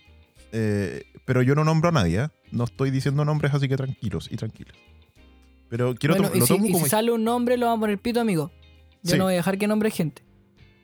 eh, 0.53 1.03
pero 1.25 1.43
yo 1.43 1.55
no 1.55 1.63
nombro 1.65 1.91
a 1.91 1.93
nadie, 1.93 2.23
¿eh? 2.25 2.29
No 2.53 2.65
estoy 2.65 2.91
diciendo 2.91 3.25
nombres, 3.25 3.53
así 3.53 3.69
que 3.69 3.77
tranquilos 3.77 4.29
y 4.31 4.37
tranquilas. 4.37 4.75
Pero 5.69 5.95
quiero 5.95 6.15
Bueno, 6.17 6.31
y 6.35 6.41
lo 6.41 6.47
si, 6.47 6.55
tomo 6.55 6.67
y 6.67 6.73
como. 6.73 6.85
si 6.85 6.91
sale 6.91 7.13
un 7.13 7.23
nombre, 7.23 7.57
lo 7.59 7.67
vamos 7.67 7.79
a 7.79 7.81
poner 7.83 7.99
pito, 7.99 8.21
amigo. 8.21 8.51
Yo 9.03 9.13
Sí. 9.13 9.19
no 9.19 9.25
voy 9.25 9.35
a 9.35 9.37
dejar 9.37 9.59
que 9.59 9.67
nombre 9.69 9.91
gente. 9.91 10.23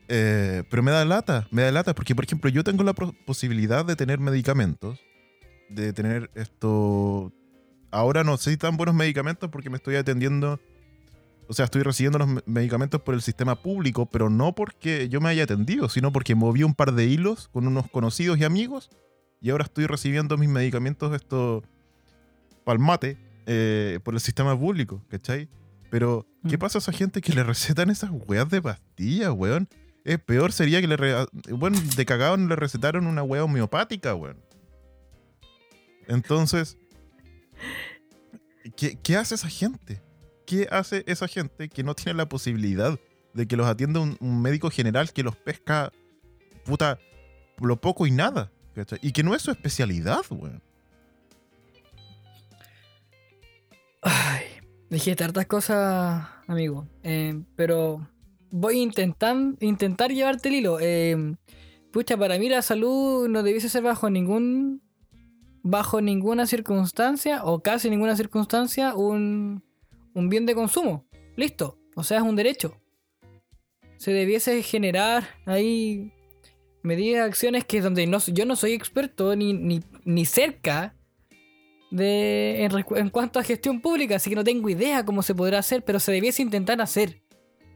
pero 0.07 0.83
me 0.83 0.91
da 0.91 1.05
lata, 1.05 1.49
me 1.51 1.63
da 1.63 1.73
lata, 1.73 1.95
porque 1.95 2.15
por 2.15 2.25
ejemplo, 2.25 2.51
yo 2.51 2.63
tengo 2.63 2.85
la 2.85 2.93
posibilidad 2.93 3.85
de 3.87 3.97
tener 3.97 4.19
medicamentos, 4.19 5.01
de 5.69 5.93
tener 5.93 6.31
esto. 6.35 7.33
Ahora 7.91 8.25
no 8.25 8.37
sé 8.37 8.51
si 8.53 8.57
tan 8.57 8.77
buenos 8.77 8.95
medicamentos 8.95 9.51
porque 9.51 9.71
me 9.71 9.77
estoy 9.77 9.97
atendiendo. 9.97 10.61
O 11.47 11.53
sea, 11.53 11.67
estoy 11.67 11.83
recibiendo 11.83 12.19
los 12.19 12.27
me- 12.29 12.43
medicamentos 12.47 13.03
por 13.03 13.15
el 13.15 13.21
sistema 13.23 13.55
público, 13.61 14.07
pero 14.07 14.31
no 14.31 14.55
porque 14.55 15.09
yo 15.11 15.21
me 15.21 15.29
haya 15.29 15.45
atendido, 15.45 15.89
sino 15.89 16.11
porque 16.13 16.35
moví 16.35 16.63
un 16.63 16.75
par 16.75 16.93
de 16.93 17.05
hilos 17.07 17.49
con 17.53 17.67
unos 17.67 17.91
conocidos 17.91 18.39
y 18.39 18.45
amigos 18.45 18.89
y 19.43 19.51
ahora 19.51 19.65
estoy 19.65 19.87
recibiendo 19.87 20.39
mis 20.39 20.49
medicamentos 20.49 21.15
esto 21.15 21.63
palmate 22.65 23.19
eh, 23.47 24.01
por 24.03 24.15
el 24.15 24.21
sistema 24.21 24.59
público, 24.59 25.03
¿cachai? 25.09 25.49
Pero, 25.91 26.27
¿qué 26.49 26.57
Mm. 26.57 26.61
pasa 26.61 26.79
a 26.79 26.81
esa 26.81 26.93
gente 26.93 27.21
que 27.21 27.33
le 27.35 27.45
recetan 27.45 27.91
esas 27.91 28.11
weas 28.27 28.49
de 28.49 28.63
pastillas, 28.63 29.31
weón? 29.31 29.69
Es 30.05 30.19
peor 30.19 30.51
sería 30.53 30.81
que 30.81 30.89
le... 30.89 30.97
re- 30.97 31.27
Bueno, 31.51 31.79
de 31.97 32.07
cagado 32.07 32.37
no 32.39 32.49
le 32.49 32.57
recetaron 32.57 33.07
una 33.07 33.23
wea 33.23 33.45
homeopática, 33.45 34.15
weón. 34.15 34.39
Entonces, 36.09 36.77
¿qué, 38.77 39.17
hace 39.17 39.35
esa 39.35 39.49
gente? 39.49 40.03
¿Qué 40.47 40.69
hace 40.71 41.05
esa 41.07 41.29
gente 41.29 41.69
que 41.69 41.83
no 41.83 41.95
tiene 41.95 42.17
la 42.17 42.29
posibilidad 42.29 42.99
de 43.33 43.47
que 43.47 43.57
los 43.57 43.67
atienda 43.67 44.01
un, 44.01 44.43
médico 44.43 44.71
general 44.71 45.13
que 45.13 45.23
los 45.23 45.37
pesca, 45.37 45.93
puta, 46.65 46.99
lo 47.61 47.81
poco 47.81 48.07
y 48.07 48.11
nada? 48.11 48.51
Y 49.03 49.13
que 49.13 49.23
no 49.23 49.35
es 49.35 49.43
su 49.43 49.51
especialidad, 49.51 50.23
weón. 50.31 50.61
Ay, 54.03 54.45
dijiste 54.91 55.25
hartas 55.25 55.47
cosas, 55.47 56.27
amigo. 56.47 56.87
Eh, 57.03 57.41
pero 57.57 58.07
voy 58.51 58.79
a 58.79 58.83
intentar, 58.83 59.37
intentar 59.61 60.13
llevarte 60.13 60.49
el 60.49 60.55
hilo. 60.57 60.79
Eh, 60.81 61.37
pucha, 61.93 62.17
para 62.17 62.39
mí 62.39 62.49
la 62.49 62.63
salud 62.63 63.29
no 63.29 63.43
debiese 63.43 63.69
ser 63.69 63.83
bajo 63.83 64.11
ningún. 64.11 64.83
Bajo 65.65 66.01
ninguna 66.01 66.47
circunstancia, 66.47 67.43
o 67.43 67.61
casi 67.61 67.91
ninguna 67.91 68.15
circunstancia, 68.15 68.95
un, 68.95 69.65
un 70.15 70.29
bien 70.29 70.47
de 70.47 70.55
consumo. 70.55 71.05
Listo. 71.35 71.79
O 71.97 72.05
sea, 72.05 72.19
es 72.19 72.23
un 72.23 72.37
derecho. 72.37 72.81
Se 73.97 74.13
debiese 74.13 74.63
generar 74.63 75.27
ahí 75.47 76.13
medidas, 76.83 77.27
acciones 77.27 77.65
que 77.65 77.81
donde 77.81 78.07
no, 78.07 78.19
yo 78.19 78.45
no 78.45 78.55
soy 78.55 78.73
experto 78.73 79.35
ni, 79.35 79.55
ni, 79.55 79.81
ni 80.05 80.27
cerca 80.27 80.95
de, 81.91 82.69
en, 82.97 83.11
cuanto 83.11 83.39
a 83.39 83.43
gestión 83.43 83.81
pública, 83.81 84.17
así 84.17 84.29
que 84.29 84.37
no 84.37 84.45
tengo 84.45 84.69
idea 84.69 85.05
cómo 85.05 85.23
se 85.23 85.35
podrá 85.35 85.59
hacer, 85.59 85.83
pero 85.85 85.99
se 85.99 86.13
debiese 86.13 86.43
intentar 86.43 86.81
hacer. 86.83 87.23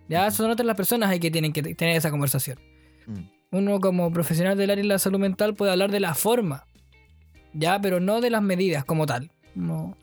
Ya 0.09 0.31
son 0.31 0.51
otras 0.51 0.67
las 0.67 0.77
personas 0.77 1.11
ahí 1.11 1.21
que 1.21 1.31
tienen 1.31 1.53
que 1.53 1.63
tener 1.75 1.97
esa 1.97 2.11
conversación. 2.11 2.59
Mm. 3.07 3.57
Uno 3.57 3.81
como 3.81 4.13
profesional 4.13 4.59
del 4.59 4.71
área 4.71 4.83
de 4.83 4.89
la 4.89 4.99
salud 4.99 5.19
mental 5.19 5.55
puede 5.55 5.73
hablar 5.73 5.91
de 5.91 6.01
la 6.01 6.15
forma, 6.15 6.67
ya, 7.59 7.81
pero 7.81 8.01
no 8.01 8.21
de 8.21 8.31
las 8.31 8.43
medidas 8.43 8.85
como 8.85 9.07
tal. 9.07 9.31
No, 9.55 9.97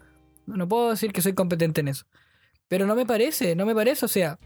no 0.45 0.67
puedo 0.67 0.89
decir 0.91 1.11
que 1.13 1.21
soy 1.21 1.33
competente 1.33 1.81
en 1.81 1.87
eso. 1.89 2.05
Pero 2.67 2.85
no 2.85 2.95
me 2.95 3.05
parece, 3.05 3.55
no 3.55 3.65
me 3.65 3.75
parece, 3.75 4.05
o 4.05 4.09
sea, 4.09 4.39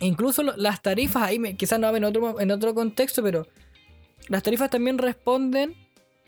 incluso 0.00 0.42
las 0.42 0.82
tarifas, 0.82 1.22
ahí 1.22 1.38
me- 1.38 1.56
quizás 1.56 1.78
no 1.78 1.94
en 1.96 2.04
otro, 2.04 2.40
en 2.40 2.50
otro 2.50 2.74
contexto, 2.74 3.22
pero 3.22 3.46
las 4.28 4.42
tarifas 4.42 4.70
también 4.70 4.98
responden 4.98 5.74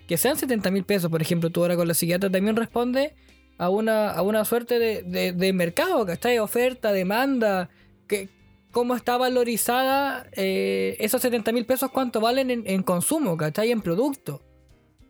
que 0.06 0.16
sean 0.16 0.36
70 0.36 0.70
mil 0.70 0.84
pesos, 0.84 1.10
por 1.10 1.22
ejemplo, 1.22 1.50
tú 1.50 1.62
ahora 1.62 1.76
con 1.76 1.88
la 1.88 1.94
psiquiatra 1.94 2.30
también 2.30 2.56
responde 2.56 3.14
a 3.58 3.68
una, 3.70 4.10
a 4.10 4.22
una 4.22 4.44
suerte 4.44 4.78
de, 4.78 5.02
de, 5.02 5.32
de 5.32 5.52
mercado, 5.52 6.04
¿cachai? 6.06 6.38
Oferta, 6.38 6.92
demanda, 6.92 7.70
que, 8.06 8.28
cómo 8.70 8.94
está 8.96 9.16
valorizada 9.16 10.26
eh, 10.32 10.96
esos 10.98 11.22
70 11.22 11.52
mil 11.52 11.64
pesos, 11.66 11.90
cuánto 11.90 12.20
valen 12.20 12.50
en, 12.50 12.62
en 12.66 12.82
consumo, 12.82 13.36
¿cachai? 13.36 13.70
En 13.70 13.80
producto. 13.80 14.42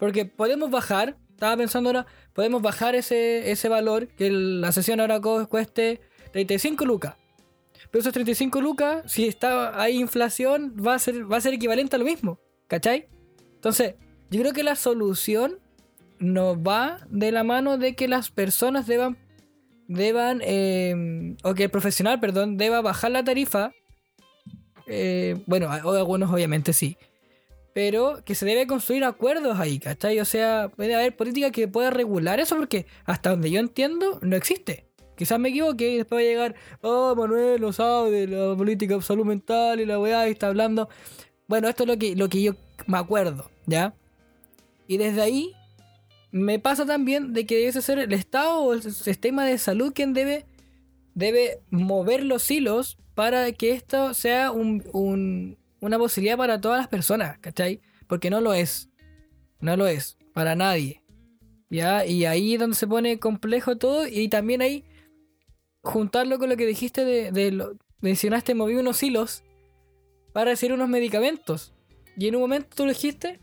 Porque 0.05 0.27
podemos 0.27 0.71
bajar, 0.71 1.17
estaba 1.31 1.57
pensando 1.57 1.89
ahora, 1.89 2.07
podemos 2.35 2.61
bajar 2.61 2.95
ese, 2.95 3.51
ese 3.51 3.71
valor, 3.71 4.09
que 4.09 4.31
la 4.31 4.71
sesión 4.71 5.01
ahora 5.01 5.19
cueste 5.49 6.03
35 6.33 6.85
lucas. 6.85 7.15
Pero 7.91 8.01
esos 8.01 8.13
35 8.13 8.61
lucas, 8.61 9.11
si 9.11 9.27
está 9.27 9.81
hay 9.81 9.99
inflación, 9.99 10.77
va 10.77 10.93
a 10.93 10.99
ser, 10.99 11.33
va 11.33 11.39
a 11.39 11.41
ser 11.41 11.55
equivalente 11.55 11.97
a 11.97 11.99
lo 11.99 12.05
mismo, 12.05 12.39
¿cachai? 12.67 13.09
Entonces, 13.55 13.95
yo 14.31 14.41
creo 14.43 14.53
que 14.53 14.63
la 14.63 14.77
solución 14.77 15.59
no 16.19 16.63
va 16.63 16.99
de 17.09 17.33
la 17.33 17.43
mano 17.43 17.79
de 17.79 17.95
que 17.95 18.07
las 18.07 18.31
personas 18.31 18.87
deban, 18.87 19.17
deban, 19.89 20.43
eh, 20.45 21.35
o 21.45 21.55
que 21.55 21.65
el 21.65 21.71
profesional, 21.71 22.21
perdón, 22.21 22.59
deba 22.59 22.83
bajar 22.83 23.11
la 23.11 23.25
tarifa. 23.25 23.73
Eh, 24.87 25.43
bueno, 25.47 25.71
algunos 25.71 26.31
obviamente 26.31 26.75
sí. 26.75 26.99
Pero 27.75 28.22
que 28.25 28.35
se 28.35 28.47
debe 28.47 28.66
construir 28.66 29.05
acuerdos 29.05 29.59
ahí, 29.59 29.79
¿cachai? 29.79 30.18
O 30.20 30.25
sea, 30.25 30.70
puede 30.75 30.95
haber 30.95 31.14
política 31.14 31.51
que 31.51 31.68
pueda 31.68 31.91
regular 31.91 32.41
eso 32.41 32.57
porque 32.57 32.87
hasta 33.05 33.31
donde 33.31 33.51
yo 33.51 33.61
entiendo 33.61 34.20
no 34.22 34.37
existe. 34.37 34.87
Quizás 35.16 35.39
me 35.39 35.51
equivoque 35.51 35.91
y 35.91 35.97
después 35.99 36.18
va 36.18 36.22
a 36.22 36.31
llegar, 36.31 36.55
oh, 36.81 37.14
Manuel 37.16 37.61
no 37.61 37.72
sabe 37.72 38.11
de 38.11 38.27
la 38.29 38.57
política 38.57 38.95
de 38.95 39.03
salud 39.03 39.27
mental 39.27 39.81
y 39.81 39.87
la 39.87 39.99
weá 39.99 40.27
y 40.29 40.31
está 40.31 40.47
hablando. 40.47 40.89
Bueno, 41.49 41.68
esto 41.68 41.83
es 41.83 41.89
lo 41.89 41.99
que, 41.99 42.16
lo 42.16 42.29
que 42.29 42.43
yo 42.43 42.55
me 42.87 42.97
acuerdo, 42.97 43.51
¿ya? 43.66 43.95
Y 44.87 44.97
desde 44.97 45.20
ahí 45.20 45.53
me 46.31 46.61
pasa 46.61 46.87
también 46.87 47.33
de 47.33 47.45
que 47.45 47.57
debe 47.57 47.72
ser 47.72 47.99
el 47.99 48.12
Estado 48.12 48.59
o 48.59 48.72
el 48.72 48.83
sistema 48.83 49.45
de 49.45 49.59
salud 49.59 49.93
quien 49.93 50.14
debe, 50.14 50.47
debe 51.14 51.61
mover 51.70 52.25
los 52.25 52.49
hilos 52.51 52.99
para 53.14 53.51
que 53.53 53.72
esto 53.72 54.14
sea 54.14 54.53
un, 54.53 55.57
una 55.85 55.99
posibilidad 55.99 56.39
para 56.39 56.61
todas 56.61 56.78
las 56.78 56.89
personas, 56.89 57.39
¿cachai? 57.39 57.82
Porque 58.07 58.30
no 58.30 58.41
lo 58.41 58.55
es. 58.55 58.89
No 59.61 59.76
lo 59.76 59.87
es. 59.87 60.16
Para 60.32 60.55
nadie. 60.55 61.03
¿Ya? 61.68 62.07
Y 62.07 62.24
ahí 62.24 62.55
es 62.55 62.61
donde 62.61 62.76
se 62.76 62.87
pone 62.87 63.18
complejo 63.18 63.76
todo. 63.76 64.09
Y 64.09 64.28
también 64.28 64.62
ahí 64.62 64.85
juntarlo 65.82 66.39
con 66.39 66.49
lo 66.49 66.57
que 66.57 66.66
dijiste 66.66 67.05
de, 67.05 67.53
lo, 67.53 67.76
mencionaste, 68.01 68.55
moví 68.55 68.76
unos 68.76 69.03
hilos 69.03 69.45
para 70.32 70.51
decir 70.51 70.72
unos 70.72 70.89
medicamentos. 70.89 71.74
Y 72.16 72.28
en 72.28 72.37
un 72.37 72.41
momento 72.41 72.68
tú 72.74 72.85
lo 72.85 72.93
dijiste. 72.93 73.41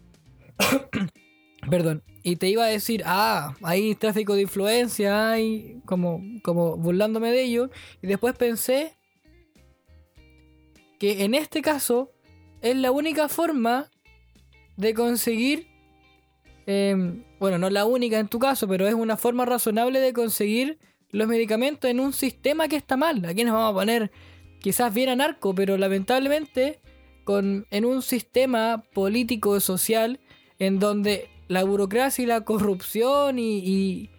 Perdón. 1.70 2.04
Y 2.24 2.38
te 2.38 2.50
iba 2.50 2.66
a 2.66 2.70
decir, 2.70 3.04
ah, 3.06 3.56
hay 3.62 3.94
tráfico 3.94 4.34
de 4.34 4.44
influencia, 4.44 5.32
hay 5.32 5.80
como, 5.86 6.22
como 6.44 6.76
burlándome 6.76 7.32
de 7.32 7.44
ello. 7.44 7.70
Y 8.02 8.08
después 8.08 8.36
pensé 8.36 8.98
que 10.98 11.24
en 11.24 11.36
este 11.36 11.62
caso 11.62 12.12
es 12.62 12.76
la 12.76 12.92
única 12.92 13.28
forma 13.28 13.90
de 14.78 14.94
conseguir, 14.94 15.68
em, 16.66 17.24
bueno, 17.40 17.58
no 17.58 17.70
la 17.70 17.86
única 17.86 18.20
en 18.20 18.28
tu 18.28 18.40
caso, 18.40 18.68
pero 18.68 18.88
es 18.88 18.94
una 18.94 19.18
forma 19.18 19.46
razonable 19.46 20.00
de 20.00 20.14
conseguir 20.14 20.80
los 21.10 21.28
medicamentos 21.28 21.90
en 21.90 22.00
un 22.00 22.14
sistema 22.14 22.68
que 22.68 22.76
está 22.76 22.98
mal. 22.98 23.26
Aquí 23.26 23.44
nos 23.44 23.54
vamos 23.54 23.72
a 23.72 23.74
poner 23.74 24.12
quizás 24.60 24.94
bien 24.94 25.10
anarco, 25.10 25.54
pero 25.54 25.78
lamentablemente 25.78 26.80
con, 27.24 27.68
en 27.72 27.86
un 27.86 28.02
sistema 28.02 28.84
político 28.94 29.60
social 29.60 30.20
en 30.60 30.80
donde 30.80 31.30
la 31.48 31.64
burocracia 31.64 32.24
y 32.24 32.28
la 32.28 32.42
corrupción 32.42 33.38
y, 33.40 34.10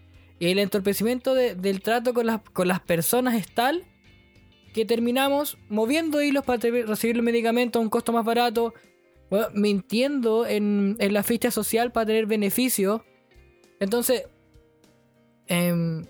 el 0.40 0.58
entorpecimiento 0.58 1.34
del 1.34 1.82
trato 1.82 2.12
con 2.14 2.26
las, 2.26 2.40
con 2.52 2.66
las 2.66 2.80
personas 2.80 3.36
es 3.36 3.54
tal 3.54 3.84
que 4.72 4.84
terminamos 4.84 5.58
moviendo 5.68 6.22
hilos 6.22 6.44
para 6.44 6.60
recibir 6.60 7.16
los 7.16 7.24
medicamentos 7.24 7.80
a 7.80 7.82
un 7.82 7.90
costo 7.90 8.12
más 8.12 8.24
barato, 8.24 8.74
mintiendo 9.54 10.46
en, 10.46 10.96
la 10.98 11.22
ficha 11.22 11.50
social 11.50 11.92
para 11.92 12.06
tener 12.06 12.26
beneficios. 12.26 13.00
Entonces, 13.80 14.24
em, 15.46 16.04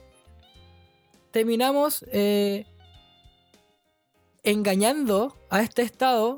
terminamos 1.30 2.04
eh, 2.12 2.66
engañando 4.42 5.36
a 5.50 5.62
este 5.62 5.82
Estado 5.82 6.36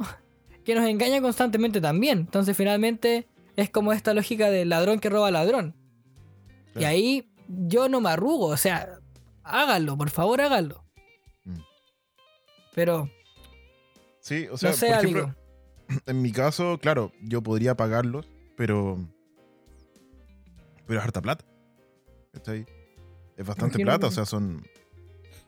que 0.64 0.74
nos 0.74 0.86
engaña 0.86 1.20
constantemente 1.20 1.80
también. 1.80 2.20
Entonces, 2.20 2.56
finalmente, 2.56 3.26
es 3.56 3.70
como 3.70 3.92
esta 3.92 4.14
lógica 4.14 4.50
del 4.50 4.70
ladrón 4.70 4.98
que 4.98 5.10
roba 5.10 5.30
ladrón. 5.30 5.74
Y 6.76 6.84
ahí 6.84 7.30
yo 7.48 7.88
no 7.88 8.00
me 8.00 8.10
arrugo, 8.10 8.46
o 8.46 8.56
sea, 8.56 8.98
háganlo, 9.42 9.96
por 9.96 10.10
favor, 10.10 10.40
háganlo. 10.40 10.83
Pero. 12.74 13.10
Sí, 14.20 14.48
o 14.50 14.56
sea, 14.56 14.72
por 14.72 14.88
ejemplo, 14.88 15.34
en 16.06 16.22
mi 16.22 16.32
caso, 16.32 16.78
claro, 16.78 17.12
yo 17.22 17.42
podría 17.42 17.76
pagarlos, 17.76 18.26
pero. 18.56 18.98
Pero 20.86 20.98
es 20.98 21.04
harta 21.04 21.22
plata. 21.22 21.44
¿Está 22.32 22.54
Es 22.54 23.46
bastante 23.46 23.82
plata, 23.82 24.06
o 24.06 24.10
sea, 24.10 24.26
son. 24.26 24.66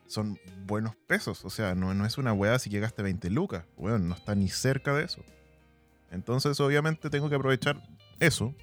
Son 0.07 0.39
buenos 0.67 0.95
pesos. 1.09 1.45
O 1.45 1.51
sea, 1.51 1.75
no, 1.75 1.93
no 1.93 2.07
es 2.07 2.17
una 2.17 2.33
weá 2.33 2.61
si 2.61 2.71
que 2.71 2.79
gaste 2.79 3.03
20 3.03 3.29
lucas. 3.31 3.65
Bueno, 3.77 3.99
no 3.99 4.15
está 4.15 4.37
ni 4.37 4.49
cerca 4.49 4.95
de 4.95 5.05
eso. 5.05 5.21
Entonces, 6.13 6.61
obviamente, 6.61 7.11
tengo 7.11 7.29
que 7.29 7.35
aprovechar 7.35 7.83
eso. 8.21 8.55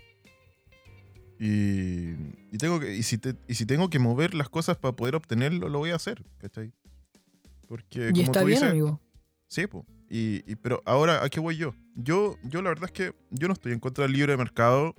Y, 1.40 2.12
y 2.52 2.58
tengo 2.58 2.80
que, 2.80 2.96
y 2.96 3.04
si, 3.04 3.20
y 3.50 3.56
si 3.56 3.66
tengo 3.66 3.90
que 3.90 4.00
mover 4.00 4.34
las 4.34 4.48
cosas 4.48 4.78
para 4.78 4.96
poder 4.96 5.16
obtenerlo, 5.16 5.68
lo 5.68 5.80
voy 5.80 5.92
a 5.92 5.96
hacer. 5.96 6.24
¿Cachai? 6.38 6.72
Porque, 7.74 8.12
y 8.14 8.22
está 8.22 8.44
bien, 8.44 8.64
amigo. 8.64 9.02
Sí, 9.48 9.66
pues. 9.66 9.84
Y, 10.08 10.42
pero 10.58 10.84
ahora, 10.86 11.24
¿a 11.24 11.30
qué 11.30 11.40
voy 11.40 11.58
yo? 11.58 11.74
yo? 11.96 12.38
Yo 12.44 12.62
la 12.62 12.70
verdad 12.70 12.86
es 12.86 12.92
que 12.92 13.16
yo 13.32 13.48
no 13.48 13.54
estoy 13.54 13.72
en 13.72 13.80
contra 13.80 14.04
del 14.04 14.14
libre 14.14 14.38
mercado, 14.38 14.94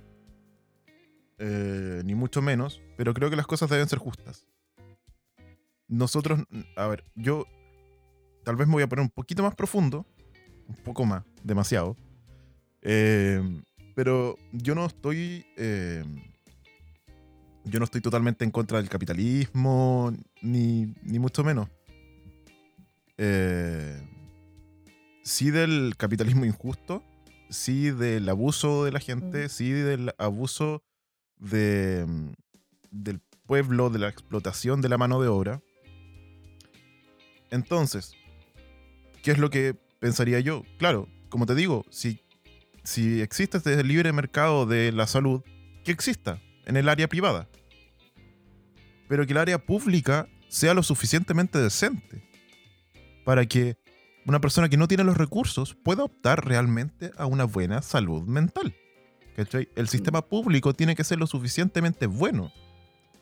eh, 1.37 2.01
ni 2.03 2.15
mucho 2.15 2.41
menos, 2.41 2.81
pero 2.97 3.13
creo 3.13 3.29
que 3.29 3.37
las 3.37 3.47
cosas 3.47 3.69
deben 3.69 3.87
ser 3.87 3.99
justas. 3.99 4.45
Nosotros, 5.87 6.41
a 6.75 6.87
ver, 6.87 7.05
yo 7.15 7.45
tal 8.43 8.57
vez 8.57 8.67
me 8.67 8.73
voy 8.73 8.83
a 8.83 8.89
poner 8.89 9.03
un 9.03 9.09
poquito 9.09 9.41
más 9.41 9.55
profundo, 9.55 10.05
un 10.67 10.75
poco 10.75 11.05
más, 11.05 11.23
demasiado, 11.45 11.95
eh, 12.81 13.41
pero 13.95 14.35
yo 14.51 14.75
no 14.75 14.85
estoy... 14.85 15.45
Eh, 15.55 16.03
yo 17.63 17.79
no 17.79 17.85
estoy 17.85 18.01
totalmente 18.01 18.43
en 18.43 18.51
contra 18.51 18.79
del 18.79 18.89
capitalismo, 18.89 20.13
ni, 20.41 20.93
ni 21.03 21.19
mucho 21.19 21.41
menos. 21.41 21.69
Eh, 23.17 24.01
sí 25.23 25.51
del 25.51 25.95
capitalismo 25.97 26.45
injusto, 26.45 27.03
sí 27.49 27.91
del 27.91 28.27
abuso 28.27 28.85
de 28.85 28.91
la 28.91 28.99
gente, 28.99 29.49
sí 29.49 29.71
del 29.71 30.13
abuso 30.17 30.83
de, 31.37 32.05
mm, 32.07 32.31
del 32.91 33.21
pueblo, 33.45 33.89
de 33.89 33.99
la 33.99 34.09
explotación 34.09 34.81
de 34.81 34.89
la 34.89 34.97
mano 34.97 35.21
de 35.21 35.27
obra. 35.27 35.61
Entonces, 37.51 38.13
¿qué 39.23 39.31
es 39.31 39.37
lo 39.37 39.49
que 39.49 39.75
pensaría 39.99 40.39
yo? 40.39 40.63
Claro, 40.77 41.07
como 41.29 41.45
te 41.45 41.55
digo, 41.55 41.85
si, 41.89 42.21
si 42.83 43.21
existe 43.21 43.57
este 43.57 43.83
libre 43.83 44.11
mercado 44.11 44.65
de 44.65 44.91
la 44.91 45.07
salud, 45.07 45.41
que 45.83 45.91
exista 45.91 46.41
en 46.65 46.77
el 46.77 46.89
área 46.89 47.07
privada. 47.07 47.47
Pero 49.07 49.25
que 49.25 49.33
el 49.33 49.37
área 49.37 49.63
pública 49.63 50.27
sea 50.49 50.73
lo 50.73 50.81
suficientemente 50.83 51.59
decente 51.59 52.25
para 53.25 53.45
que 53.45 53.77
una 54.25 54.39
persona 54.39 54.69
que 54.69 54.77
no 54.77 54.87
tiene 54.87 55.03
los 55.03 55.17
recursos 55.17 55.75
pueda 55.75 56.03
optar 56.03 56.45
realmente 56.45 57.11
a 57.17 57.25
una 57.25 57.43
buena 57.43 57.81
salud 57.81 58.23
mental. 58.23 58.73
El 59.75 59.89
sistema 59.89 60.21
público 60.21 60.73
tiene 60.73 60.95
que 60.95 61.03
ser 61.03 61.19
lo 61.19 61.27
suficientemente 61.27 62.07
bueno 62.07 62.53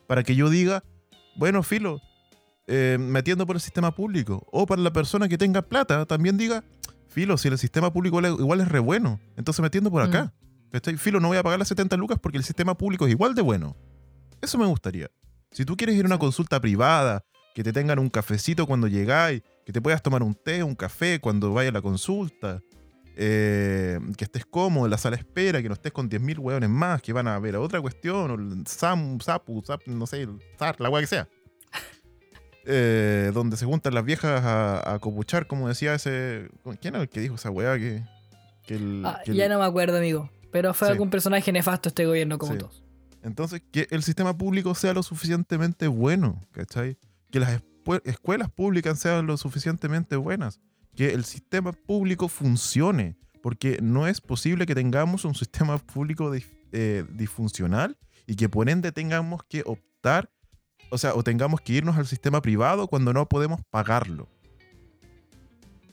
para 0.05 0.23
que 0.23 0.35
yo 0.35 0.49
diga, 0.49 0.83
bueno, 1.35 1.63
filo, 1.63 1.99
eh, 2.67 2.97
me 2.99 3.19
atiendo 3.19 3.47
por 3.47 3.55
el 3.55 3.61
sistema 3.61 3.95
público. 3.95 4.45
O 4.51 4.67
para 4.67 4.81
la 4.81 4.93
persona 4.93 5.27
que 5.27 5.37
tenga 5.37 5.63
plata, 5.63 6.05
también 6.05 6.37
diga, 6.37 6.63
filo, 7.07 7.37
si 7.37 7.47
el 7.47 7.57
sistema 7.57 7.91
público 7.91 8.19
igual 8.21 8.61
es 8.61 8.67
re 8.67 8.79
bueno, 8.79 9.19
entonces 9.37 9.61
me 9.61 9.67
atiendo 9.67 9.89
por 9.89 10.03
acá. 10.03 10.33
Mm. 10.71 10.97
Filo, 10.97 11.19
no 11.19 11.29
voy 11.29 11.37
a 11.37 11.43
pagar 11.43 11.59
las 11.59 11.67
70 11.67 11.97
lucas 11.97 12.19
porque 12.19 12.37
el 12.37 12.43
sistema 12.43 12.75
público 12.75 13.05
es 13.05 13.11
igual 13.11 13.35
de 13.35 13.41
bueno. 13.41 13.75
Eso 14.41 14.57
me 14.57 14.65
gustaría. 14.65 15.09
Si 15.51 15.65
tú 15.65 15.77
quieres 15.77 15.95
ir 15.95 16.03
a 16.03 16.07
una 16.07 16.17
consulta 16.17 16.59
privada, 16.59 17.23
que 17.53 17.63
te 17.63 17.71
tengan 17.71 17.99
un 17.99 18.09
cafecito 18.09 18.65
cuando 18.65 18.87
llegáis, 18.87 19.43
que 19.65 19.71
te 19.71 19.81
puedas 19.81 20.01
tomar 20.01 20.23
un 20.23 20.35
té, 20.35 20.63
un 20.63 20.75
café 20.75 21.19
cuando 21.19 21.53
vaya 21.53 21.69
a 21.69 21.73
la 21.73 21.81
consulta, 21.81 22.61
eh, 23.15 23.99
que 24.17 24.23
estés 24.23 24.45
cómodo 24.45 24.85
en 24.85 24.91
la 24.91 24.97
sala 24.97 25.17
de 25.17 25.21
espera, 25.21 25.61
que 25.61 25.67
no 25.67 25.75
estés 25.75 25.91
con 25.91 26.09
10.000 26.09 26.39
hueones 26.39 26.69
más 26.69 27.01
que 27.01 27.13
van 27.13 27.27
a 27.27 27.37
ver 27.39 27.55
a 27.55 27.59
otra 27.59 27.79
cuestión, 27.79 28.31
o 28.31 28.33
el 28.35 28.65
SAM, 28.67 29.19
SAPU, 29.19 29.63
no 29.85 30.07
sé, 30.07 30.23
el 30.23 30.39
SAR, 30.57 30.79
la 30.79 30.89
hueá 30.89 31.01
que 31.01 31.07
sea. 31.07 31.27
Eh, 32.65 33.31
donde 33.33 33.57
se 33.57 33.65
juntan 33.65 33.93
las 33.93 34.05
viejas 34.05 34.41
a, 34.45 34.97
copuchar, 35.01 35.47
como 35.47 35.67
decía 35.67 35.95
ese. 35.95 36.47
¿Quién 36.79 36.95
era 36.95 37.01
el 37.01 37.09
que 37.09 37.19
dijo 37.19 37.35
esa 37.35 37.49
weá? 37.49 37.77
Que, 37.77 38.01
ah, 39.03 39.19
ya 39.25 39.49
no 39.49 39.59
me 39.59 39.65
acuerdo, 39.65 39.97
amigo. 39.97 40.29
Pero 40.49 40.73
fue 40.73 40.87
algún 40.87 41.09
personaje 41.09 41.51
nefasto 41.51 41.89
este 41.89 42.05
gobierno, 42.05 42.37
como 42.37 42.55
todos. 42.55 42.81
Entonces, 43.21 43.61
que 43.69 43.87
el 43.89 44.01
sistema 44.01 44.37
público 44.37 44.75
sea 44.75 44.93
lo 44.93 45.03
suficientemente 45.03 45.87
bueno, 45.87 46.41
¿cachai? 46.53 46.97
Que 47.31 47.41
las 47.41 47.61
escuelas 48.03 48.49
públicas 48.49 48.99
sean 48.99 49.27
lo 49.27 49.37
suficientemente 49.37 50.15
buenas, 50.15 50.59
que 50.95 51.13
el 51.13 51.25
sistema 51.25 51.71
público 51.71 52.27
funcione, 52.27 53.17
porque 53.41 53.79
no 53.81 54.07
es 54.07 54.21
posible 54.21 54.65
que 54.65 54.75
tengamos 54.75 55.25
un 55.25 55.35
sistema 55.35 55.77
público 55.77 56.31
eh, 56.71 57.05
disfuncional 57.11 57.97
y 58.27 58.35
que 58.35 58.49
por 58.49 58.69
ende 58.69 58.91
tengamos 58.91 59.43
que 59.43 59.63
optar, 59.65 60.31
o 60.89 60.97
sea, 60.97 61.13
o 61.15 61.23
tengamos 61.23 61.61
que 61.61 61.73
irnos 61.73 61.97
al 61.97 62.07
sistema 62.07 62.41
privado 62.41 62.87
cuando 62.87 63.13
no 63.13 63.27
podemos 63.27 63.61
pagarlo. 63.69 64.29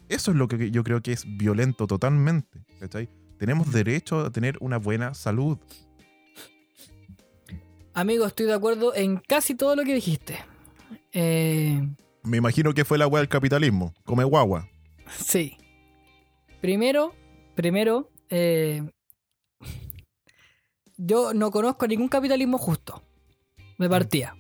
Eso 0.09 0.32
es 0.32 0.36
lo 0.36 0.49
que 0.49 0.70
yo 0.70 0.82
creo 0.82 1.03
que 1.03 1.12
es 1.12 1.24
violento 1.36 1.86
totalmente. 1.86 2.64
Tenemos 3.38 3.72
derecho 3.72 4.20
a 4.20 4.30
tener 4.30 4.59
una 4.61 4.76
buena 4.76 5.14
salud. 5.14 5.57
Amigo, 7.95 8.26
estoy 8.26 8.47
de 8.47 8.55
acuerdo 8.55 8.95
en 8.95 9.16
casi 9.16 9.55
todo 9.55 9.76
lo 9.76 9.84
que 9.84 9.95
dijiste. 9.95 10.38
Eh, 11.12 11.80
Me 12.22 12.36
imagino 12.36 12.72
que 12.74 12.84
fue 12.84 12.98
la 12.98 13.06
weá 13.06 13.20
del 13.20 13.28
capitalismo. 13.28 13.94
Come 14.04 14.24
guagua. 14.24 14.68
Sí. 15.16 15.56
Primero, 16.61 17.14
primero, 17.54 18.11
eh, 18.28 18.82
yo 20.96 21.32
no 21.34 21.50
conozco 21.50 21.86
ningún 21.86 22.08
capitalismo 22.08 22.58
justo. 22.58 23.02
De 23.78 23.88
Mm. 23.88 23.90
partida. 23.90 24.36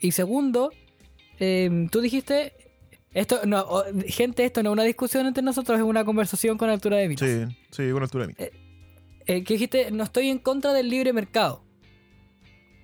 Y 0.00 0.12
segundo, 0.12 0.70
eh, 1.38 1.88
tú 1.90 2.00
dijiste. 2.00 2.52
Esto, 3.12 3.42
no, 3.46 3.64
gente, 4.08 4.44
esto 4.44 4.60
no 4.64 4.70
es 4.70 4.72
una 4.72 4.82
discusión 4.82 5.24
entre 5.26 5.40
nosotros, 5.42 5.78
es 5.78 5.84
una 5.84 6.04
conversación 6.04 6.58
con 6.58 6.68
altura 6.68 6.96
de 6.96 7.08
miras. 7.08 7.30
Sí, 7.30 7.56
sí, 7.70 7.90
con 7.92 8.02
altura 8.02 8.26
de 8.26 8.28
mí. 8.32 8.34
Eh, 9.26 9.44
que 9.44 9.54
dijiste, 9.54 9.90
no 9.92 10.02
estoy 10.02 10.28
en 10.30 10.38
contra 10.38 10.72
del 10.72 10.88
libre 10.90 11.12
mercado. 11.12 11.64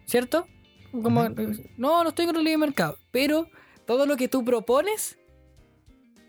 ¿Cierto? 0.07 0.47
Como, 0.93 1.29
No, 1.77 2.03
no 2.03 2.09
estoy 2.09 2.25
en 2.25 2.29
contra 2.29 2.39
del 2.41 2.45
libre 2.45 2.59
mercado. 2.59 2.97
Pero 3.11 3.49
todo 3.87 4.07
lo 4.07 4.17
que 4.17 4.29
tú 4.29 4.45
propones, 4.45 5.19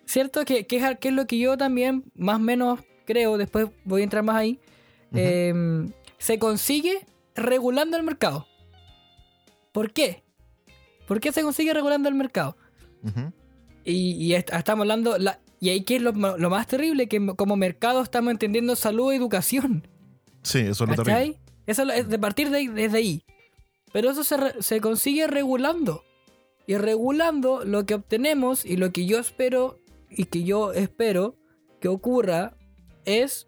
¿cierto? 0.06 0.44
Que, 0.46 0.66
que 0.66 0.78
es, 0.78 0.98
que 1.00 1.08
es 1.10 1.14
lo 1.14 1.26
que 1.28 1.38
yo 1.40 1.58
también 1.58 2.04
más 2.16 2.38
o 2.38 2.40
menos 2.40 2.80
creo, 3.06 3.38
después 3.38 3.68
voy 3.84 4.02
a 4.02 4.04
entrar 4.04 4.24
más 4.24 4.36
ahí, 4.38 4.60
eh, 5.14 5.54
se 6.18 6.40
consigue 6.40 7.06
regulando 7.36 7.98
el 7.98 8.04
mercado. 8.04 8.48
¿Por 9.72 9.92
qué? 9.92 10.24
¿Por 11.08 11.20
qué 11.20 11.32
se 11.32 11.42
consigue 11.44 11.74
regulando 11.74 12.08
el 12.10 12.16
mercado? 12.16 12.56
Y, 13.84 14.12
y 14.14 14.34
est- 14.36 14.52
estamos 14.54 14.84
hablando, 14.84 15.18
la- 15.18 15.40
y 15.60 15.70
ahí 15.70 15.84
que 15.84 15.98
es 15.98 16.02
lo, 16.02 16.12
lo 16.12 16.50
más 16.50 16.68
terrible, 16.68 17.08
que 17.08 17.26
como 17.36 17.56
mercado 17.56 18.02
estamos 18.02 18.32
entendiendo 18.32 18.76
salud 18.76 19.12
y 19.12 19.16
educación. 19.16 19.88
Sí, 20.44 20.60
eso 20.60 20.84
es 20.86 20.90
lo 20.90 21.04
terrible. 21.04 21.40
Eso 21.68 21.84
es 21.92 22.08
de 22.10 22.20
partir 22.20 22.50
de 22.50 22.68
desde 22.70 22.98
ahí. 22.98 23.24
Pero 23.94 24.12
eso 24.12 24.24
se, 24.24 24.62
se 24.62 24.80
consigue 24.82 25.28
regulando. 25.28 26.04
Y 26.68 26.76
regulando 26.78 27.66
lo 27.66 27.86
que 27.86 27.96
obtenemos 27.96 28.66
y 28.66 28.78
lo 28.78 28.92
que 28.92 29.06
yo 29.06 29.20
espero 29.20 29.78
y 30.10 30.26
que 30.26 30.44
yo 30.44 30.74
espero 30.74 31.36
que 31.80 31.88
ocurra 31.88 32.56
es 33.06 33.46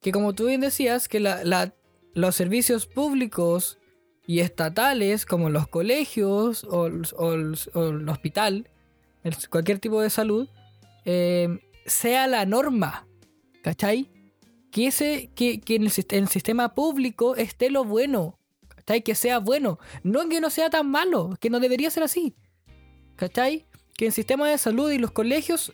que 0.00 0.12
como 0.12 0.34
tú 0.34 0.46
bien 0.46 0.60
decías, 0.60 1.08
que 1.08 1.20
la- 1.20 1.42
la- 1.44 1.74
los 2.14 2.36
servicios 2.36 2.86
públicos 2.86 3.78
y 4.26 4.40
estatales 4.40 5.24
como 5.26 5.50
los 5.50 5.66
colegios 5.68 6.64
o, 6.64 6.88
o 7.16 7.32
el- 7.32 8.08
hospital, 8.08 8.68
cualquier 9.50 9.78
tipo 9.80 10.00
de 10.00 10.10
salud, 10.10 10.48
eh, 11.04 11.58
sea 11.86 12.26
la 12.26 12.44
norma. 12.46 13.06
¿Cachai? 13.62 14.08
que, 14.70 14.88
ese, 14.88 15.30
que, 15.34 15.60
que 15.60 15.76
en, 15.76 15.84
el, 15.84 15.92
el 16.10 16.28
sistema 16.28 16.74
público 16.74 17.34
esté 17.34 17.70
lo 17.70 17.84
bueno, 17.84 18.35
¿cachai? 18.86 19.02
Que 19.02 19.14
sea 19.14 19.38
bueno, 19.40 19.78
no 20.04 20.28
que 20.28 20.40
no 20.40 20.48
sea 20.48 20.70
tan 20.70 20.88
malo, 20.90 21.36
que 21.40 21.50
no 21.50 21.58
debería 21.60 21.90
ser 21.90 22.04
así, 22.04 22.34
¿cachai? 23.16 23.66
Que 23.96 24.06
el 24.06 24.12
sistema 24.12 24.48
de 24.48 24.58
salud 24.58 24.90
y 24.92 24.98
los 24.98 25.10
colegios 25.10 25.72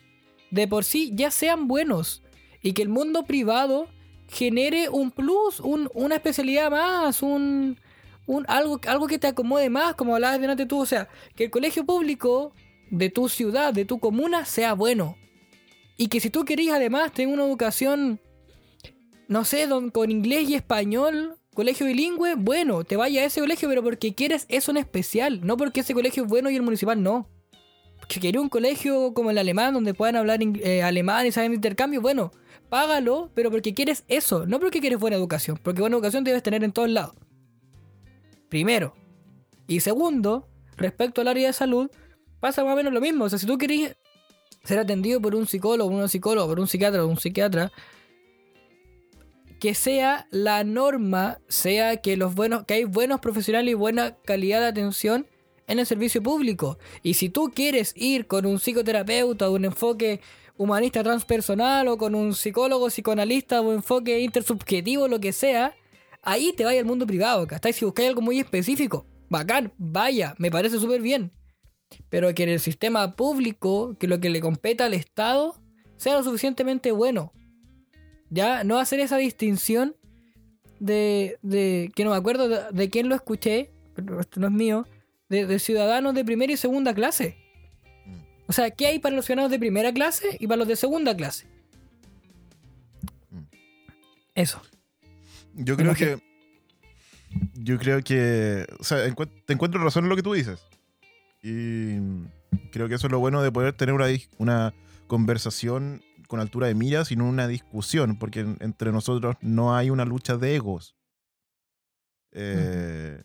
de 0.51 0.67
por 0.67 0.83
sí 0.83 1.11
ya 1.13 1.29
sean 1.31 1.67
buenos 1.67 2.23
y 2.61 2.73
que 2.73 2.81
el 2.81 2.89
mundo 2.89 3.23
privado 3.23 3.87
genere 4.29 4.89
un 4.89 5.11
plus, 5.11 5.59
un- 5.59 5.89
una 5.93 6.15
especialidad 6.15 6.71
más, 6.71 7.21
un, 7.21 7.79
un, 8.25 8.45
algo, 8.47 8.79
algo 8.87 9.07
que 9.07 9.19
te 9.19 9.27
acomode 9.27 9.69
más, 9.69 9.93
como 9.95 10.15
hablabas 10.15 10.39
delante 10.41 10.65
tú, 10.65 10.79
o 10.81 10.85
sea, 10.85 11.07
que 11.35 11.45
el 11.45 11.51
colegio 11.51 11.85
público 11.85 12.53
de 12.89 13.09
tu 13.09 13.29
ciudad, 13.29 13.73
de 13.73 13.85
tu 13.85 13.99
comuna, 13.99 14.45
sea 14.45 14.73
bueno. 14.73 15.17
Y 15.97 16.07
que 16.07 16.19
si 16.19 16.29
tú 16.31 16.45
querías 16.45 16.75
además 16.77 17.11
tener 17.11 17.33
una 17.33 17.45
educación 17.45 18.19
no 19.27 19.45
sé, 19.45 19.67
con 19.91 20.11
inglés 20.11 20.49
y 20.49 20.55
español, 20.55 21.37
colegio 21.53 21.85
bilingüe, 21.85 22.35
bueno, 22.35 22.83
te 22.83 22.97
vaya 22.97 23.21
a 23.21 23.25
ese 23.25 23.41
colegio, 23.41 23.69
pero 23.69 23.83
porque 23.83 24.13
quieres 24.13 24.45
eso 24.49 24.71
en 24.71 24.77
especial, 24.77 25.41
no 25.43 25.57
porque 25.57 25.81
ese 25.81 25.93
colegio 25.93 26.23
es 26.23 26.29
bueno 26.29 26.49
y 26.49 26.55
el 26.55 26.61
municipal 26.61 27.01
no. 27.01 27.27
Si 28.09 28.19
quieres 28.19 28.41
un 28.41 28.49
colegio 28.49 29.13
como 29.13 29.31
el 29.31 29.37
alemán, 29.37 29.73
donde 29.73 29.93
puedan 29.93 30.15
hablar 30.15 30.39
eh, 30.41 30.83
alemán 30.83 31.25
y 31.25 31.31
saben 31.31 31.53
intercambio, 31.53 32.01
bueno, 32.01 32.31
págalo, 32.69 33.29
pero 33.33 33.49
porque 33.49 33.73
quieres 33.73 34.03
eso, 34.07 34.45
no 34.45 34.59
porque 34.59 34.81
quieres 34.81 34.99
buena 34.99 35.15
educación, 35.15 35.59
porque 35.61 35.81
buena 35.81 35.95
educación 35.95 36.23
debes 36.23 36.43
tener 36.43 36.63
en 36.63 36.71
todos 36.71 36.89
lados. 36.89 37.15
Primero. 38.49 38.93
Y 39.67 39.79
segundo, 39.79 40.47
respecto 40.75 41.21
al 41.21 41.29
área 41.29 41.47
de 41.47 41.53
salud, 41.53 41.89
pasa 42.39 42.63
más 42.63 42.73
o 42.73 42.75
menos 42.75 42.93
lo 42.93 42.99
mismo. 42.99 43.25
O 43.25 43.29
sea, 43.29 43.39
si 43.39 43.45
tú 43.45 43.57
querés 43.57 43.95
ser 44.63 44.79
atendido 44.79 45.21
por 45.21 45.35
un 45.35 45.47
psicólogo, 45.47 45.89
una 45.89 46.07
psicóloga, 46.07 46.47
por 46.47 46.59
un 46.59 46.67
psiquiatra 46.67 47.03
o 47.03 47.07
un 47.07 47.17
psiquiatra, 47.17 47.71
que 49.63 49.75
sea 49.75 50.27
la 50.29 50.65
norma, 50.65 51.39
sea 51.47 51.95
que 52.01 52.17
los 52.17 52.35
buenos, 52.35 52.65
que 52.65 52.73
hay 52.73 52.83
buenos 52.83 53.21
profesionales 53.21 53.71
y 53.71 53.75
buena 53.75 54.17
calidad 54.25 54.59
de 54.59 54.67
atención 54.67 55.25
en 55.67 55.79
el 55.79 55.85
servicio 55.85 56.21
público. 56.21 56.77
Y 57.01 57.13
si 57.13 57.29
tú 57.29 57.49
quieres 57.55 57.93
ir 57.95 58.27
con 58.27 58.45
un 58.45 58.59
psicoterapeuta 58.59 59.49
un 59.49 59.63
enfoque 59.63 60.19
humanista 60.57 61.01
transpersonal 61.01 61.87
o 61.87 61.97
con 61.97 62.13
un 62.13 62.33
psicólogo, 62.33 62.89
psicoanalista 62.89 63.61
o 63.61 63.71
enfoque 63.71 64.19
intersubjetivo, 64.19 65.07
lo 65.07 65.21
que 65.21 65.31
sea, 65.31 65.73
ahí 66.21 66.51
te 66.51 66.65
vaya 66.65 66.81
al 66.81 66.85
mundo 66.85 67.07
privado, 67.07 67.47
¿cachai? 67.47 67.71
Si 67.71 67.85
buscáis 67.85 68.09
algo 68.09 68.21
muy 68.21 68.41
específico, 68.41 69.05
bacán, 69.29 69.71
vaya, 69.77 70.35
me 70.39 70.51
parece 70.51 70.77
súper 70.77 71.01
bien. 71.01 71.31
Pero 72.09 72.35
que 72.35 72.43
en 72.43 72.49
el 72.49 72.59
sistema 72.59 73.15
público, 73.15 73.95
que 73.97 74.07
lo 74.07 74.19
que 74.19 74.29
le 74.29 74.41
competa 74.41 74.87
al 74.87 74.93
Estado, 74.93 75.55
sea 75.95 76.17
lo 76.17 76.23
suficientemente 76.25 76.91
bueno. 76.91 77.31
Ya, 78.33 78.63
no 78.63 78.79
hacer 78.79 78.99
esa 78.99 79.17
distinción 79.17 79.95
de, 80.79 81.37
de 81.43 81.91
que 81.95 82.03
no 82.03 82.09
me 82.09 82.15
acuerdo 82.15 82.49
de, 82.49 82.61
de 82.71 82.89
quién 82.89 83.07
lo 83.07 83.13
escuché, 83.13 83.69
pero 83.93 84.19
esto 84.19 84.39
no 84.39 84.47
es 84.47 84.53
mío, 84.53 84.87
de, 85.29 85.45
de 85.45 85.59
ciudadanos 85.59 86.15
de 86.15 86.25
primera 86.25 86.51
y 86.51 86.57
segunda 86.57 86.95
clase. 86.95 87.37
Mm. 88.07 88.13
O 88.47 88.53
sea, 88.53 88.71
¿qué 88.71 88.87
hay 88.87 88.97
para 88.97 89.15
los 89.15 89.25
ciudadanos 89.25 89.51
de 89.51 89.59
primera 89.59 89.93
clase 89.93 90.37
y 90.39 90.47
para 90.47 90.57
los 90.57 90.67
de 90.67 90.75
segunda 90.75 91.15
clase? 91.15 91.45
Mm. 93.29 93.43
Eso. 94.33 94.59
Yo 95.53 95.77
creo 95.77 95.93
que. 95.93 96.19
Yo 97.53 97.77
creo 97.77 98.03
que. 98.03 98.65
O 98.79 98.83
sea, 98.83 98.97
te 99.45 99.53
encuentro 99.53 99.83
razón 99.83 100.05
en 100.05 100.09
lo 100.09 100.15
que 100.15 100.23
tú 100.23 100.33
dices. 100.33 100.65
Y 101.43 101.99
creo 102.71 102.89
que 102.89 102.95
eso 102.95 103.05
es 103.05 103.11
lo 103.11 103.19
bueno 103.19 103.43
de 103.43 103.51
poder 103.51 103.73
tener 103.73 103.93
una, 103.93 104.07
una 104.39 104.73
conversación 105.05 106.01
con 106.27 106.39
altura 106.39 106.67
de 106.67 106.75
miras 106.75 107.11
y 107.11 107.15
no 107.15 107.27
una 107.27 107.47
discusión, 107.47 108.17
porque 108.17 108.41
en- 108.41 108.57
entre 108.61 108.91
nosotros 108.91 109.35
no 109.41 109.75
hay 109.75 109.89
una 109.89 110.05
lucha 110.05 110.37
de 110.37 110.55
egos. 110.55 110.95
Eh, 112.31 113.21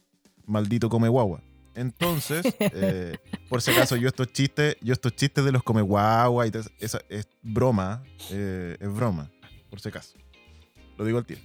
Maldito 0.47 0.89
come 0.89 1.09
guagua. 1.09 1.43
Entonces, 1.75 2.45
eh, 2.59 3.17
por 3.49 3.63
si 3.63 3.71
acaso, 3.71 3.97
yo 3.97 4.09
estos 4.09 4.33
chistes, 4.33 4.77
yo 4.81 4.93
estos 4.93 5.15
chistes 5.15 5.45
de 5.45 5.53
los 5.53 5.63
come 5.63 5.81
guagua 5.83 6.47
y 6.47 6.51
esa 6.81 7.01
es 7.09 7.29
broma, 7.43 8.03
eh, 8.31 8.77
es 8.81 8.93
broma, 8.93 9.31
por 9.71 9.81
si 9.81 9.89
acaso. 9.89 10.17
Lo 10.97 11.05
digo 11.05 11.19
al 11.19 11.27
tiro. 11.27 11.41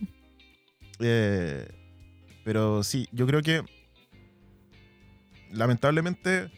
Pero 2.43 2.83
sí, 2.83 3.07
yo 3.11 3.25
creo 3.27 3.41
que 3.41 3.61
lamentablemente 5.51 6.51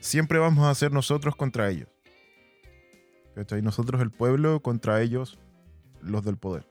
siempre 0.00 0.38
vamos 0.38 0.66
a 0.66 0.74
ser 0.74 0.92
nosotros 0.92 1.36
contra 1.36 1.68
ellos. 1.70 1.88
¿Cachai? 3.36 3.60
Nosotros 3.62 4.00
el 4.02 4.10
pueblo 4.10 4.60
contra 4.60 5.00
ellos 5.02 5.38
los 6.00 6.24
del 6.24 6.36
poder. 6.38 6.66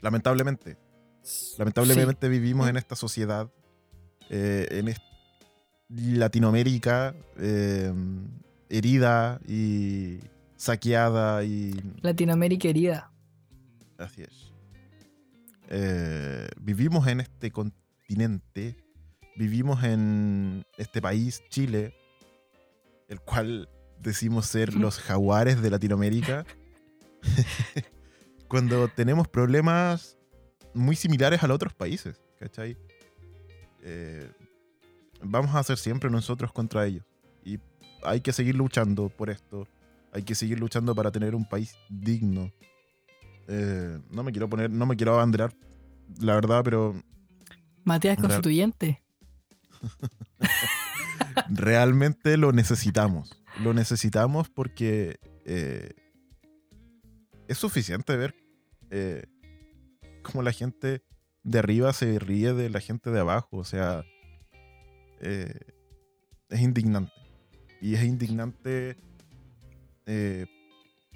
Lamentablemente. 0.00 0.76
Lamentablemente 1.58 2.28
vivimos 2.28 2.66
Mm. 2.66 2.70
en 2.70 2.76
esta 2.78 2.96
sociedad, 2.96 3.50
eh, 4.30 4.66
en 4.70 4.88
est- 4.88 5.02
Latinoamérica, 5.90 7.14
eh, 7.38 7.92
herida 8.70 9.40
y 9.46 10.20
saqueada 10.56 11.44
y. 11.44 11.74
Latinoamérica 12.00 12.68
herida. 12.68 13.12
Así 13.98 14.22
es. 14.22 14.52
Eh, 15.68 16.48
vivimos 16.60 17.06
en 17.08 17.20
este 17.20 17.50
continente, 17.50 18.76
vivimos 19.36 19.84
en 19.84 20.64
este 20.78 21.00
país, 21.02 21.42
Chile, 21.50 21.94
el 23.08 23.20
cual 23.20 23.68
decimos 24.04 24.46
ser 24.46 24.74
los 24.74 24.98
jaguares 24.98 25.60
de 25.62 25.70
Latinoamérica, 25.70 26.44
cuando 28.48 28.88
tenemos 28.88 29.26
problemas 29.26 30.16
muy 30.74 30.96
similares 30.96 31.42
a 31.42 31.48
los 31.48 31.56
otros 31.56 31.74
países, 31.74 32.20
¿cachai? 32.38 32.76
Eh, 33.82 34.30
vamos 35.22 35.54
a 35.54 35.62
ser 35.62 35.78
siempre 35.78 36.10
nosotros 36.10 36.52
contra 36.52 36.86
ellos. 36.86 37.04
Y 37.44 37.58
hay 38.02 38.20
que 38.20 38.32
seguir 38.32 38.54
luchando 38.54 39.08
por 39.08 39.30
esto. 39.30 39.66
Hay 40.12 40.22
que 40.22 40.34
seguir 40.34 40.60
luchando 40.60 40.94
para 40.94 41.10
tener 41.10 41.34
un 41.34 41.44
país 41.44 41.76
digno. 41.88 42.52
Eh, 43.48 43.98
no 44.10 44.22
me 44.22 44.32
quiero 44.32 44.48
poner, 44.48 44.70
no 44.70 44.86
me 44.86 44.96
quiero 44.96 45.14
abanderar, 45.14 45.52
la 46.20 46.34
verdad, 46.34 46.62
pero 46.64 46.94
Matías 47.84 48.16
Constituyente. 48.18 49.02
realmente 51.50 52.36
lo 52.36 52.52
necesitamos. 52.52 53.43
Lo 53.62 53.72
necesitamos 53.72 54.48
porque 54.48 55.20
eh, 55.44 55.90
es 57.46 57.58
suficiente 57.58 58.16
ver 58.16 58.34
eh, 58.90 59.24
cómo 60.22 60.42
la 60.42 60.52
gente 60.52 61.02
de 61.44 61.58
arriba 61.58 61.92
se 61.92 62.18
ríe 62.18 62.52
de 62.52 62.70
la 62.70 62.80
gente 62.80 63.10
de 63.10 63.20
abajo. 63.20 63.58
O 63.58 63.64
sea, 63.64 64.04
eh, 65.20 65.54
es 66.48 66.60
indignante. 66.60 67.12
Y 67.80 67.94
es 67.94 68.04
indignante, 68.04 68.96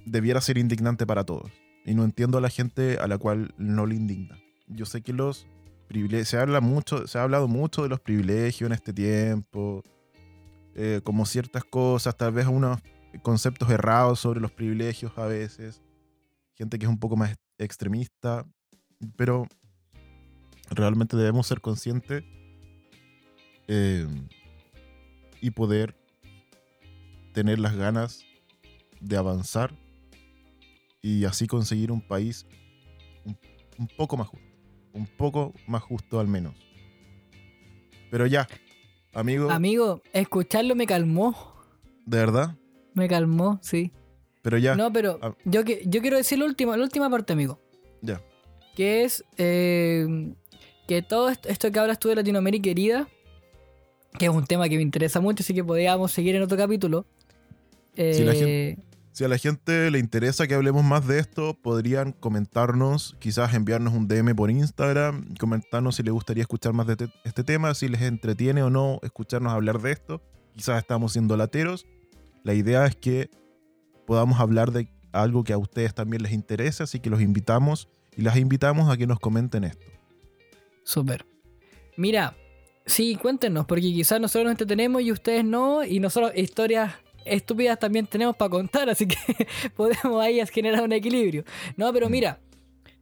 debiera 0.04 0.40
ser 0.40 0.58
indignante 0.58 1.06
para 1.06 1.24
todos. 1.24 1.50
y 1.86 1.94
no 1.94 2.04
entiendo 2.04 2.36
a 2.36 2.42
la 2.42 2.50
gente 2.50 2.98
a 2.98 3.06
la 3.06 3.16
cual 3.16 3.54
no 3.56 3.86
le 3.86 3.94
indigna. 3.94 4.38
Yo 4.66 4.84
sé 4.84 5.00
que 5.00 5.14
los 5.14 5.46
privilegios, 5.88 6.28
se 6.28 6.36
habla 6.36 6.60
mucho, 6.60 7.06
se 7.06 7.18
ha 7.18 7.22
hablado 7.22 7.48
mucho 7.48 7.82
de 7.82 7.88
los 7.88 8.00
privilegios 8.00 8.68
en 8.68 8.74
este 8.74 8.92
tiempo, 8.92 9.82
eh, 10.80 11.00
como 11.02 11.26
ciertas 11.26 11.64
cosas, 11.64 12.16
tal 12.16 12.30
vez 12.30 12.46
unos 12.46 12.80
conceptos 13.22 13.68
errados 13.68 14.20
sobre 14.20 14.38
los 14.38 14.52
privilegios 14.52 15.10
a 15.18 15.26
veces, 15.26 15.82
gente 16.54 16.78
que 16.78 16.84
es 16.84 16.88
un 16.88 17.00
poco 17.00 17.16
más 17.16 17.34
extremista, 17.58 18.46
pero 19.16 19.48
realmente 20.70 21.16
debemos 21.16 21.48
ser 21.48 21.60
conscientes 21.60 22.22
eh, 23.66 24.06
y 25.40 25.50
poder 25.50 25.96
tener 27.32 27.58
las 27.58 27.74
ganas 27.74 28.24
de 29.00 29.16
avanzar 29.16 29.74
y 31.02 31.24
así 31.24 31.48
conseguir 31.48 31.90
un 31.90 32.02
país 32.02 32.46
un, 33.24 33.36
un 33.78 33.88
poco 33.88 34.16
más 34.16 34.28
justo. 34.28 34.46
Un 34.92 35.06
poco 35.06 35.54
más 35.66 35.82
justo 35.82 36.20
al 36.20 36.28
menos. 36.28 36.54
Pero 38.12 38.28
ya, 38.28 38.46
amigo. 39.14 39.50
Amigo, 39.50 40.02
escucharlo 40.12 40.74
me 40.74 40.86
calmó. 40.86 41.54
¿De 42.06 42.18
verdad? 42.18 42.56
Me 42.94 43.08
calmó, 43.08 43.58
sí. 43.62 43.92
Pero 44.42 44.56
ya. 44.58 44.74
No, 44.76 44.92
pero 44.92 45.18
Ah. 45.22 45.34
yo, 45.44 45.62
yo 45.62 46.00
quiero 46.00 46.16
decir 46.16 46.38
la 46.38 46.44
última, 46.46 46.76
la 46.76 46.84
última 46.84 47.10
parte, 47.10 47.32
amigo. 47.32 47.58
Ya. 48.02 48.20
Que 48.74 49.04
es 49.04 49.24
eh, 49.36 50.32
que 50.86 51.02
todo 51.02 51.28
esto, 51.28 51.70
que 51.72 51.78
hablas 51.78 51.98
tú 51.98 52.08
de 52.08 52.14
Latinoamérica 52.16 52.70
herida, 52.70 53.08
que 54.18 54.26
es 54.26 54.30
un 54.32 54.46
tema 54.46 54.68
que 54.68 54.76
me 54.76 54.82
interesa 54.82 55.20
mucho, 55.20 55.42
así 55.42 55.52
que 55.54 55.62
podríamos 55.64 56.12
seguir 56.12 56.34
en 56.36 56.42
otro 56.42 56.56
capítulo. 56.56 57.04
La 57.96 58.04
Eh, 58.04 58.76
Si 59.12 59.24
a 59.24 59.28
la 59.28 59.36
gente 59.38 59.90
le 59.90 59.98
interesa 59.98 60.46
que 60.46 60.54
hablemos 60.54 60.84
más 60.84 61.06
de 61.08 61.18
esto, 61.18 61.54
podrían 61.60 62.12
comentarnos, 62.12 63.16
quizás 63.18 63.52
enviarnos 63.54 63.92
un 63.94 64.06
DM 64.06 64.34
por 64.36 64.50
Instagram, 64.50 65.34
comentarnos 65.40 65.96
si 65.96 66.04
les 66.04 66.12
gustaría 66.12 66.42
escuchar 66.42 66.72
más 66.72 66.86
de 66.86 66.96
te- 66.96 67.12
este 67.24 67.42
tema, 67.42 67.74
si 67.74 67.88
les 67.88 68.02
entretiene 68.02 68.62
o 68.62 68.70
no 68.70 69.00
escucharnos 69.02 69.52
hablar 69.52 69.80
de 69.80 69.90
esto. 69.90 70.22
Quizás 70.54 70.78
estamos 70.78 71.12
siendo 71.14 71.36
lateros. 71.36 71.84
La 72.44 72.54
idea 72.54 72.86
es 72.86 72.94
que 72.94 73.28
podamos 74.06 74.38
hablar 74.38 74.70
de 74.70 74.88
algo 75.10 75.42
que 75.42 75.52
a 75.52 75.58
ustedes 75.58 75.94
también 75.94 76.22
les 76.22 76.32
interese, 76.32 76.84
así 76.84 77.00
que 77.00 77.10
los 77.10 77.20
invitamos 77.20 77.88
y 78.16 78.22
las 78.22 78.36
invitamos 78.36 78.88
a 78.88 78.96
que 78.96 79.06
nos 79.08 79.18
comenten 79.18 79.64
esto. 79.64 79.84
Súper. 80.84 81.26
Mira, 81.96 82.36
sí, 82.86 83.16
cuéntenos, 83.16 83.66
porque 83.66 83.82
quizás 83.82 84.20
nosotros 84.20 84.44
nos 84.44 84.52
entretenemos 84.52 85.02
y 85.02 85.10
ustedes 85.10 85.44
no, 85.44 85.84
y 85.84 85.98
nosotros 85.98 86.32
historias 86.36 86.94
estúpidas 87.28 87.78
también 87.78 88.06
tenemos 88.06 88.36
para 88.36 88.50
contar, 88.50 88.88
así 88.88 89.06
que 89.06 89.16
podemos 89.76 90.22
ahí 90.22 90.40
generar 90.46 90.84
un 90.84 90.92
equilibrio. 90.92 91.44
No, 91.76 91.92
pero 91.92 92.08
mira, 92.08 92.40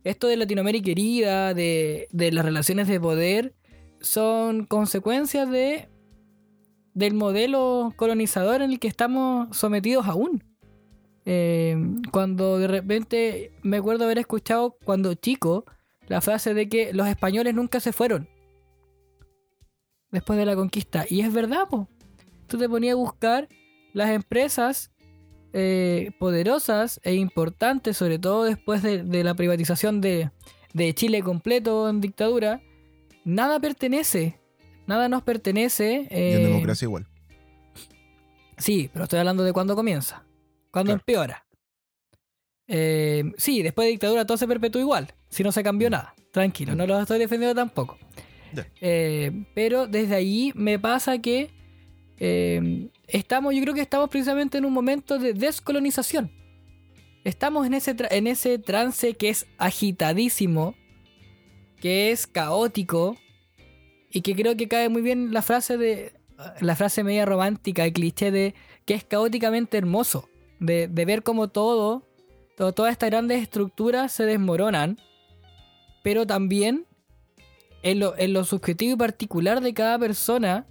esto 0.04 0.26
de 0.28 0.36
Latinoamérica 0.36 0.90
herida, 0.90 1.54
de, 1.54 2.08
de 2.10 2.32
las 2.32 2.44
relaciones 2.44 2.88
de 2.88 3.00
poder, 3.00 3.54
son 4.00 4.66
consecuencias 4.66 5.50
de 5.50 5.88
del 6.96 7.12
modelo 7.12 7.92
colonizador 7.96 8.62
en 8.62 8.70
el 8.70 8.78
que 8.78 8.88
estamos 8.88 9.54
sometidos 9.54 10.06
aún. 10.06 10.42
Eh, 11.26 11.76
cuando 12.10 12.58
de 12.58 12.68
repente 12.68 13.52
me 13.62 13.76
acuerdo 13.76 14.04
haber 14.04 14.18
escuchado 14.18 14.78
cuando 14.82 15.12
chico 15.12 15.66
la 16.08 16.22
frase 16.22 16.54
de 16.54 16.70
que 16.70 16.94
los 16.94 17.06
españoles 17.06 17.52
nunca 17.54 17.80
se 17.80 17.92
fueron 17.92 18.28
después 20.10 20.38
de 20.38 20.46
la 20.46 20.56
conquista. 20.56 21.04
Y 21.08 21.20
es 21.20 21.32
verdad, 21.32 21.68
po. 21.68 21.88
Tú 22.46 22.56
te 22.56 22.68
ponías 22.68 22.94
a 22.94 22.96
buscar 22.96 23.48
las 23.96 24.10
empresas 24.10 24.90
eh, 25.52 26.10
poderosas 26.18 27.00
e 27.02 27.14
importantes, 27.14 27.96
sobre 27.96 28.18
todo 28.18 28.44
después 28.44 28.82
de, 28.82 29.02
de 29.02 29.24
la 29.24 29.34
privatización 29.34 30.00
de, 30.02 30.30
de 30.74 30.94
Chile 30.94 31.22
completo 31.22 31.88
en 31.88 32.00
dictadura. 32.02 32.60
Nada 33.24 33.58
pertenece. 33.58 34.38
Nada 34.86 35.08
nos 35.08 35.22
pertenece. 35.22 36.06
Y 36.10 36.14
en 36.14 36.40
eh, 36.40 36.46
democracia 36.46 36.84
igual. 36.84 37.06
Sí, 38.58 38.90
pero 38.92 39.04
estoy 39.04 39.18
hablando 39.18 39.44
de 39.44 39.52
cuándo 39.52 39.74
comienza. 39.74 40.24
Cuándo 40.70 40.90
Claro. 40.92 41.00
empeora. 41.00 41.46
Eh, 42.68 43.24
sí, 43.38 43.62
después 43.62 43.86
de 43.86 43.92
dictadura 43.92 44.26
todo 44.26 44.36
se 44.36 44.46
perpetuó 44.46 44.80
igual. 44.80 45.14
Si 45.28 45.42
no 45.42 45.52
se 45.52 45.62
cambió 45.62 45.88
nada. 45.88 46.14
Tranquilo, 46.32 46.74
no 46.74 46.86
lo 46.86 47.00
estoy 47.00 47.18
defendiendo 47.18 47.54
tampoco. 47.54 47.96
Eh, 48.80 49.44
pero 49.54 49.86
desde 49.86 50.14
ahí 50.16 50.52
me 50.54 50.78
pasa 50.78 51.18
que 51.18 51.50
eh, 52.18 52.88
estamos, 53.08 53.54
yo 53.54 53.62
creo 53.62 53.74
que 53.74 53.80
estamos 53.80 54.08
precisamente 54.08 54.58
en 54.58 54.64
un 54.64 54.72
momento 54.72 55.18
de 55.18 55.32
descolonización. 55.32 56.30
Estamos 57.24 57.66
en 57.66 57.74
ese, 57.74 57.96
en 58.10 58.26
ese 58.26 58.58
trance 58.58 59.14
que 59.14 59.30
es 59.30 59.46
agitadísimo, 59.58 60.74
que 61.80 62.12
es 62.12 62.26
caótico, 62.26 63.16
y 64.10 64.22
que 64.22 64.34
creo 64.34 64.56
que 64.56 64.68
cae 64.68 64.88
muy 64.88 65.02
bien 65.02 65.32
la 65.32 65.42
frase 65.42 65.76
de. 65.76 66.12
La 66.60 66.76
frase 66.76 67.02
media 67.02 67.24
romántica 67.24 67.86
y 67.86 67.92
cliché 67.92 68.30
de 68.30 68.54
que 68.84 68.94
es 68.94 69.04
caóticamente 69.04 69.78
hermoso. 69.78 70.28
De, 70.60 70.86
de 70.86 71.04
ver 71.04 71.22
cómo 71.22 71.48
todo, 71.48 72.06
todo, 72.56 72.72
todas 72.72 72.92
estas 72.92 73.10
grandes 73.10 73.42
estructuras 73.42 74.12
se 74.12 74.24
desmoronan. 74.24 74.98
Pero 76.02 76.26
también 76.26 76.86
en 77.82 78.00
lo, 78.00 78.16
en 78.18 78.34
lo 78.34 78.44
subjetivo 78.44 78.94
y 78.94 78.96
particular 78.96 79.60
de 79.62 79.74
cada 79.74 79.98
persona 79.98 80.66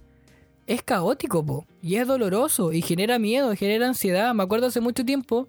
es 0.66 0.82
caótico, 0.82 1.44
po, 1.44 1.66
y 1.80 1.96
es 1.96 2.06
doloroso, 2.06 2.72
y 2.72 2.82
genera 2.82 3.18
miedo, 3.18 3.54
genera 3.54 3.86
ansiedad. 3.86 4.34
Me 4.34 4.42
acuerdo 4.42 4.66
hace 4.66 4.80
mucho 4.80 5.04
tiempo, 5.04 5.48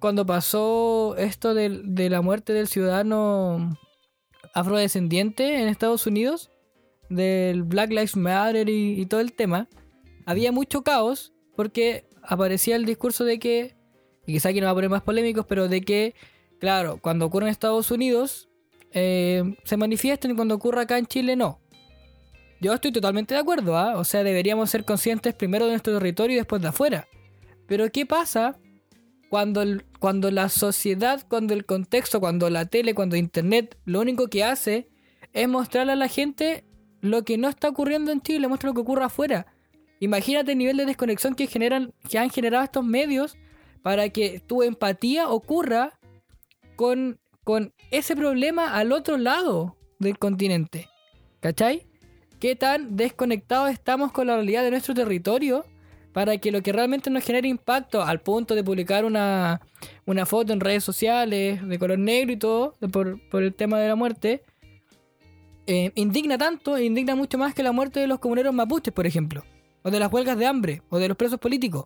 cuando 0.00 0.26
pasó 0.26 1.14
esto 1.18 1.54
de, 1.54 2.10
la 2.10 2.22
muerte 2.22 2.52
del 2.52 2.66
ciudadano 2.66 3.78
afrodescendiente 4.54 5.60
en 5.60 5.68
Estados 5.68 6.06
Unidos, 6.06 6.50
del 7.08 7.62
Black 7.62 7.90
Lives 7.90 8.16
Matter 8.16 8.68
y, 8.68 9.06
todo 9.06 9.20
el 9.20 9.32
tema, 9.32 9.68
había 10.26 10.52
mucho 10.52 10.82
caos 10.82 11.32
porque 11.54 12.04
aparecía 12.22 12.76
el 12.76 12.86
discurso 12.86 13.24
de 13.24 13.38
que, 13.38 13.76
y 14.26 14.34
quizá 14.34 14.48
aquí 14.48 14.60
no 14.60 14.66
va 14.66 14.72
a 14.72 14.74
poner 14.74 14.90
más 14.90 15.02
polémicos, 15.02 15.46
pero 15.46 15.68
de 15.68 15.82
que, 15.82 16.14
claro, 16.58 16.98
cuando 17.00 17.26
ocurre 17.26 17.46
en 17.46 17.52
Estados 17.52 17.90
Unidos, 17.90 18.48
eh, 18.92 19.56
se 19.64 19.76
manifiesten 19.76 20.32
y 20.32 20.34
cuando 20.34 20.54
ocurra 20.54 20.82
acá 20.82 20.98
en 20.98 21.06
Chile 21.06 21.36
no. 21.36 21.59
Yo 22.60 22.74
estoy 22.74 22.92
totalmente 22.92 23.34
de 23.34 23.40
acuerdo, 23.40 23.76
¿ah? 23.76 23.96
O 23.96 24.04
sea, 24.04 24.22
deberíamos 24.22 24.68
ser 24.70 24.84
conscientes 24.84 25.34
primero 25.34 25.64
de 25.64 25.72
nuestro 25.72 25.94
territorio 25.94 26.34
y 26.34 26.38
después 26.38 26.60
de 26.60 26.68
afuera. 26.68 27.08
Pero 27.66 27.90
¿qué 27.90 28.04
pasa 28.04 28.58
cuando, 29.30 29.64
cuando 29.98 30.30
la 30.30 30.48
sociedad, 30.50 31.24
cuando 31.26 31.54
el 31.54 31.64
contexto, 31.64 32.20
cuando 32.20 32.50
la 32.50 32.66
tele, 32.66 32.94
cuando 32.94 33.16
internet, 33.16 33.78
lo 33.86 34.00
único 34.00 34.28
que 34.28 34.44
hace 34.44 34.88
es 35.32 35.48
mostrarle 35.48 35.92
a 35.92 35.96
la 35.96 36.08
gente 36.08 36.64
lo 37.00 37.24
que 37.24 37.38
no 37.38 37.48
está 37.48 37.68
ocurriendo 37.68 38.12
en 38.12 38.20
Chile, 38.20 38.46
muestra 38.46 38.68
lo 38.68 38.74
que 38.74 38.80
ocurre 38.80 39.04
afuera. 39.04 39.46
Imagínate 40.00 40.52
el 40.52 40.58
nivel 40.58 40.76
de 40.76 40.86
desconexión 40.86 41.34
que, 41.34 41.46
generan, 41.46 41.94
que 42.08 42.18
han 42.18 42.30
generado 42.30 42.64
estos 42.64 42.84
medios 42.84 43.38
para 43.82 44.10
que 44.10 44.40
tu 44.40 44.62
empatía 44.62 45.28
ocurra 45.28 45.98
con, 46.76 47.18
con 47.42 47.72
ese 47.90 48.16
problema 48.16 48.74
al 48.74 48.92
otro 48.92 49.16
lado 49.16 49.76
del 49.98 50.18
continente. 50.18 50.88
¿Cachai? 51.40 51.89
¿Qué 52.40 52.56
tan 52.56 52.96
desconectados 52.96 53.70
estamos 53.70 54.12
con 54.12 54.26
la 54.26 54.34
realidad 54.34 54.62
de 54.62 54.70
nuestro 54.70 54.94
territorio 54.94 55.66
para 56.14 56.38
que 56.38 56.50
lo 56.50 56.62
que 56.62 56.72
realmente 56.72 57.10
nos 57.10 57.22
genere 57.22 57.48
impacto 57.48 58.02
al 58.02 58.20
punto 58.22 58.54
de 58.54 58.64
publicar 58.64 59.04
una, 59.04 59.60
una 60.06 60.24
foto 60.24 60.54
en 60.54 60.60
redes 60.60 60.82
sociales 60.82 61.66
de 61.68 61.78
color 61.78 61.98
negro 61.98 62.32
y 62.32 62.36
todo 62.36 62.76
por, 62.90 63.20
por 63.28 63.42
el 63.42 63.54
tema 63.54 63.78
de 63.78 63.88
la 63.88 63.94
muerte 63.94 64.42
eh, 65.66 65.92
indigna 65.94 66.38
tanto 66.38 66.78
e 66.78 66.84
indigna 66.84 67.14
mucho 67.14 67.36
más 67.36 67.54
que 67.54 67.62
la 67.62 67.72
muerte 67.72 68.00
de 68.00 68.06
los 68.06 68.18
comuneros 68.18 68.54
mapuches, 68.54 68.92
por 68.92 69.06
ejemplo, 69.06 69.44
o 69.82 69.90
de 69.90 70.00
las 70.00 70.10
huelgas 70.10 70.38
de 70.38 70.46
hambre, 70.46 70.82
o 70.88 70.98
de 70.98 71.08
los 71.08 71.16
presos 71.16 71.38
políticos. 71.38 71.84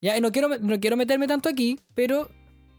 Ya, 0.00 0.18
no 0.20 0.32
quiero, 0.32 0.48
no 0.58 0.80
quiero 0.80 0.96
meterme 0.96 1.28
tanto 1.28 1.50
aquí, 1.50 1.78
pero 1.94 2.30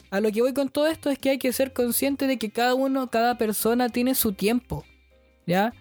a 0.09 0.19
lo 0.19 0.31
que 0.31 0.41
voy 0.41 0.53
con 0.53 0.69
todo 0.69 0.87
esto 0.87 1.11
es 1.11 1.19
que 1.19 1.29
hay 1.29 1.37
que 1.37 1.53
ser 1.53 1.71
consciente 1.71 2.25
de 2.25 2.37
que 2.37 2.49
cada 2.49 2.73
uno, 2.73 3.09
cada 3.11 3.37
persona 3.37 3.87
tiene 3.89 4.15
su 4.15 4.33
tiempo, 4.33 4.83
¿ya? 5.45 5.73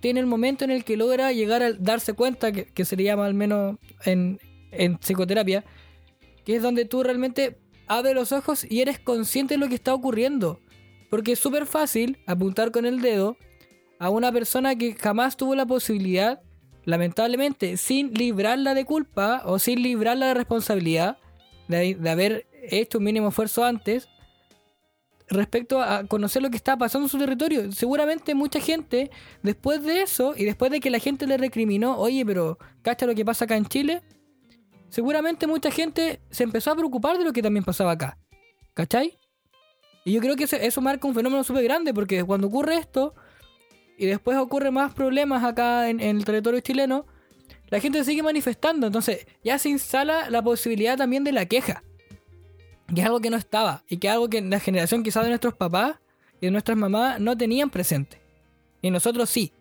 Tiene 0.00 0.20
el 0.20 0.26
momento 0.26 0.64
en 0.64 0.70
el 0.70 0.84
que 0.84 0.96
logra 0.96 1.32
llegar 1.32 1.62
a 1.62 1.72
darse 1.72 2.14
cuenta, 2.14 2.52
que, 2.52 2.66
que 2.66 2.84
se 2.84 2.96
le 2.96 3.04
llama 3.04 3.26
al 3.26 3.34
menos 3.34 3.76
en, 4.04 4.38
en 4.70 4.96
psicoterapia, 4.98 5.64
que 6.44 6.56
es 6.56 6.62
donde 6.62 6.84
tú 6.84 7.02
realmente 7.02 7.58
abres 7.86 8.14
los 8.14 8.32
ojos 8.32 8.64
y 8.68 8.80
eres 8.80 8.98
consciente 8.98 9.54
de 9.54 9.58
lo 9.58 9.68
que 9.68 9.74
está 9.74 9.92
ocurriendo. 9.92 10.60
Porque 11.10 11.32
es 11.32 11.38
súper 11.38 11.66
fácil 11.66 12.18
apuntar 12.26 12.70
con 12.70 12.86
el 12.86 13.02
dedo 13.02 13.36
a 13.98 14.08
una 14.08 14.32
persona 14.32 14.74
que 14.76 14.94
jamás 14.94 15.36
tuvo 15.36 15.54
la 15.54 15.66
posibilidad, 15.66 16.40
lamentablemente, 16.84 17.76
sin 17.76 18.14
librarla 18.14 18.72
de 18.74 18.86
culpa 18.86 19.42
o 19.44 19.58
sin 19.58 19.82
librarla 19.82 20.28
de 20.28 20.34
responsabilidad 20.34 21.18
de 21.68 22.10
haber 22.10 22.46
hecho 22.70 22.98
un 22.98 23.04
mínimo 23.04 23.28
esfuerzo 23.28 23.64
antes 23.64 24.08
respecto 25.32 25.82
a 25.82 26.04
conocer 26.04 26.42
lo 26.42 26.50
que 26.50 26.56
está 26.56 26.76
pasando 26.76 27.06
en 27.06 27.10
su 27.10 27.18
territorio. 27.18 27.70
Seguramente 27.72 28.34
mucha 28.34 28.60
gente, 28.60 29.10
después 29.42 29.82
de 29.82 30.02
eso 30.02 30.34
y 30.36 30.44
después 30.44 30.70
de 30.70 30.80
que 30.80 30.90
la 30.90 30.98
gente 30.98 31.26
le 31.26 31.36
recriminó, 31.36 31.98
oye, 31.98 32.24
pero 32.24 32.58
¿cacha 32.82 33.06
lo 33.06 33.14
que 33.14 33.24
pasa 33.24 33.44
acá 33.44 33.56
en 33.56 33.66
Chile? 33.66 34.02
Seguramente 34.88 35.46
mucha 35.46 35.70
gente 35.70 36.20
se 36.30 36.44
empezó 36.44 36.70
a 36.70 36.76
preocupar 36.76 37.18
de 37.18 37.24
lo 37.24 37.32
que 37.32 37.42
también 37.42 37.64
pasaba 37.64 37.92
acá. 37.92 38.18
¿Cachai? 38.74 39.18
Y 40.04 40.12
yo 40.12 40.20
creo 40.20 40.36
que 40.36 40.44
eso 40.44 40.80
marca 40.80 41.06
un 41.06 41.14
fenómeno 41.14 41.44
súper 41.44 41.64
grande, 41.64 41.94
porque 41.94 42.24
cuando 42.24 42.48
ocurre 42.48 42.76
esto, 42.76 43.14
y 43.96 44.06
después 44.06 44.36
ocurre 44.38 44.70
más 44.70 44.92
problemas 44.92 45.44
acá 45.44 45.88
en, 45.88 46.00
el 46.00 46.24
territorio 46.24 46.60
chileno, 46.60 47.06
la 47.68 47.80
gente 47.80 48.04
sigue 48.04 48.22
manifestando. 48.22 48.86
Entonces 48.86 49.26
ya 49.44 49.58
se 49.58 49.68
instala 49.68 50.28
la 50.28 50.42
posibilidad 50.42 50.96
también 50.96 51.24
de 51.24 51.32
la 51.32 51.46
queja. 51.46 51.84
Que 52.94 53.00
es 53.00 53.06
algo 53.06 53.20
que 53.20 53.30
no 53.30 53.36
estaba. 53.36 53.84
Y 53.88 53.96
que 53.96 54.08
es 54.08 54.12
algo 54.12 54.28
que 54.28 54.40
la 54.40 54.60
generación 54.60 55.02
quizás 55.02 55.22
de 55.24 55.30
nuestros 55.30 55.54
papás 55.54 55.96
y 56.40 56.46
de 56.46 56.50
nuestras 56.50 56.76
mamás 56.76 57.20
no 57.20 57.36
tenían 57.36 57.70
presente. 57.70 58.20
Y 58.82 58.90
nosotros 58.90 59.30
sí. 59.30 59.52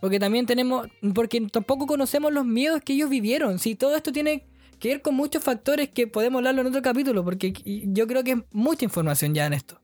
Porque 0.00 0.18
también 0.18 0.46
tenemos. 0.46 0.88
Porque 1.14 1.40
tampoco 1.42 1.86
conocemos 1.86 2.32
los 2.32 2.44
miedos 2.44 2.82
que 2.82 2.94
ellos 2.94 3.10
vivieron. 3.10 3.58
Si 3.58 3.74
todo 3.74 3.96
esto 3.96 4.12
tiene 4.12 4.44
que 4.80 4.88
ver 4.88 5.02
con 5.02 5.14
muchos 5.14 5.42
factores 5.42 5.88
que 5.90 6.06
podemos 6.06 6.38
hablarlo 6.38 6.62
en 6.62 6.66
otro 6.68 6.82
capítulo. 6.82 7.24
Porque 7.24 7.52
yo 7.64 8.06
creo 8.06 8.24
que 8.24 8.32
es 8.32 8.38
mucha 8.50 8.84
información 8.84 9.34
ya 9.34 9.46
en 9.46 9.52
esto. 9.52 9.80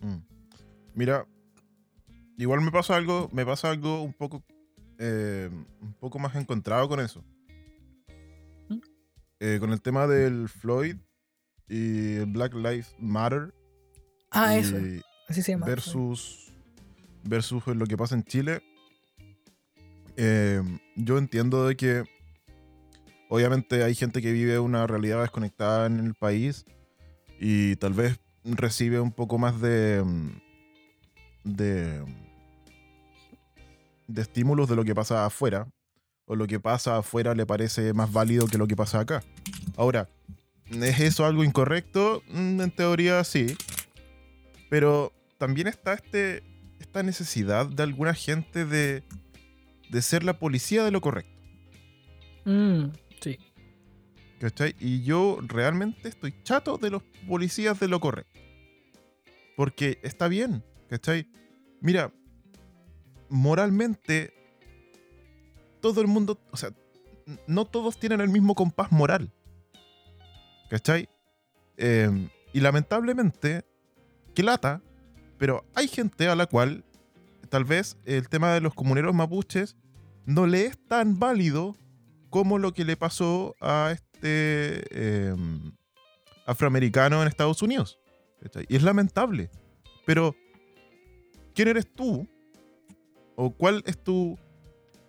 Mm. 0.00 0.18
Mira, 0.94 1.26
igual 2.36 2.60
me 2.60 2.70
pasa 2.70 2.96
algo. 2.96 3.28
Me 3.32 3.46
pasa 3.46 3.70
algo 3.70 4.02
un 4.02 4.12
poco. 4.12 4.44
Eh, 4.98 5.48
un 5.80 5.94
poco 5.94 6.18
más 6.18 6.34
encontrado 6.34 6.88
con 6.88 7.00
eso. 7.00 7.24
¿Mm? 8.68 8.78
Eh, 9.40 9.56
con 9.60 9.72
el 9.72 9.80
tema 9.80 10.06
del 10.06 10.48
Floyd 10.48 10.96
y 11.68 12.16
el 12.16 12.26
Black 12.26 12.54
Lives 12.54 12.94
Matter. 12.98 13.54
Ah, 14.30 14.56
eso. 14.56 14.76
Así 15.28 15.42
se 15.42 15.52
llama. 15.52 15.66
Versus, 15.66 16.52
versus 17.24 17.66
lo 17.66 17.86
que 17.86 17.96
pasa 17.96 18.14
en 18.14 18.24
Chile. 18.24 18.62
Eh, 20.16 20.62
yo 20.96 21.18
entiendo 21.18 21.66
de 21.66 21.76
que 21.76 22.04
obviamente 23.28 23.84
hay 23.84 23.94
gente 23.94 24.20
que 24.20 24.32
vive 24.32 24.58
una 24.58 24.86
realidad 24.86 25.22
desconectada 25.22 25.86
en 25.86 25.98
el 25.98 26.14
país 26.14 26.64
y 27.38 27.76
tal 27.76 27.92
vez 27.92 28.18
recibe 28.44 28.98
un 28.98 29.12
poco 29.12 29.38
más 29.38 29.60
de 29.60 30.02
de, 31.44 32.04
de 34.06 34.22
estímulos 34.22 34.68
de 34.68 34.76
lo 34.76 34.84
que 34.84 34.94
pasa 34.94 35.24
afuera 35.24 35.68
o 36.26 36.36
lo 36.36 36.46
que 36.46 36.60
pasa 36.60 36.98
afuera 36.98 37.34
le 37.34 37.46
parece 37.46 37.92
más 37.94 38.12
válido 38.12 38.46
que 38.46 38.58
lo 38.58 38.66
que 38.66 38.76
pasa 38.76 39.00
acá. 39.00 39.22
Ahora, 39.76 40.08
¿es 40.70 41.00
eso 41.00 41.24
algo 41.24 41.44
incorrecto? 41.44 42.22
Mm, 42.28 42.60
en 42.60 42.70
teoría 42.70 43.22
sí. 43.24 43.56
Pero 44.70 45.12
también 45.38 45.66
está 45.66 45.94
este, 45.94 46.42
esta 46.80 47.02
necesidad 47.02 47.66
de 47.66 47.82
alguna 47.82 48.14
gente 48.14 48.64
de, 48.64 49.02
de 49.90 50.02
ser 50.02 50.24
la 50.24 50.38
policía 50.38 50.84
de 50.84 50.90
lo 50.90 51.00
correcto. 51.00 51.38
Mm, 52.44 52.90
sí. 53.20 53.38
¿Cachai? 54.40 54.74
Y 54.78 55.02
yo 55.02 55.38
realmente 55.42 56.08
estoy 56.08 56.34
chato 56.42 56.78
de 56.78 56.90
los 56.90 57.02
policías 57.26 57.80
de 57.80 57.88
lo 57.88 58.00
correcto. 58.00 58.40
Porque 59.56 59.98
está 60.02 60.28
bien, 60.28 60.62
¿cachai? 60.88 61.28
Mira, 61.80 62.12
moralmente, 63.28 64.32
todo 65.80 66.00
el 66.00 66.06
mundo, 66.06 66.38
o 66.50 66.56
sea, 66.56 66.70
no 67.46 67.64
todos 67.64 67.98
tienen 67.98 68.20
el 68.20 68.28
mismo 68.28 68.54
compás 68.54 68.92
moral. 68.92 69.32
¿Cachai? 70.68 71.08
Em, 71.76 72.28
y 72.52 72.60
lamentablemente, 72.60 73.64
que 74.34 74.42
lata, 74.42 74.82
pero 75.38 75.64
hay 75.74 75.88
gente 75.88 76.28
a 76.28 76.34
la 76.34 76.46
cual 76.46 76.84
tal 77.48 77.64
vez 77.64 77.96
el 78.04 78.28
tema 78.28 78.52
de 78.52 78.60
los 78.60 78.74
comuneros 78.74 79.14
mapuches 79.14 79.76
no 80.26 80.46
le 80.46 80.66
es 80.66 80.78
tan 80.86 81.18
válido 81.18 81.76
como 82.30 82.58
lo 82.58 82.74
que 82.74 82.84
le 82.84 82.96
pasó 82.96 83.56
a 83.60 83.90
este 83.92 85.28
em, 85.30 85.72
afroamericano 86.46 87.22
en 87.22 87.28
Estados 87.28 87.62
Unidos. 87.62 87.98
Y 88.68 88.76
es 88.76 88.82
lamentable. 88.82 89.50
Pero, 90.06 90.34
¿quién 91.54 91.68
eres 91.68 91.86
tú? 91.94 92.28
¿O 93.36 93.50
cuál 93.50 93.82
es 93.86 94.02
tu... 94.02 94.38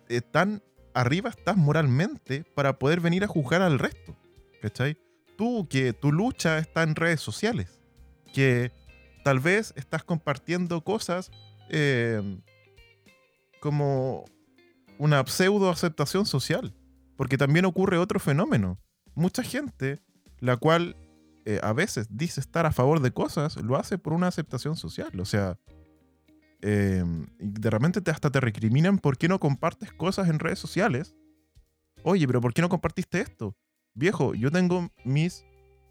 Eh, 0.08 0.20
tan 0.20 0.62
arriba 0.94 1.30
estás 1.30 1.56
moralmente 1.56 2.44
para 2.54 2.78
poder 2.78 3.00
venir 3.00 3.24
a 3.24 3.28
juzgar 3.28 3.62
al 3.62 3.78
resto? 3.78 4.16
¿Cachai? 4.60 4.98
Tú 5.40 5.66
que 5.70 5.94
tu 5.94 6.12
lucha 6.12 6.58
está 6.58 6.82
en 6.82 6.94
redes 6.94 7.22
sociales. 7.22 7.80
Que 8.34 8.72
tal 9.24 9.40
vez 9.40 9.72
estás 9.74 10.04
compartiendo 10.04 10.84
cosas 10.84 11.30
em, 11.70 12.42
como 13.58 14.26
una 14.98 15.26
pseudo 15.26 15.70
aceptación 15.70 16.26
social. 16.26 16.74
Porque 17.16 17.38
también 17.38 17.64
ocurre 17.64 17.96
otro 17.96 18.20
fenómeno. 18.20 18.78
Mucha 19.14 19.42
gente, 19.42 20.02
la 20.40 20.58
cual 20.58 20.94
eh, 21.46 21.58
a 21.62 21.72
veces 21.72 22.08
dice 22.10 22.38
estar 22.38 22.66
a 22.66 22.72
favor 22.72 23.00
de 23.00 23.10
cosas, 23.10 23.56
lo 23.56 23.76
hace 23.76 23.96
por 23.96 24.12
una 24.12 24.26
aceptación 24.26 24.76
social. 24.76 25.18
O 25.18 25.24
sea, 25.24 25.58
em, 26.60 27.28
de 27.38 27.70
repente 27.70 28.02
te, 28.02 28.10
hasta 28.10 28.28
te 28.28 28.40
recriminan 28.40 28.98
por 28.98 29.16
qué 29.16 29.26
no 29.26 29.40
compartes 29.40 29.90
cosas 29.90 30.28
en 30.28 30.38
redes 30.38 30.58
sociales. 30.58 31.16
Oye, 32.02 32.26
pero 32.26 32.42
¿por 32.42 32.52
qué 32.52 32.60
no 32.60 32.68
compartiste 32.68 33.22
esto? 33.22 33.56
Viejo, 34.00 34.34
yo 34.34 34.50
tengo 34.50 34.90
mis, 35.04 35.44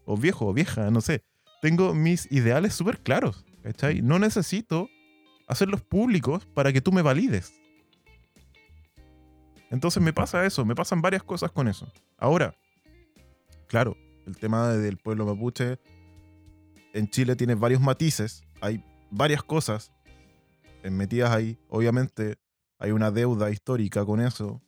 o 0.04 0.16
viejo 0.16 0.48
o 0.48 0.52
vieja, 0.52 0.90
no 0.90 1.00
sé, 1.00 1.22
tengo 1.62 1.94
mis 1.94 2.26
ideales 2.32 2.74
súper 2.74 2.98
claros. 2.98 3.46
¿cachai? 3.62 4.02
No 4.02 4.18
necesito 4.18 4.88
hacerlos 5.46 5.80
públicos 5.82 6.44
para 6.52 6.72
que 6.72 6.80
tú 6.80 6.90
me 6.90 7.02
valides. 7.02 7.54
Entonces 9.70 10.02
me 10.02 10.12
pasa 10.12 10.44
eso, 10.44 10.64
me 10.64 10.74
pasan 10.74 11.00
varias 11.00 11.22
cosas 11.22 11.52
con 11.52 11.68
eso. 11.68 11.86
Ahora, 12.18 12.52
claro, 13.68 13.96
el 14.26 14.36
tema 14.36 14.72
del 14.72 14.96
pueblo 14.96 15.24
mapuche 15.24 15.78
en 16.92 17.08
Chile 17.10 17.36
tiene 17.36 17.54
varios 17.54 17.80
matices, 17.80 18.42
hay 18.60 18.82
varias 19.08 19.44
cosas 19.44 19.92
metidas 20.82 21.30
ahí. 21.30 21.56
Obviamente 21.68 22.38
hay 22.80 22.90
una 22.90 23.12
deuda 23.12 23.50
histórica 23.52 24.04
con 24.04 24.20
eso. 24.20 24.60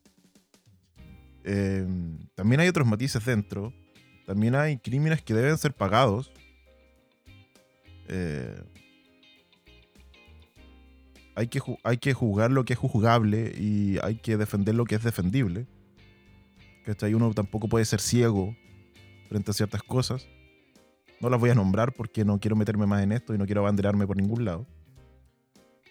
Em, 1.44 2.18
también 2.34 2.60
hay 2.60 2.68
otros 2.68 2.86
matices 2.86 3.24
dentro. 3.24 3.72
También 4.26 4.54
hay 4.54 4.78
crímenes 4.78 5.22
que 5.22 5.34
deben 5.34 5.58
ser 5.58 5.74
pagados. 5.74 6.32
Eh, 8.08 8.62
hay, 11.34 11.48
que, 11.48 11.60
hay 11.82 11.98
que 11.98 12.12
juzgar 12.14 12.50
lo 12.50 12.64
que 12.64 12.74
es 12.74 12.78
juzgable 12.78 13.52
y 13.56 13.98
hay 14.02 14.16
que 14.16 14.36
defender 14.36 14.74
lo 14.74 14.84
que 14.84 14.94
es 14.94 15.02
defendible. 15.02 15.66
¿Cachai? 16.84 17.14
Uno 17.14 17.32
tampoco 17.32 17.68
puede 17.68 17.84
ser 17.84 18.00
ciego 18.00 18.56
frente 19.28 19.50
a 19.50 19.54
ciertas 19.54 19.82
cosas. 19.82 20.28
No 21.20 21.30
las 21.30 21.38
voy 21.38 21.50
a 21.50 21.54
nombrar 21.54 21.92
porque 21.92 22.24
no 22.24 22.40
quiero 22.40 22.56
meterme 22.56 22.86
más 22.86 23.02
en 23.02 23.12
esto 23.12 23.34
y 23.34 23.38
no 23.38 23.46
quiero 23.46 23.60
abanderarme 23.60 24.06
por 24.06 24.16
ningún 24.16 24.44
lado. 24.44 24.66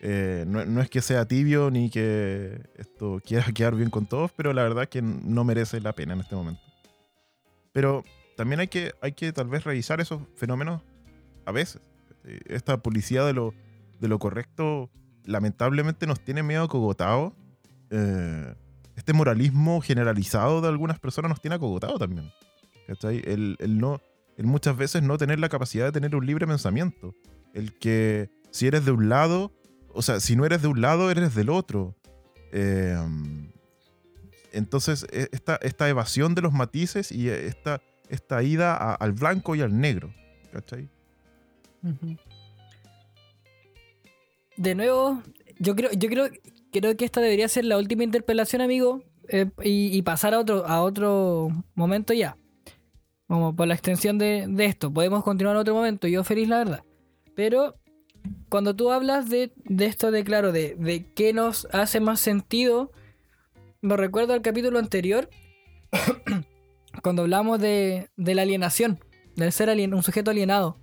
Eh, 0.04 0.46
no, 0.48 0.66
no, 0.66 0.82
es 0.82 0.90
que 0.90 1.00
sea 1.00 1.26
tibio 1.26 1.70
ni 1.70 1.92
que 1.92 2.60
esto 2.76 3.22
quiera 3.24 3.46
quedar 3.54 3.76
bien 3.76 3.92
con 3.92 4.08
todos, 4.08 4.32
pero 4.32 4.52
la 4.52 4.64
verdad 4.64 4.84
es 4.84 4.90
que 4.90 5.02
no 5.02 5.44
merece 5.44 5.80
la 5.80 5.94
pena 5.94 6.14
en 6.14 6.22
este 6.22 6.36
momento. 6.36 6.62
Pero 7.72 8.04
también 8.36 8.60
hay 8.60 8.68
que, 8.68 8.94
hay 9.02 9.14
que 9.14 9.32
tal 9.32 9.48
vez 9.48 9.64
revisar 9.64 10.02
esos 10.02 10.22
fenómenos 10.36 10.82
a 11.46 11.52
veces. 11.52 11.82
Esta 12.48 12.82
policía 12.82 13.24
de 13.24 13.34
lo, 13.34 13.54
de 14.00 14.08
lo 14.08 14.20
correcto 14.20 14.90
lamentablemente 15.26 16.08
nos 16.08 16.20
tiene 16.20 16.44
medio 16.44 16.64
acogotado. 16.64 17.36
Eh, 17.92 18.56
este 18.96 19.14
moralismo 19.14 19.82
generalizado 19.82 20.62
de 20.62 20.68
algunas 20.68 21.00
personas 21.00 21.30
nos 21.30 21.42
tiene 21.42 21.56
acogotado 21.56 21.98
también. 21.98 22.32
¿Cachai? 22.88 23.22
El, 23.26 23.58
no, 23.80 24.02
el 24.38 24.46
muchas 24.46 24.76
veces 24.76 25.04
no 25.04 25.18
tener 25.18 25.40
la 25.40 25.50
capacidad 25.50 25.86
de 25.86 25.92
tener 25.92 26.16
un 26.16 26.26
libre 26.26 26.48
pensamiento. 26.48 27.16
El 27.54 27.78
que 27.78 28.30
si 28.52 28.68
eres 28.68 28.86
de 28.86 28.92
un 28.92 29.10
lado, 29.10 29.52
o 29.94 30.02
sea, 30.02 30.20
si 30.20 30.36
no 30.36 30.46
eres 30.46 30.62
de 30.62 30.68
un 30.68 30.82
lado, 30.82 31.12
eres 31.12 31.36
del 31.36 31.50
otro. 31.50 31.96
Eh, 32.52 32.98
entonces, 34.52 35.06
e, 35.12 35.30
esta, 35.32 35.56
esta 35.62 35.90
evasión 35.90 36.36
de 36.36 36.42
los 36.42 36.54
matices 36.54 37.12
y 37.12 37.30
esta, 37.30 37.82
esta 38.10 38.44
ida 38.44 38.96
al 38.96 39.14
blanco 39.14 39.56
y 39.56 39.62
al 39.62 39.80
negro. 39.80 40.14
¿Cachai? 40.52 40.90
de 44.58 44.76
nuevo, 44.76 45.24
yo 45.58 45.76
creo, 45.76 45.92
yo 45.94 46.10
creo, 46.10 46.30
creo 46.72 46.96
que 46.96 47.06
esta 47.06 47.20
debería 47.22 47.48
ser 47.48 47.66
la 47.66 47.78
última 47.78 48.04
interpelación, 48.04 48.62
amigo, 48.62 49.04
eh, 49.28 49.50
y, 49.64 50.02
pasar 50.04 50.34
a 50.34 50.40
otro, 50.40 50.66
a 50.68 50.82
otro 50.82 51.50
momento 51.74 52.14
ya. 52.14 52.38
Como 53.28 53.56
por 53.56 53.68
la 53.68 53.74
extensión 53.74 54.18
de, 54.18 54.48
esto. 54.60 54.92
Podemos 54.92 55.24
continuar 55.24 55.56
en 55.56 55.62
otro 55.62 55.74
momento, 55.74 56.08
yo 56.08 56.24
feliz, 56.24 56.50
la 56.50 56.58
verdad. 56.60 56.84
Pero 57.34 57.76
cuando 58.50 58.76
tú 58.76 58.92
hablas 58.92 59.30
de, 59.30 59.52
esto 59.80 60.12
de, 60.12 60.24
claro, 60.24 60.52
de, 60.52 60.76
de 60.76 61.06
qué 61.14 61.34
nos 61.34 61.68
hace 61.72 62.00
más 62.00 62.20
sentido, 62.20 62.92
me 63.82 63.98
recuerdo 63.98 64.34
al 64.34 64.42
capítulo 64.42 64.80
anterior, 64.80 65.30
cuando 67.04 67.24
hablamos 67.24 67.60
de, 67.60 68.10
de 68.18 68.36
la 68.36 68.42
alienación, 68.42 69.00
del 69.36 69.52
ser 69.52 69.70
alien, 69.70 69.94
un 69.94 70.04
sujeto 70.04 70.32
alienado, 70.32 70.78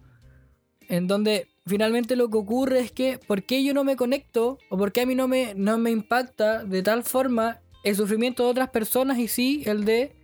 en 0.88 1.06
donde 1.06 1.48
finalmente 1.66 2.16
lo 2.16 2.30
que 2.30 2.38
ocurre 2.38 2.80
es 2.80 2.92
que, 2.92 3.18
¿por 3.18 3.42
qué 3.42 3.62
yo 3.62 3.74
no 3.74 3.84
me 3.84 3.96
conecto? 3.96 4.58
¿O 4.70 4.78
por 4.78 4.92
qué 4.92 5.02
a 5.02 5.06
mí 5.06 5.14
no 5.14 5.28
me, 5.28 5.54
no 5.54 5.78
me 5.78 5.90
impacta 5.90 6.64
de 6.64 6.82
tal 6.82 7.04
forma 7.04 7.60
el 7.84 7.94
sufrimiento 7.94 8.44
de 8.44 8.50
otras 8.50 8.70
personas 8.70 9.18
y 9.18 9.28
sí 9.28 9.62
el 9.66 9.84
de, 9.84 10.16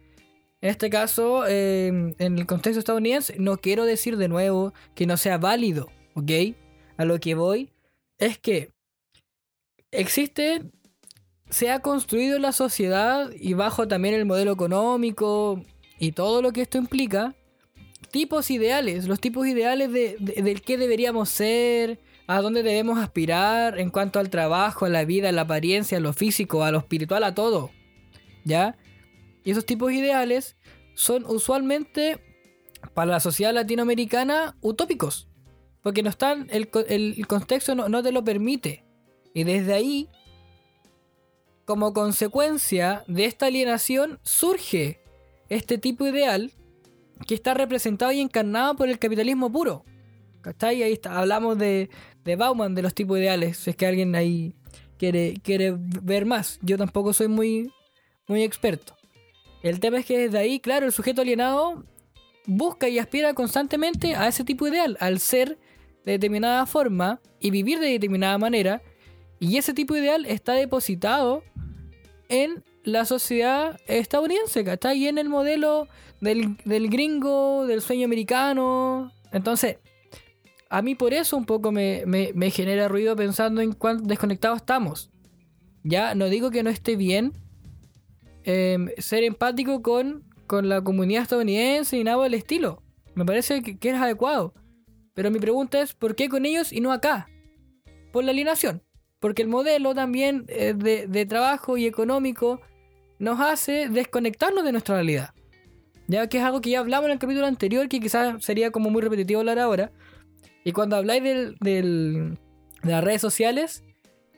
en 0.62 0.71
este 0.71 0.89
caso, 0.89 1.47
em, 1.47 2.15
en 2.19 2.39
el 2.39 2.47
contexto 2.47 2.79
estadounidense? 2.79 3.37
No 3.39 3.59
quiero 3.59 3.85
decir 3.85 4.17
de 4.17 4.29
nuevo 4.29 4.73
que 4.95 5.07
no 5.07 5.19
sea 5.19 5.37
válido 5.37 5.91
¿ok? 6.15 6.55
A 6.97 7.05
lo 7.05 7.18
que 7.18 7.34
voy 7.34 7.70
es 8.18 8.38
que 8.38 8.70
existe, 9.90 10.62
se 11.51 11.70
ha 11.70 11.80
construido 11.80 12.38
la 12.38 12.53
sociedad 12.53 13.30
y 13.38 13.55
bajo 13.55 13.88
también 13.88 14.14
el 14.14 14.24
modelo 14.24 14.53
económico 14.53 15.62
y 15.99 16.12
todo 16.12 16.42
lo 16.42 16.53
que 16.53 16.62
esto 16.62 16.78
implica, 16.78 17.34
tipos 18.11 18.51
ideales, 18.51 19.07
los 19.07 19.20
tipos 19.20 19.47
ideales 19.47 19.92
de, 19.92 20.16
del 20.18 20.62
qué 20.62 20.78
deberíamos 20.78 21.28
ser, 21.28 21.99
a 22.26 22.40
dónde 22.40 22.62
debemos 22.62 22.99
aspirar 22.99 23.78
en 23.78 23.90
cuanto 23.90 24.18
al 24.18 24.30
trabajo, 24.30 24.86
a 24.86 24.88
la 24.88 25.05
vida, 25.05 25.28
a 25.28 25.32
la 25.32 25.42
apariencia, 25.42 25.99
a 25.99 26.01
lo 26.01 26.12
físico, 26.12 26.64
a 26.64 26.70
lo 26.70 26.78
espiritual, 26.78 27.24
a 27.24 27.34
todo. 27.34 27.70
¿Ya? 28.45 28.76
Y 29.42 29.51
esos 29.51 29.66
tipos 29.66 29.92
ideales 29.92 30.57
son 30.95 31.24
usualmente 31.26 32.18
para 32.95 33.11
la 33.11 33.20
sociedad 33.20 33.53
latinoamericana 33.53 34.57
utópicos. 34.61 35.28
Porque 35.85 36.03
no 36.03 36.09
están, 36.09 36.49
el, 36.51 37.26
contexto 37.26 37.74
no, 37.74 38.03
te 38.03 38.11
lo 38.11 38.24
permite. 38.24 38.87
Y 39.35 39.45
desde 39.45 39.74
ahí, 39.74 40.09
como 41.66 41.93
consecuencia 41.93 43.05
de 43.07 43.26
esta 43.26 43.47
alienación, 43.47 44.18
surge 44.22 44.99
este 45.51 45.76
tipo 45.76 46.07
ideal 46.07 46.53
que 47.26 47.35
está 47.35 47.53
representado 47.53 48.12
y 48.12 48.20
encarnado 48.20 48.76
por 48.76 48.89
el 48.89 48.99
capitalismo 48.99 49.53
puro. 49.53 49.85
¿Cachai? 50.41 50.82
Ahí 50.82 50.95
está, 50.95 51.18
hablamos 51.18 51.59
de, 51.59 51.91
de 52.24 52.37
Bauman, 52.37 52.74
de 52.74 52.80
los 52.80 52.95
tipos 52.95 53.18
ideales. 53.18 53.59
Si 53.59 53.68
es 53.68 53.76
que 53.76 53.87
alguien 53.87 54.14
ahí 54.14 54.55
quiere, 54.97 55.35
quiere 55.43 55.74
ver 55.76 56.24
más. 56.24 56.59
Yo 56.62 56.78
tampoco 56.78 57.12
soy 57.12 57.28
muy, 57.28 57.70
muy 58.26 58.43
experto. 58.43 58.97
El 59.62 59.80
tema 59.80 59.99
es 59.99 60.07
que 60.07 60.16
desde 60.18 60.39
ahí, 60.39 60.61
claro, 60.61 60.87
el 60.87 60.93
sujeto 60.93 61.20
alienado 61.20 61.85
busca 62.47 62.89
y 62.89 62.99
aspira 62.99 63.35
constantemente 63.35 64.14
a 64.14 64.28
ese 64.28 64.45
tipo 64.45 64.66
ideal, 64.66 64.97
al 65.01 65.20
ser 65.20 65.59
de 66.05 66.12
determinada 66.12 66.66
forma 66.66 67.20
y 67.40 67.50
vivir 67.50 67.78
de 67.78 67.88
determinada 67.88 68.38
manera. 68.38 68.82
Y 69.40 69.57
ese 69.57 69.74
tipo 69.74 69.96
ideal 69.96 70.26
está 70.26 70.52
depositado 70.55 71.42
en 72.28 72.64
la 72.84 73.05
sociedad 73.05 73.80
estadounidense, 73.86 74.64
¿cachai? 74.64 74.98
Y 74.98 75.09
en 75.09 75.18
el 75.18 75.28
modelo 75.28 75.88
del, 76.20 76.57
gringo, 76.64 77.66
del 77.66 77.80
sueño 77.80 78.05
americano. 78.05 79.12
Entonces, 79.32 79.78
a 80.68 80.82
mí 80.82 80.94
por 80.94 81.14
eso 81.14 81.36
un 81.36 81.46
poco 81.46 81.72
me, 81.72 82.05
genera 82.50 82.88
ruido 82.88 83.16
pensando 83.16 83.61
en 83.61 83.72
cuán 83.72 84.05
desconectados 84.05 84.59
estamos. 84.59 85.11
Ya, 85.82 86.14
no 86.14 86.28
digo 86.28 86.50
que 86.50 86.62
no 86.62 86.70
esté 86.70 86.96
bien 86.96 87.32
em, 88.44 88.88
ser 88.96 89.22
empático 89.22 89.82
con, 89.82 90.24
con 90.46 90.68
la 90.68 90.82
comunidad 90.82 91.22
estadounidense 91.22 91.98
y 91.98 92.05
nada 92.05 92.22
del 92.22 92.34
estilo. 92.34 92.82
Me 93.14 93.24
parece 93.24 93.62
que 93.62 93.88
es 93.88 93.94
adecuado. 93.94 94.55
Pero 95.15 95.31
mi 95.31 95.39
pregunta 95.39 95.81
es, 95.81 95.95
¿por 95.95 96.17
qué 96.17 96.29
con 96.29 96.45
ellos 96.45 96.73
y 96.73 96.81
no 96.81 96.93
acá? 96.93 97.29
Por 98.12 98.25
la 98.25 98.33
alienación. 98.33 98.83
Porque 99.21 99.43
el 99.43 99.49
modelo 99.49 99.95
también 99.95 100.45
eh, 100.49 100.75
de, 100.75 101.27
trabajo 101.27 101.77
y 101.77 101.87
económico 101.87 102.61
nos 103.19 103.41
hace 103.41 103.89
desconectarnos 103.89 104.65
de 104.65 104.73
nuestra 104.73 104.97
realidad. 104.97 105.31
Ya 106.09 106.29
que 106.29 106.39
es 106.39 106.45
algo 106.45 106.61
que 106.61 106.71
ya 106.71 106.81
hablamos 106.81 107.07
en 107.07 107.12
el 107.12 107.19
capítulo 107.19 107.47
anterior, 107.47 107.89
que 107.89 108.01
quizás 108.01 108.45
sería 108.45 108.71
como 108.71 108.91
muy 108.91 109.01
repetitivo 109.01 109.41
hablar 109.41 109.59
ahora. 109.59 109.93
Y 110.65 110.73
cuando 110.73 110.97
habláis 110.97 111.23
del, 111.23 111.57
de 111.61 112.37
las 112.83 113.03
redes 113.03 113.23
sociales, 113.23 113.83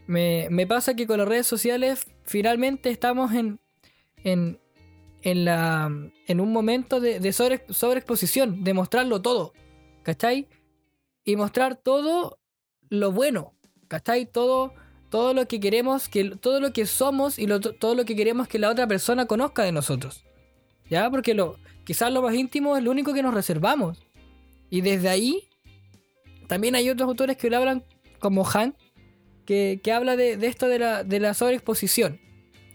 me, 0.07 0.67
pasa 0.69 0.95
que 0.95 1.07
con 1.07 1.19
las 1.19 1.27
redes 1.27 1.47
sociales 1.47 2.07
finalmente 2.25 2.91
estamos 2.91 3.33
en, 3.33 3.59
en, 4.23 4.61
en, 5.23 5.45
la, 5.45 5.91
en 6.29 6.41
un 6.41 6.53
momento 6.53 7.01
de, 7.01 7.19
de 7.19 7.33
sobre, 7.33 7.65
sobreexposición, 7.71 8.63
de 8.63 8.75
mostrarlo 8.75 9.21
todo. 9.21 9.53
¿Cachai? 10.05 10.47
Y 11.27 11.37
mostrar 11.37 11.77
todo 11.77 12.39
lo 12.89 13.13
bueno. 13.13 13.53
¿Cachai? 13.89 14.25
Todo, 14.25 14.73
todo 15.11 15.35
lo 15.35 15.47
que 15.47 15.61
queremos, 15.61 16.09
que, 16.09 16.31
todo 16.31 16.61
lo 16.61 16.73
que 16.73 16.87
somos 16.87 17.39
y 17.39 17.47
todo 17.47 17.95
lo 17.95 18.07
que 18.07 18.17
queremos 18.17 18.49
que 18.49 18.59
la 18.59 18.71
otra 18.71 18.87
persona 18.87 19.27
conozca 19.27 19.63
de 19.65 19.73
nosotros. 19.73 20.25
¿Ya? 20.89 21.11
Porque 21.11 21.35
lo, 21.35 21.59
quizás 21.85 22.13
lo 22.13 22.23
más 22.23 22.35
íntimo 22.35 22.77
es 22.77 22.85
lo 22.85 22.91
único 22.91 23.13
que 23.13 23.23
nos 23.23 23.35
reservamos. 23.35 23.99
Y 24.71 24.81
desde 24.81 25.09
ahí, 25.09 25.49
también 26.47 26.75
hay 26.75 26.89
otros 26.89 27.09
autores 27.09 27.37
que 27.37 27.55
hablan, 27.55 27.85
como 28.21 28.49
Han, 28.49 28.75
que, 29.45 29.81
habla 29.93 30.17
de, 30.17 30.35
esto 30.47 30.69
de 30.69 30.79
la, 30.79 31.05
de 31.05 31.21
la 31.21 31.35
sobreexposición. 31.35 32.21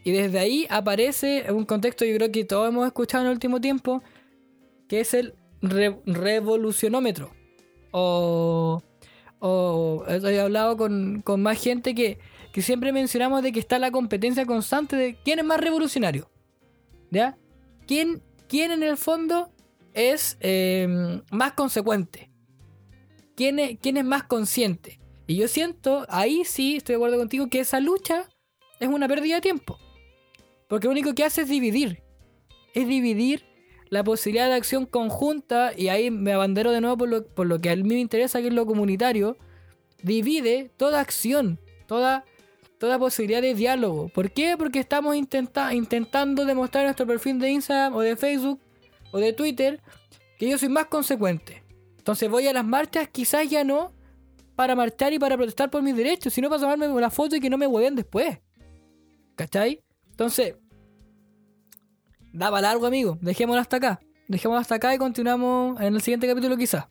Y 0.03 0.11
desde 0.11 0.39
ahí 0.39 0.67
aparece 0.69 1.45
un 1.51 1.65
contexto, 1.65 2.05
yo 2.05 2.15
creo 2.15 2.31
que 2.31 2.43
todos 2.43 2.69
hemos 2.69 2.87
escuchado 2.87 3.23
en 3.23 3.27
el 3.27 3.33
último 3.33 3.61
tiempo, 3.61 4.01
que 4.87 5.01
es 5.01 5.13
el 5.13 5.35
revolucionómetro. 5.61 7.31
O 7.91 8.81
o 9.43 10.05
he 10.07 10.39
hablado 10.39 10.77
con, 10.77 11.23
más 11.39 11.61
gente 11.61 11.95
que, 11.95 12.19
siempre 12.61 12.93
mencionamos 12.93 13.41
de 13.41 13.51
que 13.51 13.59
está 13.59 13.79
la 13.79 13.89
competencia 13.89 14.45
constante 14.45 14.95
de 14.95 15.15
quién 15.15 15.39
es 15.39 15.45
más 15.45 15.59
revolucionario. 15.59 16.29
¿Ya? 17.09 17.37
¿Quién, 17.87 18.21
quién 18.47 18.71
en 18.71 18.83
el 18.83 18.97
fondo 18.97 19.51
es 19.95 20.37
em, 20.41 21.23
más 21.31 21.53
consecuente? 21.53 22.29
¿Quién 23.35 23.57
es, 23.57 23.79
¿Quién 23.81 23.97
es 23.97 24.05
más 24.05 24.23
consciente? 24.23 24.99
Y 25.25 25.37
yo 25.37 25.47
siento, 25.47 26.05
ahí 26.07 26.45
sí 26.45 26.75
estoy 26.75 26.93
de 26.93 26.97
acuerdo 26.97 27.17
contigo, 27.17 27.47
que 27.47 27.61
esa 27.61 27.79
lucha 27.79 28.29
es 28.79 28.89
una 28.89 29.07
pérdida 29.07 29.35
de 29.35 29.41
tiempo. 29.41 29.79
Porque 30.69 30.85
lo 30.85 30.91
único 30.91 31.15
que 31.15 31.23
hace 31.23 31.41
es 31.41 31.49
dividir. 31.49 32.03
Es 32.75 32.87
dividir 32.87 33.43
la 33.91 34.05
posibilidad 34.05 34.47
de 34.47 34.53
acción 34.53 34.85
conjunta, 34.85 35.73
y 35.75 35.89
ahí 35.89 36.09
me 36.11 36.31
abandero 36.31 36.71
de 36.71 36.79
nuevo 36.79 36.97
por 36.97 37.09
lo, 37.09 37.25
por 37.27 37.45
lo 37.45 37.59
que 37.59 37.69
a 37.69 37.75
mí 37.75 37.83
me 37.83 37.99
interesa, 37.99 38.39
que 38.39 38.47
es 38.47 38.53
lo 38.53 38.65
comunitario, 38.65 39.37
divide 40.01 40.71
toda 40.77 41.01
acción, 41.01 41.59
toda, 41.87 42.23
toda 42.77 42.97
posibilidad 42.97 43.41
de 43.41 43.53
diálogo. 43.53 44.07
¿Por 44.07 44.31
qué? 44.31 44.55
Porque 44.57 44.79
estamos 44.79 45.17
intentando 45.17 46.45
demostrar 46.45 46.83
en 46.83 46.87
nuestro 46.87 47.05
perfil 47.05 47.37
de 47.39 47.51
Instagram 47.51 47.93
o 47.93 47.99
de 47.99 48.15
Facebook 48.15 48.61
o 49.11 49.19
de 49.19 49.33
Twitter 49.33 49.81
que 50.39 50.49
yo 50.49 50.57
soy 50.57 50.69
más 50.69 50.85
consecuente. 50.85 51.61
Entonces 51.97 52.29
voy 52.29 52.47
a 52.47 52.53
las 52.53 52.65
marchas, 52.65 53.09
quizás 53.09 53.49
ya 53.49 53.65
no 53.65 53.91
para 54.55 54.73
marchar 54.73 55.11
y 55.11 55.19
para 55.19 55.35
protestar 55.35 55.69
por 55.69 55.81
mis 55.81 55.97
derechos, 55.97 56.33
sino 56.33 56.47
para 56.47 56.61
tomarme 56.61 56.87
una 56.87 57.09
foto 57.09 57.35
y 57.35 57.41
que 57.41 57.49
no 57.49 57.57
me 57.57 57.67
hueven 57.67 57.95
después. 57.95 58.39
¿Cachai? 59.35 59.83
Entonces, 60.11 60.55
Daba 62.33 62.61
largo, 62.61 62.85
amigo. 62.85 63.17
Dejémoslo 63.21 63.61
hasta 63.61 63.77
acá. 63.77 63.99
Dejémoslo 64.27 64.61
hasta 64.61 64.75
acá 64.75 64.95
y 64.95 64.97
continuamos 64.97 65.79
en 65.81 65.95
el 65.95 66.01
siguiente 66.01 66.27
capítulo 66.27 66.55
quizás. 66.57 66.85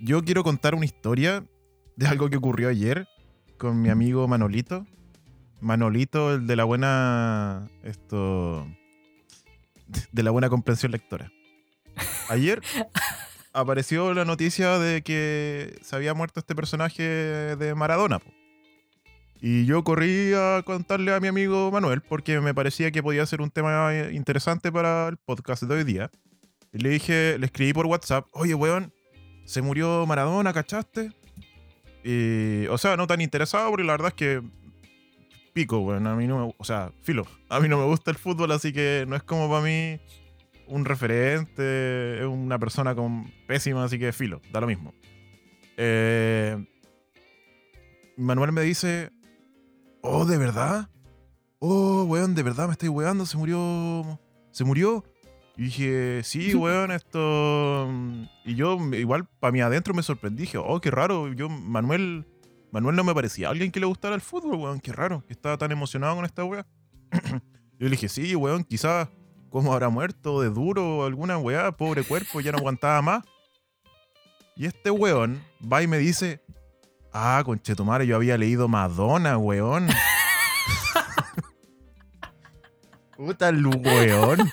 Yo 0.00 0.22
quiero 0.22 0.44
contar 0.44 0.74
una 0.74 0.84
historia 0.84 1.44
de 1.96 2.06
algo 2.06 2.30
que 2.30 2.36
ocurrió 2.36 2.68
ayer 2.68 3.08
con 3.58 3.82
mi 3.82 3.90
amigo 3.90 4.26
Manolito. 4.28 4.86
Manolito, 5.60 6.34
el 6.34 6.46
de 6.46 6.56
la 6.56 6.64
buena. 6.64 7.68
Esto. 7.82 8.66
De 10.12 10.22
la 10.22 10.30
buena 10.30 10.48
comprensión 10.48 10.92
lectora. 10.92 11.32
Ayer 12.28 12.62
apareció 13.52 14.14
la 14.14 14.24
noticia 14.24 14.78
de 14.78 15.02
que 15.02 15.78
se 15.82 15.96
había 15.96 16.14
muerto 16.14 16.40
este 16.40 16.54
personaje 16.54 17.02
de 17.02 17.74
Maradona. 17.74 18.20
Y 19.40 19.66
yo 19.66 19.84
corrí 19.84 20.32
a 20.34 20.62
contarle 20.64 21.14
a 21.14 21.20
mi 21.20 21.28
amigo 21.28 21.70
Manuel 21.70 22.00
porque 22.00 22.40
me 22.40 22.54
parecía 22.54 22.90
que 22.90 23.02
podía 23.02 23.24
ser 23.24 23.40
un 23.40 23.50
tema 23.50 23.92
interesante 24.10 24.72
para 24.72 25.08
el 25.08 25.16
podcast 25.16 25.62
de 25.62 25.74
hoy 25.74 25.84
día. 25.84 26.10
Y 26.72 26.78
le 26.78 26.90
dije, 26.90 27.38
le 27.38 27.46
escribí 27.46 27.72
por 27.72 27.86
WhatsApp, 27.86 28.26
oye, 28.32 28.54
weón, 28.54 28.92
se 29.44 29.62
murió 29.62 30.04
Maradona, 30.06 30.52
¿cachaste? 30.52 31.12
Y, 32.02 32.66
o 32.66 32.78
sea, 32.78 32.96
no 32.96 33.06
tan 33.06 33.20
interesado 33.20 33.70
porque 33.70 33.84
la 33.84 33.92
verdad 33.92 34.08
es 34.08 34.14
que 34.14 34.42
pico, 35.52 35.78
weón, 35.78 36.06
a 36.06 36.14
mí 36.16 36.26
no 36.26 36.46
me, 36.46 36.54
o 36.56 36.64
sea, 36.64 36.92
filo, 37.02 37.26
a 37.48 37.60
mí 37.60 37.68
no 37.68 37.78
me 37.78 37.84
gusta 37.84 38.10
el 38.10 38.16
fútbol, 38.16 38.52
así 38.52 38.72
que 38.72 39.04
no 39.08 39.16
es 39.16 39.22
como 39.22 39.48
para 39.48 39.64
mí 39.64 40.00
un 40.66 40.84
referente, 40.84 42.18
es 42.18 42.26
una 42.26 42.58
persona 42.58 42.94
con 42.94 43.30
pésima, 43.46 43.84
así 43.84 43.98
que 43.98 44.12
filo, 44.12 44.40
da 44.52 44.60
lo 44.60 44.66
mismo. 44.66 44.92
Eh, 45.76 46.64
Manuel 48.16 48.52
me 48.52 48.62
dice, 48.62 49.10
Oh, 50.10 50.24
¿de 50.24 50.38
verdad? 50.38 50.88
Oh, 51.58 52.04
weón, 52.04 52.34
¿de 52.34 52.42
verdad 52.42 52.66
me 52.66 52.72
estáis 52.72 52.90
weando? 52.90 53.26
¿Se 53.26 53.36
murió? 53.36 54.18
¿Se 54.52 54.64
murió? 54.64 55.04
Y 55.54 55.64
dije, 55.64 56.22
sí, 56.24 56.54
weón, 56.56 56.92
esto... 56.92 57.86
Y 58.46 58.54
yo 58.54 58.78
igual 58.94 59.28
para 59.38 59.52
mí 59.52 59.60
adentro 59.60 59.92
me 59.92 60.02
sorprendí. 60.02 60.44
Dije, 60.44 60.56
oh, 60.56 60.80
qué 60.80 60.90
raro. 60.90 61.30
Yo, 61.34 61.50
Manuel... 61.50 62.26
Manuel 62.70 62.96
no 62.96 63.04
me 63.04 63.14
parecía 63.14 63.50
alguien 63.50 63.70
que 63.70 63.80
le 63.80 63.86
gustara 63.86 64.14
el 64.14 64.22
fútbol, 64.22 64.56
weón. 64.56 64.80
Qué 64.80 64.94
raro, 64.94 65.22
que 65.26 65.34
estaba 65.34 65.58
tan 65.58 65.72
emocionado 65.72 66.16
con 66.16 66.24
esta 66.24 66.42
weá. 66.42 66.66
yo 67.12 67.40
le 67.78 67.90
dije, 67.90 68.08
sí, 68.08 68.34
weón, 68.34 68.64
quizás 68.64 69.10
como 69.50 69.74
habrá 69.74 69.90
muerto 69.90 70.40
de 70.40 70.48
duro 70.48 71.00
o 71.00 71.04
alguna 71.04 71.36
weá, 71.36 71.70
pobre 71.72 72.02
cuerpo, 72.02 72.40
ya 72.40 72.50
no 72.50 72.58
aguantaba 72.58 73.02
más. 73.02 73.24
Y 74.56 74.64
este 74.64 74.90
weón 74.90 75.42
va 75.70 75.82
y 75.82 75.86
me 75.86 75.98
dice, 75.98 76.40
Ah, 77.12 77.42
conchetumare, 77.44 78.06
yo 78.06 78.16
había 78.16 78.36
leído 78.36 78.68
Madonna, 78.68 79.38
weón. 79.38 79.88
Puta 83.16 83.50
weón. 83.50 84.52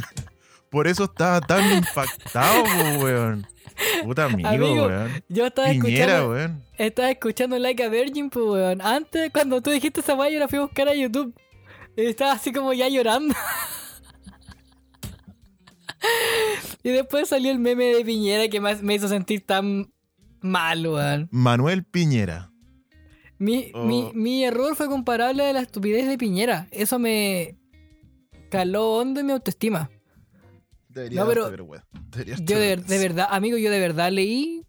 Por 0.70 0.86
eso 0.86 1.04
estaba 1.04 1.40
tan 1.40 1.78
impactado, 1.78 2.62
weón. 3.00 3.46
Puta 4.04 4.26
amigo, 4.26 4.48
Amigo, 4.48 4.86
weón. 4.86 5.24
Yo 5.28 5.46
estaba 5.46 5.68
Piñera, 5.68 6.18
escuchando, 6.18 6.30
weón. 6.30 6.64
estaba 6.78 7.10
escuchando 7.10 7.58
Like 7.58 7.82
a 7.82 7.88
Virgin, 7.88 8.30
pues, 8.30 8.46
weón. 8.46 8.80
Antes, 8.80 9.32
cuando 9.32 9.60
tú 9.60 9.70
dijiste 9.70 10.00
esa 10.00 10.14
weá, 10.14 10.30
yo 10.30 10.38
la 10.38 10.48
fui 10.48 10.58
a 10.58 10.62
buscar 10.62 10.88
a 10.88 10.94
YouTube. 10.94 11.34
Y 11.96 12.06
estaba 12.06 12.32
así 12.32 12.52
como 12.52 12.72
ya 12.74 12.88
llorando. 12.88 13.34
y 16.82 16.90
después 16.90 17.28
salió 17.28 17.50
el 17.50 17.58
meme 17.58 17.86
de 17.86 18.04
Piñera 18.04 18.48
que 18.48 18.60
me 18.60 18.94
hizo 18.94 19.08
sentir 19.08 19.44
tan 19.46 19.90
mal, 20.40 20.86
weón. 20.86 21.28
Manuel 21.30 21.84
Piñera. 21.84 22.50
Mi, 23.38 23.70
Oh. 23.74 23.84
mi, 23.84 24.10
mi 24.14 24.44
error 24.44 24.74
fue 24.76 24.88
comparable 24.88 25.44
a 25.44 25.52
la 25.52 25.60
estupidez 25.60 26.08
de 26.08 26.16
Piñera. 26.16 26.68
Eso 26.70 26.98
me 26.98 27.58
caló 28.50 28.94
hondo 28.94 29.20
en 29.20 29.26
mi 29.26 29.32
autoestima. 29.32 29.90
Debería 30.88 31.20
No, 31.20 31.26
pero 31.28 31.42
darte 31.42 31.56
vergüenza. 31.58 31.86
Debería 32.10 32.36
Yo 32.40 32.58
de, 32.58 32.98
verdad, 32.98 33.28
amigo, 33.30 33.58
yo 33.58 33.70
de 33.70 33.78
verdad 33.80 34.10
leí 34.10 34.62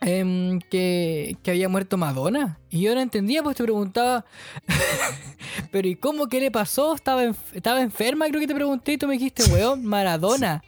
em, 0.00 0.60
que, 0.70 1.36
que 1.42 1.50
había 1.50 1.68
muerto 1.68 1.96
Madonna. 1.96 2.60
Y 2.70 2.82
yo 2.82 2.94
no 2.94 3.00
entendía, 3.00 3.42
pues 3.42 3.56
te 3.56 3.64
preguntaba, 3.64 4.24
pero 5.72 5.88
¿y 5.88 5.96
cómo? 5.96 6.28
¿Qué 6.28 6.40
le 6.40 6.52
pasó? 6.52 6.94
¿Estaba, 6.94 7.24
enf- 7.24 7.52
estaba 7.52 7.80
enferma? 7.80 8.28
Creo 8.28 8.40
que 8.40 8.46
te 8.46 8.54
pregunté 8.54 8.92
y 8.92 8.98
tú 8.98 9.08
me 9.08 9.14
dijiste, 9.14 9.42
weón, 9.52 9.84
Maradona. 9.84 10.62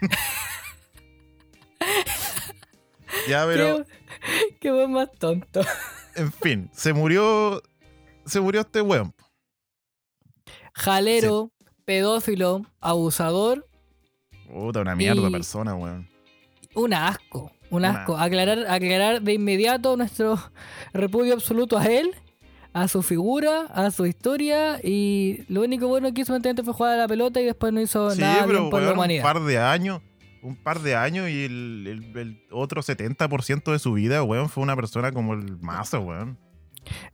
Ya, 3.28 3.46
pero, 3.46 3.84
Qué, 4.60 4.70
qué 4.72 4.86
más 4.86 5.10
tonto. 5.18 5.60
en 6.14 6.32
fin, 6.32 6.70
se 6.72 6.92
murió. 6.92 7.62
Se 8.26 8.40
murió 8.40 8.60
este 8.62 8.80
weón. 8.82 9.14
Jalero, 10.74 11.50
pedófilo, 11.84 12.62
abusador, 12.80 13.66
Puta, 14.50 14.80
una 14.80 14.94
mierda 14.94 15.22
de 15.22 15.30
persona, 15.30 15.74
weón. 15.74 16.08
un 16.74 16.94
asco. 16.94 17.50
Un 17.70 17.78
Un 17.78 17.84
asco. 17.84 18.16
Aclarar, 18.16 18.66
aclarar 18.68 19.20
de 19.22 19.34
inmediato 19.34 19.94
nuestro 19.96 20.38
repudio 20.94 21.34
absoluto 21.34 21.76
a 21.76 21.84
él, 21.86 22.14
a 22.72 22.88
su 22.88 23.02
figura, 23.02 23.62
a 23.74 23.90
su 23.90 24.06
historia. 24.06 24.80
Y 24.82 25.44
lo 25.48 25.60
único 25.62 25.86
bueno 25.88 26.12
que 26.14 26.22
hizo 26.22 26.32
mantenerte 26.32 26.62
fue 26.64 26.72
jugar 26.72 26.94
a 26.94 26.96
la 27.02 27.08
pelota 27.08 27.40
y 27.42 27.44
después 27.44 27.72
no 27.74 27.80
hizo 27.82 28.10
Sí, 28.12 28.20
nada 28.22 28.46
pero 28.46 28.58
bien 28.60 28.70
por 28.70 28.80
la 28.80 28.86
weón, 28.86 28.92
un 28.92 28.98
humanidad. 29.00 29.22
par 29.22 29.40
de 29.42 29.58
años. 29.58 30.00
Un 30.48 30.56
par 30.56 30.80
de 30.80 30.96
años 30.96 31.28
y 31.28 31.44
el, 31.44 31.84
el- 31.86 32.16
el 32.18 32.42
otro 32.50 32.82
70% 32.82 33.70
de 33.72 33.78
su 33.78 33.92
vida, 33.92 34.22
weón, 34.22 34.48
fue 34.48 34.62
una 34.62 34.74
persona 34.76 35.12
como 35.12 35.34
el 35.34 35.58
mazo, 35.58 36.00
weón. 36.00 36.38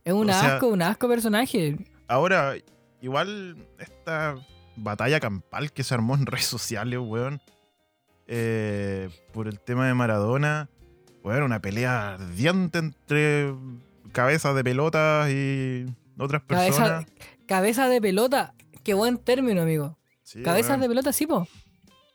Es 0.03 0.13
un 0.13 0.29
o 0.29 0.33
sea- 0.33 0.55
asco, 0.55 0.67
un 0.69 0.81
asco 0.81 1.07
personaje. 1.07 1.77
Ahora, 2.07 2.53
igual 3.01 3.57
esta 3.79 4.35
batalla 4.77 5.19
campal 5.19 5.71
que 5.71 5.83
se 5.83 5.93
armó 5.93 6.15
en 6.15 6.25
redes 6.25 6.45
sociales, 6.45 6.99
weón, 7.01 7.41
eh, 8.27 9.09
por 9.33 9.47
el 9.47 9.59
tema 9.59 9.87
de 9.87 9.93
Maradona, 9.93 10.69
weón, 11.23 11.43
una 11.43 11.61
pelea 11.61 12.13
ardiente 12.15 12.79
entre 12.79 13.53
cabezas 14.11 14.55
de 14.55 14.63
pelotas 14.63 15.29
y 15.29 15.85
otras 16.17 16.43
Cabeza, 16.47 16.65
personas. 16.83 17.05
cabeza 17.47 17.89
de 17.89 18.01
pelota. 18.01 18.53
Qué 18.83 18.93
buen 18.93 19.17
término, 19.17 19.61
amigo. 19.61 19.97
Sí, 20.23 20.41
Cabezas 20.43 20.69
weón. 20.71 20.81
de 20.81 20.87
pelota, 20.87 21.11
sí, 21.13 21.27
po. 21.27 21.47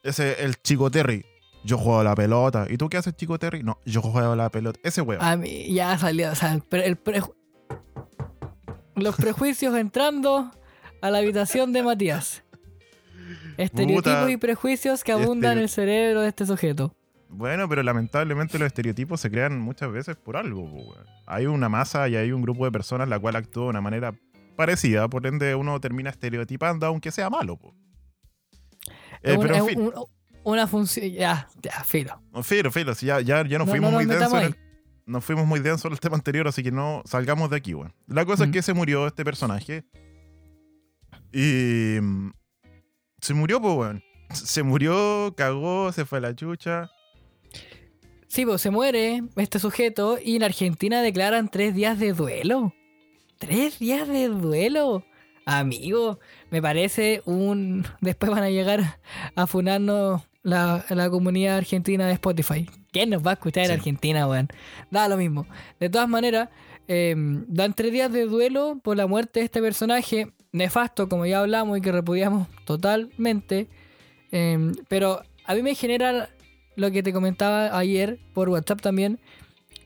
Ese, 0.02 0.44
el 0.44 0.56
Chico 0.62 0.90
Terry. 0.90 1.24
Yo 1.64 1.76
juego 1.76 2.02
la 2.02 2.14
pelota. 2.14 2.66
¿Y 2.70 2.78
tú 2.78 2.88
qué 2.88 2.96
haces, 2.96 3.14
Chico 3.16 3.38
Terry? 3.38 3.62
No, 3.62 3.78
yo 3.84 4.00
juego 4.00 4.34
la 4.34 4.48
pelota. 4.50 4.80
Ese 4.82 5.02
weón. 5.02 5.22
A 5.22 5.36
mí 5.36 5.72
ya 5.74 5.96
salió. 5.98 6.30
O 6.30 6.34
sea, 6.34 6.52
el 6.54 6.62
pre- 6.62 6.86
el 6.86 7.02
preju- 7.02 7.34
los 8.96 9.16
prejuicios 9.16 9.74
entrando 9.76 10.50
a 11.02 11.10
la 11.10 11.18
habitación 11.18 11.72
de 11.72 11.82
Matías. 11.82 12.42
Estereotipos 13.58 14.14
Puta. 14.20 14.30
y 14.30 14.36
prejuicios 14.38 15.04
que 15.04 15.12
abundan 15.12 15.52
en 15.58 15.64
el 15.64 15.68
cerebro 15.68 16.22
de 16.22 16.28
este 16.28 16.46
sujeto. 16.46 16.94
Bueno, 17.28 17.68
pero 17.68 17.82
lamentablemente 17.82 18.58
los 18.58 18.66
estereotipos 18.66 19.20
se 19.20 19.30
crean 19.30 19.60
muchas 19.60 19.92
veces 19.92 20.16
por 20.16 20.36
algo. 20.36 20.62
weón. 20.62 21.06
Hay 21.26 21.46
una 21.46 21.68
masa 21.68 22.08
y 22.08 22.16
hay 22.16 22.32
un 22.32 22.42
grupo 22.42 22.64
de 22.64 22.72
personas 22.72 23.08
la 23.08 23.18
cual 23.18 23.36
actúa 23.36 23.64
de 23.64 23.68
una 23.70 23.80
manera 23.82 24.14
parecida, 24.56 25.08
por 25.08 25.26
ende 25.26 25.54
uno 25.54 25.78
termina 25.78 26.10
estereotipando 26.10 26.86
aunque 26.86 27.10
sea 27.10 27.28
malo. 27.30 27.56
po. 27.56 27.74
Eh, 29.22 29.32
Es 29.32 29.36
un- 29.36 29.42
pero 29.42 29.54
en 29.54 29.60
es 29.62 29.66
fin, 29.68 29.80
un- 29.80 29.92
una 30.44 30.66
función. 30.66 31.10
Ya, 31.10 31.48
ya, 31.62 31.84
filo. 31.84 32.20
filo, 32.42 32.70
filo, 32.70 32.94
si 32.94 33.06
ya, 33.06 33.20
ya, 33.20 33.46
ya 33.46 33.58
nos 33.58 33.66
No- 33.66 33.72
fuimos 33.72 33.90
no 33.90 33.96
muy 33.98 34.04
densos 34.06 34.32
metamos 34.32 34.40
en 34.42 34.46
el- 34.64 34.70
nos 35.06 35.24
fuimos 35.24 35.46
muy 35.46 35.60
densos 35.60 35.84
en 35.86 35.92
el 35.92 36.00
tema 36.00 36.16
anterior, 36.16 36.46
así 36.48 36.62
que 36.62 36.70
no 36.70 37.02
salgamos 37.04 37.50
de 37.50 37.56
aquí, 37.56 37.74
weón. 37.74 37.92
La 38.06 38.24
cosa 38.24 38.44
Mm. 38.44 38.48
es 38.48 38.52
que 38.52 38.62
se 38.62 38.72
murió 38.74 39.06
este 39.06 39.24
personaje. 39.24 39.84
Y. 41.32 41.98
mm, 42.00 42.30
Se 43.20 43.34
murió, 43.34 43.60
pues, 43.60 43.74
weón. 43.76 44.02
Se 44.32 44.62
murió, 44.62 45.34
cagó, 45.36 45.92
se 45.92 46.06
fue 46.06 46.18
a 46.18 46.20
la 46.22 46.34
chucha. 46.34 46.88
Sí, 48.28 48.46
pues 48.46 48.62
se 48.62 48.70
muere 48.70 49.22
este 49.36 49.58
sujeto 49.58 50.18
y 50.24 50.36
en 50.36 50.44
Argentina 50.44 51.02
declaran 51.02 51.48
tres 51.50 51.74
días 51.74 51.98
de 51.98 52.12
duelo. 52.14 52.72
¿Tres 53.38 53.78
días 53.78 54.06
de 54.08 54.28
duelo? 54.28 55.04
Amigo, 55.46 56.18
me 56.50 56.60
parece 56.62 57.22
un... 57.24 57.86
Después 58.00 58.30
van 58.30 58.42
a 58.42 58.50
llegar 58.50 58.98
a 59.34 59.46
funarnos 59.46 60.22
la, 60.42 60.84
la 60.88 61.10
comunidad 61.10 61.58
argentina 61.58 62.06
de 62.06 62.14
Spotify. 62.14 62.68
¿Quién 62.92 63.10
nos 63.10 63.24
va 63.24 63.32
a 63.32 63.34
escuchar 63.34 63.66
en. 63.66 63.72
Argentina, 63.72 64.26
weón? 64.26 64.48
Da 64.90 65.08
lo 65.08 65.16
mismo. 65.16 65.46
De 65.78 65.90
todas 65.90 66.08
maneras, 66.08 66.48
eh, 66.88 67.14
dan 67.16 67.74
tres 67.74 67.92
días 67.92 68.12
de 68.12 68.26
duelo 68.26 68.80
por 68.82 68.96
la 68.96 69.06
muerte 69.06 69.40
de 69.40 69.46
este 69.46 69.60
personaje 69.60 70.32
nefasto, 70.52 71.08
como 71.08 71.26
ya 71.26 71.40
hablamos 71.40 71.78
y 71.78 71.80
que 71.80 71.92
repudiamos 71.92 72.48
totalmente. 72.64 73.68
Eh, 74.32 74.72
pero 74.88 75.22
a 75.44 75.54
mí 75.54 75.62
me 75.62 75.74
genera 75.74 76.30
lo 76.76 76.90
que 76.90 77.02
te 77.02 77.12
comentaba 77.12 77.78
ayer 77.78 78.18
por 78.32 78.48
WhatsApp 78.48 78.80
también. 78.80 79.20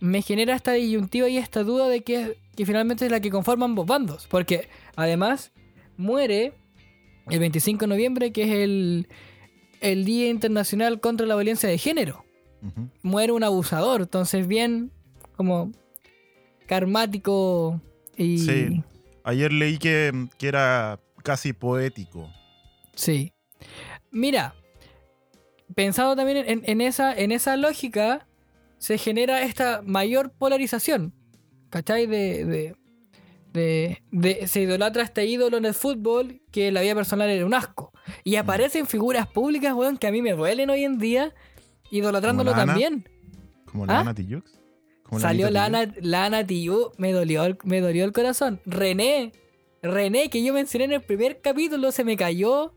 Me 0.00 0.22
genera 0.22 0.54
esta 0.54 0.72
disyuntiva 0.72 1.28
y 1.28 1.38
esta 1.38 1.62
duda 1.62 1.88
de 1.88 2.02
que, 2.02 2.38
que 2.56 2.66
finalmente 2.66 3.04
es 3.06 3.10
la 3.10 3.20
que 3.20 3.30
conforman 3.30 3.70
ambos 3.70 3.86
bandos. 3.86 4.26
Porque 4.28 4.68
además 4.96 5.52
muere 5.96 6.54
el 7.28 7.38
25 7.38 7.80
de 7.80 7.86
noviembre, 7.86 8.32
que 8.32 8.42
es 8.44 8.50
el, 8.50 9.08
el 9.80 10.04
Día 10.04 10.28
Internacional 10.28 11.00
contra 11.00 11.26
la 11.26 11.34
Violencia 11.36 11.68
de 11.68 11.78
Género. 11.78 12.24
Muere 13.02 13.32
un 13.32 13.44
abusador. 13.44 14.02
Entonces, 14.02 14.46
bien 14.46 14.90
como 15.36 15.72
karmático 16.66 17.80
y... 18.16 18.38
Sí. 18.38 18.82
Ayer 19.24 19.52
leí 19.52 19.78
que, 19.78 20.28
que 20.38 20.48
era 20.48 21.00
casi 21.22 21.52
poético. 21.52 22.30
Sí. 22.94 23.32
Mira, 24.10 24.54
pensado 25.74 26.14
también 26.14 26.38
en, 26.46 26.62
en 26.64 26.80
esa, 26.80 27.14
en 27.14 27.32
esa 27.32 27.56
lógica, 27.56 28.26
se 28.78 28.98
genera 28.98 29.42
esta 29.42 29.82
mayor 29.82 30.30
polarización. 30.32 31.14
¿Cachai? 31.74 32.06
De, 32.06 32.44
de, 32.44 32.76
de- 33.52 33.98
de- 34.12 34.46
se 34.46 34.60
idolatra 34.60 35.02
a 35.02 35.04
este 35.06 35.26
ídolo 35.26 35.56
en 35.56 35.64
el 35.64 35.74
fútbol 35.74 36.40
que 36.52 36.70
la 36.70 36.82
vida 36.82 36.94
personal 36.94 37.28
era 37.28 37.44
un 37.44 37.52
asco. 37.52 37.90
Y 38.22 38.36
aparecen 38.36 38.86
figuras 38.86 39.26
públicas, 39.26 39.74
weón, 39.74 39.96
que 39.96 40.06
a 40.06 40.12
mí 40.12 40.22
me 40.22 40.34
duelen 40.34 40.70
hoy 40.70 40.84
en 40.84 40.98
día, 40.98 41.34
idolatrándolo 41.90 42.52
Como 42.52 42.64
también. 42.64 43.08
Como 43.64 43.82
¿Ah? 43.84 43.86
la 43.88 44.00
Ana 44.00 44.14
Tijoux. 44.14 44.44
La 45.10 45.18
Salió 45.18 45.50
Lana, 45.50 45.92
Lana 46.00 46.46
Tijoux, 46.46 46.92
me 46.96 47.10
dolió, 47.10 47.44
el- 47.44 47.58
me 47.64 47.80
dolió 47.80 48.04
el 48.04 48.12
corazón. 48.12 48.60
René, 48.66 49.32
René, 49.82 50.30
que 50.30 50.44
yo 50.44 50.54
mencioné 50.54 50.84
en 50.84 50.92
el 50.92 51.02
primer 51.02 51.40
capítulo, 51.40 51.90
se 51.90 52.04
me 52.04 52.16
cayó. 52.16 52.72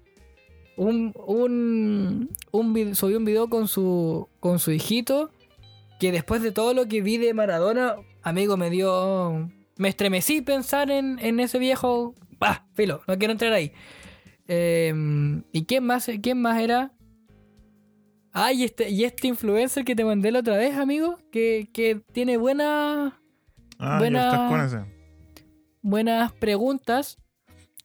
Un, 0.76 1.14
un, 1.28 2.32
un 2.52 2.96
subió 2.96 3.18
un 3.20 3.26
video 3.26 3.48
con 3.48 3.68
su, 3.68 4.28
con 4.40 4.58
su 4.58 4.72
hijito. 4.72 5.30
Que 6.00 6.12
después 6.12 6.42
de 6.42 6.52
todo 6.52 6.74
lo 6.74 6.88
que 6.88 7.02
vi 7.02 7.18
de 7.18 7.34
Maradona, 7.36 7.96
amigo, 8.30 8.58
me 8.58 8.70
dio. 8.70 9.50
Me 9.78 9.90
estremecí 9.90 10.42
pensar 10.42 10.90
en, 10.92 11.20
en 11.20 11.40
ese 11.40 11.60
viejo. 11.60 12.16
Bah, 12.40 12.66
filo, 12.74 13.02
no 13.08 13.18
quiero 13.18 13.32
entrar 13.32 13.54
ahí. 13.54 13.72
Eh, 14.48 14.94
¿Y 15.52 15.66
quién 15.66 15.84
más, 15.86 16.10
quién 16.22 16.42
más 16.42 16.60
era? 16.62 16.94
Ah, 18.34 18.54
y 18.54 18.64
este, 18.64 18.90
y 18.90 19.04
este 19.04 19.28
influencer 19.28 19.84
que 19.84 19.96
te 19.96 20.06
mandé 20.06 20.32
la 20.32 20.40
otra 20.40 20.58
vez, 20.58 20.76
amigo, 20.78 21.18
que, 21.32 21.70
que 21.74 22.02
tiene 22.12 22.38
buenas 22.38 23.14
Ah, 23.80 23.98
Buena- 24.00 24.48
con 24.50 24.62
ese. 24.62 24.80
buenas 25.82 26.32
preguntas. 26.34 27.18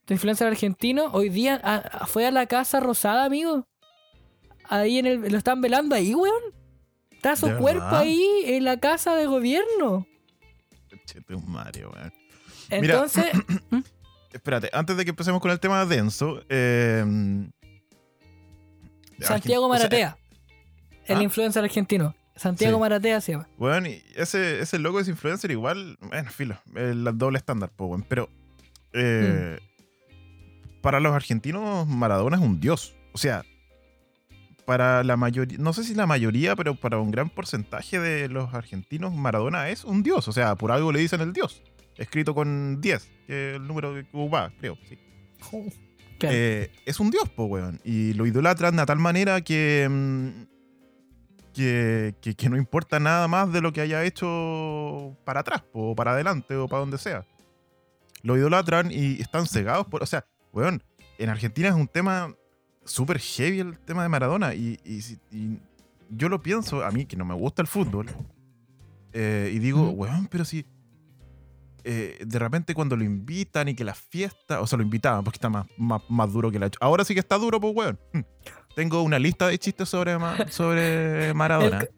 Este 0.01 0.15
influencer 0.15 0.49
argentino, 0.49 1.07
hoy 1.13 1.29
día 1.29 1.61
a- 1.63 1.77
a- 1.77 2.07
fue 2.07 2.27
a 2.27 2.31
la 2.31 2.47
Casa 2.47 2.81
Rosada, 2.81 3.25
amigo. 3.25 3.67
Ahí 4.69 4.99
en 4.99 5.07
el, 5.07 5.21
lo 5.31 5.39
están 5.39 5.61
velando 5.61 5.95
ahí, 5.95 6.15
weón. 6.15 6.43
Está 7.11 7.37
su 7.37 7.47
¿De 7.47 7.57
cuerpo 7.57 7.85
verdad? 7.85 8.01
ahí 8.01 8.27
en 8.47 8.65
la 8.65 8.79
casa 8.81 9.15
de 9.17 9.27
gobierno. 9.27 10.07
Mario, 11.47 11.91
weón. 11.95 12.13
Mira. 12.81 12.95
Entonces, 12.95 13.27
Espérate, 14.33 14.71
antes 14.73 14.97
de 14.97 15.05
que 15.05 15.11
empecemos 15.11 15.41
con 15.43 15.51
el 15.51 15.61
tema 15.61 15.85
denso. 15.85 16.43
eh, 16.49 17.05
Santiago 19.21 19.67
o 19.67 19.69
sea, 19.69 19.79
Maratea, 19.79 20.17
el 21.07 21.19
¿ah? 21.19 21.23
influencer 21.23 21.63
argentino. 21.65 22.15
Santiago 22.35 22.77
Sí. 22.77 22.81
Maratea 22.81 23.21
se 23.21 23.33
llama. 23.33 23.49
Weón, 23.59 23.87
y 23.87 24.03
ese, 24.17 24.61
ese 24.61 24.79
loco 24.79 25.01
es 25.01 25.09
influencer 25.09 25.51
igual, 25.51 25.99
bueno, 26.01 26.31
filo, 26.31 26.57
el 26.75 27.05
doble 27.19 27.39
estándar, 27.39 27.71
weón. 27.79 28.05
Pero 28.09 28.29
eh, 28.95 29.59
Mm. 29.61 30.81
para 30.81 30.99
los 30.99 31.13
argentinos, 31.13 31.87
Maradona 31.87 32.37
es 32.37 32.43
un 32.43 32.59
dios. 32.59 32.95
O 33.13 33.19
sea, 33.19 33.45
para 34.73 35.05
la 35.05 35.19
mayoría, 35.19 35.59
no 35.59 35.75
sé 35.75 35.85
si 35.85 35.95
la 35.95 36.07
mayoría, 36.07 36.57
pero 36.57 36.75
para 36.75 36.97
un 36.97 37.11
gran 37.11 37.29
porcentaje 37.29 38.01
de 38.01 38.31
los 38.31 38.55
argentinos, 38.55 39.15
Maradona 39.15 39.69
es 39.69 39.85
un 39.85 40.03
dios. 40.03 40.29
O 40.29 40.33
sea, 40.33 40.55
por 40.55 40.73
algo 40.73 40.93
le 40.93 41.01
dicen 41.01 41.21
el 41.21 41.35
dios. 41.35 41.63
Escrito 41.99 42.35
con 42.35 42.81
10, 42.81 43.11
que 43.27 43.51
es 43.51 43.57
el 43.57 43.67
número 43.67 43.93
que 43.93 44.07
va, 44.29 44.51
creo. 44.59 44.79
Sí. 44.89 44.99
Claro. 46.19 46.37
Eh, 46.39 46.71
es 46.87 47.01
un 47.01 47.11
dios, 47.11 47.29
po, 47.31 47.47
weón. 47.47 47.81
Y 47.83 48.13
lo 48.13 48.27
idolatran 48.27 48.77
de 48.77 48.87
tal 48.87 48.99
manera 48.99 49.41
que, 49.41 49.89
mm, 49.91 50.29
que, 51.53 52.15
que, 52.23 52.37
que 52.37 52.49
no 52.49 52.57
importa 52.57 53.01
nada 53.01 53.27
más 53.27 53.53
de 53.53 53.61
lo 53.61 53.73
que 53.73 53.81
haya 53.81 54.05
hecho 54.05 55.17
para 55.25 55.41
atrás, 55.41 55.63
po, 55.63 55.91
o 55.91 55.95
para 55.97 56.13
adelante, 56.13 56.55
o 56.55 56.69
para 56.69 56.79
donde 56.79 56.99
sea. 56.99 57.27
Lo 58.23 58.37
idolatran 58.37 58.93
y 58.93 59.21
están 59.21 59.49
cegados 59.49 59.89
por. 59.89 60.05
O 60.05 60.07
sea, 60.07 60.25
weón, 60.53 60.85
en 61.19 61.29
Argentina 61.29 61.69
es 61.69 61.75
un 61.75 61.89
tema 61.89 62.33
súper 62.85 63.19
heavy 63.19 63.61
el 63.61 63.79
tema 63.79 64.03
de 64.03 64.09
Maradona. 64.09 64.55
Y, 64.55 64.79
y 64.85 64.99
y 65.37 65.59
yo 66.11 66.29
lo 66.29 66.43
pienso, 66.43 66.85
a 66.85 66.91
mí 66.91 67.07
que 67.07 67.17
no 67.17 67.25
me 67.25 67.35
gusta 67.35 67.63
el 67.63 67.69
fútbol, 67.69 68.07
eh, 69.13 69.51
y 69.55 69.59
digo, 69.59 69.91
weón, 69.91 70.27
pero 70.29 70.45
si 70.45 70.65
eh, 71.85 72.19
de 72.25 72.39
repente 72.39 72.75
cuando 72.75 72.97
lo 72.97 73.03
invitan 73.05 73.69
y 73.69 73.75
que 73.75 73.83
la 73.85 73.95
fiesta, 73.95 74.61
o 74.61 74.67
sea, 74.67 74.77
lo 74.79 74.85
invitaban 74.85 75.25
porque 75.25 75.37
está 75.39 75.49
más, 75.49 75.67
más, 75.77 76.01
más 76.09 76.33
duro 76.33 76.51
que 76.51 76.59
la... 76.59 76.71
Ahora 76.81 77.05
sí 77.05 77.13
que 77.15 77.21
está 77.21 77.39
duro, 77.39 77.61
pues, 77.61 77.75
weón. 77.75 77.99
Tengo 78.77 79.03
una 79.03 79.19
lista 79.19 79.49
de 79.49 79.59
chistes 79.59 79.89
sobre, 79.89 80.17
sobre 80.51 81.35
Maradona. 81.35 81.81
El- 81.81 81.89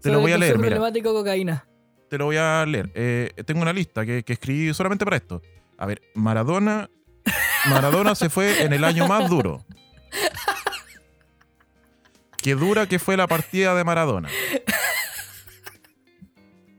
Te 0.00 0.08
lo 0.10 0.14
sobre 0.14 0.22
voy 0.22 0.32
a 0.32 0.38
leer, 0.38 0.56
mira. 0.58 0.68
problemático 0.76 1.12
cocaína. 1.14 1.66
Te 2.10 2.18
lo 2.18 2.24
voy 2.26 2.36
a 2.36 2.64
leer. 2.66 2.90
Eh, 2.94 3.32
tengo 3.46 3.60
una 3.62 3.72
lista 3.72 4.04
que, 4.04 4.22
que 4.24 4.32
escribí 4.32 4.72
solamente 4.74 5.04
para 5.04 5.16
esto. 5.16 5.40
A 5.76 5.86
ver, 5.86 6.00
Maradona. 6.14 6.90
Maradona 7.70 8.14
se 8.14 8.28
fue 8.30 8.62
en 8.64 8.72
el 8.72 8.82
año 8.84 9.06
más 9.06 9.28
duro. 9.28 9.64
Qué 12.36 12.54
dura 12.54 12.86
que 12.86 12.98
fue 12.98 13.16
la 13.16 13.26
partida 13.26 13.74
de 13.74 13.84
Maradona. 13.84 14.28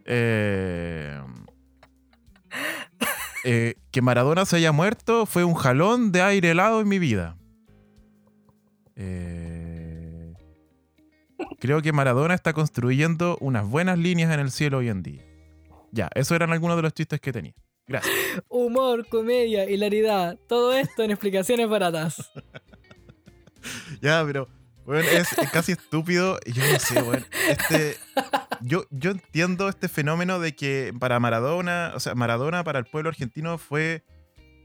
Eh, 0.06 1.22
eh, 3.44 3.76
que 3.92 4.02
Maradona 4.02 4.46
se 4.46 4.56
haya 4.56 4.72
muerto 4.72 5.26
fue 5.26 5.44
un 5.44 5.54
jalón 5.54 6.12
de 6.12 6.22
aire 6.22 6.52
helado 6.52 6.82
en 6.82 6.88
mi 6.88 6.98
vida. 6.98 7.38
Eh, 8.96 10.34
creo 11.60 11.82
que 11.82 11.94
Maradona 11.94 12.34
está 12.34 12.54
construyendo 12.54 13.38
unas 13.40 13.68
buenas 13.68 14.00
líneas 14.00 14.34
en 14.34 14.40
el 14.40 14.52
cielo 14.52 14.80
hoy 14.80 14.90
en 14.90 15.04
día. 15.04 15.24
Ya, 15.92 16.10
esos 16.16 16.36
eran 16.36 16.52
algunos 16.52 16.78
de 16.78 16.84
los 16.84 16.94
chistes 16.94 17.20
que 17.20 17.32
tenía. 17.32 17.54
Gracias. 17.88 18.14
Humor, 18.50 19.08
comedia, 19.08 19.70
hilaridad. 19.70 20.38
Todo 20.48 20.74
esto 20.74 21.04
en 21.04 21.12
explicaciones 21.12 21.70
baratas. 21.70 22.32
Ya, 24.02 24.24
pero 24.26 24.48
es, 24.98 25.30
casi 25.52 25.74
estúpido. 25.74 26.40
Yo 26.46 26.64
no 26.72 26.80
sé, 26.80 27.02
bueno. 27.02 27.26
Este, 27.48 27.96
yo, 28.62 28.86
entiendo 28.92 29.70
este 29.70 29.88
fenómeno 29.88 30.40
de 30.40 30.56
que 30.56 30.94
para 31.00 31.20
Maradona, 31.20 31.92
o 31.96 32.00
sea, 32.00 32.16
Maradona 32.16 32.64
para 32.64 32.80
el 32.80 32.86
pueblo 32.86 33.10
argentino 33.10 33.58
fue 33.58 34.04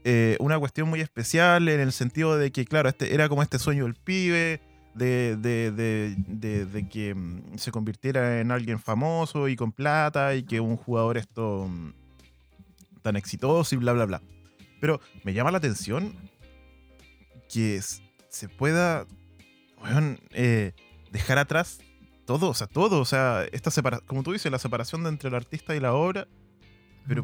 eh, 0.03 0.37
una 0.39 0.57
cuestión 0.59 0.89
muy 0.89 1.01
especial 1.01 1.67
en 1.67 1.79
el 1.79 1.91
sentido 1.91 2.37
de 2.37 2.51
que, 2.51 2.65
claro, 2.65 2.89
este 2.89 3.13
era 3.13 3.29
como 3.29 3.43
este 3.43 3.59
sueño 3.59 3.83
del 3.83 3.95
pibe, 3.95 4.61
de, 4.95 5.35
de, 5.37 5.71
de, 5.71 6.65
de- 6.65 6.89
que 6.89 7.13
mm, 7.13 7.57
se 7.57 7.71
convirtiera 7.71 8.39
en 8.39 8.51
alguien 8.51 8.79
famoso 8.79 9.47
y 9.47 9.55
con 9.55 9.71
plata 9.71 10.35
y 10.35 10.43
que 10.43 10.59
un 10.59 10.77
jugador 10.77 11.17
esto 11.17 11.67
mm, 11.67 11.93
tan 13.01 13.15
exitoso 13.15 13.75
y 13.75 13.77
bla, 13.77 13.93
bla, 13.93 14.05
bla. 14.05 14.21
Pero 14.79 15.01
me 15.23 15.33
llama 15.33 15.51
la 15.51 15.57
atención 15.57 16.13
que 17.51 17.81
se 18.35 18.49
pueda, 18.49 19.05
weón, 19.81 20.19
eh, 20.31 20.73
dejar 21.11 21.37
atrás 21.37 21.79
todo, 22.25 22.49
o 22.49 22.53
sea, 22.53 22.67
todo, 22.67 22.99
o 22.99 23.05
sea, 23.05 23.45
esta 23.53 23.71
separa 23.71 23.99
como 24.01 24.23
tú 24.23 24.33
dices, 24.33 24.51
la 24.51 24.59
separación 24.59 25.03
de 25.03 25.09
entre 25.09 25.29
el 25.29 25.35
artista 25.35 25.73
y 25.73 25.79
la 25.79 25.93
obra. 25.93 26.27
Pero, 27.07 27.23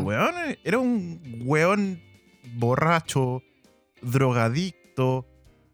weón, 0.00 0.34
eh, 0.50 0.58
era 0.64 0.78
un 0.78 1.42
weón 1.46 2.02
borracho, 2.56 3.42
drogadicto, 4.02 5.26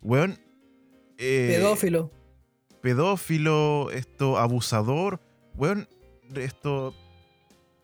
weón. 0.03 0.39
eh, 1.19 1.55
Pedófilo. 1.57 2.13
pedófilo, 2.81 3.91
esto, 3.91 4.39
abusador, 4.39 5.21
weón, 5.57 5.89
esto, 6.37 6.95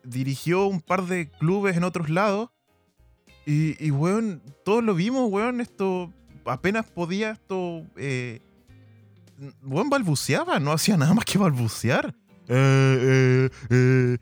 dirigió 0.05 0.67
un 0.67 0.79
par 0.79 1.03
de 1.07 1.29
clubes 1.29 1.75
en 1.75 1.83
otros 1.83 2.09
lados 2.09 2.49
y, 3.45 3.83
y 3.85 3.91
weón, 3.91 4.41
todos 4.63 4.81
lo 4.83 4.93
vimos, 4.95 5.29
weón, 5.29 5.59
esto, 5.59 6.13
apenas 6.45 6.85
podía 6.85 7.31
esto, 7.31 7.83
eh, 7.97 8.39
weón, 9.63 9.89
balbuceaba, 9.89 10.59
no 10.59 10.71
hacía 10.71 10.97
nada 10.97 11.13
más 11.13 11.25
que 11.25 11.37
balbucear. 11.37 12.13
Eh, 12.47 13.49
eh, 13.49 13.49
eh. 13.69 14.17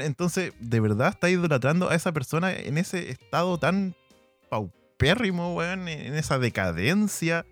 Entonces, 0.00 0.54
de 0.58 0.80
verdad 0.80 1.08
está 1.08 1.28
idolatrando 1.28 1.90
a 1.90 1.94
esa 1.94 2.12
persona 2.12 2.52
en 2.52 2.78
ese 2.78 3.10
estado 3.10 3.58
tan 3.58 3.94
paupérrimo, 4.48 5.54
weón, 5.54 5.88
en 5.88 6.14
esa 6.14 6.38
decadencia. 6.38 7.44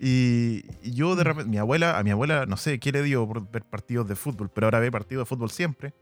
Y, 0.00 0.64
yo 0.82 1.16
de 1.16 1.24
repente, 1.24 1.50
mi 1.50 1.58
abuela, 1.58 1.98
a 1.98 2.02
mi 2.04 2.10
abuela, 2.10 2.46
no 2.46 2.56
sé 2.56 2.78
qué 2.78 2.92
le 2.92 3.02
dio 3.02 3.26
por 3.26 3.50
ver 3.50 3.64
partidos 3.64 4.06
de 4.06 4.14
fútbol, 4.14 4.50
pero 4.54 4.68
ahora 4.68 4.78
ve 4.78 4.92
partidos 4.92 5.22
de 5.22 5.28
fútbol 5.28 5.50
siempre. 5.50 5.92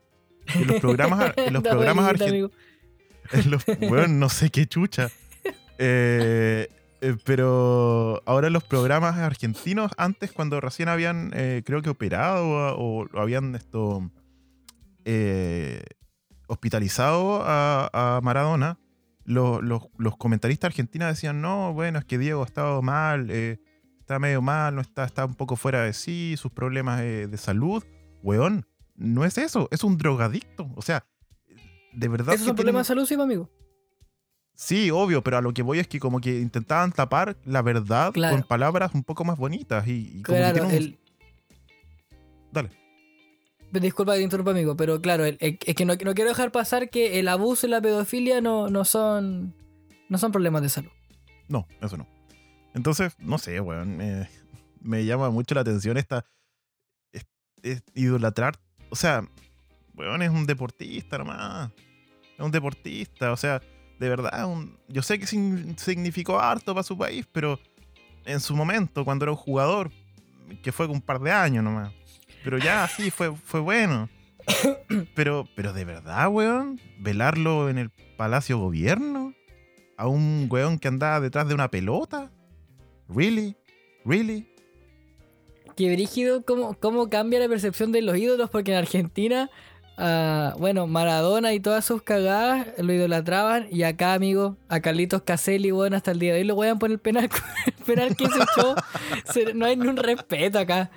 En 0.54 0.66
los 0.66 0.80
programas, 0.80 1.32
en 1.36 1.54
los 1.54 1.62
programas 1.62 2.06
argentinos, 2.06 2.50
weón, 3.80 4.18
no 4.18 4.28
sé 4.28 4.50
qué 4.50 4.66
chucha. 4.66 5.10
Eh, 5.78 6.70
eh, 7.00 7.16
pero 7.24 8.22
ahora 8.26 8.50
los 8.50 8.64
programas 8.64 9.16
argentinos, 9.16 9.90
antes 9.96 10.32
cuando 10.32 10.60
recién 10.60 10.88
habían, 10.88 11.30
eh, 11.34 11.62
creo 11.64 11.82
que 11.82 11.90
operado 11.90 12.46
o, 12.76 13.06
o 13.12 13.20
habían 13.20 13.54
esto 13.54 14.10
eh, 15.04 15.82
hospitalizado 16.48 17.42
a, 17.44 17.90
a 17.92 18.20
Maradona, 18.22 18.78
los, 19.24 19.62
los- 19.62 19.88
los 19.98 20.16
comentaristas 20.16 20.68
argentinos 20.68 21.08
decían, 21.08 21.40
no, 21.40 21.72
bueno, 21.72 21.98
es 21.98 22.04
que 22.04 22.18
Diego 22.18 22.42
ha 22.42 22.46
estado 22.46 22.80
mal, 22.82 23.30
está 23.30 24.18
medio 24.18 24.40
mal, 24.42 24.74
no 24.74 24.80
está, 24.80 25.04
está 25.04 25.24
un 25.24 25.34
poco 25.34 25.56
fuera 25.56 25.82
de 25.82 25.92
sí, 25.92 26.34
sus 26.38 26.52
problemas 26.52 27.00
de 27.00 27.36
salud. 27.36 27.82
Weón, 28.22 28.66
no 28.94 29.24
es 29.24 29.36
eso, 29.38 29.68
es 29.72 29.82
un 29.84 29.98
drogadicto. 29.98 30.70
O 30.76 30.82
sea, 30.82 31.04
de 31.92 32.08
verdad... 32.08 32.32
Son 32.34 32.38
tienen- 32.42 32.54
problemas 32.56 32.86
de 32.86 32.88
salud, 32.88 33.06
sí, 33.06 33.14
amigo. 33.14 33.50
Sí, 34.58 34.90
obvio, 34.90 35.22
pero 35.22 35.36
a 35.36 35.42
lo 35.42 35.52
que 35.52 35.62
voy 35.62 35.78
es 35.78 35.86
que 35.86 36.00
como 36.00 36.18
que 36.20 36.40
intentaban 36.40 36.90
tapar 36.90 37.36
la 37.44 37.60
verdad 37.62 38.12
Claro. 38.12 38.36
con 38.36 38.42
palabras 38.46 38.92
un 38.94 39.04
poco 39.04 39.22
más 39.24 39.38
bonitas 39.38 39.86
y, 39.86 39.92
y 40.18 40.22
como 40.22 40.36
que 40.38 40.42
Claro, 40.42 40.52
tienen 40.54 40.70
un- 40.70 40.76
el, 40.76 40.98
Dale. 42.52 42.70
Disculpa 43.72 44.12
que 44.12 44.18
te 44.18 44.24
interrumpa, 44.24 44.52
amigo, 44.52 44.76
pero 44.76 45.00
claro, 45.02 45.26
el- 45.26 45.36
el- 45.40 45.58
es 45.64 45.74
que 45.74 45.84
no, 45.84 45.94
no 45.94 46.14
quiero 46.14 46.30
dejar 46.30 46.50
pasar 46.52 46.88
que 46.88 47.18
el 47.18 47.28
abuso 47.28 47.66
y 47.66 47.70
la 47.70 47.80
pedofilia 47.82 48.40
no, 48.40 48.68
no 48.70 48.84
son 48.84 49.54
no 50.08 50.18
son 50.18 50.32
problemas 50.32 50.62
de 50.62 50.68
salud. 50.70 50.90
No, 51.48 51.66
eso 51.82 51.96
no. 51.96 52.06
Entonces, 52.74 53.14
no 53.18 53.38
sé, 53.38 53.60
weón. 53.60 54.00
eh, 54.00 54.28
me 54.80 55.04
llama 55.04 55.30
mucho 55.30 55.54
la 55.54 55.60
atención 55.62 55.96
esta. 55.98 56.24
es- 57.12 57.26
es 57.62 57.82
idolatrar. 57.94 58.58
O 58.88 58.96
sea, 58.96 59.28
weón, 59.94 60.22
es 60.22 60.30
un 60.30 60.46
deportista 60.46 61.18
nomás. 61.18 61.70
Es 62.38 62.44
un 62.44 62.52
deportista. 62.52 63.32
O 63.32 63.36
sea, 63.36 63.60
de 63.98 64.08
verdad, 64.08 64.46
un- 64.46 64.76
yo 64.88 65.02
sé 65.02 65.18
que 65.18 65.26
significó 65.26 66.38
harto 66.38 66.74
para 66.74 66.82
su 66.82 66.96
país, 66.96 67.26
pero 67.32 67.58
en 68.24 68.40
su 68.40 68.54
momento, 68.56 69.04
cuando 69.04 69.24
era 69.24 69.32
un 69.32 69.38
jugador, 69.38 69.90
que 70.62 70.72
fue 70.72 70.86
un 70.86 71.00
par 71.00 71.20
de 71.20 71.32
años 71.32 71.64
nomás. 71.64 71.92
Pero 72.44 72.58
ya, 72.58 72.86
sí, 72.88 73.10
fue, 73.10 73.34
fue 73.34 73.60
bueno. 73.60 74.08
Pero, 75.14 75.48
pero 75.56 75.72
de 75.72 75.84
verdad, 75.84 76.28
weón, 76.28 76.80
velarlo 77.00 77.68
en 77.68 77.78
el 77.78 77.90
Palacio 78.16 78.58
Gobierno 78.58 79.34
a 79.96 80.06
un 80.06 80.46
weón 80.50 80.78
que 80.78 80.86
andaba 80.88 81.20
detrás 81.20 81.48
de 81.48 81.54
una 81.54 81.68
pelota. 81.70 82.30
¿Really? 83.08 83.56
¿Really? 84.04 84.48
Qué 85.76 85.92
brígido 85.92 86.44
cómo, 86.44 86.74
cómo 86.74 87.08
cambia 87.08 87.40
la 87.40 87.48
percepción 87.48 87.92
de 87.92 88.02
los 88.02 88.16
ídolos, 88.16 88.48
porque 88.50 88.70
en 88.72 88.78
Argentina, 88.78 89.50
bueno, 90.58 90.86
Maradona 90.86 91.52
y 91.52 91.60
todas 91.60 91.84
sus 91.84 92.02
cagadas 92.02 92.66
lo 92.78 92.92
idolatraban, 92.92 93.66
y 93.70 93.82
acá, 93.82 94.14
amigo, 94.14 94.56
a 94.68 94.80
Carlitos 94.80 95.22
Caselli, 95.22 95.70
bueno, 95.70 95.96
hasta 95.96 96.10
el 96.10 96.18
día 96.18 96.32
de 96.34 96.40
hoy 96.40 96.44
lo 96.46 96.54
voy 96.54 96.68
a 96.68 96.74
poner 96.76 96.98
penal, 96.98 97.28
el 97.66 97.72
penal 97.84 98.16
que 98.16 98.26
se 98.26 98.38
echó. 98.42 98.74
Se- 99.32 99.54
no 99.54 99.66
hay 99.66 99.76
ni 99.76 99.86
un 99.88 99.96
respeto 99.96 100.58
acá. 100.58 100.90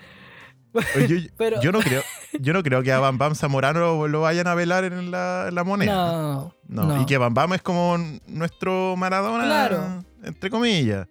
Yo, 1.08 1.16
Pero- 1.38 1.62
yo 1.62 1.72
no 1.72 1.80
creo, 1.80 2.04
yo 2.40 2.54
no 2.54 2.62
creo 2.62 2.84
que 2.84 2.92
a 2.92 3.00
Bam 3.00 3.18
Bam 3.18 3.36
Zamorano 3.36 3.80
lo, 3.80 4.08
lo 4.08 4.22
vayan 4.22 4.48
a 4.48 4.54
velar 4.56 4.84
en 4.84 5.10
la, 5.12 5.46
en 5.50 5.56
la 5.56 5.64
moneda. 5.64 5.94
No, 5.94 6.54
No, 6.68 6.84
no. 6.84 7.02
Y 7.02 7.06
que 7.06 7.18
Bam 7.18 7.34
Bam 7.34 7.54
es 7.54 7.62
como 7.62 7.98
nuestro 8.28 8.96
Maradona, 8.98 9.46
Claro. 9.46 10.04
entre 10.24 10.50
comillas. 10.50 11.08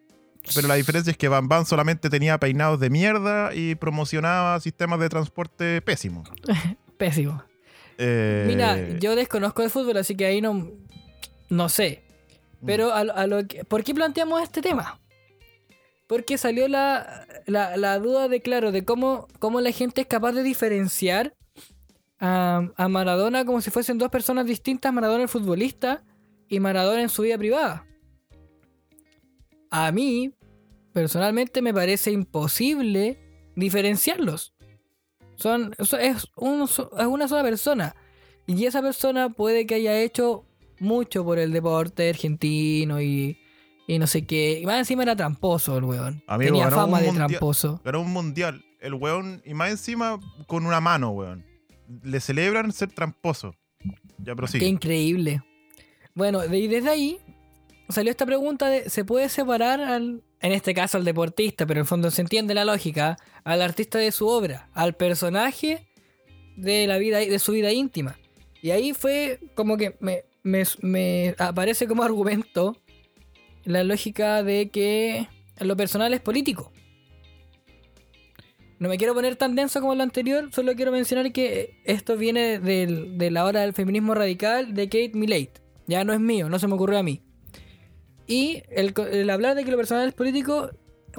Pero 0.55 0.69
la 0.69 0.75
diferencia 0.77 1.11
es 1.11 1.17
que 1.17 1.29
Bam 1.29 1.49
Bam 1.49 1.65
solamente 1.67 2.09
tenía 2.09 2.39
peinados 2.39 2.79
de 2.81 2.89
mierda 2.89 3.55
y 3.55 3.75
promocionaba 3.75 4.59
sistemas 4.61 5.01
de 5.01 5.09
transporte 5.09 5.83
pésimos. 5.83 6.29
Pésimo. 6.99 7.43
Eh, 7.99 8.45
Mira, 8.47 8.99
yo 9.01 9.15
desconozco 9.17 9.63
de 9.63 9.69
fútbol, 9.69 9.97
así 9.97 10.15
que 10.15 10.25
ahí 10.27 10.41
no, 10.41 10.71
no 11.51 11.69
sé. 11.69 12.03
Pero 12.65 12.93
a, 12.93 13.05
lo- 13.05 13.15
a 13.15 13.27
lo 13.27 13.47
que, 13.47 13.65
¿por 13.65 13.85
qué 13.85 13.95
planteamos 13.95 14.43
este 14.43 14.63
tema? 14.63 15.01
Porque 16.07 16.39
salió 16.39 16.67
la, 16.69 17.27
la, 17.47 17.77
la 17.77 17.99
duda 17.99 18.29
de, 18.29 18.41
claro, 18.41 18.73
de 18.73 18.85
cómo, 18.85 19.29
cómo 19.39 19.61
la 19.61 19.71
gente 19.73 20.01
es 20.01 20.07
capaz 20.07 20.33
de 20.33 20.43
diferenciar 20.43 21.35
a, 22.19 22.69
a 22.77 22.89
Maradona 22.89 23.45
como 23.45 23.61
si 23.61 23.71
fuesen 23.71 23.99
dos 23.99 24.09
personas 24.11 24.47
distintas, 24.47 24.93
Maradona 24.93 25.25
el 25.25 25.29
futbolista 25.29 26.03
y 26.49 26.61
Maradona 26.61 27.03
en 27.03 27.09
su 27.11 27.23
vida 27.23 27.37
privada. 27.39 27.85
A 29.71 29.93
mí, 29.93 30.33
personalmente, 30.93 31.61
me 31.63 31.75
parece 31.75 32.11
imposible 32.11 33.19
diferenciarlos. 33.55 34.55
Son, 35.39 35.75
es, 35.79 36.27
un- 36.37 36.63
es 36.65 37.07
una 37.07 37.29
sola 37.29 37.43
persona. 37.43 37.95
Y 38.47 38.65
esa 38.67 38.83
persona 38.83 39.31
puede 39.31 39.67
que 39.67 39.77
haya 39.77 39.99
hecho 40.01 40.45
mucho 40.81 41.25
por 41.25 41.39
el 41.39 41.53
deporte 41.53 42.09
argentino 42.11 43.01
y, 43.01 43.39
y 43.87 43.99
no 43.99 44.07
sé 44.07 44.27
qué. 44.27 44.61
Y 44.61 44.67
más 44.67 44.79
encima 44.79 45.03
era 45.03 45.15
tramposo 45.17 45.79
el 45.79 45.85
weón. 45.85 46.23
Amigo, 46.27 46.53
Tenía 46.53 46.71
fama 46.71 47.01
de 47.01 47.07
mundial- 47.09 47.29
tramposo. 47.29 47.81
Ganó 47.85 48.01
un 48.03 48.13
mundial. 48.13 48.65
El 48.81 48.95
weón, 48.95 49.43
y 49.45 49.55
más 49.55 49.71
encima 49.71 50.21
con 50.47 50.65
una 50.67 50.81
mano, 50.81 51.11
weón. 51.11 51.45
Le 52.03 52.21
celebran 52.21 52.71
ser 52.73 52.91
tramposo. 52.93 53.55
Ya, 54.19 54.35
sí. 54.47 54.59
Qué 54.59 54.67
increíble. 54.67 55.43
Bueno, 56.15 56.45
y 56.45 56.67
desde 56.69 56.91
ahí 56.91 57.19
salió 57.89 58.11
esta 58.11 58.27
pregunta 58.27 58.69
de, 58.69 58.89
¿se 58.91 59.05
puede 59.05 59.29
separar 59.29 59.81
al, 59.81 60.23
en 60.41 60.53
este 60.53 60.75
caso 60.75 60.99
al 60.99 61.05
deportista, 61.05 61.67
pero 61.67 61.79
en 61.81 61.83
el 61.83 61.87
fondo 61.89 62.11
se 62.11 62.23
entiende 62.23 62.55
la 62.55 62.65
lógica, 62.65 63.17
al 63.45 63.63
artista 63.63 63.99
de 63.99 64.13
su 64.13 64.27
obra, 64.29 64.69
al 64.75 64.95
personaje 64.95 65.89
de 66.57 66.87
la 66.87 66.99
vida, 66.99 67.19
de 67.19 67.39
su 67.39 67.53
vida 67.53 67.73
íntima? 67.73 68.19
Y 68.63 68.71
ahí 68.71 68.93
fue 68.93 69.39
como 69.55 69.77
que 69.77 69.97
me, 70.01 70.25
me- 70.43 70.65
me 70.83 71.35
aparece 71.39 71.87
como 71.87 72.03
argumento 72.03 72.77
la 73.65 73.85
lógica 73.85 74.43
de 74.43 74.69
que 74.71 75.29
lo 75.61 75.77
personal 75.77 76.13
es 76.15 76.21
político. 76.21 76.73
No 78.79 78.89
me 78.89 78.97
quiero 78.97 79.13
poner 79.15 79.35
tan 79.37 79.57
denso 79.57 79.81
como 79.81 79.95
lo 79.95 80.03
anterior, 80.05 80.51
solo 80.53 80.75
quiero 80.77 80.93
mencionar 80.93 81.33
que 81.33 81.81
esto 81.85 82.17
viene 82.17 82.61
del- 82.61 83.19
de 83.19 83.31
la 83.31 83.45
hora 83.45 83.63
del 83.63 83.73
feminismo 83.73 84.15
radical 84.15 84.73
de 84.75 84.85
Kate 84.87 85.13
Millate. 85.15 85.61
Ya 85.89 86.05
no 86.05 86.13
es 86.13 86.21
mío, 86.21 86.49
no 86.49 86.59
se 86.59 86.69
me 86.69 86.75
ocurrió 86.75 86.99
a 86.99 87.03
mí. 87.03 87.23
Y 88.29 88.63
el, 88.69 89.31
hablar 89.31 89.57
de 89.57 89.65
que 89.65 89.71
lo 89.71 89.79
personal 89.79 90.07
es 90.07 90.15
político 90.15 90.71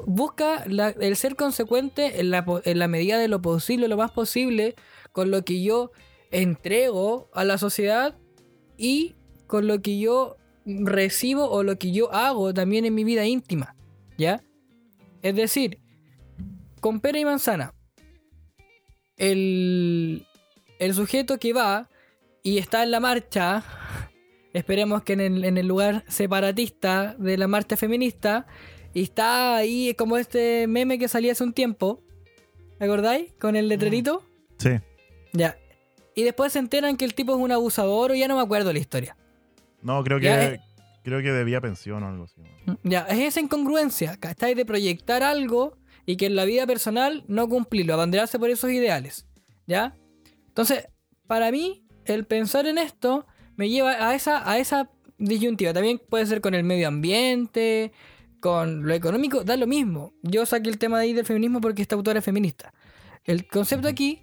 busca 0.05 0.63
el 0.63 1.15
ser 1.15 1.35
consecuente 1.35 2.21
en 2.21 2.29
la, 2.29 2.45
en 2.63 2.79
la 2.79 2.87
medida 2.87 3.17
de 3.17 3.27
lo 3.27 3.41
posible, 3.41 3.87
lo 3.87 3.97
más 3.97 4.11
posible, 4.11 4.75
con 5.11 5.31
lo 5.31 5.43
que 5.43 5.61
yo 5.61 5.91
entrego 6.31 7.27
a 7.33 7.43
la 7.43 7.57
sociedad 7.57 8.15
y 8.77 9.15
con 9.47 9.67
lo 9.67 9.81
que 9.81 9.99
yo 9.99 10.37
recibo 10.65 11.49
o 11.49 11.63
lo 11.63 11.79
que 11.79 11.91
yo 11.91 12.13
hago 12.13 12.53
también 12.53 12.85
en 12.85 12.93
mi 12.93 13.03
vida 13.03 13.25
íntima. 13.25 13.75
¿Ya? 14.17 14.43
Es 15.23 15.35
decir, 15.35 15.79
con 16.79 16.99
pera 16.99 17.19
y 17.19 17.25
manzana, 17.25 17.73
el, 19.17 20.27
el 20.77 20.93
sujeto 20.93 21.39
que 21.39 21.53
va 21.53 21.89
y 22.43 22.59
está 22.59 22.83
en 22.83 22.91
la 22.91 22.99
marcha, 22.99 23.63
esperemos 24.53 25.03
que 25.03 25.13
en 25.13 25.21
el, 25.21 25.45
en 25.45 25.57
el 25.57 25.67
lugar 25.67 26.03
separatista 26.07 27.15
de 27.17 27.37
la 27.37 27.47
marcha 27.47 27.77
feminista, 27.77 28.47
y 28.93 29.03
está 29.03 29.55
ahí 29.55 29.93
como 29.95 30.17
este 30.17 30.67
meme 30.67 30.97
que 30.97 31.07
salía 31.07 31.31
hace 31.31 31.43
un 31.43 31.53
tiempo, 31.53 32.03
¿te 32.77 32.85
acordáis? 32.85 33.33
Con 33.39 33.55
el 33.55 33.67
letrerito. 33.67 34.23
Sí. 34.57 34.71
Ya. 35.33 35.57
Y 36.15 36.23
después 36.23 36.53
se 36.53 36.59
enteran 36.59 36.97
que 36.97 37.05
el 37.05 37.13
tipo 37.13 37.33
es 37.33 37.39
un 37.39 37.51
abusador 37.51 38.11
o 38.11 38.15
ya 38.15 38.27
no 38.27 38.35
me 38.35 38.41
acuerdo 38.41 38.73
la 38.73 38.79
historia. 38.79 39.15
No, 39.81 40.03
creo 40.03 40.19
que, 40.19 40.59
creo 41.03 41.21
que 41.21 41.31
debía 41.31 41.61
pensión 41.61 42.03
o 42.03 42.07
algo 42.07 42.23
así. 42.25 42.41
weón. 42.41 42.79
Ya, 42.83 43.01
es 43.03 43.19
esa 43.19 43.39
incongruencia, 43.39 44.17
¿cachai? 44.17 44.55
De 44.55 44.65
proyectar 44.65 45.23
algo 45.23 45.77
y 46.05 46.17
que 46.17 46.25
en 46.25 46.35
la 46.35 46.45
vida 46.45 46.65
personal 46.65 47.23
no 47.27 47.47
cumplirlo, 47.47 47.93
abanderarse 47.93 48.39
por 48.39 48.49
esos 48.49 48.71
ideales, 48.71 49.27
¿ya? 49.67 49.95
Entonces, 50.47 50.87
para 51.27 51.51
mí, 51.51 51.85
el 52.05 52.25
pensar 52.25 52.65
en 52.65 52.79
esto 52.79 53.27
me 53.59 53.67
lleva 53.67 54.07
a 54.07 54.15
esa, 54.15 54.49
a 54.49 54.57
esa 54.57 54.89
disyuntiva. 55.17 55.73
También 55.73 55.99
puede 55.99 56.25
ser 56.25 56.39
con 56.39 56.53
el 56.53 56.63
medio 56.63 56.87
ambiente, 56.87 57.91
con 58.39 58.87
lo 58.87 58.93
económico, 58.93 59.43
da 59.43 59.57
lo 59.57 59.67
mismo. 59.67 60.13
Yo 60.23 60.45
saqué 60.45 60.69
el 60.69 60.77
tema 60.77 60.97
de 60.97 61.03
ahí 61.03 61.13
del 61.13 61.25
feminismo 61.25 61.59
porque 61.59 61.81
esta 61.81 61.95
autora 61.95 62.19
es 62.19 62.25
feminista. 62.25 62.73
El 63.25 63.47
concepto 63.47 63.89
aquí, 63.89 64.21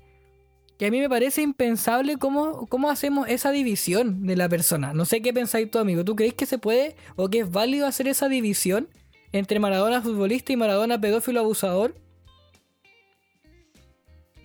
que 0.78 0.86
a 0.86 0.90
mí 0.90 1.00
me 1.00 1.10
parece 1.10 1.42
impensable 1.42 2.16
cómo, 2.16 2.66
cómo 2.68 2.88
hacemos 2.88 3.28
esa 3.28 3.50
división 3.50 4.26
de 4.26 4.36
la 4.36 4.48
persona. 4.48 4.94
No 4.94 5.04
sé 5.04 5.20
qué 5.20 5.34
pensáis 5.34 5.70
tú, 5.70 5.80
amigo. 5.80 6.02
¿Tú 6.02 6.16
crees 6.16 6.32
que 6.32 6.46
se 6.46 6.56
puede 6.56 6.96
o 7.16 7.28
que 7.28 7.40
es 7.40 7.50
válido 7.50 7.86
hacer 7.86 8.08
esa 8.08 8.30
división 8.30 8.88
entre 9.32 9.60
Maradona 9.60 10.00
futbolista 10.00 10.54
y 10.54 10.56
Maradona 10.56 10.98
pedófilo 10.98 11.40
abusador? 11.40 11.94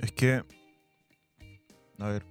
Es 0.02 0.12
que. 0.12 0.44
A 1.98 2.10
ver. 2.10 2.26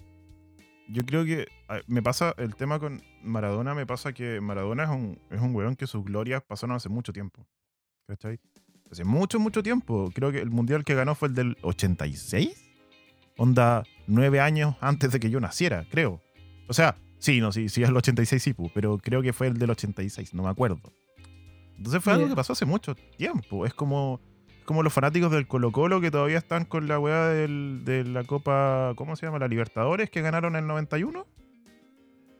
Yo 0.90 1.06
creo 1.06 1.24
que. 1.24 1.46
A 1.70 1.74
ver, 1.74 1.84
Me 1.88 2.02
pasa. 2.02 2.34
El 2.36 2.54
tema 2.56 2.78
con 2.78 3.00
Maradona 3.22 3.74
me 3.74 3.86
pasa 3.86 4.12
que 4.12 4.40
Maradona 4.40 4.84
es 4.84 4.90
un, 4.90 5.18
es 5.30 5.40
un 5.40 5.54
weón 5.54 5.76
que 5.76 5.86
sus 5.86 6.04
glorias 6.04 6.42
pasaron 6.42 6.76
hace 6.76 6.88
mucho 6.88 7.12
tiempo. 7.12 7.46
¿Cachai? 8.06 8.38
Hace 8.90 9.04
mucho, 9.04 9.38
mucho 9.38 9.62
tiempo. 9.62 10.10
Creo 10.14 10.32
que 10.32 10.40
el 10.40 10.50
mundial 10.50 10.84
que 10.84 10.94
ganó 10.94 11.14
fue 11.14 11.28
el 11.28 11.34
del 11.34 11.56
86. 11.62 12.70
Onda, 13.36 13.84
nueve 14.06 14.40
años 14.40 14.74
antes 14.80 15.12
de 15.12 15.20
que 15.20 15.30
yo 15.30 15.40
naciera, 15.40 15.86
creo. 15.90 16.20
O 16.68 16.72
sea, 16.74 16.96
sí, 17.18 17.40
no, 17.40 17.52
sí, 17.52 17.68
sí 17.68 17.82
es 17.82 17.88
el 17.88 17.96
86, 17.96 18.42
sí, 18.42 18.54
pero 18.74 18.98
creo 18.98 19.22
que 19.22 19.32
fue 19.32 19.46
el 19.46 19.56
del 19.58 19.70
86, 19.70 20.34
no 20.34 20.42
me 20.42 20.50
acuerdo. 20.50 20.80
Entonces 21.78 22.02
fue 22.02 22.12
algo 22.12 22.28
que 22.28 22.34
pasó 22.34 22.52
hace 22.52 22.66
mucho 22.66 22.94
tiempo. 23.16 23.64
Es 23.64 23.72
como 23.74 24.20
es 24.58 24.64
como 24.64 24.82
los 24.82 24.92
fanáticos 24.92 25.32
del 25.32 25.46
Colo 25.48 25.72
Colo 25.72 26.00
que 26.00 26.10
todavía 26.10 26.36
están 26.38 26.64
con 26.64 26.86
la 26.86 26.98
weá 26.98 27.28
del- 27.28 27.82
de 27.84 28.04
la 28.04 28.24
Copa, 28.24 28.92
¿cómo 28.96 29.16
se 29.16 29.24
llama? 29.26 29.38
La 29.38 29.48
Libertadores, 29.48 30.10
que 30.10 30.20
ganaron 30.20 30.54
en 30.56 30.64
el 30.64 30.66
91. 30.68 31.26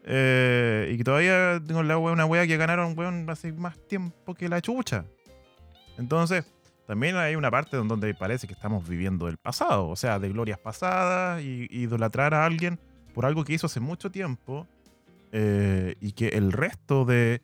Eh, 0.04 0.90
y 0.92 0.96
que 0.98 1.04
todavía 1.04 1.60
tengo 1.66 1.82
la 1.82 1.98
weá, 1.98 2.12
una 2.12 2.26
weá 2.26 2.46
que 2.46 2.56
ganaron 2.56 2.98
weón, 2.98 3.28
hace 3.28 3.52
más 3.52 3.78
tiempo 3.86 4.34
que 4.34 4.48
la 4.48 4.60
chucha. 4.60 5.04
Entonces, 5.98 6.44
también 6.86 7.16
hay 7.16 7.36
una 7.36 7.50
parte 7.50 7.76
donde 7.76 8.14
parece 8.14 8.46
que 8.46 8.54
estamos 8.54 8.88
viviendo 8.88 9.28
el 9.28 9.36
pasado, 9.36 9.88
o 9.88 9.96
sea, 9.96 10.18
de 10.18 10.30
glorias 10.30 10.58
pasadas 10.58 11.42
y, 11.42 11.66
y 11.70 11.82
idolatrar 11.82 12.34
a 12.34 12.44
alguien 12.44 12.80
por 13.14 13.26
algo 13.26 13.44
que 13.44 13.52
hizo 13.52 13.66
hace 13.66 13.80
mucho 13.80 14.10
tiempo 14.10 14.66
eh, 15.32 15.94
y 16.00 16.12
que 16.12 16.28
el 16.28 16.52
resto 16.52 17.04
de, 17.04 17.42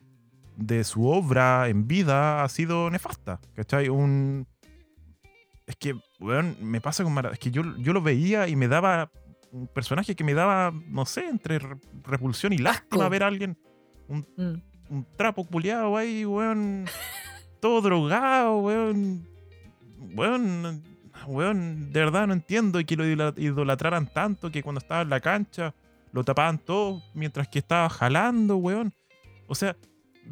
de 0.55 0.83
su 0.83 1.07
obra 1.07 1.69
en 1.69 1.87
vida 1.87 2.43
ha 2.43 2.49
sido 2.49 2.89
nefasta. 2.89 3.39
¿Cachai? 3.55 3.89
Un. 3.89 4.47
Es 5.65 5.75
que, 5.75 5.95
weón, 6.19 6.57
me 6.61 6.81
pasa 6.81 7.03
con 7.03 7.13
Maradona. 7.13 7.33
Es 7.33 7.39
que 7.39 7.51
yo, 7.51 7.63
yo 7.77 7.93
lo 7.93 8.01
veía 8.01 8.47
y 8.47 8.55
me 8.55 8.67
daba. 8.67 9.11
Un 9.51 9.67
personaje 9.67 10.15
que 10.15 10.23
me 10.23 10.33
daba, 10.33 10.71
no 10.87 11.05
sé, 11.05 11.27
entre 11.27 11.59
re- 11.59 11.77
repulsión 12.03 12.53
y 12.53 12.57
lástima 12.57 13.07
ver 13.09 13.23
a 13.23 13.27
alguien. 13.27 13.57
Mm. 14.07 14.53
Un 14.89 15.05
trapo 15.17 15.45
culiado 15.45 15.95
ahí, 15.97 16.25
weón. 16.25 16.85
todo 17.59 17.81
drogado, 17.81 18.57
weón. 18.59 19.27
Weón. 20.15 20.83
Weón, 21.25 21.91
de 21.91 21.99
verdad 21.99 22.27
no 22.27 22.33
entiendo 22.33 22.79
y 22.79 22.85
que 22.85 22.95
lo 22.95 23.03
idola- 23.05 23.33
idolatraran 23.37 24.07
tanto 24.07 24.51
que 24.51 24.61
cuando 24.61 24.79
estaba 24.79 25.01
en 25.01 25.09
la 25.09 25.19
cancha 25.19 25.73
lo 26.11 26.23
tapaban 26.23 26.59
todo 26.59 27.01
mientras 27.15 27.47
que 27.47 27.59
estaba 27.59 27.89
jalando, 27.89 28.57
weón. 28.57 28.93
O 29.47 29.55
sea, 29.55 29.75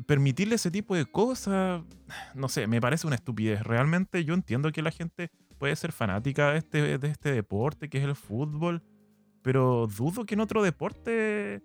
permitirle 0.05 0.55
ese 0.55 0.69
tipo 0.71 0.95
de 0.95 1.05
cosas, 1.05 1.81
no 2.35 2.47
sé, 2.49 2.67
me 2.67 2.79
parece 2.79 3.07
una 3.07 3.15
estupidez. 3.15 3.61
Realmente 3.63 4.23
yo 4.23 4.33
entiendo 4.35 4.71
que 4.71 4.81
la 4.81 4.91
gente 4.91 5.31
puede 5.57 5.75
ser 5.75 5.91
fanática 5.91 6.51
de 6.51 6.57
este, 6.59 6.97
de 6.97 7.07
este 7.09 7.31
deporte 7.31 7.89
que 7.89 7.97
es 7.97 8.03
el 8.03 8.15
fútbol, 8.15 8.83
pero 9.45 9.85
dudo 9.87 10.25
que 10.25 10.33
en 10.33 10.39
otro 10.41 10.63
deporte... 10.63 11.61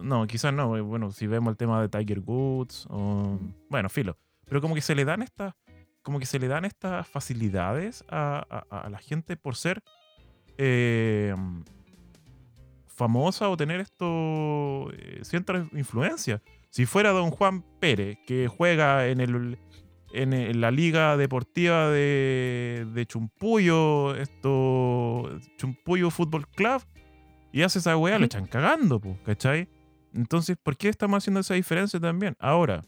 No, 0.00 0.26
quizás 0.28 0.54
no. 0.54 0.76
eh, 0.76 0.80
Bueno, 0.80 1.10
si 1.10 1.26
vemos 1.26 1.50
el 1.50 1.56
tema 1.56 1.82
de 1.82 1.88
Tiger 1.88 2.20
Woods, 2.20 2.86
o... 2.88 3.38
bueno, 3.68 3.88
filo. 3.88 4.16
Pero 4.46 4.60
como 4.60 4.74
que 4.76 4.80
se 4.80 4.94
le 4.94 5.04
dan 5.04 5.20
estas, 5.20 5.54
como 6.02 6.18
que 6.20 6.26
se 6.26 6.38
le 6.38 6.46
dan 6.48 6.64
estas 6.64 7.06
facilidades 7.08 8.04
a, 8.08 8.46
a- 8.70 8.80
a 8.86 8.88
la 8.88 8.98
gente 8.98 9.36
por 9.36 9.56
ser 9.56 9.82
eh, 10.58 11.34
famosa 12.86 13.48
o 13.48 13.56
tener 13.56 13.80
esto 13.80 14.90
eh, 14.92 15.20
cierta 15.22 15.66
influencia. 15.72 16.40
Si 16.70 16.86
fuera 16.86 17.10
Don 17.10 17.30
Juan 17.30 17.62
Pérez, 17.80 18.18
que 18.26 18.46
juega 18.48 19.08
en 19.08 19.20
el 19.20 19.58
en, 20.12 20.60
la 20.60 20.70
liga 20.70 21.16
deportiva 21.16 21.88
de, 21.90 22.86
de 22.92 23.06
Chumpuyo, 23.06 24.14
esto 24.16 25.38
Chumpuyo 25.56 26.10
Fútbol 26.10 26.48
Club, 26.48 26.82
y 27.52 27.62
hace 27.62 27.78
esa 27.80 27.96
weá, 27.96 28.18
le 28.18 28.26
echan 28.26 28.46
cagando, 28.46 29.00
pues, 29.00 29.18
¿cachai? 29.24 29.68
Entonces, 30.14 30.56
¿por 30.62 30.76
qué 30.76 30.88
estamos 30.88 31.18
haciendo 31.18 31.40
esa 31.40 31.54
diferencia 31.54 32.00
también? 32.00 32.36
Ahora, 32.38 32.84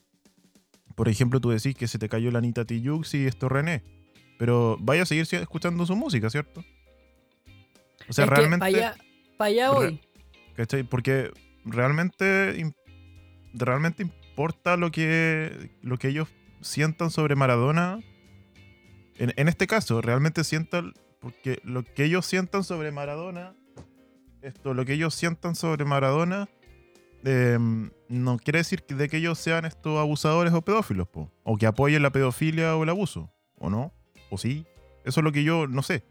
por 0.94 1.08
ejemplo, 1.08 1.40
tú 1.40 1.50
decís 1.50 1.74
que 1.74 1.88
se 1.88 1.98
te 1.98 2.08
cayó 2.08 2.30
la 2.30 2.38
Anita 2.38 2.64
Tijoux 2.64 3.14
y 3.14 3.26
esto 3.26 3.48
René, 3.48 3.82
pero 4.38 4.76
vaya 4.80 5.02
a 5.02 5.06
seguir 5.06 5.26
escuchando 5.30 5.86
su 5.86 5.96
música, 5.96 6.30
¿cierto? 6.30 6.64
O 8.08 8.12
sea, 8.12 8.24
Es 8.24 8.30
realmente... 8.30 8.58
pa' 8.60 8.66
allá, 8.66 8.94
pa' 9.36 9.44
allá 9.46 9.68
Re- 9.68 9.74
voy. 9.74 10.00
¿Cachai? 10.54 10.82
Porque 10.82 11.30
realmente, 11.64 12.72
realmente 13.54 14.02
importa 14.02 14.76
lo 14.76 14.90
que, 14.90 15.70
lo 15.82 15.98
que 15.98 16.08
ellos 16.08 16.28
sientan 16.62 17.10
sobre 17.10 17.34
Maradona, 17.36 18.00
en, 19.18 19.32
en 19.36 19.48
este 19.48 19.66
caso, 19.66 20.00
realmente 20.00 20.44
sientan, 20.44 20.92
porque 21.20 21.60
lo 21.64 21.82
que 21.84 22.04
ellos 22.04 22.26
sientan 22.26 22.64
sobre 22.64 22.90
Maradona, 22.92 23.54
esto, 24.40 24.74
lo 24.74 24.84
que 24.84 24.94
ellos 24.94 25.14
sientan 25.14 25.54
sobre 25.54 25.84
Maradona, 25.84 26.48
em, 27.24 27.90
no 28.08 28.38
quiere 28.38 28.58
decir 28.60 28.82
que 28.82 28.94
de 28.94 29.08
que 29.08 29.18
ellos 29.18 29.38
sean 29.38 29.64
estos 29.64 29.98
abusadores 29.98 30.52
o 30.52 30.62
pedófilos, 30.62 31.06
po, 31.08 31.30
o 31.44 31.56
que 31.56 31.66
apoyen 31.66 32.02
la 32.02 32.10
pedofilia 32.10 32.76
o 32.76 32.82
el 32.82 32.88
abuso, 32.88 33.30
¿o 33.58 33.70
no? 33.70 33.92
¿O 34.30 34.38
sí? 34.38 34.66
Eso 35.04 35.20
es 35.20 35.24
lo 35.24 35.32
que 35.32 35.44
yo 35.44 35.66
no 35.68 35.82
sé. 35.82 36.02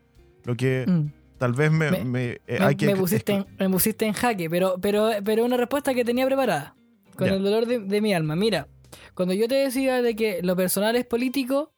Lo 0.46 0.56
que 0.56 0.86
Mm. 0.88 1.08
tal 1.38 1.54
vez 1.54 1.72
me, 1.72 1.92
Me- 1.92 2.06
me- 2.06 2.30
eh, 2.48 2.58
Me, 2.60 2.66
hay 2.66 2.76
que 2.76 2.96
pusiste 2.96 3.34
en, 3.34 3.46
me 3.60 3.70
pusiste 3.70 4.06
en 4.06 4.14
jaque, 4.14 4.50
pero, 4.50 4.76
pero, 4.82 5.10
pero 5.24 5.44
una 5.46 5.58
respuesta 5.58 5.94
que 5.94 6.06
tenía 6.06 6.26
preparada. 6.26 6.76
Con 7.18 7.28
Ya. 7.28 7.34
el 7.34 7.44
dolor 7.44 7.66
de, 7.66 7.80
de 7.80 8.02
mi 8.02 8.14
alma. 8.14 8.36
Mira, 8.38 8.68
cuando 9.16 9.34
yo 9.34 9.48
te 9.48 9.56
decía 9.56 10.02
de 10.02 10.16
que 10.16 10.42
lo 10.42 10.56
personal 10.56 10.96
es 10.96 11.06
político, 11.06 11.72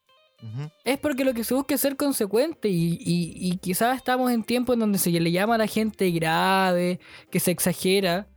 es 0.84 0.98
porque 0.98 1.23
lo 1.23 1.34
que 1.34 1.45
se 1.45 1.53
busca 1.53 1.76
es 1.76 1.80
ser 1.80 1.95
consecuente 1.95 2.68
y, 2.68 2.98
y- 2.99 3.34
y 3.49 3.57
quizás 3.57 3.95
estamos 3.95 4.30
en 4.30 4.44
tiempos 4.44 4.73
en 4.73 4.81
donde 4.81 4.98
se 4.99 5.10
le 5.11 5.31
llama 5.31 5.56
a 5.56 5.57
la 5.57 5.68
gente 5.68 6.11
grave, 6.11 6.99
que 7.31 7.40
se 7.40 7.52
exagera, 7.52 8.27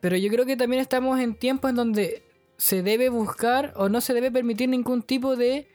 pero 0.00 0.16
yo 0.16 0.30
creo 0.30 0.46
que 0.46 0.56
también 0.56 0.80
estamos 0.80 1.20
en 1.20 1.34
tiempos 1.34 1.68
en 1.70 1.76
donde 1.76 2.22
se 2.56 2.82
debe 2.82 3.10
buscar 3.10 3.74
o 3.76 3.90
no 3.90 4.00
se 4.00 4.14
debe 4.14 4.30
permitir 4.30 4.70
ningún 4.70 5.02
tipo 5.02 5.36
de 5.36 5.68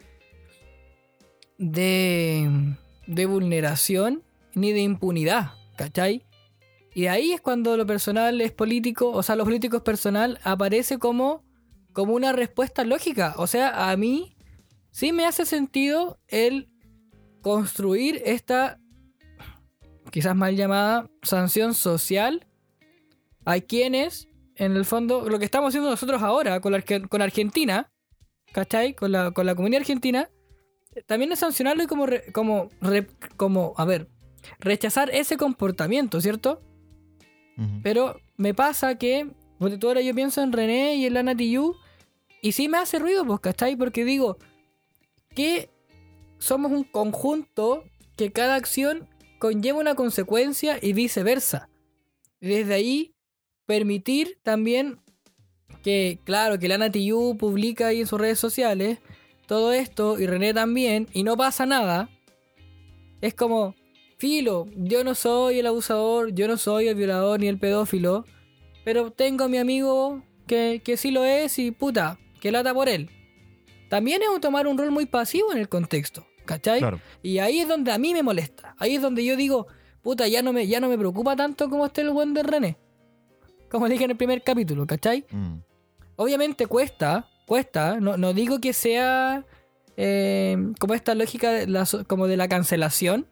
de, 1.57 2.75
de 3.07 3.25
vulneración 3.25 4.23
ni 4.53 4.71
de 4.73 4.81
impunidad, 4.81 5.51
¿cachai? 5.75 6.23
Y 6.93 7.07
ahí 7.07 7.31
es 7.31 7.41
cuando 7.41 7.77
lo 7.77 7.85
personal 7.85 8.41
es 8.41 8.51
político, 8.51 9.11
o 9.11 9.21
sea, 9.21 9.35
lo 9.35 9.43
político 9.43 9.77
es 9.77 9.83
personal, 9.83 10.39
aparece 10.43 10.97
como, 10.97 11.43
como 11.97 12.13
una 12.13 12.31
respuesta 12.31 12.83
lógica. 12.83 13.33
O 13.37 13.47
sea, 13.47 13.89
a 13.89 13.97
mí 13.97 14.35
sí 14.91 15.11
me 15.13 15.25
hace 15.25 15.47
sentido 15.47 16.19
el 16.27 16.69
construir 17.41 18.21
esta 18.23 18.79
quizás 20.11 20.35
mal 20.35 20.55
llamada 20.55 21.09
sanción 21.23 21.73
social 21.73 22.45
a 23.45 23.59
quienes, 23.61 24.27
en 24.53 24.75
el 24.75 24.85
fondo, 24.85 25.27
lo 25.27 25.39
que 25.39 25.45
estamos 25.45 25.69
haciendo 25.69 25.89
nosotros 25.89 26.21
ahora 26.21 26.59
con, 26.61 26.71
la 26.71 26.83
con 27.09 27.23
Argentina, 27.23 27.91
¿cachai? 28.53 28.93
Con 28.93 29.11
la, 29.11 29.31
con 29.31 29.47
la 29.47 29.55
comunidad 29.55 29.81
argentina, 29.81 30.29
también 31.07 31.31
es 31.31 31.39
sancionarlo 31.39 31.81
y 31.81 31.87
como, 31.87 32.05
re- 32.05 32.31
como, 32.31 32.69
re- 32.79 33.07
como, 33.37 33.73
a 33.75 33.85
ver, 33.85 34.07
rechazar 34.59 35.09
ese 35.09 35.35
comportamiento, 35.35 36.21
¿cierto? 36.21 36.61
Pero 37.81 38.19
me 38.35 38.53
pasa 38.53 38.99
que, 38.99 39.31
porque 39.57 39.79
tú 39.79 39.87
ahora 39.87 40.01
yo 40.01 40.13
pienso 40.13 40.43
en 40.43 40.53
René 40.53 40.93
y 40.97 41.07
en 41.07 41.15
Lana 41.15 41.35
Tiyu, 41.35 41.73
y 42.47 42.53
sí 42.53 42.69
me 42.69 42.77
hace 42.77 42.97
ruido, 42.97 43.25
pues, 43.25 43.41
¿cachai? 43.41 43.75
Porque 43.75 44.05
digo 44.05 44.37
que 45.35 45.69
somos 46.37 46.71
un 46.71 46.85
conjunto 46.85 47.83
que 48.15 48.31
cada 48.31 48.55
acción 48.55 49.09
conlleva 49.37 49.79
una 49.79 49.95
consecuencia 49.95 50.79
y 50.81 50.93
viceversa. 50.93 51.67
Desde 52.39 52.73
ahí, 52.73 53.13
permitir 53.65 54.39
también 54.43 55.01
que, 55.83 56.19
claro, 56.23 56.57
que 56.57 56.69
Lana 56.69 56.89
Tiyu 56.89 57.35
publica 57.37 57.87
ahí 57.87 57.99
en 57.99 58.07
sus 58.07 58.17
redes 58.17 58.39
sociales 58.39 58.99
todo 59.45 59.73
esto, 59.73 60.17
y 60.17 60.25
René 60.25 60.53
también, 60.53 61.09
y 61.11 61.23
no 61.23 61.35
pasa 61.35 61.65
nada, 61.65 62.09
es 63.19 63.33
como, 63.33 63.75
filo, 64.17 64.67
yo 64.77 65.03
no 65.03 65.15
soy 65.15 65.59
el 65.59 65.67
abusador, 65.67 66.33
yo 66.33 66.47
no 66.47 66.55
soy 66.55 66.87
el 66.87 66.95
violador 66.95 67.41
ni 67.41 67.47
el 67.49 67.59
pedófilo, 67.59 68.23
pero 68.85 69.11
tengo 69.11 69.43
a 69.43 69.47
mi 69.49 69.57
amigo 69.57 70.21
que, 70.47 70.81
que 70.81 70.95
sí 70.95 71.11
lo 71.11 71.25
es 71.25 71.59
y 71.59 71.71
puta, 71.71 72.17
que 72.39 72.51
lata 72.51 72.73
por 72.73 72.89
él. 72.89 73.09
También 73.89 74.21
es 74.21 74.29
un 74.29 74.41
tomar 74.41 74.67
un 74.67 74.77
rol 74.77 74.91
muy 74.91 75.05
pasivo 75.05 75.51
en 75.51 75.59
el 75.59 75.69
contexto, 75.69 76.27
¿cachai? 76.45 76.79
Claro. 76.79 76.99
Y 77.23 77.39
ahí 77.39 77.59
es 77.59 77.67
donde 77.67 77.91
a 77.91 77.97
mí 77.97 78.13
me 78.13 78.23
molesta. 78.23 78.75
Ahí 78.79 78.95
es 78.95 79.01
donde 79.01 79.23
yo 79.23 79.35
digo, 79.35 79.67
puta, 80.01 80.27
ya 80.27 80.41
no 80.41 80.53
me, 80.53 80.67
ya 80.67 80.79
no 80.79 80.89
me 80.89 80.97
preocupa 80.97 81.35
tanto 81.35 81.69
como 81.69 81.85
esté 81.85 82.01
el 82.01 82.11
buen 82.11 82.33
de 82.33 82.43
René. 82.43 82.77
Como 83.69 83.87
dije 83.87 84.05
en 84.05 84.11
el 84.11 84.17
primer 84.17 84.43
capítulo, 84.43 84.85
¿cachai? 84.87 85.25
Mm, 85.31 85.57
Obviamente 86.17 86.65
cuesta, 86.65 87.29
cuesta. 87.45 87.99
No, 87.99 88.17
no 88.17 88.33
digo 88.33 88.59
que 88.59 88.73
sea 88.73 89.45
eh, 89.95 90.57
como 90.79 90.93
esta 90.93 91.15
lógica 91.15 91.51
de 91.51 91.67
la 91.67 91.87
como 92.07 92.27
de 92.27 92.37
la 92.37 92.47
cancelación, 92.47 93.27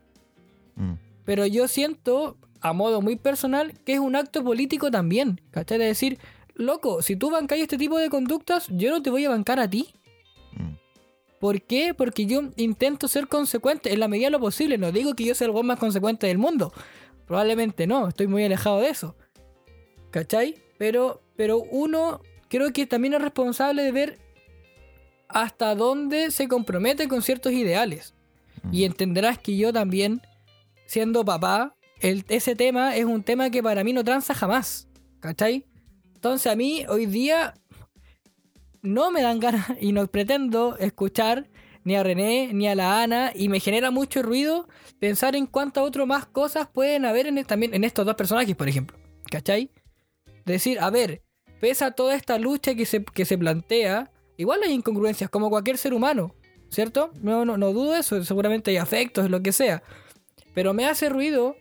mm. 0.76 0.94
pero 1.26 1.46
yo 1.46 1.68
siento, 1.68 2.38
a 2.62 2.74
modo 2.74 3.02
muy 3.02 3.16
personal, 3.16 3.74
que 3.86 3.94
es 3.94 4.00
un 4.00 4.16
acto 4.16 4.44
político 4.44 4.92
también. 4.92 5.42
¿Cachai? 5.52 5.80
De 5.80 5.86
decir, 5.86 6.20
loco, 6.56 7.02
si 7.02 7.16
tú 7.16 7.30
bancáis 7.30 7.64
este 7.64 7.78
tipo 7.78 7.98
de 7.98 8.10
conductas, 8.10 8.68
yo 8.70 8.90
no 8.90 9.02
te 9.02 9.10
voy 9.10 9.26
a 9.26 9.30
bancar 9.30 9.60
a 9.60 9.70
ti. 9.70 9.94
Mm. 10.54 10.74
¿Por 11.40 11.62
qué? 11.62 11.94
Porque 11.94 12.26
yo 12.26 12.42
intento 12.56 13.08
ser 13.08 13.28
consecuente 13.28 13.94
en 13.94 14.00
la 14.00 14.08
medida 14.08 14.28
de 14.28 14.32
lo 14.32 14.40
posible. 14.40 14.78
No 14.78 14.92
digo 14.92 15.14
que 15.16 15.26
yo 15.26 15.36
sea 15.36 15.46
el 15.48 15.52
buen 15.52 15.66
más 15.66 15.80
consecuente 15.80 16.28
del 16.28 16.38
mundo. 16.38 16.74
Probablemente 17.28 17.88
no, 17.88 18.08
estoy 18.08 18.28
muy 18.28 18.44
alejado 18.44 18.80
de 18.80 18.90
eso. 18.90 19.16
¿Cachai? 20.12 20.56
Pero, 20.78 21.22
pero 21.36 21.58
uno 21.60 22.22
creo 22.50 22.72
que 22.72 22.86
también 22.86 23.14
es 23.16 23.22
responsable 23.22 23.84
de 23.84 23.92
ver 23.92 24.20
hasta 25.28 25.76
dónde 25.76 26.32
se 26.32 26.48
compromete 26.48 27.08
con 27.08 27.22
ciertos 27.22 27.52
ideales. 27.54 28.14
Mm. 28.64 28.74
Y 28.74 28.86
entenderás 28.86 29.40
que 29.40 29.58
yo 29.58 29.74
también, 29.74 30.22
siendo 30.86 31.26
papá, 31.26 31.76
el- 32.00 32.24
ese 32.30 32.56
tema 32.56 32.96
es 32.96 33.06
un 33.06 33.24
tema 33.24 33.50
que 33.50 33.62
para 33.64 33.84
mí 33.84 33.92
no 33.94 34.04
tranza 34.04 34.34
jamás. 34.34 34.88
¿Cachai? 35.20 35.66
Entonces 36.26 36.52
a 36.52 36.56
mí 36.56 36.84
hoy 36.90 37.06
día 37.06 37.54
no 38.82 39.12
me 39.12 39.22
dan 39.22 39.40
ganas 39.40 39.68
y 39.80 39.92
no 39.92 40.08
pretendo 40.08 40.76
escuchar 40.80 41.52
ni 41.84 41.96
a 41.96 42.02
René 42.02 42.50
ni 42.52 42.68
a 42.68 42.74
la 42.74 43.04
Ana 43.04 43.32
y 43.36 43.48
me 43.48 43.60
genera 43.60 43.92
mucho 43.92 44.24
ruido 44.24 44.68
pensar 44.98 45.36
en 45.36 45.46
cuántas 45.46 45.84
otras 45.84 46.08
más 46.08 46.26
cosas 46.26 46.68
pueden 46.68 47.06
haber 47.06 47.28
en, 47.28 47.46
también 47.46 47.76
en 47.76 47.84
estos 47.84 48.08
dos 48.08 48.16
personajes, 48.16 48.56
por 48.56 48.68
ejemplo. 48.68 48.98
¿Cachai? 49.30 49.70
Decir, 50.46 50.80
a 50.80 50.90
ver, 50.90 51.22
pese 51.60 51.86
a 51.86 51.92
toda 51.92 52.16
esta 52.16 52.40
lucha 52.40 52.74
que 52.74 52.88
se, 52.88 53.06
que 53.06 53.24
se 53.24 53.38
plantea, 53.38 54.12
igual 54.36 54.62
hay 54.64 54.74
incongruencias 54.74 55.30
como 55.30 55.52
cualquier 55.52 55.78
ser 55.78 55.94
humano, 55.94 56.34
¿cierto? 56.72 57.12
No, 57.22 57.46
no, 57.46 57.56
no 57.56 57.72
dudo 57.72 57.96
eso, 57.96 58.24
seguramente 58.24 58.72
hay 58.72 58.78
afectos, 58.78 59.30
lo 59.30 59.44
que 59.44 59.52
sea. 59.52 59.84
Pero 60.56 60.74
me 60.74 60.88
hace 60.88 61.08
ruido 61.08 61.56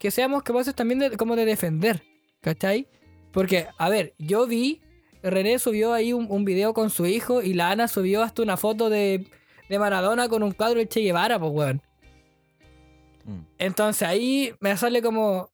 que 0.00 0.10
seamos 0.10 0.42
capaces 0.42 0.74
también 0.74 0.98
de, 0.98 1.10
de 1.10 1.44
defender, 1.44 2.02
¿cachai? 2.40 2.88
Porque, 3.32 3.66
a 3.78 3.88
ver, 3.88 4.14
yo 4.18 4.46
vi, 4.46 4.80
René 5.22 5.58
subió 5.58 5.92
ahí 5.92 6.12
un, 6.12 6.26
un 6.28 6.44
video 6.44 6.74
con 6.74 6.90
su 6.90 7.06
hijo 7.06 7.42
y 7.42 7.54
la 7.54 7.70
Ana 7.70 7.88
subió 7.88 8.22
hasta 8.22 8.42
una 8.42 8.56
foto 8.56 8.90
de, 8.90 9.26
de 9.68 9.78
Maradona 9.78 10.28
con 10.28 10.42
un 10.42 10.52
cuadro 10.52 10.78
de 10.78 10.88
Che 10.88 11.00
Guevara, 11.00 11.38
pues, 11.38 11.52
weón. 11.52 11.82
Mm. 13.24 13.40
Entonces 13.58 14.06
ahí 14.06 14.52
me 14.60 14.76
sale 14.76 15.00
como, 15.02 15.50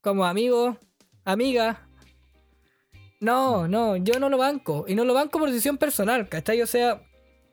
como 0.00 0.24
amigo, 0.24 0.76
amiga. 1.24 1.86
No, 3.20 3.68
no, 3.68 3.96
yo 3.96 4.18
no 4.18 4.28
lo 4.28 4.38
banco. 4.38 4.84
Y 4.88 4.94
no 4.94 5.04
lo 5.04 5.14
banco 5.14 5.38
por 5.38 5.48
decisión 5.48 5.78
personal, 5.78 6.28
¿cachai? 6.28 6.60
O 6.62 6.66
sea, 6.66 7.02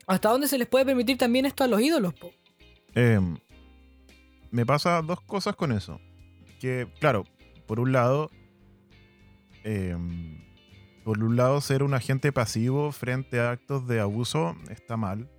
¿hasta 0.07 0.29
dónde 0.29 0.47
se 0.47 0.57
les 0.57 0.67
puede 0.67 0.85
permitir 0.85 1.17
también 1.17 1.45
esto 1.45 1.63
a 1.63 1.67
los 1.67 1.81
ídolos? 1.81 2.13
po? 2.13 2.31
Em, 2.93 3.37
me 4.49 4.65
pasa 4.65 5.01
dos 5.01 5.21
cosas 5.21 5.55
con 5.55 5.71
eso. 5.71 5.99
Que, 6.59 6.87
claro, 6.99 7.25
por 7.67 7.79
un 7.79 7.91
lado, 7.91 8.29
em, 9.63 10.39
por 11.03 11.23
un 11.23 11.35
lado, 11.35 11.59
ser 11.61 11.83
un 11.83 11.93
agente 11.93 12.31
pasivo 12.31 12.91
frente 12.91 13.39
a 13.39 13.51
actos 13.51 13.87
de 13.87 13.99
abuso 13.99 14.55
está 14.69 14.97
mal. 14.97 15.29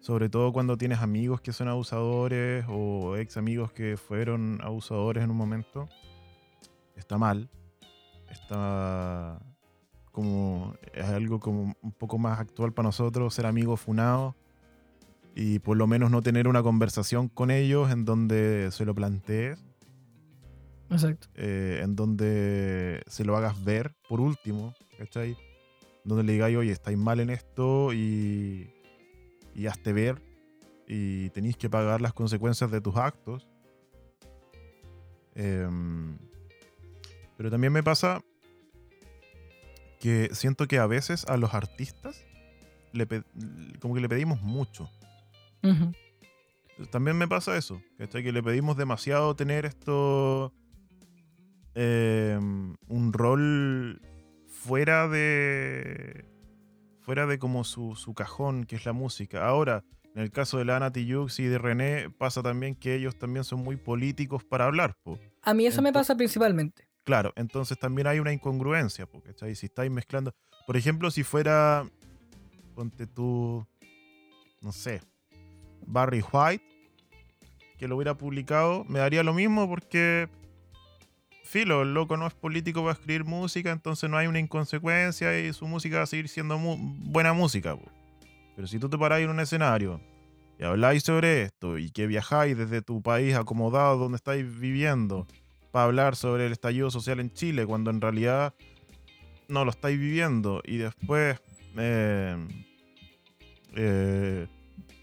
Sobre 0.00 0.28
todo 0.28 0.52
cuando 0.52 0.76
tienes 0.76 0.98
amigos 0.98 1.40
que 1.40 1.52
son 1.52 1.68
abusadores 1.68 2.66
o 2.68 3.16
ex 3.16 3.36
amigos 3.36 3.72
que 3.72 3.96
fueron 3.96 4.60
abusadores 4.62 5.24
en 5.24 5.30
un 5.30 5.36
momento. 5.36 5.88
Está 6.96 7.16
mal. 7.16 7.48
Está 8.28 9.40
como. 10.12 10.74
Es 10.92 11.06
algo 11.06 11.40
como 11.40 11.74
un 11.80 11.92
poco 11.92 12.18
más 12.18 12.38
actual 12.38 12.72
para 12.72 12.88
nosotros, 12.88 13.34
ser 13.34 13.46
amigos 13.46 13.80
funados 13.80 14.34
y 15.34 15.58
por 15.58 15.76
lo 15.76 15.86
menos 15.86 16.10
no 16.10 16.22
tener 16.22 16.46
una 16.46 16.62
conversación 16.62 17.28
con 17.28 17.50
ellos 17.50 17.90
en 17.90 18.04
donde 18.04 18.70
se 18.70 18.84
lo 18.84 18.94
plantees, 18.94 19.58
Exacto. 20.90 21.28
eh, 21.34 21.80
en 21.82 21.96
donde 21.96 23.02
se 23.06 23.24
lo 23.24 23.36
hagas 23.36 23.62
ver, 23.64 23.94
por 24.08 24.20
último, 24.20 24.74
¿cachai? 24.98 25.36
Donde 26.04 26.24
le 26.24 26.32
digáis, 26.32 26.56
oye, 26.56 26.72
estáis 26.72 26.98
mal 26.98 27.20
en 27.20 27.30
esto 27.30 27.92
y, 27.92 28.70
y 29.54 29.66
hazte 29.66 29.92
ver 29.92 30.20
y 30.86 31.30
tenéis 31.30 31.56
que 31.56 31.70
pagar 31.70 32.00
las 32.00 32.12
consecuencias 32.12 32.70
de 32.70 32.80
tus 32.80 32.96
actos. 32.96 33.48
Em, 35.34 36.18
pero 37.36 37.50
también 37.50 37.72
me 37.72 37.82
pasa 37.82 38.22
que 39.98 40.28
siento 40.32 40.66
que 40.68 40.78
a 40.78 40.86
veces 40.86 41.24
a 41.26 41.36
los 41.36 41.54
artistas 41.54 42.22
le 42.92 43.06
como 43.80 43.94
que 43.94 44.00
le 44.00 44.08
pedimos 44.08 44.40
mucho. 44.42 44.88
También 46.90 47.16
me 47.16 47.26
pasa 47.26 47.56
eso, 47.56 47.80
¿cachai? 47.98 48.22
Que 48.22 48.32
le 48.32 48.42
pedimos 48.42 48.76
demasiado 48.76 49.34
tener 49.34 49.64
esto. 49.64 50.52
Eh, 51.74 52.38
un 52.40 53.12
rol 53.12 54.00
fuera 54.46 55.08
de. 55.08 56.24
fuera 57.00 57.26
de 57.26 57.38
como 57.38 57.64
su, 57.64 57.96
su 57.96 58.14
cajón, 58.14 58.64
que 58.64 58.76
es 58.76 58.86
la 58.86 58.92
música. 58.92 59.46
Ahora, 59.46 59.84
en 60.14 60.22
el 60.22 60.30
caso 60.30 60.58
de 60.58 60.64
la 60.64 60.76
Ana 60.76 60.92
Tijoux 60.92 61.38
y 61.40 61.44
de 61.44 61.58
René, 61.58 62.10
pasa 62.10 62.42
también 62.42 62.76
que 62.76 62.94
ellos 62.94 63.18
también 63.18 63.44
son 63.44 63.62
muy 63.62 63.76
políticos 63.76 64.44
para 64.44 64.66
hablar. 64.66 64.96
Po. 65.02 65.18
A 65.42 65.54
mí 65.54 65.66
eso 65.66 65.82
me 65.82 65.92
pasa 65.92 66.16
principalmente. 66.16 66.88
Claro, 67.04 67.32
entonces 67.36 67.78
también 67.78 68.06
hay 68.06 68.18
una 68.18 68.32
incongruencia, 68.32 69.06
po, 69.06 69.20
¿cachai? 69.22 69.54
Si 69.54 69.66
estáis 69.66 69.90
mezclando. 69.90 70.34
Por 70.66 70.76
ejemplo, 70.76 71.10
si 71.10 71.22
fuera. 71.22 71.84
Ponte 72.74 73.06
tú. 73.06 73.66
No 74.62 74.72
sé. 74.72 75.02
Barry 75.86 76.24
White, 76.32 76.64
que 77.76 77.86
lo 77.86 77.96
hubiera 77.96 78.16
publicado, 78.16 78.84
me 78.84 79.00
daría 79.00 79.22
lo 79.22 79.34
mismo 79.34 79.68
porque. 79.68 80.28
Filo, 81.44 81.82
el 81.82 81.92
loco 81.92 82.16
no 82.16 82.26
es 82.26 82.32
político 82.32 82.80
para 82.80 82.94
escribir 82.94 83.24
música, 83.24 83.70
entonces 83.70 84.08
no 84.08 84.16
hay 84.16 84.26
una 84.26 84.38
inconsecuencia 84.38 85.38
y 85.38 85.52
su 85.52 85.66
música 85.66 85.98
va 85.98 86.04
a 86.04 86.06
seguir 86.06 86.28
siendo 86.28 86.58
buena 86.58 87.34
música. 87.34 87.76
Pero 88.56 88.66
si 88.66 88.78
tú 88.78 88.88
te 88.88 88.96
paráis 88.96 89.26
en 89.26 89.30
un 89.30 89.40
escenario 89.40 90.00
y 90.58 90.64
habláis 90.64 91.02
sobre 91.02 91.42
esto 91.42 91.76
y 91.76 91.90
que 91.90 92.06
viajáis 92.06 92.56
desde 92.56 92.80
tu 92.80 93.02
país 93.02 93.34
acomodado 93.34 93.98
donde 93.98 94.16
estáis 94.16 94.58
viviendo 94.58 95.26
para 95.70 95.84
hablar 95.84 96.16
sobre 96.16 96.46
el 96.46 96.52
estallido 96.52 96.90
social 96.90 97.20
en 97.20 97.30
Chile, 97.30 97.66
cuando 97.66 97.90
en 97.90 98.00
realidad 98.00 98.54
no 99.48 99.66
lo 99.66 99.70
estáis 99.70 99.98
viviendo 99.98 100.62
y 100.64 100.78
después 100.78 101.38
eh, 101.76 102.36
eh, 103.76 104.46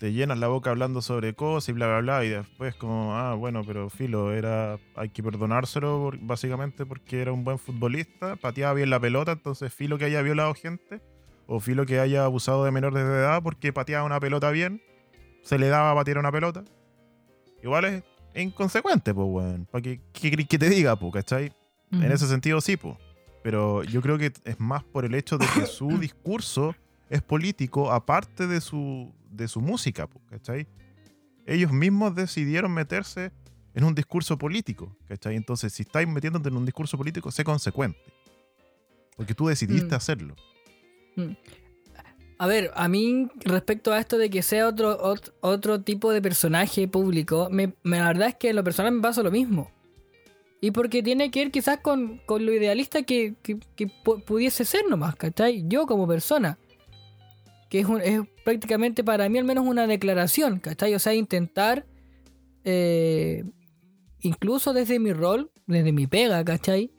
te 0.02 0.12
llenas 0.12 0.40
la 0.40 0.48
boca 0.48 0.72
hablando 0.72 1.00
sobre 1.04 1.36
cosas 1.36 1.70
y 1.70 1.74
bla 1.74 1.86
bla 1.86 2.00
bla 2.02 2.26
y 2.26 2.30
después 2.30 2.74
como, 2.74 3.16
ah, 3.16 3.36
bueno, 3.36 3.62
pero 3.64 3.88
Filo, 3.92 4.34
era 4.34 4.80
hay 4.96 5.10
que 5.10 5.22
perdonárselo 5.22 6.00
por- 6.00 6.18
básicamente 6.18 6.88
porque 6.88 7.22
era 7.22 7.32
un 7.32 7.44
buen 7.44 7.60
futbolista, 7.60 8.36
pateaba 8.36 8.74
bien 8.74 8.90
la 8.90 9.00
pelota, 9.00 9.34
entonces 9.34 9.72
Filo 9.72 10.00
que 10.00 10.06
haya 10.06 10.24
violado 10.24 10.56
gente 10.56 11.02
o 11.46 11.60
Filo 11.60 11.86
que 11.86 12.00
haya 12.00 12.26
abusado 12.26 12.66
de 12.66 12.72
menores 12.72 13.04
de 13.06 13.12
edad 13.12 13.44
porque 13.44 13.72
pateaba 13.74 14.04
una 14.04 14.20
pelota 14.20 14.50
bien, 14.50 14.82
se 15.44 15.60
le 15.60 15.68
daba 15.68 15.92
a 15.92 15.96
patear 15.96 16.18
una 16.18 16.32
pelota. 16.32 16.64
Igual 17.62 17.86
es 17.86 18.04
inconsecuente, 18.34 19.14
pues, 19.14 19.28
weón. 19.30 19.68
¿Para 19.70 19.84
qué, 19.84 20.02
qué 20.14 20.58
te 20.58 20.68
diga, 20.68 20.96
pues, 20.96 21.14
cachai? 21.14 21.54
En 21.92 22.12
ese 22.12 22.26
sentido 22.26 22.60
sí, 22.60 22.76
pues. 22.76 22.96
Pero 23.44 23.84
yo 23.84 24.02
creo 24.02 24.18
que 24.18 24.32
es 24.46 24.60
más 24.60 24.84
por 24.84 25.06
el 25.06 25.14
hecho 25.14 25.38
de 25.38 25.46
que 25.54 25.68
su 25.68 25.90
discurso 26.00 26.74
es 27.12 27.22
político 27.22 27.92
aparte 27.92 28.48
de 28.48 28.60
su, 28.62 29.14
de 29.30 29.48
su 29.48 29.62
música, 29.62 30.08
¿cachai? 30.30 30.68
Ellos 31.46 31.72
mismos 31.72 32.16
decidieron 32.16 32.74
meterse 32.74 33.32
en 33.74 33.84
un 33.84 33.94
discurso 33.94 34.38
político, 34.38 34.96
¿cachai? 35.08 35.36
Entonces, 35.36 35.74
si 35.74 35.84
estáis 35.84 36.08
metiéndote 36.08 36.50
en 36.50 36.58
un 36.58 36.66
discurso 36.66 36.98
político, 36.98 37.30
sé 37.32 37.44
consecuente. 37.44 38.00
Porque 39.16 39.36
tú 39.36 39.48
decidiste 39.48 39.94
Mm. 39.94 39.98
hacerlo. 39.98 40.36
A 42.38 42.48
ver, 42.48 42.72
a 42.76 42.88
mí 42.88 43.28
respecto 43.46 43.94
a 43.94 44.00
esto 44.00 44.18
de 44.18 44.30
que 44.32 44.42
sea 44.42 44.68
otro, 44.68 44.98
ot- 45.00 45.32
otro 45.42 45.82
tipo 45.82 46.12
de 46.12 46.22
personaje 46.22 46.88
público, 46.88 47.50
me, 47.52 47.74
me- 47.84 48.00
la 48.00 48.08
verdad 48.08 48.30
es 48.30 48.36
que 48.36 48.50
en 48.50 48.56
lo 48.56 48.64
personal 48.64 48.94
me 48.94 49.02
pasa 49.02 49.22
lo 49.22 49.30
mismo. 49.30 49.70
Y 50.60 50.72
porque 50.72 51.04
tiene 51.04 51.30
que 51.30 51.42
ver 51.44 51.52
quizás 51.52 51.80
con, 51.82 52.18
con 52.26 52.46
lo 52.46 52.52
idealista 52.54 53.04
que, 53.04 53.36
que- 53.44 53.60
que 53.76 53.88
pu- 53.88 54.24
pudiese 54.24 54.66
ser 54.66 54.84
nomás, 54.90 55.16
¿cachai? 55.16 55.66
Yo 55.68 55.86
como 55.86 56.08
persona. 56.08 56.58
Que 57.72 57.80
es, 57.80 57.88
un- 57.88 58.02
es 58.02 58.20
prácticamente 58.46 59.04
para 59.04 59.28
mí 59.30 59.40
al 59.40 59.46
menos 59.46 59.66
una 59.66 59.88
declaración, 59.88 60.60
¿cachai? 60.60 60.94
O 60.94 61.00
sea, 61.00 61.16
intentar, 61.16 61.88
eh, 62.66 63.44
incluso 64.20 64.74
desde 64.74 65.00
mi 65.00 65.14
rol, 65.14 65.52
desde 65.66 65.92
mi 65.92 66.06
pega, 66.06 66.44
¿cachai? 66.46 66.92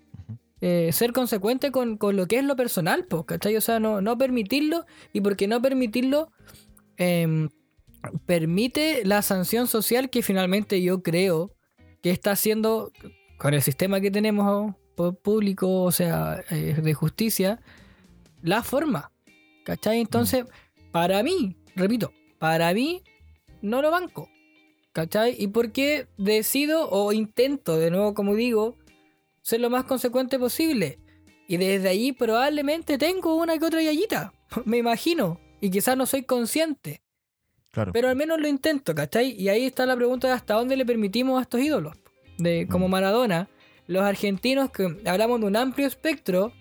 Eh, 0.61 0.91
ser 0.93 1.13
consecuente 1.13 1.71
con, 1.73 1.97
con 1.99 2.17
lo 2.17 2.27
que 2.27 2.39
es 2.39 2.45
lo 2.45 2.57
personal, 2.57 3.05
pues, 3.09 3.25
¿cachai? 3.27 3.55
O 3.57 3.61
sea, 3.61 3.81
no, 3.81 4.01
no 4.01 4.17
permitirlo, 4.17 4.87
y 5.13 5.21
porque 5.21 5.47
no 5.47 5.61
permitirlo 5.61 6.31
em, 6.97 7.49
permite 8.27 9.05
la 9.05 9.23
sanción 9.23 9.67
social 9.67 10.09
que 10.11 10.23
finalmente 10.23 10.81
yo 10.83 11.03
creo 11.03 11.53
que 12.03 12.11
está 12.11 12.33
haciendo 12.33 12.93
con 13.39 13.55
el 13.55 13.63
sistema 13.63 14.01
que 14.01 14.11
tenemos 14.11 14.75
público, 15.23 15.83
o 15.83 15.93
sea, 15.93 16.43
eh, 16.51 16.79
de 16.83 16.95
justicia, 16.95 17.61
la 18.41 18.63
forma, 18.63 19.11
¿cachai? 19.65 20.01
Entonces, 20.01 20.45
para 20.91 21.23
mí, 21.23 21.57
repito, 21.75 22.13
para 22.39 22.73
mí, 22.75 23.03
no 23.61 23.83
lo 23.83 23.91
banco. 23.91 24.29
¿Cachai? 24.93 25.35
Y 25.39 25.47
porque 25.47 26.07
decido 26.19 26.91
o 26.91 27.13
intento, 27.13 27.79
de 27.79 27.91
nuevo 27.91 28.13
como 28.13 28.35
digo, 28.35 28.77
ser 29.41 29.61
lo 29.61 29.71
más 29.71 29.85
consecuente 29.85 30.39
posible. 30.39 30.99
Y 31.49 31.57
desde 31.57 31.89
ahí 31.89 32.13
probablemente 32.13 32.99
tengo 32.99 33.37
una 33.37 33.59
que 33.59 33.65
otra 33.65 33.83
yayita. 33.83 34.33
Me 34.65 34.79
imagino. 34.79 35.41
Y 35.61 35.71
quizás 35.71 35.97
no 35.97 36.07
soy 36.07 36.25
consciente. 36.25 37.03
Claro. 37.71 37.93
Pero 37.93 38.09
al 38.09 38.17
menos 38.17 38.39
lo 38.39 38.49
intento, 38.49 38.95
¿cachai? 38.95 39.31
Y 39.31 39.49
ahí 39.49 39.65
está 39.65 39.87
la 39.87 39.97
pregunta 39.97 40.29
de 40.29 40.35
hasta 40.35 40.55
dónde 40.55 40.77
le 40.77 40.85
permitimos 40.85 41.39
a 41.39 41.43
estos 41.43 41.61
ídolos. 41.61 41.97
De, 42.37 42.67
como 42.71 42.89
Mm. 42.89 42.91
Maradona, 42.91 43.49
los 43.87 44.03
argentinos 44.03 44.71
que 44.71 45.01
hablamos 45.07 45.41
de 45.41 45.47
un 45.47 45.57
amplio 45.57 45.87
espectro 45.87 46.53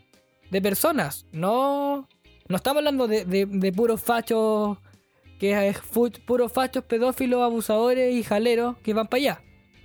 de 0.50 0.62
personas. 0.62 1.26
No, 1.32 2.08
no 2.52 2.58
estamos 2.58 2.80
hablando 2.80 3.08
de, 3.08 3.26
de- 3.26 3.46
de 3.46 3.72
puros 3.72 4.02
fachos, 4.02 4.78
que 5.40 5.68
es 5.70 5.80
puros 6.26 6.52
fachos, 6.52 6.84
pedófilos, 6.84 7.42
abusadores 7.42 8.14
y 8.14 8.24
jaleros 8.24 8.78
que 8.84 8.94
van 8.94 9.08
para 9.08 9.22
allá. 9.22 9.42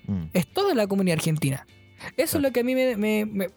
Mm. 0.07 0.25
Es 0.35 0.47
toda 0.53 0.75
la 0.75 0.87
comunidad 0.87 1.17
argentina. 1.19 1.67
Eso 2.17 2.37
es 2.39 2.43
lo 2.43 2.53
que 2.53 2.61
a 2.61 2.65
mí 2.65 2.75
me, 2.75 2.97
me- 2.97 3.25
me- 3.27 3.51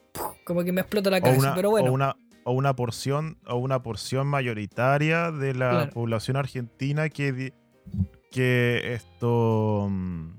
como 0.45 0.64
que 0.64 0.72
me 0.72 0.81
explota 0.81 1.10
la 1.10 1.19
cabeza. 1.22 1.40
una, 1.40 1.56
pero 1.56 1.69
bueno, 1.72 1.90
o 1.91 1.94
una, 1.94 2.15
o 2.45 2.52
una 2.53 2.73
porción 2.76 3.38
o 3.45 3.57
una 3.57 3.84
porción 3.84 4.27
mayoritaria 4.27 5.31
de 5.31 5.53
la 5.53 5.69
Claro. 5.72 5.91
población 5.91 6.38
argentina 6.38 7.10
que, 7.10 7.53
que 8.31 8.94
esto 8.94 9.88
mm, 9.90 10.31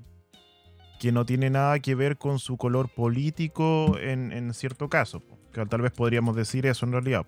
que 0.99 1.11
no 1.11 1.25
tiene 1.25 1.49
nada 1.49 1.79
que 1.79 1.95
ver 1.95 2.17
con 2.17 2.39
su 2.39 2.57
color 2.57 2.89
político 2.89 3.97
en, 3.99 4.31
en 4.31 4.53
cierto 4.53 4.89
caso. 4.89 5.21
Que 5.53 5.65
tal 5.65 5.81
vez 5.81 5.91
podríamos 5.91 6.35
decir 6.35 6.65
eso 6.65 6.85
en 6.85 6.91
realidad. 6.93 7.25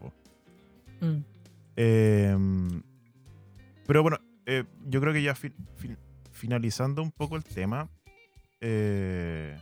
mm, 1.01 1.17
Eh, 1.75 2.35
pero 3.87 4.01
bueno, 4.03 4.19
eh, 4.45 4.63
yo 4.85 5.01
creo 5.01 5.13
que 5.13 5.21
ya 5.23 5.35
fi- 5.35 5.53
fin- 5.75 5.97
finalizando 6.31 7.01
un 7.01 7.11
poco 7.11 7.35
el 7.35 7.43
tema. 7.43 7.89
eh, 8.65 9.59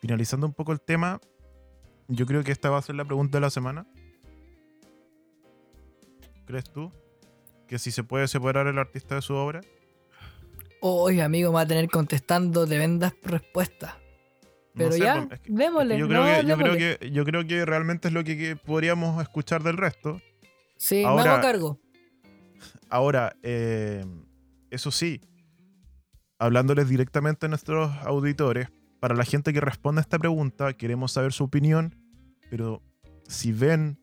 finalizando 0.00 0.46
un 0.46 0.54
poco 0.54 0.72
el 0.72 0.80
tema. 0.80 1.20
Yo 2.08 2.24
creo 2.24 2.42
que 2.42 2.52
esta 2.52 2.70
va 2.70 2.78
a 2.78 2.82
ser 2.82 2.94
la 2.94 3.04
pregunta 3.04 3.36
de 3.36 3.42
la 3.42 3.50
semana. 3.50 3.86
¿Crees 6.46 6.64
tú? 6.72 6.90
Que 7.68 7.78
si 7.78 7.90
se 7.90 8.02
puede 8.02 8.26
separar 8.28 8.66
el 8.66 8.78
artista 8.78 9.14
de 9.14 9.22
su 9.22 9.34
obra. 9.34 9.60
Oye, 10.80 11.22
amigo, 11.22 11.50
me 11.50 11.56
va 11.56 11.60
a 11.62 11.66
tener 11.66 11.88
contestando 11.88 12.66
tremendas 12.66 13.12
respuestas. 13.22 13.94
No 14.72 14.84
Pero 14.84 14.92
sé, 14.92 14.98
ya, 15.00 15.14
pues, 15.14 15.24
es 15.24 15.28
que- 15.28 15.34
es 15.34 15.40
que 15.42 15.52
démosle. 15.52 15.98
yo, 15.98 16.08
creo 16.08 16.24
no, 16.24 16.26
que, 16.40 16.46
yo, 16.46 16.56
creo 16.56 16.76
que, 16.98 17.10
yo 17.10 17.24
creo 17.24 17.46
que 17.46 17.64
realmente 17.66 18.08
es 18.08 18.14
lo 18.14 18.24
que 18.24 18.56
podríamos 18.56 19.20
escuchar 19.22 19.62
del 19.62 19.76
resto. 19.76 20.20
Sí, 20.80 20.96
me 20.96 21.04
ahora- 21.04 21.34
hago 21.34 21.42
cargo. 21.42 21.80
Ahora, 22.88 23.36
eh, 23.42 24.04
eso 24.70 24.90
sí, 24.90 25.20
hablándoles 26.38 26.88
directamente 26.88 27.46
a 27.46 27.48
nuestros 27.50 27.90
auditores, 27.98 28.68
para 28.98 29.14
la 29.14 29.24
gente 29.24 29.52
que 29.52 29.60
responde 29.60 30.00
a 30.00 30.02
esta 30.02 30.18
pregunta, 30.18 30.72
queremos 30.72 31.12
saber 31.12 31.32
su 31.32 31.44
opinión, 31.44 31.94
pero 32.50 32.82
si 33.28 33.52
ven 33.52 33.98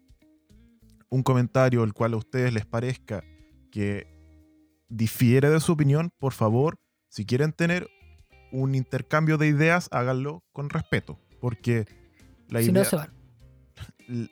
un 1.09 1.23
comentario 1.23 1.83
el 1.83 1.93
cual 1.93 2.13
a 2.13 2.17
ustedes 2.17 2.53
les 2.53 2.65
parezca 2.65 3.23
que 3.71 4.07
difiere 4.87 5.49
de 5.49 5.59
su 5.59 5.73
opinión, 5.73 6.11
por 6.19 6.33
favor, 6.33 6.79
si 7.09 7.25
quieren 7.25 7.53
tener 7.53 7.89
un 8.51 8.75
intercambio 8.75 9.37
de 9.37 9.47
ideas, 9.47 9.89
háganlo 9.91 10.43
con 10.53 10.69
respeto, 10.69 11.19
porque 11.41 11.85
la 12.49 12.61
si 12.61 12.69
idea... 12.69 12.83
no 12.83 12.89
se 12.89 12.95
van. 12.95 13.13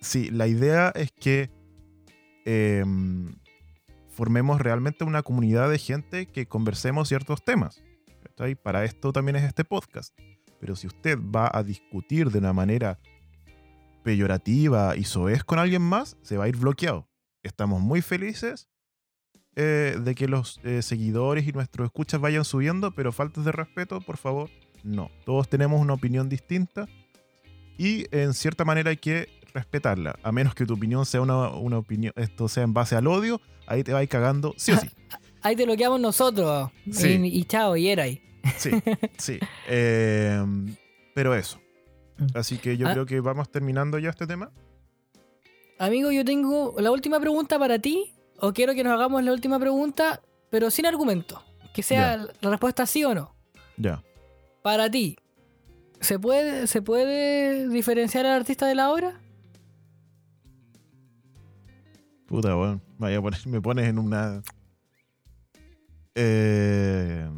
Sí, 0.02 0.30
la 0.32 0.48
idea 0.48 0.92
es 0.96 1.12
que 1.12 1.50
em, 2.46 3.36
formemos 4.10 4.62
realmente 4.62 5.04
una 5.04 5.24
comunidad 5.24 5.70
de 5.70 5.78
gente 5.78 6.28
que 6.28 6.48
conversemos 6.48 7.10
ciertos 7.10 7.44
temas. 7.44 7.84
¿cachai? 8.24 8.56
Para 8.56 8.86
esto 8.86 9.12
también 9.12 9.36
es 9.36 9.44
este 9.44 9.64
podcast. 9.64 10.18
Pero 10.60 10.76
si 10.76 10.88
usted 10.88 11.20
va 11.20 11.50
a 11.54 11.64
discutir 11.64 12.32
de 12.32 12.40
una 12.40 12.54
manera 12.54 13.00
peyorativa 14.04 14.96
y 14.96 15.04
soez 15.04 15.44
con 15.44 15.60
alguien 15.60 15.82
más, 15.82 16.18
se 16.22 16.38
va 16.38 16.46
a 16.46 16.48
ir 16.48 16.58
bloqueado. 16.58 17.10
Estamos 17.44 17.82
muy 17.82 18.02
felices 18.02 18.70
eh, 19.56 19.98
de 20.00 20.16
que 20.16 20.28
los 20.28 20.60
eh, 20.64 20.82
seguidores 20.82 21.48
y 21.48 21.52
nuestros 21.52 21.86
escuchas 21.86 22.22
vayan 22.22 22.46
subiendo, 22.46 22.92
pero 22.92 23.12
faltas 23.12 23.46
de 23.46 23.52
respeto, 23.52 24.02
por 24.02 24.18
favor, 24.18 24.50
no. 24.84 25.10
Todos 25.26 25.50
tenemos 25.50 25.82
una 25.82 25.94
opinión 25.94 26.30
distinta 26.30 26.88
y 27.78 28.06
en 28.16 28.34
cierta 28.34 28.66
manera 28.66 28.92
hay 28.92 28.98
que 28.98 29.30
respetarla. 29.56 30.20
A 30.22 30.32
menos 30.32 30.54
que 30.54 30.66
tu 30.66 30.76
opinión 30.76 31.06
sea 31.08 31.22
una, 31.22 31.50
una 31.50 31.80
opinión, 31.80 32.14
esto 32.16 32.48
sea 32.48 32.64
en 32.64 32.74
base 32.74 32.96
al 32.96 33.08
odio, 33.08 33.42
ahí 33.66 33.84
te 33.84 33.92
va 33.94 34.00
a 34.00 34.04
ir 34.04 34.10
cagando 34.10 34.54
sí 34.58 34.72
o 34.74 34.78
sí. 34.78 34.90
Ahí 35.42 35.56
te 35.56 35.66
lo 35.68 35.76
quedamos 35.78 36.00
nosotros. 36.00 36.72
Sí. 36.92 37.20
Y, 37.24 37.40
y 37.40 37.44
chao, 37.46 37.78
y 37.78 37.88
era 37.90 38.04
ahí. 38.04 38.20
Sí, 38.58 38.72
sí. 39.18 39.38
Eh, 39.68 40.44
pero 41.14 41.36
eso. 41.36 41.60
Mm. 42.18 42.26
Así 42.36 42.58
que 42.58 42.78
yo 42.78 42.88
Ah. 42.88 42.94
creo 42.94 43.06
que 43.06 43.20
vamos 43.20 43.52
terminando 43.52 44.00
ya 44.00 44.10
este 44.10 44.26
tema. 44.26 44.52
amigo, 45.78 46.12
yo 46.12 46.26
tengo 46.26 46.74
la 46.80 46.90
última 46.92 47.20
pregunta 47.20 47.60
para 47.60 47.78
ti. 47.78 48.12
O 48.40 48.54
quiero 48.54 48.74
que 48.74 48.84
nos 48.84 48.94
hagamos 48.94 49.24
la 49.24 49.32
última 49.34 49.60
pregunta, 49.60 50.20
pero 50.50 50.72
sin 50.72 50.88
argumento. 50.88 51.44
Que 51.76 51.84
sea 51.84 52.18
la 52.42 52.50
respuesta 52.50 52.88
sí 52.88 53.04
o 53.04 53.14
no. 53.14 53.36
Ya. 53.78 54.02
Para 54.64 54.90
ti, 54.90 55.16
¿se 56.02 56.18
puede, 56.18 56.66
¿se 56.66 56.82
puede 56.82 57.70
diferenciar 57.70 58.26
al 58.26 58.32
artista 58.34 58.66
de 58.66 58.74
la 58.74 58.92
obra? 58.92 59.22
Puta, 62.28 62.56
weón. 62.56 62.82
Vaya, 62.98 63.22
me 63.46 63.62
pones 63.62 63.88
en 63.88 64.00
una. 64.00 64.42
Eh... 66.16 67.30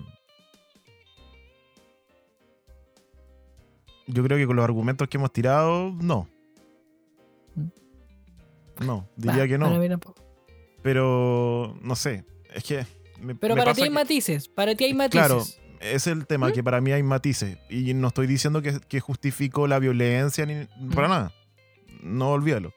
Yo 4.08 4.24
creo 4.24 4.38
que 4.38 4.48
con 4.48 4.56
los 4.56 4.64
argumentos 4.64 5.08
que 5.10 5.18
hemos 5.18 5.34
tirado, 5.34 5.92
no. 6.00 6.30
No, 8.80 9.10
diría 9.16 9.48
que 9.48 9.58
no. 9.58 9.70
Pero 10.82 11.78
no 11.82 11.96
sé, 11.96 12.24
es 12.54 12.64
que. 12.64 12.86
Pero 13.40 13.56
para 13.56 13.74
ti 13.74 13.82
hay 13.82 13.90
matices, 13.90 14.48
para 14.48 14.76
ti 14.76 14.86
hay 14.86 14.94
matices. 14.94 15.28
Claro, 15.28 15.44
es 15.82 16.08
el 16.08 16.28
tema, 16.28 16.50
¿Mm? 16.50 16.54
que 16.54 16.64
para 16.64 16.80
mí 16.80 16.92
hay 16.92 17.04
matices. 17.04 17.58
Y 17.70 17.94
no 17.94 18.10
estoy 18.10 18.28
diciendo 18.28 18.62
que, 18.62 18.80
que 18.80 19.00
justifico 19.00 19.68
la 19.68 19.80
violencia 19.80 20.46
ni 20.46 20.68
para 20.94 21.08
nada. 21.08 21.32
No 22.02 22.32
olvídalo. 22.32 22.74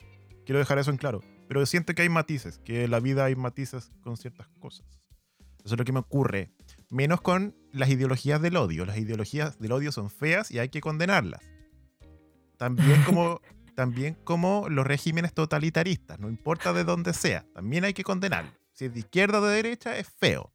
Quiero 0.46 0.58
dejar 0.58 0.78
eso 0.78 0.90
en 0.90 0.96
claro. 0.96 1.20
Pero 1.50 1.66
siento 1.66 1.96
que 1.96 2.02
hay 2.02 2.08
matices, 2.08 2.58
que 2.58 2.84
en 2.84 2.92
la 2.92 3.00
vida 3.00 3.24
hay 3.24 3.34
matices 3.34 3.90
con 4.02 4.16
ciertas 4.16 4.46
cosas. 4.60 4.86
Eso 5.64 5.74
es 5.74 5.78
lo 5.80 5.84
que 5.84 5.90
me 5.90 5.98
ocurre. 5.98 6.52
Menos 6.90 7.20
con 7.22 7.56
las 7.72 7.88
ideologías 7.88 8.40
del 8.40 8.56
odio. 8.56 8.86
Las 8.86 8.98
ideologías 8.98 9.58
del 9.58 9.72
odio 9.72 9.90
son 9.90 10.10
feas 10.10 10.52
y 10.52 10.60
hay 10.60 10.68
que 10.68 10.80
condenarlas. 10.80 11.42
También 12.56 13.02
como, 13.04 13.40
también 13.74 14.16
como 14.22 14.68
los 14.68 14.86
regímenes 14.86 15.34
totalitaristas, 15.34 16.20
no 16.20 16.28
importa 16.28 16.72
de 16.72 16.84
dónde 16.84 17.12
sea, 17.14 17.44
también 17.52 17.82
hay 17.82 17.94
que 17.94 18.04
condenarlo. 18.04 18.52
Si 18.72 18.84
es 18.84 18.94
de 18.94 19.00
izquierda 19.00 19.40
o 19.40 19.44
de 19.44 19.56
derecha, 19.56 19.96
es 19.98 20.06
feo. 20.08 20.52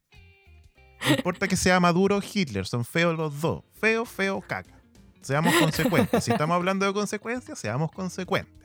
No 1.10 1.14
importa 1.14 1.50
que 1.50 1.58
sea 1.58 1.82
Maduro 1.82 2.20
o 2.20 2.22
Hitler, 2.24 2.66
son 2.66 2.86
feos 2.86 3.18
los 3.18 3.42
dos. 3.42 3.66
Feo, 3.74 4.06
feo, 4.06 4.40
caca. 4.40 4.82
Seamos 5.20 5.56
consecuentes. 5.56 6.24
Si 6.24 6.32
estamos 6.32 6.56
hablando 6.56 6.86
de 6.86 6.94
consecuencias, 6.94 7.60
seamos 7.60 7.92
consecuentes. 7.92 8.65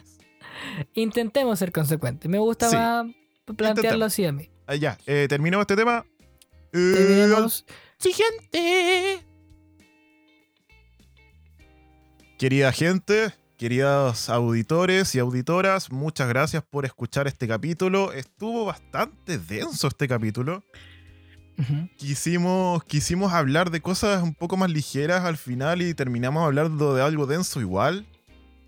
Intentemos 0.94 1.59
ser 1.59 1.72
consecuentes. 1.72 2.31
Me 2.31 2.39
gusta 2.39 3.06
plantearlo 3.56 4.05
así 4.05 4.24
a 4.24 4.32
mí. 4.32 4.51
Ah, 4.66 4.77
ya, 4.77 4.98
eh, 5.06 5.27
terminamos 5.28 5.64
este 5.64 5.77
tema. 5.77 6.05
Terminamos. 6.70 7.64
Siguiente. 7.98 9.24
Querida 12.39 12.72
gente, 12.72 13.35
queridos 13.59 14.31
auditores 14.31 15.14
y 15.14 15.18
auditoras, 15.18 15.93
muchas 15.93 16.27
gracias 16.27 16.62
por 16.62 16.86
escuchar 16.86 17.27
este 17.27 17.47
capítulo. 17.47 18.14
Estuvo 18.14 18.64
bastante 18.64 19.36
denso 19.36 19.89
este 19.89 20.09
capítulo. 20.09 20.64
quisimos, 21.97 22.82
quisimos 22.85 23.35
hablar 23.35 23.70
de 23.70 23.82
cosas 23.82 24.22
un 24.22 24.35
poco 24.35 24.56
más 24.56 24.70
ligeras 24.70 25.27
al 25.27 25.36
final 25.36 25.82
y 25.82 25.93
terminamos 25.93 26.43
hablando 26.43 26.94
de 26.94 27.02
algo 27.02 27.27
denso 27.27 27.60
igual. 27.60 28.06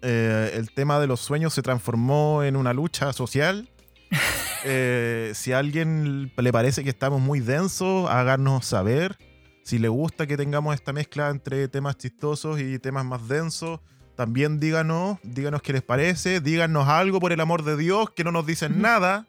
Eh, 0.02 0.52
el 0.54 0.72
tema 0.72 0.98
de 0.98 1.06
los 1.06 1.20
sueños 1.20 1.54
se 1.54 1.62
transformó 1.62 2.42
en 2.42 2.56
una 2.56 2.72
lucha 2.72 3.12
social. 3.12 3.68
Eh, 4.64 5.32
si 5.34 5.52
a 5.52 5.58
alguien 5.58 6.30
le 6.36 6.52
parece 6.52 6.84
que 6.84 6.90
estamos 6.90 7.20
muy 7.20 7.40
densos, 7.40 8.08
háganos 8.08 8.64
saber. 8.64 9.18
Si 9.64 9.80
le 9.80 9.88
gusta 9.88 10.28
que 10.28 10.36
tengamos 10.36 10.76
esta 10.76 10.92
mezcla 10.92 11.30
entre 11.30 11.66
temas 11.66 11.96
chistosos 11.96 12.60
y 12.60 12.78
temas 12.78 13.04
más 13.04 13.26
densos, 13.26 13.80
también 14.14 14.60
díganos, 14.60 15.18
díganos 15.24 15.62
qué 15.62 15.72
les 15.72 15.82
parece, 15.82 16.40
díganos 16.40 16.86
algo 16.88 17.18
por 17.18 17.32
el 17.32 17.40
amor 17.40 17.64
de 17.64 17.76
Dios, 17.76 18.10
que 18.10 18.22
no 18.22 18.30
nos 18.30 18.46
dicen 18.46 18.80
nada. 18.80 19.26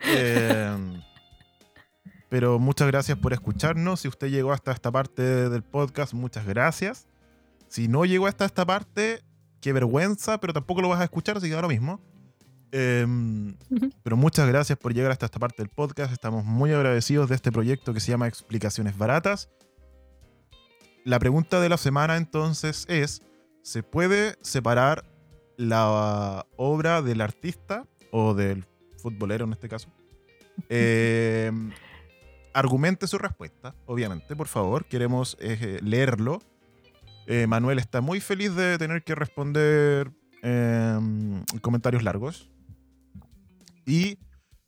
Eh, 0.00 1.00
pero 2.28 2.58
muchas 2.58 2.88
gracias 2.88 3.16
por 3.16 3.32
escucharnos. 3.32 4.00
Si 4.00 4.08
usted 4.08 4.28
llegó 4.28 4.52
hasta 4.52 4.72
esta 4.72 4.90
parte 4.90 5.22
del 5.22 5.62
podcast, 5.62 6.12
muchas 6.12 6.44
gracias. 6.46 7.06
Si 7.68 7.88
no 7.88 8.04
llegó 8.04 8.26
hasta 8.26 8.44
esta 8.44 8.66
parte, 8.66 9.22
qué 9.64 9.72
vergüenza, 9.72 10.38
pero 10.38 10.52
tampoco 10.52 10.82
lo 10.82 10.90
vas 10.90 11.00
a 11.00 11.04
escuchar, 11.04 11.38
así 11.38 11.48
que 11.48 11.56
lo 11.56 11.68
mismo. 11.68 11.98
Em, 12.70 13.56
pero 14.02 14.14
muchas 14.14 14.46
gracias 14.46 14.78
por 14.78 14.92
llegar 14.92 15.10
hasta 15.10 15.24
esta 15.24 15.38
parte 15.38 15.62
del 15.62 15.70
podcast. 15.70 16.12
Estamos 16.12 16.44
muy 16.44 16.70
agradecidos 16.70 17.30
de 17.30 17.36
este 17.36 17.50
proyecto 17.50 17.94
que 17.94 18.00
se 18.00 18.10
llama 18.10 18.28
Explicaciones 18.28 18.98
Baratas. 18.98 19.48
La 21.02 21.18
pregunta 21.18 21.62
de 21.62 21.70
la 21.70 21.78
semana 21.78 22.18
entonces 22.18 22.84
es, 22.90 23.22
¿se 23.62 23.82
puede 23.82 24.36
separar 24.42 25.06
la 25.56 26.44
obra 26.56 27.00
del 27.00 27.22
artista 27.22 27.86
o 28.10 28.34
del 28.34 28.66
futbolero 28.98 29.46
en 29.46 29.52
este 29.52 29.70
caso? 29.70 29.88
Em, 30.68 31.72
argumente 32.52 33.06
su 33.06 33.16
respuesta, 33.16 33.74
obviamente, 33.86 34.36
por 34.36 34.46
favor. 34.46 34.84
Queremos 34.84 35.38
eh, 35.40 35.78
leerlo. 35.82 36.40
Eh, 37.26 37.46
Manuel 37.46 37.78
está 37.78 38.00
muy 38.00 38.20
feliz 38.20 38.54
de 38.54 38.76
tener 38.78 39.02
que 39.02 39.14
responder 39.14 40.12
em, 40.42 41.42
comentarios 41.62 42.02
largos. 42.02 42.50
Y 43.86 44.18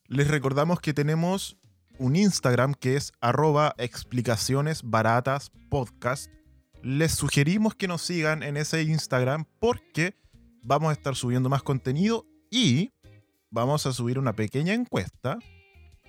les 0.09 0.29
recordamos 0.29 0.81
que 0.81 0.95
tenemos 0.95 1.59
un 1.99 2.17
Instagram 2.17 2.75
que 2.75 2.97
es 2.97 3.13
arroba 3.21 3.75
explicaciones 3.79 4.83
baratas 4.83 5.51
podcast. 5.69 6.31
Les 6.83 7.13
sugerimos 7.13 7.75
que 7.75 7.89
nos 7.89 8.03
sigan 8.03 8.43
en 8.43 8.57
ese 8.57 8.83
Instagram 8.83 9.45
porque 9.59 10.15
vamos 10.63 10.91
a 10.91 10.93
estar 10.93 11.15
subiendo 11.15 11.49
más 11.49 11.63
contenido 11.63 12.27
y 12.51 12.93
vamos 13.51 13.87
a 13.87 13.93
subir 13.93 14.19
una 14.19 14.35
pequeña 14.35 14.75
encuesta 14.75 15.39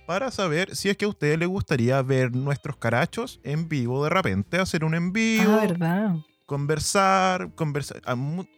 para 0.06 0.30
saber 0.30 0.74
si 0.74 0.88
es 0.88 0.96
que 0.96 1.04
a 1.04 1.08
ustedes 1.08 1.38
les 1.38 1.48
gustaría 1.48 2.00
ver 2.00 2.34
nuestros 2.34 2.76
carachos 2.76 3.40
en 3.42 3.68
vivo 3.68 4.04
de 4.04 4.10
repente, 4.10 4.58
hacer 4.58 4.84
un 4.84 4.94
envío. 4.94 5.52
Ah, 5.52 5.66
verdad 5.66 6.16
conversar, 6.48 7.54
conversar. 7.54 8.00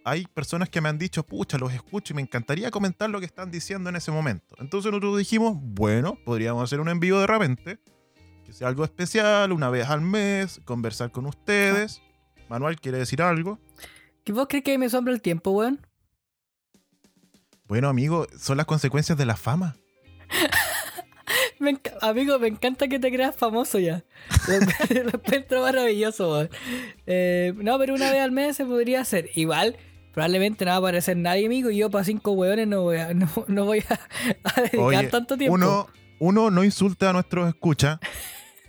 Hay 0.05 0.25
personas 0.33 0.69
que 0.69 0.81
me 0.81 0.89
han 0.89 0.97
dicho, 0.97 1.25
pucha, 1.25 1.59
los 1.59 1.73
escucho 1.73 2.13
y 2.13 2.17
me 2.17 2.23
encantaría 2.23 2.71
comentar 2.71 3.11
lo 3.11 3.19
que 3.19 3.27
están 3.27 3.51
diciendo 3.51 3.91
en 3.91 3.97
ese 3.97 4.13
momento. 4.13 4.55
Entonces 4.61 4.93
nosotros 4.93 5.19
dijimos, 5.19 5.57
bueno, 5.61 6.17
podríamos 6.25 6.63
hacer 6.63 6.79
un 6.79 6.89
envío 6.89 7.19
de 7.19 7.27
repente, 7.27 7.81
que 8.45 8.53
sea 8.53 8.69
algo 8.69 8.85
especial, 8.85 9.51
una 9.51 9.71
vez 9.71 9.89
al 9.89 10.03
mes, 10.03 10.61
conversar 10.65 11.11
con 11.11 11.27
ustedes. 11.27 12.01
Manuel, 12.49 12.81
¿quiere 12.81 12.99
decir 12.99 13.23
algo? 13.23 13.59
¿Qué 14.23 14.33
vos 14.33 14.47
crees 14.49 14.63
que 14.63 14.79
me 14.79 14.89
sombra 14.89 15.13
el 15.13 15.21
tiempo, 15.21 15.51
weón? 15.51 15.85
Bueno, 17.65 17.89
amigo, 17.89 18.29
son 18.39 18.57
las 18.57 18.67
consecuencias 18.67 19.19
de 19.19 19.27
la 19.27 19.35
fama. 19.35 19.75
amigo, 22.01 22.39
me 22.39 22.49
encanta 22.49 22.89
que 22.89 22.99
te 22.99 23.13
creas 23.13 23.37
famoso 23.37 23.79
ya. 23.79 24.05
Lo 24.49 25.11
encuentro 25.11 25.63
maravilloso, 25.63 26.49
eh, 27.07 27.53
no, 27.57 27.79
pero 27.79 27.95
una 27.95 28.11
vez 28.11 28.21
al 28.21 28.33
mes 28.33 28.57
se 28.57 28.65
podría 28.65 29.01
hacer. 29.01 29.31
Igual, 29.35 29.77
probablemente 30.13 30.65
no 30.65 30.71
va 30.71 30.77
a 30.77 30.79
aparecer 30.79 31.17
nadie, 31.17 31.47
amigo, 31.47 31.71
y 31.71 31.79
yo 31.79 31.91
para 31.91 32.05
cinco 32.05 32.33
hueones 32.33 32.67
no 32.67 32.83
voy 32.83 32.99
a, 32.99 33.15
no, 33.49 33.65
voy 33.65 33.85
a, 33.89 34.01
dedicar 34.73 35.09
tanto 35.09 35.37
tiempo. 35.37 35.55
Uno, 35.55 35.89
uno 36.19 36.51
no 36.51 36.65
insulta 36.65 37.11
a 37.11 37.13
nuestros 37.13 37.49
escuchas 37.49 37.99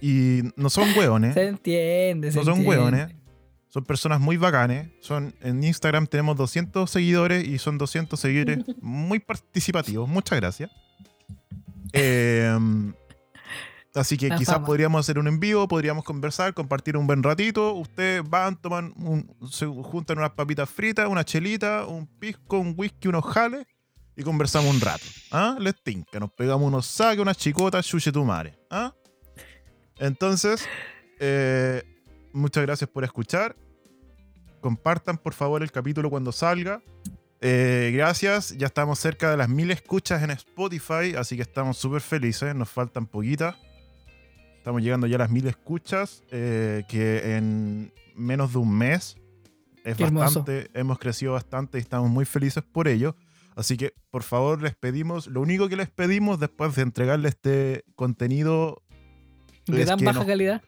y 0.01 0.41
no 0.55 0.69
son 0.69 0.89
hueones. 0.97 1.33
Se 1.35 1.47
entiende, 1.47 2.31
se 2.31 2.39
No 2.39 2.45
son 2.45 2.65
hueones. 2.65 3.07
Son 3.69 3.85
personas 3.85 4.19
muy 4.19 4.35
bacanes. 4.35 4.89
Son, 4.99 5.33
en 5.39 5.63
Instagram 5.63 6.05
tenemos 6.05 6.35
200 6.35 6.91
seguidores 6.91 7.47
y 7.47 7.57
son 7.57 7.77
200 7.77 8.19
seguidores 8.19 8.59
muy 8.81 9.19
participativos. 9.19 10.09
Muchas 10.09 10.41
gracias. 10.41 10.69
Em, 11.93 12.93
así 13.93 14.17
que 14.17 14.29
quizás 14.31 14.59
podríamos 14.59 14.99
hacer 14.99 15.19
un 15.19 15.27
envío, 15.27 15.67
podríamos 15.67 16.03
conversar, 16.03 16.53
compartir 16.53 16.97
un 16.97 17.07
buen 17.07 17.23
ratito. 17.23 17.73
Ustedes 17.73 18.27
van, 18.27 18.55
toman, 18.61 18.93
se 19.49 19.65
juntan 19.65 20.17
unas 20.17 20.31
papitas 20.31 20.69
fritas, 20.69 21.07
una 21.07 21.23
chelita, 21.23 21.85
un 21.85 22.07
pisco, 22.07 22.59
un 22.59 22.73
whisky, 22.77 23.07
unos 23.07 23.25
jales 23.25 23.65
y 24.15 24.23
conversamos 24.23 24.73
un 24.73 24.81
rato. 24.81 25.03
¿Ah? 25.31 25.57
Les 25.59 25.81
tinca, 25.81 26.19
nos 26.19 26.31
pegamos 26.31 26.67
unos 26.67 26.85
saques, 26.85 27.19
unas 27.19 27.37
chicotas, 27.37 27.85
chuche 27.85 28.11
tu 28.11 28.23
madre. 28.23 28.57
¿Ah? 28.69 28.93
Entonces, 29.97 30.67
eh, 31.19 31.83
muchas 32.33 32.63
gracias 32.63 32.89
por 32.89 33.03
escuchar. 33.03 33.55
Compartan 34.61 35.17
por 35.17 35.33
favor 35.33 35.63
el 35.63 35.71
capítulo 35.71 36.09
cuando 36.09 36.31
salga. 36.31 36.81
Eh, 37.43 37.91
gracias, 37.95 38.55
ya 38.55 38.67
estamos 38.67 38.99
cerca 38.99 39.31
de 39.31 39.37
las 39.37 39.49
mil 39.49 39.71
escuchas 39.71 40.21
en 40.21 40.29
Spotify, 40.29 41.15
así 41.17 41.35
que 41.35 41.41
estamos 41.41 41.75
súper 41.75 42.01
felices, 42.01 42.53
nos 42.53 42.69
faltan 42.69 43.07
poquitas. 43.07 43.55
Estamos 44.57 44.83
llegando 44.83 45.07
ya 45.07 45.15
a 45.15 45.19
las 45.19 45.31
mil 45.31 45.47
escuchas, 45.47 46.23
eh, 46.29 46.83
que 46.87 47.35
en 47.35 47.91
menos 48.15 48.53
de 48.53 48.59
un 48.59 48.77
mes 48.77 49.17
es 49.83 49.97
bastante, 50.11 50.69
hemos 50.75 50.99
crecido 50.99 51.33
bastante 51.33 51.79
y 51.79 51.81
estamos 51.81 52.11
muy 52.11 52.25
felices 52.25 52.63
por 52.63 52.87
ello. 52.87 53.15
Así 53.55 53.75
que, 53.75 53.95
por 54.11 54.21
favor, 54.21 54.61
les 54.61 54.75
pedimos, 54.75 55.25
lo 55.25 55.41
único 55.41 55.67
que 55.67 55.75
les 55.75 55.89
pedimos 55.89 56.39
después 56.39 56.75
de 56.75 56.83
entregarle 56.83 57.29
este 57.29 57.83
contenido... 57.95 58.83
¿De 59.65 59.85
tan 59.85 59.99
baja 59.99 60.25
calidad? 60.25 60.61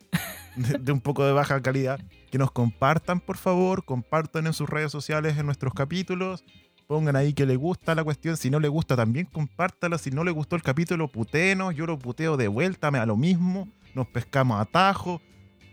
de, 0.55 0.91
un 0.91 1.01
poco 1.01 1.25
de 1.25 1.33
baja 1.33 1.61
calidad, 1.61 1.99
que 2.31 2.37
nos 2.37 2.51
compartan, 2.51 3.19
por 3.19 3.37
favor, 3.37 3.85
compartan 3.85 4.47
en 4.47 4.53
sus 4.53 4.69
redes 4.69 4.91
sociales 4.91 5.37
en 5.37 5.45
nuestros 5.45 5.73
capítulos, 5.73 6.43
Pongan 6.87 7.15
ahí 7.15 7.33
que 7.33 7.45
le 7.45 7.55
gusta 7.55 7.95
la 7.95 8.03
cuestión. 8.03 8.37
Si 8.37 8.49
no 8.49 8.59
le 8.59 8.67
gusta, 8.67 8.95
también 8.95 9.25
compártala. 9.25 9.97
Si 9.97 10.11
no 10.11 10.23
le 10.23 10.31
gustó 10.31 10.55
el 10.55 10.61
capítulo, 10.63 11.07
putenos. 11.07 11.75
Yo 11.75 11.85
lo 11.85 11.97
puteo 11.97 12.37
de 12.37 12.47
vuelta, 12.47 12.91
me 12.91 12.99
da 12.99 13.05
lo 13.05 13.17
mismo. 13.17 13.67
Nos 13.95 14.07
pescamos 14.07 14.59
a 14.61 14.65
tajo. 14.65 15.21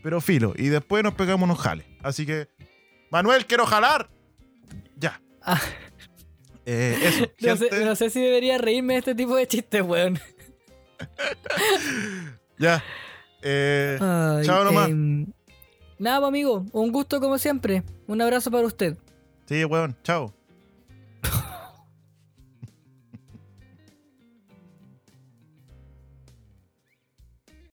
Pero 0.03 0.21
filo. 0.21 0.55
Y 0.57 0.69
después 0.69 1.05
nos 1.05 1.15
pegamos 1.15 1.45
unos 1.45 1.59
jales. 1.59 1.85
Así 2.03 2.25
que, 2.25 2.49
Manuel, 3.11 3.45
quiero 3.47 3.67
jalar. 3.67 4.09
Ya. 4.97 5.21
Ah. 5.43 5.61
Eh, 6.65 6.99
eso. 7.03 7.27
No 7.41 7.57
sé, 7.57 7.69
gente. 7.71 7.85
no 7.85 7.97
sé 7.97 8.11
si 8.11 8.21
debería 8.21 8.57
reírme 8.59 8.95
de 8.95 8.99
este 9.01 9.15
tipo 9.15 9.37
de 9.37 9.47
chistes, 9.47 9.83
weón. 9.83 10.19
Ya. 12.59 12.83
Eh, 13.43 13.99
Ay, 14.01 14.45
Chao 14.45 14.65
nomás. 14.65 14.89
em, 14.91 15.27
nada, 15.99 16.19
pues, 16.21 16.29
amigo. 16.29 16.67
Un 16.73 16.93
gusto 16.93 17.21
como 17.21 17.39
siempre. 17.39 17.83
Un 18.07 18.21
abrazo 18.21 18.51
para 18.51 18.67
usted. 18.67 18.97
sí, 19.47 19.65
weón. 19.65 19.97
Chao. 20.05 20.35